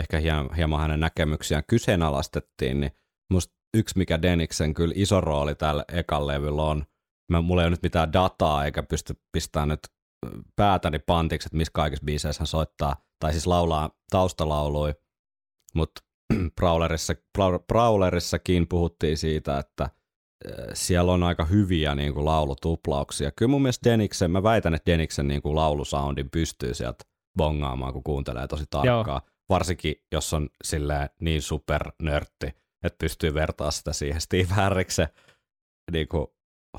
ehkä 0.00 0.18
hieman, 0.18 0.54
hieman 0.54 0.80
hänen 0.80 1.00
näkemyksiään 1.00 1.64
kyseenalaistettiin, 1.66 2.80
niin 2.80 2.92
musta 3.32 3.54
yksi, 3.74 3.98
mikä 3.98 4.22
Denniksen 4.22 4.74
kyllä 4.74 4.94
iso 4.96 5.20
rooli 5.20 5.54
tällä 5.54 5.84
ekan 5.92 6.26
levyllä 6.26 6.62
on, 6.62 6.86
mä, 7.32 7.40
mulla 7.40 7.62
ei 7.62 7.66
ole 7.66 7.70
nyt 7.70 7.82
mitään 7.82 8.12
dataa 8.12 8.64
eikä 8.64 8.82
pysty 8.82 9.14
pistämään 9.32 9.68
nyt 9.68 9.80
päätäni 10.56 10.98
pantiksi, 10.98 11.48
että 11.48 11.56
missä 11.56 11.70
kaikissa 11.74 12.04
biiseissä 12.04 12.40
hän 12.40 12.46
soittaa, 12.46 12.96
tai 13.20 13.32
siis 13.32 13.46
laulaa 13.46 13.90
taustalaului, 14.10 14.94
mutta 15.74 16.00
Brawlerissa, 16.56 17.12
Braw- 17.12 17.64
Brawlerissakin 17.66 18.68
puhuttiin 18.68 19.18
siitä, 19.18 19.58
että 19.58 19.90
siellä 20.74 21.12
on 21.12 21.22
aika 21.22 21.44
hyviä 21.44 21.94
niin 21.94 22.14
kuin 22.14 22.24
laulutuplauksia. 22.24 23.30
Kyllä 23.30 23.50
mun 23.50 23.62
mielestä 23.62 23.90
Deniksen, 23.90 24.30
mä 24.30 24.42
väitän, 24.42 24.74
että 24.74 24.92
Deniksen 24.92 25.28
niin 25.28 25.42
kuin 25.42 25.54
laulusoundin 25.54 26.30
pystyy 26.30 26.74
sieltä 26.74 27.04
bongaamaan, 27.38 27.92
kun 27.92 28.02
kuuntelee 28.02 28.46
tosi 28.46 28.64
tarkkaan. 28.70 29.20
Varsinkin, 29.48 29.94
jos 30.12 30.34
on 30.34 30.48
silleen 30.64 31.10
niin 31.20 31.42
super 31.42 31.92
nörtti, 32.02 32.46
että 32.84 32.98
pystyy 32.98 33.34
vertaa 33.34 33.70
sitä 33.70 33.92
siihen 33.92 34.20
Steve 34.20 34.54
Harriksen 34.54 35.08
niin 35.92 36.08
kuin 36.08 36.26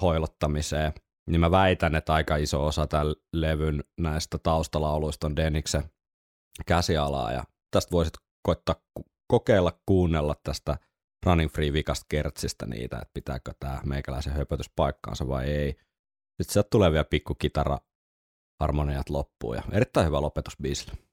hoilottamiseen. 0.01 0.93
Niin 1.29 1.39
mä 1.39 1.51
väitän, 1.51 1.95
että 1.95 2.13
aika 2.13 2.35
iso 2.35 2.65
osa 2.65 2.87
tämän 2.87 3.15
levyn 3.33 3.83
näistä 3.99 4.37
taustalauluista 4.37 5.27
on 5.27 5.35
Deniksen 5.35 5.83
käsialaa. 6.65 7.31
Ja 7.31 7.43
tästä 7.71 7.91
voisit 7.91 8.13
koittaa 8.43 8.75
kokeilla 9.27 9.79
kuunnella 9.85 10.35
tästä 10.43 10.77
Running 11.25 11.51
Free 11.51 11.73
vikasta 11.73 12.05
kertsistä 12.09 12.65
niitä, 12.65 12.97
että 12.97 13.13
pitääkö 13.13 13.53
tämä 13.59 13.81
meikäläisen 13.85 14.33
höpötys 14.33 14.69
paikkaansa 14.75 15.27
vai 15.27 15.45
ei. 15.45 15.71
Sitten 16.41 16.53
sieltä 16.53 16.67
tulee 16.71 16.91
vielä 16.91 17.03
pikku 17.03 17.35
kitara 17.35 17.77
harmoniat 18.59 19.09
loppuun 19.09 19.55
ja 19.55 19.63
erittäin 19.71 20.07
hyvä 20.07 20.21
lopetus 20.21 20.57
biisille. 20.61 21.08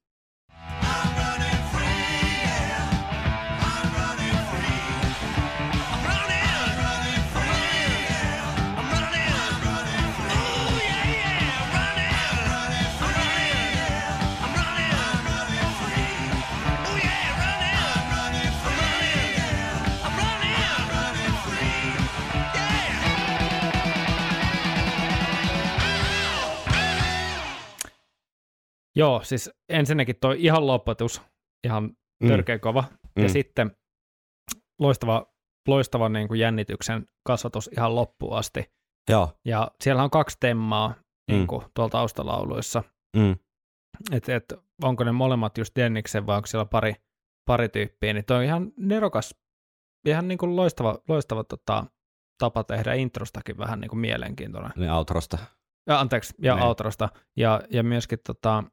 Joo, 28.97 29.21
siis 29.25 29.51
ensinnäkin 29.69 30.17
toi 30.21 30.37
ihan 30.45 30.67
lopetus, 30.67 31.23
ihan 31.67 31.97
törkeä 32.29 32.59
kova. 32.59 32.83
Mm. 32.91 33.23
Ja 33.23 33.29
Mm. 33.29 33.33
sitten 33.33 33.77
loistava, 34.81 35.27
loistava 35.69 36.09
niin 36.09 36.29
kuin 36.29 36.41
jännityksen 36.41 37.07
kasvatus 37.27 37.69
ihan 37.73 37.95
loppuun 37.95 38.37
asti. 38.39 38.65
Joo. 39.11 39.33
Ja 39.45 39.71
siellä 39.81 40.03
on 40.03 40.11
kaksi 40.11 40.37
temmaa 40.41 40.95
niin 41.31 41.41
Mm. 41.41 41.47
kuin 41.47 41.65
tuolla 41.75 41.91
taustalauluissa. 41.91 42.83
Mm. 43.17 43.37
Että 44.13 44.37
et, 44.37 44.53
onko 44.83 45.05
ne 45.05 45.13
molemmat 45.13 45.59
just 45.59 45.77
Denniksen 45.77 46.27
vai 46.27 46.37
onko 46.37 46.47
siellä 46.47 46.65
pari, 46.67 46.95
pari 47.47 47.69
tyyppiä, 47.69 48.13
niin 48.13 48.25
toi 48.25 48.37
on 48.37 48.45
ihan 48.45 48.73
nerokas, 48.77 49.35
ihan 50.07 50.29
niin 50.29 50.39
kuin 50.39 50.57
loistava, 50.57 50.99
loistava 51.09 51.45
tota, 51.45 51.85
tapa 52.39 52.65
tehdä 52.65 52.95
introstakin 52.95 53.59
vähän 53.59 53.81
niin 53.81 53.89
kuin 53.89 54.01
mielenkiintoinen. 54.01 54.73
Niin 54.77 54.91
outrosta. 54.91 55.39
Ja, 55.87 56.01
anteeksi, 56.01 56.35
ja 56.43 56.55
Niin. 56.55 56.65
outrosta. 56.65 57.09
Ja, 57.37 57.61
ja 57.71 57.83
myöskin 57.83 58.19
tota, 58.27 58.65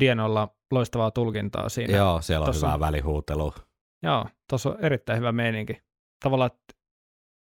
Dienolla 0.00 0.48
loistavaa 0.70 1.10
tulkintaa 1.10 1.68
siinä. 1.68 1.96
Joo, 1.96 2.22
siellä 2.22 2.44
on 2.44 2.46
Tossa 2.46 2.66
hyvää 2.66 2.74
on- 2.74 2.80
välihuutelua. 2.80 3.54
Joo, 4.02 4.26
tuossa 4.48 4.70
on 4.70 4.76
erittäin 4.84 5.18
hyvä 5.18 5.32
meininki. 5.32 5.82
Tavallaan, 6.24 6.50
että 6.52 6.74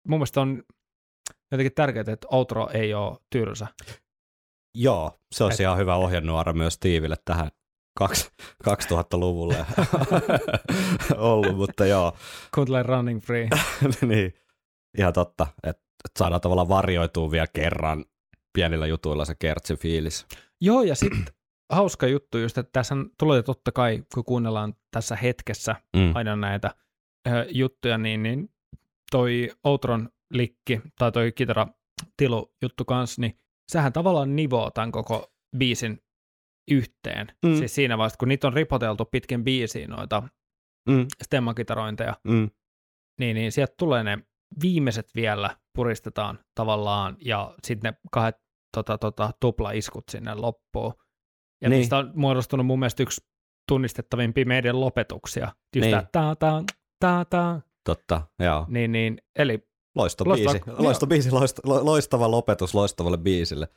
mun 0.07 0.19
mielestä 0.19 0.41
on 0.41 0.63
jotenkin 1.51 1.73
tärkeää, 1.75 2.05
että 2.07 2.27
outro 2.31 2.69
ei 2.73 2.93
ole 2.93 3.17
tylsä. 3.29 3.67
Joo, 4.77 5.19
se 5.31 5.45
Et- 5.45 5.59
ihan 5.59 5.77
hyvä 5.77 5.95
ohjenuora 5.95 6.53
myös 6.53 6.77
Tiiville 6.79 7.15
tähän 7.25 7.51
kaksi- 7.99 8.29
2000-luvulle 8.63 9.65
ollut, 11.17 11.57
mutta 11.57 11.85
joo, 11.85 12.13
Kuuntele 12.55 12.83
Running 12.83 13.21
Free. 13.21 13.49
niin, 14.07 14.33
ihan 14.97 15.13
totta, 15.13 15.47
että 15.63 15.83
et 16.05 16.11
saadaan 16.19 16.41
tavallaan 16.41 16.69
varjoitua 16.69 17.31
vielä 17.31 17.47
kerran 17.53 18.05
pienillä 18.53 18.87
jutuilla 18.87 19.25
se 19.25 19.35
kertsi 19.35 19.75
fiilis. 19.75 20.25
Joo, 20.61 20.81
ja 20.83 20.95
sitten 20.95 21.25
hauska 21.71 22.07
juttu 22.07 22.37
just, 22.37 22.57
että 22.57 22.71
tässä 22.73 22.95
tulee 23.19 23.43
totta 23.43 23.71
kai, 23.71 24.03
kun 24.13 24.23
kuunnellaan 24.25 24.73
tässä 24.91 25.15
hetkessä 25.15 25.75
Mm. 25.95 26.15
aina 26.15 26.35
näitä 26.35 26.75
ö, 27.27 27.45
juttuja, 27.49 27.97
niin, 27.97 28.23
niin 28.23 28.49
toi 29.11 29.49
Outron 29.63 30.09
likki 30.33 30.81
tai 30.99 31.11
toi 31.11 31.31
kitara 31.31 31.67
tilu 32.17 32.53
juttu 32.61 32.85
kanssa, 32.85 33.21
niin 33.21 33.39
sehän 33.71 33.93
tavallaan 33.93 34.35
nivoo 34.35 34.71
tämän 34.71 34.91
koko 34.91 35.33
biisin 35.57 36.01
yhteen. 36.71 37.27
Mm. 37.45 37.55
Siis 37.55 37.75
siinä 37.75 37.97
vaiheessa, 37.97 38.17
kun 38.17 38.27
niitä 38.27 38.47
on 38.47 38.53
ripoteltu 38.53 39.05
pitkin 39.05 39.43
biisiin 39.43 39.89
noita 39.89 40.23
Mm. 40.89 41.05
stemmakitarointeja, 41.23 42.13
Mm. 42.23 42.49
niin, 43.19 43.35
niin 43.35 43.51
sieltä 43.51 43.73
tulee 43.77 44.03
ne 44.03 44.17
viimeiset 44.61 45.15
vielä 45.15 45.57
puristetaan 45.75 46.39
tavallaan, 46.55 47.17
ja 47.21 47.55
sitten 47.63 47.91
ne 47.91 47.97
kahdet 48.11 48.35
tota, 48.75 48.97
tota, 48.97 49.31
tuplaiskut 49.39 50.03
sinne 50.11 50.33
loppuun. 50.35 50.93
Ja 51.65 51.69
Niin. 51.69 51.77
niistä 51.79 51.97
on 51.97 52.11
muodostunut 52.15 52.65
mun 52.65 52.79
mielestä 52.79 53.03
yksi 53.03 53.21
tunnistettavimpia 53.67 54.45
meidän 54.45 54.79
lopetuksia. 54.79 55.45
Just 55.75 55.85
Niin. 55.85 56.07
tää, 56.11 56.35
tää, 56.35 56.63
tää, 56.99 57.25
tää. 57.25 57.61
Totta, 57.83 58.21
joo. 58.39 58.65
Niin, 58.69 58.91
niin, 58.91 59.17
eli 59.39 59.67
Loisto 59.95 60.23
Loistava- 60.23 60.51
biisi, 60.51 60.61
joo. 60.67 60.83
loisto 60.83 61.07
biisi 61.07 61.31
loist, 61.31 61.59
lo- 61.65 61.85
loistava 61.85 62.31
lopetus 62.31 62.73
loistavalle 62.75 63.17
biisille. 63.17 63.67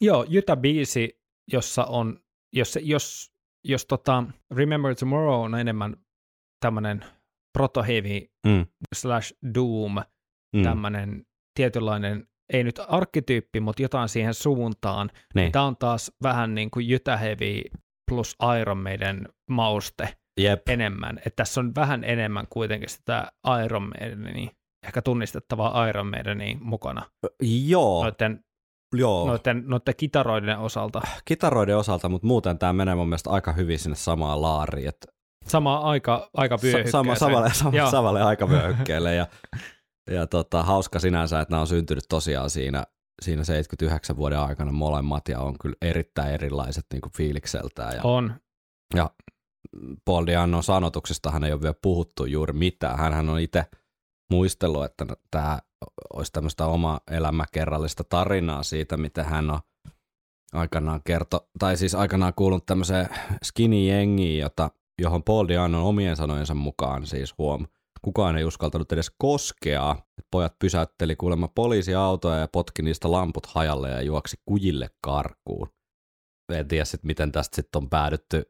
joo, 0.00 0.24
Jytä-biisi, 0.28 1.20
jossa 1.52 1.84
on, 1.84 2.20
jos, 2.52 2.78
jos, 2.82 3.32
jos 3.64 3.86
tota, 3.86 4.24
Remember 4.54 4.94
Tomorrow 4.94 5.40
on 5.44 5.54
enemmän 5.54 5.96
tämmöinen 6.60 7.04
proto-heavy 7.58 8.26
Mm. 8.46 8.66
slash 8.94 9.34
doom, 9.54 9.96
Mm. 10.56 10.62
tämmöinen 10.62 11.26
tietynlainen, 11.54 12.28
ei 12.52 12.64
nyt 12.64 12.80
arkkityyppi, 12.88 13.60
mutta 13.60 13.82
jotain 13.82 14.08
siihen 14.08 14.34
suuntaan. 14.34 15.10
Niin. 15.34 15.52
Tämä 15.52 15.64
on 15.64 15.76
taas 15.76 16.12
vähän 16.22 16.54
niin 16.54 16.70
kuin 16.70 16.88
Jytä 16.88 17.16
Heavy 17.16 17.60
plus 18.10 18.36
Iron 18.60 18.78
Maiden 18.78 19.28
mauste 19.50 20.08
Jep. 20.40 20.68
enemmän. 20.68 21.18
Että 21.18 21.30
tässä 21.36 21.60
on 21.60 21.74
vähän 21.74 22.04
enemmän 22.04 22.46
kuitenkin 22.50 22.88
sitä 22.88 23.32
Iron 23.64 23.82
Maidenia 24.00 24.50
ehkä 24.86 25.02
tunnistettavaa 25.02 25.88
Iron 25.88 26.06
Maidenia 26.06 26.56
mukana 26.60 27.02
Joo, 27.42 28.02
noiden, 28.02 28.44
joo. 28.94 29.26
noiden, 29.26 29.62
noiden 29.66 29.94
kitaroiden 29.96 30.58
osalta. 30.58 31.00
kitaroiden 31.24 31.76
osalta, 31.76 32.08
mutta 32.08 32.26
muuten 32.26 32.58
tämä 32.58 32.72
menee 32.72 32.94
mun 32.94 33.08
mielestä 33.08 33.30
aika 33.30 33.52
hyvin 33.52 33.78
sinne 33.78 33.96
samaan 33.96 34.42
laariin. 34.42 34.88
Että 34.88 35.06
Sama 35.46 35.78
aika, 35.78 36.30
aika 36.34 36.56
sa- 36.58 36.90
sama, 36.90 37.14
samalle, 37.14 37.50
sama, 37.54 37.90
samalle 37.90 38.22
aikavyöhykkeelle 38.22 39.14
ja, 39.14 39.26
ja 40.10 40.26
tota, 40.26 40.62
hauska 40.62 40.98
sinänsä, 40.98 41.40
että 41.40 41.52
nämä 41.52 41.60
on 41.60 41.66
syntynyt 41.66 42.04
tosiaan 42.08 42.50
siinä, 42.50 42.84
siinä 43.22 43.44
79 43.44 44.16
vuoden 44.16 44.38
aikana 44.38 44.72
molemmat 44.72 45.28
ja 45.28 45.40
on 45.40 45.58
kyllä 45.58 45.76
erittäin 45.82 46.34
erilaiset 46.34 46.86
niin 46.92 47.00
kuin 47.00 47.12
fiilikseltään. 47.12 47.96
Ja 47.96 48.02
On. 48.02 48.34
Paul 50.04 50.26
Diannon 50.26 50.62
sanotuksestahan 50.62 51.44
ei 51.44 51.52
ole 51.52 51.62
vielä 51.62 51.74
puhuttu 51.82 52.24
juuri 52.24 52.52
mitään. 52.52 52.98
Hänhän 52.98 53.28
on 53.28 53.40
itse 53.40 53.64
muistellut, 54.30 54.84
että 54.84 55.06
tämä 55.30 55.58
olisi 56.14 56.32
tämmöistä 56.32 56.66
oma 56.66 57.00
elämäkerrallista 57.10 58.04
tarinaa 58.04 58.62
siitä, 58.62 58.96
miten 58.96 59.24
hän 59.24 59.50
on 59.50 59.60
aikanaan 60.52 61.00
kerto, 61.04 61.48
tai 61.58 61.76
siis 61.76 61.94
aikanaan 61.94 62.34
kuulunut 62.34 62.66
tämmöiseen 62.66 63.08
skinny-jengiin, 63.44 64.38
jota, 64.38 64.70
johon 65.02 65.22
Paul 65.22 65.48
Diannon 65.48 65.82
omien 65.82 66.16
sanojensa 66.16 66.54
mukaan 66.54 67.06
siis 67.06 67.38
huom. 67.38 67.66
Kukaan 68.06 68.38
ei 68.38 68.44
uskaltanut 68.44 68.92
edes 68.92 69.12
koskea. 69.18 69.96
Pojat 70.30 70.58
pysäytteli 70.58 71.16
kuulemma 71.16 71.48
poliisiautoja 71.48 72.38
ja 72.38 72.48
potki 72.52 72.82
niistä 72.82 73.12
lamput 73.12 73.46
hajalle 73.46 73.90
ja 73.90 74.02
juoksi 74.02 74.36
kujille 74.44 74.90
karkuun. 75.04 75.68
En 76.52 76.68
tiedä 76.68 76.84
sitten, 76.84 77.06
miten 77.06 77.32
tästä 77.32 77.56
sitten 77.56 77.82
on 77.82 77.90
päädytty 77.90 78.42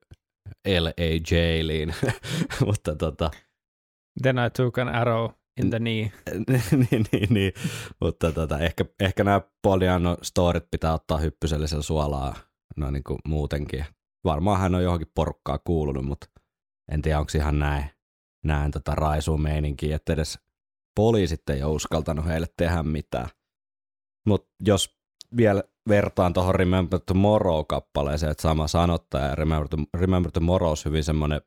LA 0.81 0.93
Jailiin, 1.31 1.95
mutta 2.67 2.95
tota, 2.95 3.31
Then 4.23 4.39
I 4.39 4.51
took 4.57 4.79
an 4.79 4.89
arrow 4.89 5.31
in 5.63 5.71
the 5.71 5.79
knee. 5.79 6.13
niin, 6.91 7.07
niin, 7.13 7.35
niin. 7.35 7.53
mutta 8.01 8.33
tota, 8.33 8.59
ehkä, 8.59 8.85
ehkä 9.01 9.25
nämä 9.25 9.41
Poliano 9.63 10.17
storit 10.23 10.65
pitää 10.71 10.95
ottaa 10.95 11.19
hyppysellisellä 11.19 11.83
suolaa 11.83 12.35
no 12.77 12.91
niin 12.91 13.05
kuin 13.05 13.19
muutenkin. 13.29 13.85
Varmaan 14.25 14.61
hän 14.61 14.75
on 14.75 14.83
johonkin 14.83 15.13
porukkaa 15.15 15.59
kuulunut, 15.59 16.05
mutta 16.05 16.27
en 16.93 17.03
tiedä, 17.03 17.19
onko 17.19 17.33
ihan 17.37 17.59
näin, 17.59 17.96
näin 18.47 18.71
tota 18.71 18.95
raisuun 18.95 19.43
meininkiä, 19.43 19.97
että 19.97 20.13
edes 20.13 20.39
poliisit 20.95 21.51
ei 21.51 21.63
ole 21.63 21.73
uskaltanut 21.73 22.27
heille 22.27 22.47
tehdä 22.57 22.83
mitään. 22.83 23.29
Mutta 24.27 24.49
jos 24.65 24.97
vielä 25.37 25.63
vertaan 25.89 26.33
tuohon 26.33 26.55
Remember 26.55 27.01
Tomorrow-kappaleeseen, 27.07 28.31
että 28.33 28.43
sama 28.43 28.69
sanottaja 28.69 29.27
ja 29.27 29.35
Remember, 29.35 29.69
to, 29.69 29.77
Remember 29.95 30.33
Tomorrow 30.33 30.71
on 30.71 30.77
hyvin 30.85 31.05
semmoinen 31.05 31.41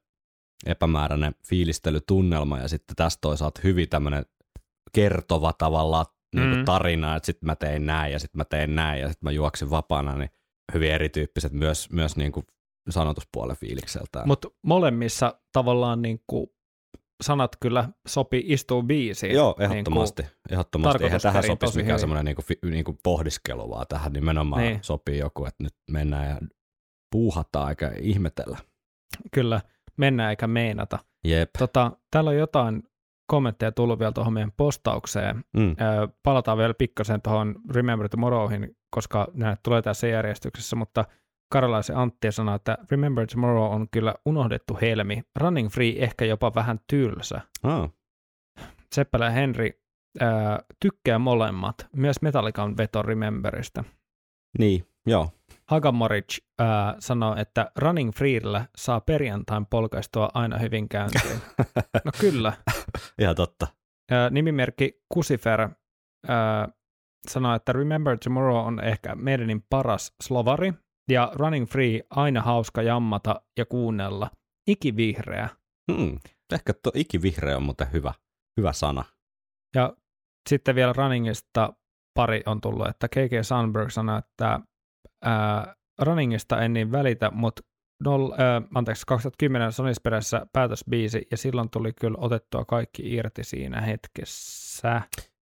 epämääräinen 0.65 1.35
fiilistelytunnelma 1.45 2.59
ja 2.59 2.67
sitten 2.67 2.95
tästä 2.95 3.21
toisaalta 3.21 3.61
hyvin 3.63 3.89
tämmöinen 3.89 4.25
kertova 4.91 5.53
tavallaan 5.53 6.05
niin 6.35 6.57
Mm. 6.57 6.65
tarina, 6.65 7.15
että 7.15 7.25
sitten 7.25 7.47
mä 7.47 7.55
tein 7.55 7.85
näin 7.85 8.13
ja 8.13 8.19
sitten 8.19 8.39
mä 8.39 8.45
tein 8.45 8.75
näin 8.75 9.01
ja 9.01 9.07
sitten 9.07 9.27
mä 9.27 9.31
juoksin 9.31 9.69
vapaana, 9.69 10.15
niin 10.15 10.29
hyvin 10.73 10.91
erityyppiset 10.91 11.51
myös, 11.51 11.89
myös 11.91 12.17
niin 12.17 12.31
kuin 12.31 12.45
sanotuspuolen 12.89 13.55
fiilikseltään. 13.57 14.27
Mutta 14.27 14.47
molemmissa 14.61 15.39
tavallaan 15.53 16.01
niin 16.01 16.23
kuin 16.27 16.47
sanat 17.21 17.55
kyllä 17.59 17.89
sopii 18.07 18.43
istuu 18.47 18.83
biisiin. 18.83 19.35
Joo, 19.35 19.55
Niin 19.59 19.71
ehdottomasti. 19.71 20.25
ehdottomasti. 20.51 21.03
Eihän 21.03 21.21
tähän 21.21 21.43
sopisi 21.43 21.77
mikään 21.81 21.99
semmoinen 21.99 22.25
niinku, 22.25 22.41
fi- 22.41 22.59
niinku 22.69 22.97
pohdiskelu, 23.03 23.69
vaan 23.69 23.85
tähän 23.89 24.13
nimenomaan 24.13 24.61
Niin. 24.61 24.79
sopii 24.81 25.17
joku, 25.17 25.45
että 25.45 25.63
nyt 25.63 25.73
mennään 25.91 26.29
ja 26.29 26.37
puuhataan 27.11 27.69
eikä 27.69 27.91
ihmetellä. 28.01 28.57
kuin, 28.57 29.29
kyllä, 29.31 29.61
mennään 29.97 30.29
eikä 30.29 30.47
meinata. 30.47 30.99
Jep. 31.23 31.49
Tota, 31.59 31.91
täällä 32.11 32.29
on 32.29 32.37
jotain 32.37 32.83
kommentteja 33.27 33.71
tullut 33.71 33.99
vielä 33.99 34.11
tuohon 34.11 34.33
meidän 34.33 34.51
postaukseen. 34.57 35.43
Mm. 35.57 35.71
Ö, 35.71 35.75
palataan 36.23 36.57
vielä 36.57 36.73
pikkasen 36.73 37.21
tuohon 37.21 37.55
Remember 37.69 38.09
Tomorrowhin, 38.09 38.77
koska 38.91 39.27
nämä 39.33 39.57
tulee 39.63 39.81
tässä 39.81 40.07
järjestyksessä, 40.07 40.75
mutta 40.75 41.05
Karalaisen 41.49 41.97
Antti 41.97 42.31
sanoi, 42.31 42.55
että 42.55 42.77
Remember 42.91 43.27
Tomorrow 43.27 43.73
on 43.73 43.87
kyllä 43.91 44.15
unohdettu 44.25 44.77
helmi. 44.81 45.23
Running 45.39 45.69
Free 45.69 46.03
ehkä 46.03 46.25
jopa 46.25 46.55
vähän 46.55 46.79
tylsä. 46.89 47.41
Ah. 47.63 47.89
Seppälä 48.91 49.25
ja 49.25 49.31
Henri 49.31 49.81
ö, 50.21 50.25
tykkää 50.79 51.19
molemmat, 51.19 51.87
myös 51.95 52.21
Metallican 52.21 52.77
veto 52.77 53.01
Rememberistä. 53.01 53.83
Niin, 54.59 54.87
joo. 55.05 55.29
Hagamoric 55.69 56.37
äh, 56.61 56.67
sanoo, 56.99 57.35
että 57.35 57.71
Running 57.77 58.11
Freellä 58.13 58.65
saa 58.77 59.01
perjantain 59.01 59.65
polkaistua 59.65 60.29
aina 60.33 60.57
hyvin 60.57 60.89
käyntiin. 60.89 61.41
no 62.05 62.11
kyllä. 62.19 62.53
Ihan 63.21 63.35
totta. 63.35 63.67
Äh, 64.11 64.31
nimimerkki 64.31 65.01
Kusifer 65.09 65.61
äh, 65.61 65.69
sanoo, 67.29 67.55
että 67.55 67.73
Remember 67.73 68.17
Tomorrow 68.23 68.57
on 68.57 68.83
ehkä 68.83 69.15
meidänin 69.15 69.65
paras 69.69 70.15
slovari, 70.23 70.73
ja 71.09 71.31
Running 71.35 71.67
Free 71.67 72.01
aina 72.09 72.41
hauska 72.41 72.81
jammata 72.81 73.41
ja 73.57 73.65
kuunnella. 73.65 74.31
Ikivihreä. 74.67 75.49
Hmm. 75.91 76.19
Ehkä 76.53 76.73
tuo 76.73 76.91
ikivihreä 76.95 77.57
on 77.57 77.63
muuten 77.63 77.91
hyvä, 77.91 78.13
hyvä 78.57 78.73
sana. 78.73 79.03
Ja 79.75 79.93
sitten 80.49 80.75
vielä 80.75 80.93
Runningista 80.93 81.73
pari 82.13 82.43
on 82.45 82.61
tullut, 82.61 82.87
että 82.87 83.07
KK 83.07 83.31
Sandberg 83.41 83.91
sanoi, 83.91 84.19
että 84.19 84.59
ää, 85.23 85.75
Runningista 86.01 86.61
en 86.61 86.73
niin 86.73 86.91
välitä, 86.91 87.31
mutta 87.31 87.61
nol, 88.03 88.31
ää, 88.31 88.61
anteeksi, 88.75 89.05
2010 89.07 89.71
Sonisperässä 89.71 90.45
päätösbiisi, 90.53 91.27
ja 91.31 91.37
silloin 91.37 91.69
tuli 91.69 91.93
kyllä 91.93 92.17
otettua 92.21 92.65
kaikki 92.65 93.15
irti 93.15 93.43
siinä 93.43 93.81
hetkessä. 93.81 95.01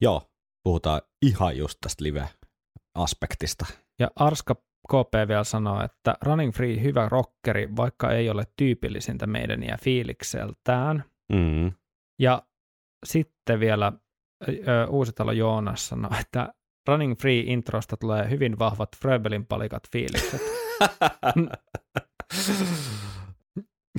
Joo, 0.02 0.32
puhutaan 0.64 1.02
ihan 1.22 1.58
just 1.58 1.78
tästä 1.82 2.04
live-aspektista. 2.04 3.66
Ja 4.00 4.12
Arska 4.16 4.56
KP 4.88 5.28
vielä 5.28 5.44
sanoo, 5.44 5.84
että 5.84 6.16
Running 6.22 6.54
Free 6.54 6.84
hyvä 6.84 7.10
rockeri, 7.10 7.76
vaikka 7.76 8.12
ei 8.12 8.30
ole 8.30 8.44
tyypillisintä 8.58 9.28
meidän 9.28 9.64
ja 9.64 9.78
fiilikseltään. 9.84 11.04
Mm. 11.34 11.72
Ja 12.20 12.44
sitten 13.06 13.60
vielä 13.60 13.92
ö, 14.48 14.88
Uusitalo 14.90 15.32
Joonas 15.32 15.88
sanoi, 15.88 16.20
että 16.20 16.54
Running 16.88 17.18
Free 17.18 17.40
introsta 17.40 17.98
tulee 17.98 18.30
hyvin 18.30 18.60
vahvat 18.60 18.90
Fröbelin 18.98 19.46
palikat 19.46 19.84
fiilikset. 19.92 20.42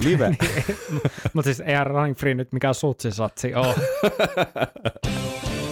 Live. 0.04 0.36
Mutta 1.34 1.48
siis 1.48 1.60
eihän 1.60 1.86
Running 1.86 2.16
Free 2.16 2.34
nyt 2.34 2.52
mikään 2.52 2.74
sutsisatsi 2.74 3.54
ole. 3.54 3.74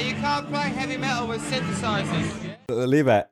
You 0.00 0.12
can't 0.22 0.46
play 0.50 0.74
heavy 0.76 0.98
metal 0.98 1.28
with 1.28 1.44
synthesizers. 1.48 2.26
live, 2.86 3.30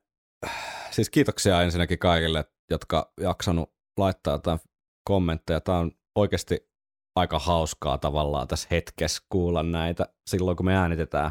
siis 0.91 1.11
kiitoksia 1.11 1.63
ensinnäkin 1.63 1.99
kaikille, 1.99 2.45
jotka 2.71 3.13
jaksanut 3.21 3.73
laittaa 3.99 4.35
jotain 4.35 4.59
kommentteja. 5.09 5.61
Tämä 5.61 5.79
on 5.79 5.93
oikeasti 6.15 6.69
aika 7.17 7.39
hauskaa 7.39 7.99
tavallaan 7.99 8.49
tässä 8.49 8.69
hetkessä 8.71 9.23
kuulla 9.29 9.63
näitä 9.63 10.07
silloin, 10.31 10.57
kun 10.57 10.67
me 10.67 10.77
äänitetään. 10.77 11.31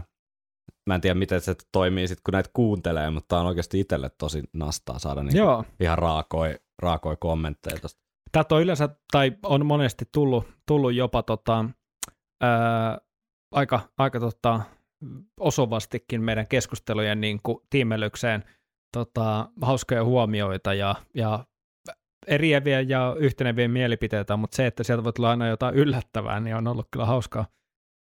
Mä 0.90 0.96
en 0.96 1.02
tiedä, 1.02 1.14
miten 1.14 1.42
se 1.42 1.56
toimii 1.72 2.08
sitten, 2.08 2.24
kun 2.24 2.32
näitä 2.32 2.50
kuuntelee, 2.54 3.10
mutta 3.10 3.28
tämä 3.28 3.42
on 3.42 3.48
oikeasti 3.48 3.80
itselle 3.80 4.10
tosi 4.10 4.44
nastaa 4.54 5.00
saada 5.00 5.24
niinku 5.24 5.38
Joo. 5.38 5.64
ihan 5.80 5.98
raakoi, 5.98 6.56
raakoi 6.82 7.18
kommentteja 7.20 7.80
tosta. 7.80 8.00
Täältä 8.32 8.56
on 8.56 8.62
yleensä, 8.62 8.90
tai 9.12 9.32
on 9.44 9.66
monesti 9.66 10.06
tullut, 10.12 10.48
tullut 10.68 10.94
jopa 10.94 11.24
tota, 11.24 11.66
ää, 12.42 12.98
aika, 13.52 13.80
aika 13.98 14.20
tota, 14.20 14.62
osuvastikin 15.40 16.22
meidän 16.22 16.48
keskustelujen 16.48 17.22
niin 17.22 17.40
kuin, 17.44 17.58
tiimelykseen 17.70 18.44
tota, 18.94 19.50
hauskoja 19.62 20.04
huomioita 20.04 20.74
ja, 20.74 20.96
ja 21.14 21.46
eriäviä 22.28 22.82
ja 22.82 23.16
yhteneviä 23.20 23.68
mielipiteitä, 23.68 24.38
mutta 24.38 24.56
se, 24.56 24.66
että 24.66 24.84
sieltä 24.84 25.04
voi 25.04 25.14
tulla 25.14 25.30
aina 25.30 25.48
jotain 25.48 25.76
yllättävää, 25.76 26.40
niin 26.40 26.56
on 26.56 26.68
ollut 26.68 26.88
kyllä 26.92 27.06
hauskaa. 27.06 27.48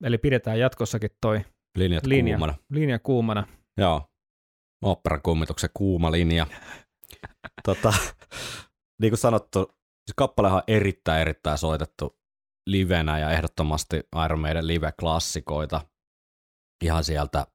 Eli 0.04 0.18
pidetään 0.18 0.60
jatkossakin 0.60 1.10
toi 1.22 1.42
Linjat 1.78 2.06
linja 2.06 2.38
kuumana. 2.38 2.58
linja 2.70 3.00
kuumana. 3.00 3.48
Joo. 3.78 4.08
Operan 4.82 5.22
kummituksen 5.22 5.70
kuuma 5.74 6.12
linja. 6.12 6.48
tota, 7.68 7.94
niin 9.02 9.12
kuin 9.12 9.18
sanottu, 9.18 9.66
siis 9.76 10.16
kappalehan 10.16 10.58
on 10.58 10.64
erittäin 10.68 11.22
erittäin 11.22 11.58
soitettu 11.58 12.18
livenä 12.68 13.20
ja 13.20 13.32
ehdottomasti 13.32 14.04
Iron 14.26 14.40
Maiden 14.40 14.68
live-klassikoita 14.68 15.82
ihan 16.82 17.04
sieltä 17.04 17.48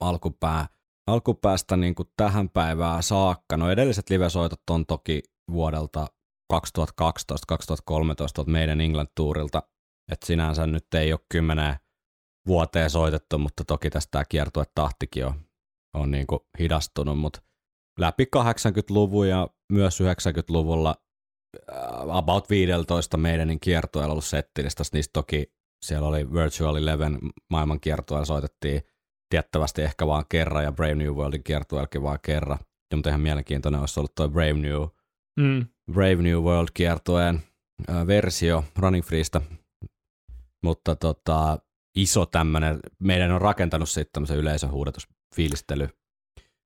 alkupää, 0.00 0.66
alkupäästä 1.06 1.76
niin 1.76 1.94
kuin 1.94 2.08
tähän 2.16 2.50
päivään 2.50 3.02
saakka. 3.02 3.56
No 3.56 3.70
edelliset 3.70 4.10
livesoitot 4.10 4.70
on 4.70 4.86
toki 4.86 5.22
vuodelta 5.50 6.06
2012-2013 6.52 6.56
tuolta 8.16 8.50
meidän 8.50 8.80
England-tuurilta, 8.80 9.62
että 10.12 10.26
sinänsä 10.26 10.66
nyt 10.66 10.94
ei 10.94 11.12
ole 11.12 11.20
kymmenen 11.28 11.76
vuoteen 12.46 12.90
soitettu, 12.90 13.38
mutta 13.38 13.64
toki 13.64 13.90
tästä 13.90 14.10
tämä 14.10 14.24
kiertuetahtikin 14.24 15.26
on, 15.26 15.34
on 15.94 16.10
niin 16.10 16.26
kuin 16.26 16.40
hidastunut, 16.58 17.18
mutta 17.18 17.42
läpi 17.98 18.24
80-luvun 18.36 19.28
ja 19.28 19.48
myös 19.72 20.00
90-luvulla 20.00 20.94
äh, 21.72 22.16
about 22.16 22.50
15 22.50 23.16
meidänin 23.16 23.60
kiertueella 23.60 24.12
ollut 24.12 24.24
settilistassa, 24.24 24.96
niistä 24.96 25.12
toki 25.12 25.53
siellä 25.86 26.08
oli 26.08 26.32
Virtual 26.32 26.76
Eleven 26.76 27.18
maailmankiertueella 27.50 28.24
soitettiin 28.24 28.82
tiettävästi 29.30 29.82
ehkä 29.82 30.06
vaan 30.06 30.24
kerran 30.28 30.64
ja 30.64 30.72
Brave 30.72 30.94
New 30.94 31.12
Worldin 31.12 31.44
kiertueellakin 31.44 32.02
vaan 32.02 32.18
kerran. 32.22 32.58
Ja 32.90 32.96
mutta 32.96 33.10
ihan 33.10 33.20
mielenkiintoinen 33.20 33.80
olisi 33.80 34.00
ollut 34.00 34.14
tuo 34.14 34.28
Brave 34.28 34.52
New, 34.52 34.82
Mm. 35.40 35.66
Brave 35.92 36.22
New 36.22 36.38
World 36.42 36.68
kiertueen 36.74 37.42
versio 38.06 38.64
Running 38.78 39.04
Freesta. 39.04 39.40
Mutta 40.64 40.96
tota, 40.96 41.58
iso 41.96 42.26
tämmöinen, 42.26 42.80
meidän 42.98 43.30
on 43.30 43.40
rakentanut 43.40 43.88
sitten 43.88 44.12
tämmöisen 44.12 44.38
yleisöhuudatusfiilistely 44.38 45.88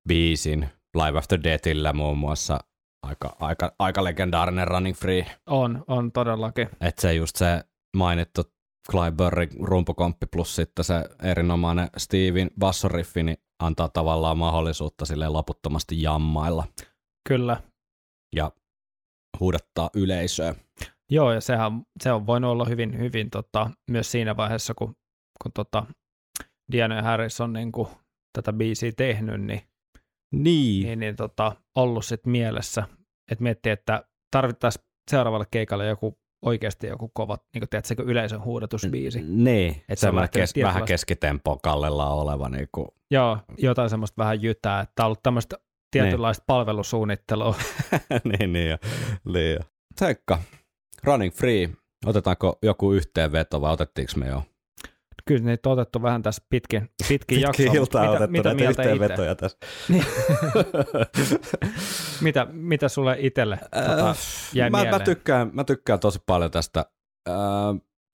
biisin 0.08 0.68
Live 0.94 1.18
After 1.18 1.42
Deathillä 1.42 1.92
muun 1.92 2.18
muassa 2.18 2.60
aika, 3.02 3.36
aika, 3.40 3.74
aika 3.78 4.04
legendaarinen 4.04 4.68
Running 4.68 4.96
Free. 4.96 5.26
On, 5.46 5.84
on 5.86 6.12
todellakin. 6.12 6.68
Että 6.80 7.02
se 7.02 7.14
just 7.14 7.36
se 7.36 7.64
mainittu 7.96 8.42
Clive 8.90 9.10
Burry 9.10 9.48
rumpukomppi 9.62 10.26
plus 10.26 10.56
sitten 10.56 10.84
se 10.84 11.04
erinomainen 11.22 11.88
Steven 11.96 12.50
bassoriffi, 12.58 13.22
niin 13.22 13.36
antaa 13.62 13.88
tavallaan 13.88 14.38
mahdollisuutta 14.38 15.04
sille 15.04 15.28
loputtomasti 15.28 16.02
jammailla 16.02 16.64
Kyllä. 17.28 17.62
ja 18.36 18.52
huudattaa 19.40 19.90
yleisöä. 19.94 20.54
Joo, 21.10 21.32
ja 21.32 21.40
sehän, 21.40 21.72
se 22.02 22.12
on 22.12 22.26
voinut 22.26 22.50
olla 22.50 22.64
hyvin, 22.64 22.98
hyvin 22.98 23.30
tota, 23.30 23.70
myös 23.90 24.10
siinä 24.10 24.36
vaiheessa, 24.36 24.74
kun, 24.74 24.96
kun 25.42 25.52
tota, 25.54 25.86
Diana 26.72 26.94
ja 26.96 27.02
Harris 27.02 27.40
on 27.40 27.52
niin 27.52 27.72
kuin, 27.72 27.88
tätä 28.32 28.52
biisiä 28.52 28.92
tehnyt, 28.96 29.40
niin, 29.40 29.62
Niin. 30.32 30.86
niin, 30.86 31.00
niin 31.00 31.16
tota, 31.16 31.56
ollut 31.74 32.04
sit 32.04 32.26
mielessä, 32.26 32.82
että 33.30 33.42
miettii, 33.42 33.72
että 33.72 34.04
tarvittaisiin 34.30 34.84
seuraavalle 35.10 35.46
keikalle 35.50 35.86
joku 35.86 36.18
oikeasti 36.42 36.86
joku 36.86 37.10
kova, 37.14 37.38
niin 37.54 37.60
kuin 37.60 37.68
tiedätkö, 37.68 38.02
yleisön 38.02 38.44
huudatusbiisi. 38.44 39.22
Niin, 39.22 39.82
Et 39.88 39.98
se 39.98 40.14
lähtee 40.14 40.42
kes, 40.42 40.54
vähän 40.56 40.74
tietynlaista- 40.82 40.86
keskitempo 40.86 41.58
kallellaan 41.62 42.12
oleva. 42.12 42.48
Niin 42.48 42.68
kuin, 42.72 42.88
Joo, 43.10 43.38
jotain 43.58 43.90
semmoista 43.90 44.22
vähän 44.22 44.42
jytää, 44.42 44.80
että 44.80 45.02
on 45.02 45.06
ollut 45.06 45.22
tämmöistä 45.22 45.56
tietynlaista 45.90 46.44
palvelusuunnittelua. 46.46 47.54
niin, 48.38 48.52
niin, 48.52 48.70
jo, 48.70 48.78
niin 49.32 49.52
jo. 49.52 49.60
Teikka, 49.98 50.38
Running 51.04 51.34
Free, 51.34 51.68
otetaanko 52.06 52.58
joku 52.62 52.92
yhteenveto 52.92 53.60
vai 53.60 53.72
otettiinko 53.72 54.12
me 54.16 54.28
jo? 54.28 54.42
Kyllä 55.28 55.44
niitä 55.44 55.68
on 55.68 55.72
otettu 55.72 56.02
vähän 56.02 56.22
tässä 56.22 56.42
pitkin, 56.48 56.90
pitkin 57.08 57.40
jaksoa. 57.40 57.64
Pitkin 57.64 57.80
iltaa 57.80 58.02
mitä, 58.02 58.12
otettu 58.12 58.32
mitä 58.32 58.48
näitä 58.48 58.62
mieltä 58.62 58.82
itse? 58.82 58.92
yhteenvetoja 58.92 59.34
tässä. 59.34 59.58
Niin. 59.88 60.04
mitä, 62.26 62.46
mitä 62.50 62.88
sulle 62.88 63.16
itselle 63.18 63.58
tota, 63.58 64.14
jäi 64.54 64.70
mä, 64.70 64.76
mä, 64.76 64.82
mieleen? 64.82 65.04
tykkään, 65.04 65.50
mä 65.52 65.64
tykkään 65.64 66.00
tosi 66.00 66.18
paljon 66.26 66.50
tästä. 66.50 66.86
Äh, 67.28 67.34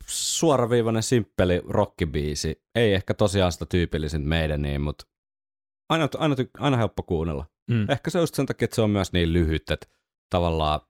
suoraviivainen, 0.07 1.03
simppeli 1.03 1.63
rockibiisi. 1.69 2.63
Ei 2.75 2.95
ehkä 2.95 3.15
tosiaan 3.15 3.53
sitä 3.53 3.67
tyypillisin 3.67 4.23
meidän 4.23 4.63
niin, 4.63 4.81
mutta 4.81 5.07
aina, 5.89 6.09
aina, 6.19 6.37
aina 6.59 6.77
helppo 6.77 7.03
kuunnella. 7.03 7.47
Mm. 7.71 7.91
Ehkä 7.91 8.11
se 8.11 8.19
on 8.19 8.23
just 8.23 8.35
sen 8.35 8.47
takia, 8.47 8.65
että 8.65 8.75
se 8.75 8.83
on 8.83 8.91
myös 8.91 9.13
niin 9.13 9.33
lyhyt, 9.33 9.71
että 9.71 9.87
tavallaan 10.31 10.81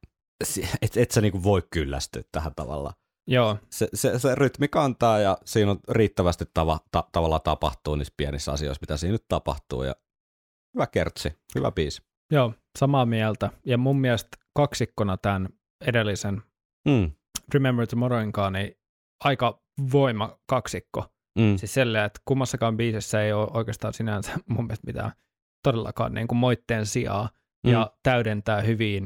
et, 0.82 0.96
et 0.96 1.10
sä 1.10 1.20
niinku 1.20 1.42
voi 1.42 1.62
kyllästyä 1.70 2.22
tähän 2.32 2.52
tavallaan. 2.56 2.94
Joo, 3.26 3.58
Se, 3.70 3.88
se, 3.94 4.18
se 4.18 4.34
rytmi 4.34 4.68
kantaa 4.68 5.18
ja 5.18 5.38
siinä 5.44 5.70
on 5.70 5.78
riittävästi 5.88 6.44
tava, 6.54 6.78
ta, 6.90 7.04
tavallaan 7.12 7.40
tapahtuu 7.44 7.96
niissä 7.96 8.14
pienissä 8.16 8.52
asioissa, 8.52 8.80
mitä 8.80 8.96
siinä 8.96 9.12
nyt 9.12 9.24
tapahtuu. 9.28 9.82
Ja 9.82 9.94
hyvä 10.74 10.86
kertsi, 10.86 11.32
hyvä 11.54 11.70
biisi. 11.72 12.02
joo, 12.30 12.54
samaa 12.78 13.06
mieltä. 13.06 13.50
Ja 13.66 13.78
mun 13.78 14.00
mielestä 14.00 14.36
kaksikkona 14.54 15.16
tämän 15.16 15.48
edellisen 15.86 16.42
Mm, 16.88 17.10
Remember 17.54 17.86
Tomorrowinkaan, 17.86 18.52
niin 18.52 18.76
aika 19.24 19.62
voima 19.92 20.38
kaksikko. 20.46 21.04
mm. 21.38 21.56
Siis 21.56 21.74
silleen, 21.74 22.04
että 22.04 22.20
kummassakaan 22.24 22.76
biisissä 22.76 23.22
ei 23.22 23.32
ole 23.32 23.48
oikeastaan 23.54 23.94
sinänsä 23.94 24.32
mun 24.48 24.64
mielestä 24.66 24.86
mitään 24.86 25.12
todellakaan 25.62 26.14
niin 26.14 26.28
kuin 26.28 26.38
moitteen 26.38 26.86
sijaa. 26.86 27.28
Mm. 27.66 27.72
Ja 27.72 27.92
täydentää 28.02 28.60
hyvin 28.60 29.04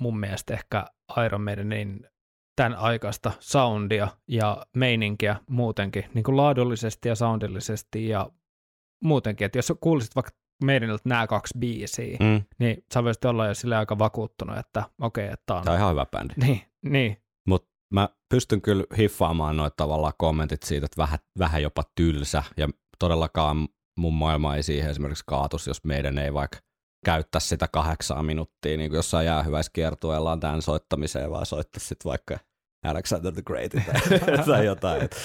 mun 0.00 0.18
mielestä 0.20 0.54
ehkä 0.54 0.84
Iron 1.26 1.40
Maidenin 1.40 2.06
tämän 2.58 2.78
aikaista 2.78 3.32
soundia 3.40 4.08
ja 4.28 4.66
meininkiä 4.76 5.36
muutenkin, 5.50 6.04
niin 6.14 6.24
kuin 6.24 6.36
laadullisesti 6.36 7.08
ja 7.08 7.14
soundillisesti 7.14 8.08
ja 8.08 8.30
muutenkin. 9.04 9.44
Että 9.44 9.58
jos 9.58 9.72
kuulisit 9.80 10.16
vaikka 10.16 10.30
Maidenilta 10.64 11.08
nämä 11.08 11.26
kaksi 11.26 11.58
biisiä, 11.58 12.16
mm. 12.20 12.26
Mm. 12.26 12.42
niin 12.58 12.84
sä 12.94 13.04
voisit 13.04 13.24
olla 13.24 13.46
jo 13.46 13.54
sille 13.54 13.76
aika 13.76 13.98
vakuuttunut, 13.98 14.58
että 14.58 14.84
okei, 15.00 15.24
okay, 15.24 15.32
että 15.32 15.54
on. 15.54 15.64
Tämä 15.64 15.74
on 15.74 15.80
ihan 15.80 15.90
hyvä 15.90 16.06
bändi. 16.06 16.34
Niin, 16.36 16.62
niin, 16.82 17.16
Mutta 17.48 17.68
mä 17.94 18.08
pystyn 18.28 18.60
kyllä 18.60 18.84
hiffaamaan 18.98 19.56
noita 19.56 19.74
tavallaan 19.76 20.12
kommentit 20.18 20.62
siitä, 20.62 20.86
että 20.86 21.02
vähän, 21.02 21.18
vähän 21.38 21.62
jopa 21.62 21.82
tylsä. 21.94 22.42
Ja 22.56 22.68
todellakaan 22.98 23.68
mun 23.98 24.14
maailma 24.14 24.56
ei 24.56 24.62
siihen 24.62 24.90
esimerkiksi 24.90 25.24
kaatus, 25.26 25.66
jos 25.66 25.84
meidän 25.84 26.18
ei 26.18 26.34
vaikka 26.34 26.58
käyttää 27.04 27.40
sitä 27.40 27.68
kahdeksaa 27.72 28.22
minuuttia 28.22 28.76
niin 28.76 28.90
kuin 28.90 28.96
jossain 28.96 29.26
jäähyväiskiertueellaan 29.26 30.40
tämän 30.40 30.62
soittamiseen, 30.62 31.30
vaan 31.30 31.46
soittaa 31.46 31.80
sitten 31.80 32.10
vaikka 32.10 32.38
Alexander 32.84 33.32
the 33.32 33.42
Great 33.42 33.72
tai, 33.72 34.44
tai 34.46 34.66
jotain. 34.66 35.02
Et, 35.02 35.16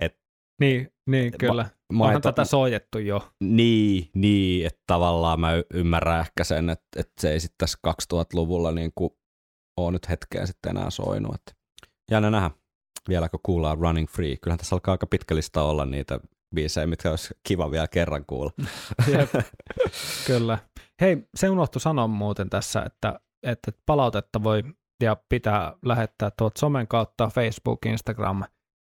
et, 0.00 0.18
niin, 0.60 0.92
niin 1.06 1.32
kyllä. 1.38 1.62
Onhan 1.62 1.72
maita, 1.92 2.20
tätä 2.20 2.44
soitettu 2.44 2.98
jo. 2.98 3.28
niin, 3.40 4.10
niin, 4.14 4.66
että 4.66 4.82
tavallaan 4.86 5.40
mä 5.40 5.50
ymmärrän 5.74 6.20
ehkä 6.20 6.44
sen, 6.44 6.70
että, 6.70 6.86
että 6.96 7.12
se 7.20 7.32
ei 7.32 7.40
sitten 7.40 7.58
tässä 7.58 7.78
2000-luvulla 7.88 8.72
niin 8.72 8.92
kuin 8.94 9.10
ole 9.76 9.92
nyt 9.92 10.08
hetkeen 10.08 10.46
sitten 10.46 10.76
enää 10.76 10.90
soinut. 10.90 11.34
Että 11.34 11.52
jännä 12.10 12.30
nähdä, 12.30 12.50
vieläkö 13.08 13.38
kuullaan 13.42 13.78
Running 13.78 14.08
Free. 14.08 14.36
Kyllähän 14.36 14.58
tässä 14.58 14.76
alkaa 14.76 14.92
aika 14.92 15.06
pitkä 15.06 15.36
lista 15.36 15.62
olla 15.62 15.84
niitä 15.84 16.20
biisejä, 16.54 16.86
mitkä 16.86 17.10
olisi 17.10 17.34
kiva 17.48 17.70
vielä 17.70 17.88
kerran 17.88 18.24
kuulla. 18.26 18.52
Jep, 19.12 19.30
kyllä. 20.26 20.58
Hei, 21.00 21.28
se 21.34 21.50
unohtui 21.50 21.80
sanoa 21.80 22.06
muuten 22.06 22.50
tässä, 22.50 22.82
että, 22.82 23.20
että 23.42 23.72
palautetta 23.86 24.42
voi 24.42 24.62
ja 25.02 25.16
pitää 25.28 25.72
lähettää 25.84 26.30
tuolta 26.38 26.58
somen 26.60 26.88
kautta 26.88 27.28
Facebook, 27.34 27.86
Instagram, 27.86 28.42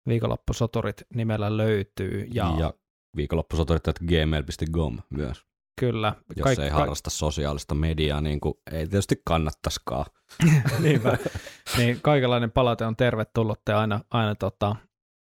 viikonloppusoturit 0.09 1.02
nimellä 1.14 1.56
löytyy. 1.56 2.28
Ja, 2.35 2.44
Ja, 2.44 2.60
ja 2.60 2.74
viikonloppusoturit, 3.16 3.89
että 3.89 4.05
gmail.com 4.05 4.98
myös. 5.10 5.43
kyllä. 5.80 6.14
Jos 6.36 6.44
Kaik- 6.44 6.59
ei 6.60 6.70
harrasta 6.70 7.10
sosiaalista 7.10 7.74
mediaa, 7.74 8.20
niin 8.20 8.40
kuin 8.40 8.55
ei 8.72 8.86
tietysti 8.86 9.22
kannattaisikaan. 9.24 10.06
Niinpä. 10.82 11.18
niin 11.76 12.01
kaikenlainen 12.02 12.51
palaute 12.51 12.86
on 12.86 12.97
tervetullut 12.97 13.60
ja 13.68 13.80
aina, 13.80 14.01
aina 14.10 14.35
tota, 14.35 14.76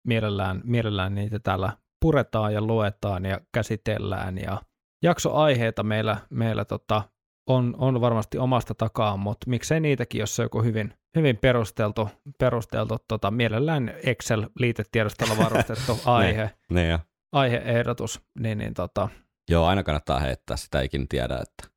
mielellään, 0.07 0.61
mielellään 0.65 1.15
niitä 1.15 1.39
täällä 1.39 1.73
puretaan 2.01 2.55
ja 2.55 2.63
luetaan 2.63 3.25
ja 3.25 3.41
käsitellään 3.53 4.39
ja 4.39 4.63
jaksoaiheita 5.03 5.83
meillä, 5.83 6.17
meillä 6.31 6.65
tota, 6.65 7.03
on, 7.47 7.75
on 7.79 8.01
varmasti 8.01 8.39
omasta 8.39 8.75
takaa, 8.75 9.17
mutta 9.17 9.51
miksei 9.51 9.81
niitäkin, 9.81 10.19
jos 10.19 10.37
se 10.37 10.43
on 10.43 10.45
joku 10.45 10.63
hyvin, 10.63 10.95
hyvin 11.17 11.37
perusteltu, 11.37 12.09
perusteltu 12.39 12.97
tota, 13.09 13.31
mielellään 13.31 13.89
Excel-liitetiedostolla 14.03 15.37
varustettu 15.39 16.01
aihe, 16.07 16.51
Niin 16.71 16.89
ja. 16.89 16.99
aiheehdotus, 17.33 18.21
niin, 18.39 18.59
niin 18.59 18.75
tota, 18.75 19.09
Joo, 19.51 19.67
aina 19.67 19.83
kannattaa 19.83 20.19
heittää, 20.21 20.57
sitä 20.57 20.81
ikinä 20.81 21.07
tiedä, 21.09 21.39
että 21.43 21.75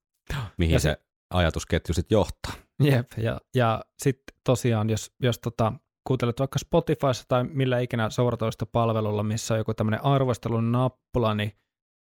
mihin 0.57 0.73
Ja 0.73 0.80
se, 0.80 0.89
se- 0.89 1.02
ajatusketju 1.34 1.94
sitten 1.94 2.15
johtaa. 2.15 2.53
Jep, 2.84 3.11
ja, 3.18 3.41
ja 3.56 3.84
sitten 3.98 4.38
tosiaan, 4.44 4.89
jos, 4.89 5.11
jos 5.19 5.39
tota, 5.39 5.73
kuuntelet 6.07 6.39
vaikka 6.39 6.60
Spotifyssa 6.60 7.26
tai 7.27 7.44
millä 7.44 7.80
ikinä 7.80 8.10
seuratoistopalvelulla, 8.10 9.23
missä 9.23 9.53
on 9.53 9.57
joku 9.57 9.73
tämmöinen 9.73 10.06
arvostelun 10.06 10.72
nappula, 10.72 11.34
niin 11.35 11.52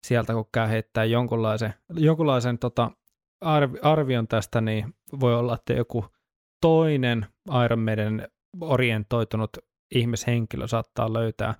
sieltä 0.07 0.33
kun 0.33 0.45
käy 0.53 0.69
heittää 0.69 1.05
jonkunlaisen, 1.05 1.73
jonkunlaisen 1.93 2.59
tota, 2.59 2.91
arvion 3.81 4.27
tästä, 4.27 4.61
niin 4.61 4.93
voi 5.19 5.35
olla, 5.35 5.55
että 5.55 5.73
joku 5.73 6.05
toinen 6.61 7.25
Iron 7.65 7.79
Maiden 7.79 8.27
orientoitunut 8.61 9.57
ihmishenkilö 9.95 10.67
saattaa 10.67 11.13
löytää 11.13 11.53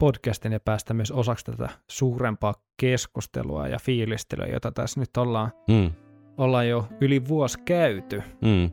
podcastin 0.00 0.52
ja 0.52 0.60
päästä 0.60 0.94
myös 0.94 1.10
osaksi 1.10 1.44
tätä 1.44 1.68
suurempaa 1.90 2.54
keskustelua 2.80 3.68
ja 3.68 3.78
fiilistelyä, 3.78 4.46
jota 4.46 4.72
tässä 4.72 5.00
nyt 5.00 5.16
ollaan, 5.16 5.50
Mm. 5.68 5.90
ollaan 6.36 6.68
jo 6.68 6.88
yli 7.00 7.28
vuosi 7.28 7.58
käyty. 7.64 8.22
Mm. 8.40 8.70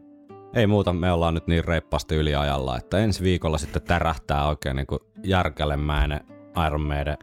Ei 0.54 0.68
muuta, 0.68 0.94
me 0.94 1.12
ollaan 1.12 1.34
nyt 1.34 1.48
niin 1.48 1.66
reippaasti 1.66 2.16
yliajalla, 2.16 2.78
että 2.78 2.98
ensi 2.98 3.24
viikolla 3.24 3.58
sitten 3.58 3.82
tärähtää 3.82 4.48
oikein 4.48 4.76
niin 4.76 4.88
kuin 4.88 5.00
järkälemäinen 5.24 6.20
Iron 6.68 6.82
Maiden 6.82 7.18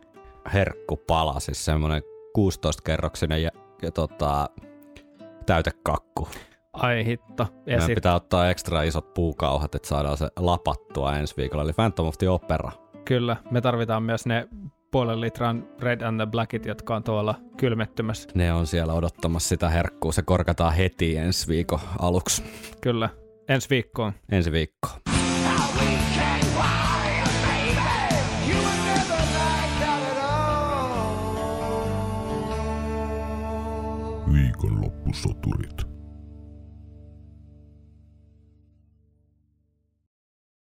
herkkupala, 0.52 1.40
siis 1.40 1.64
semmoinen 1.64 2.02
16-kerroksinen 2.38 3.42
ja, 3.42 3.50
ja 3.82 3.90
tota, 3.92 4.48
täytekakku. 5.46 6.28
Ai 6.72 7.04
hitto. 7.06 7.42
Ja 7.50 7.62
Meidän 7.66 7.82
sit, 7.86 7.94
pitää 7.94 8.14
ottaa 8.14 8.50
ekstra 8.50 8.82
isot 8.82 9.14
puukauhat, 9.14 9.74
että 9.74 9.88
saadaan 9.88 10.16
se 10.16 10.28
lapattua 10.36 11.16
ensi 11.16 11.34
viikolla, 11.36 11.62
eli 11.64 11.72
Phantom 11.72 12.06
of 12.06 12.18
the 12.18 12.28
Opera. 12.28 12.72
kyllä, 13.04 13.36
me 13.50 13.60
tarvitaan 13.60 14.02
myös 14.02 14.26
ne 14.26 14.48
puolen 14.90 15.20
litran 15.20 15.68
Red 15.80 16.00
and 16.00 16.20
the 16.20 16.26
Blackit, 16.26 16.66
jotka 16.66 16.96
on 16.96 17.02
tuolla 17.02 17.34
kylmettymässä. 17.56 18.28
Ne 18.34 18.52
on 18.52 18.66
siellä 18.66 18.92
odottamassa 18.92 19.48
sitä 19.48 19.68
herkkuu, 19.68 20.12
se 20.12 20.22
korkataan 20.22 20.72
heti 20.74 21.16
ensi 21.16 21.48
viikon 21.48 21.80
aluksi, 21.98 22.42
Kyllä, 22.80 23.08
ensi 23.48 23.70
viikkoon. 23.70 24.12
ensi 24.32 24.52
viikko. 24.52 24.88
Viikonloppusoturit. 34.32 35.85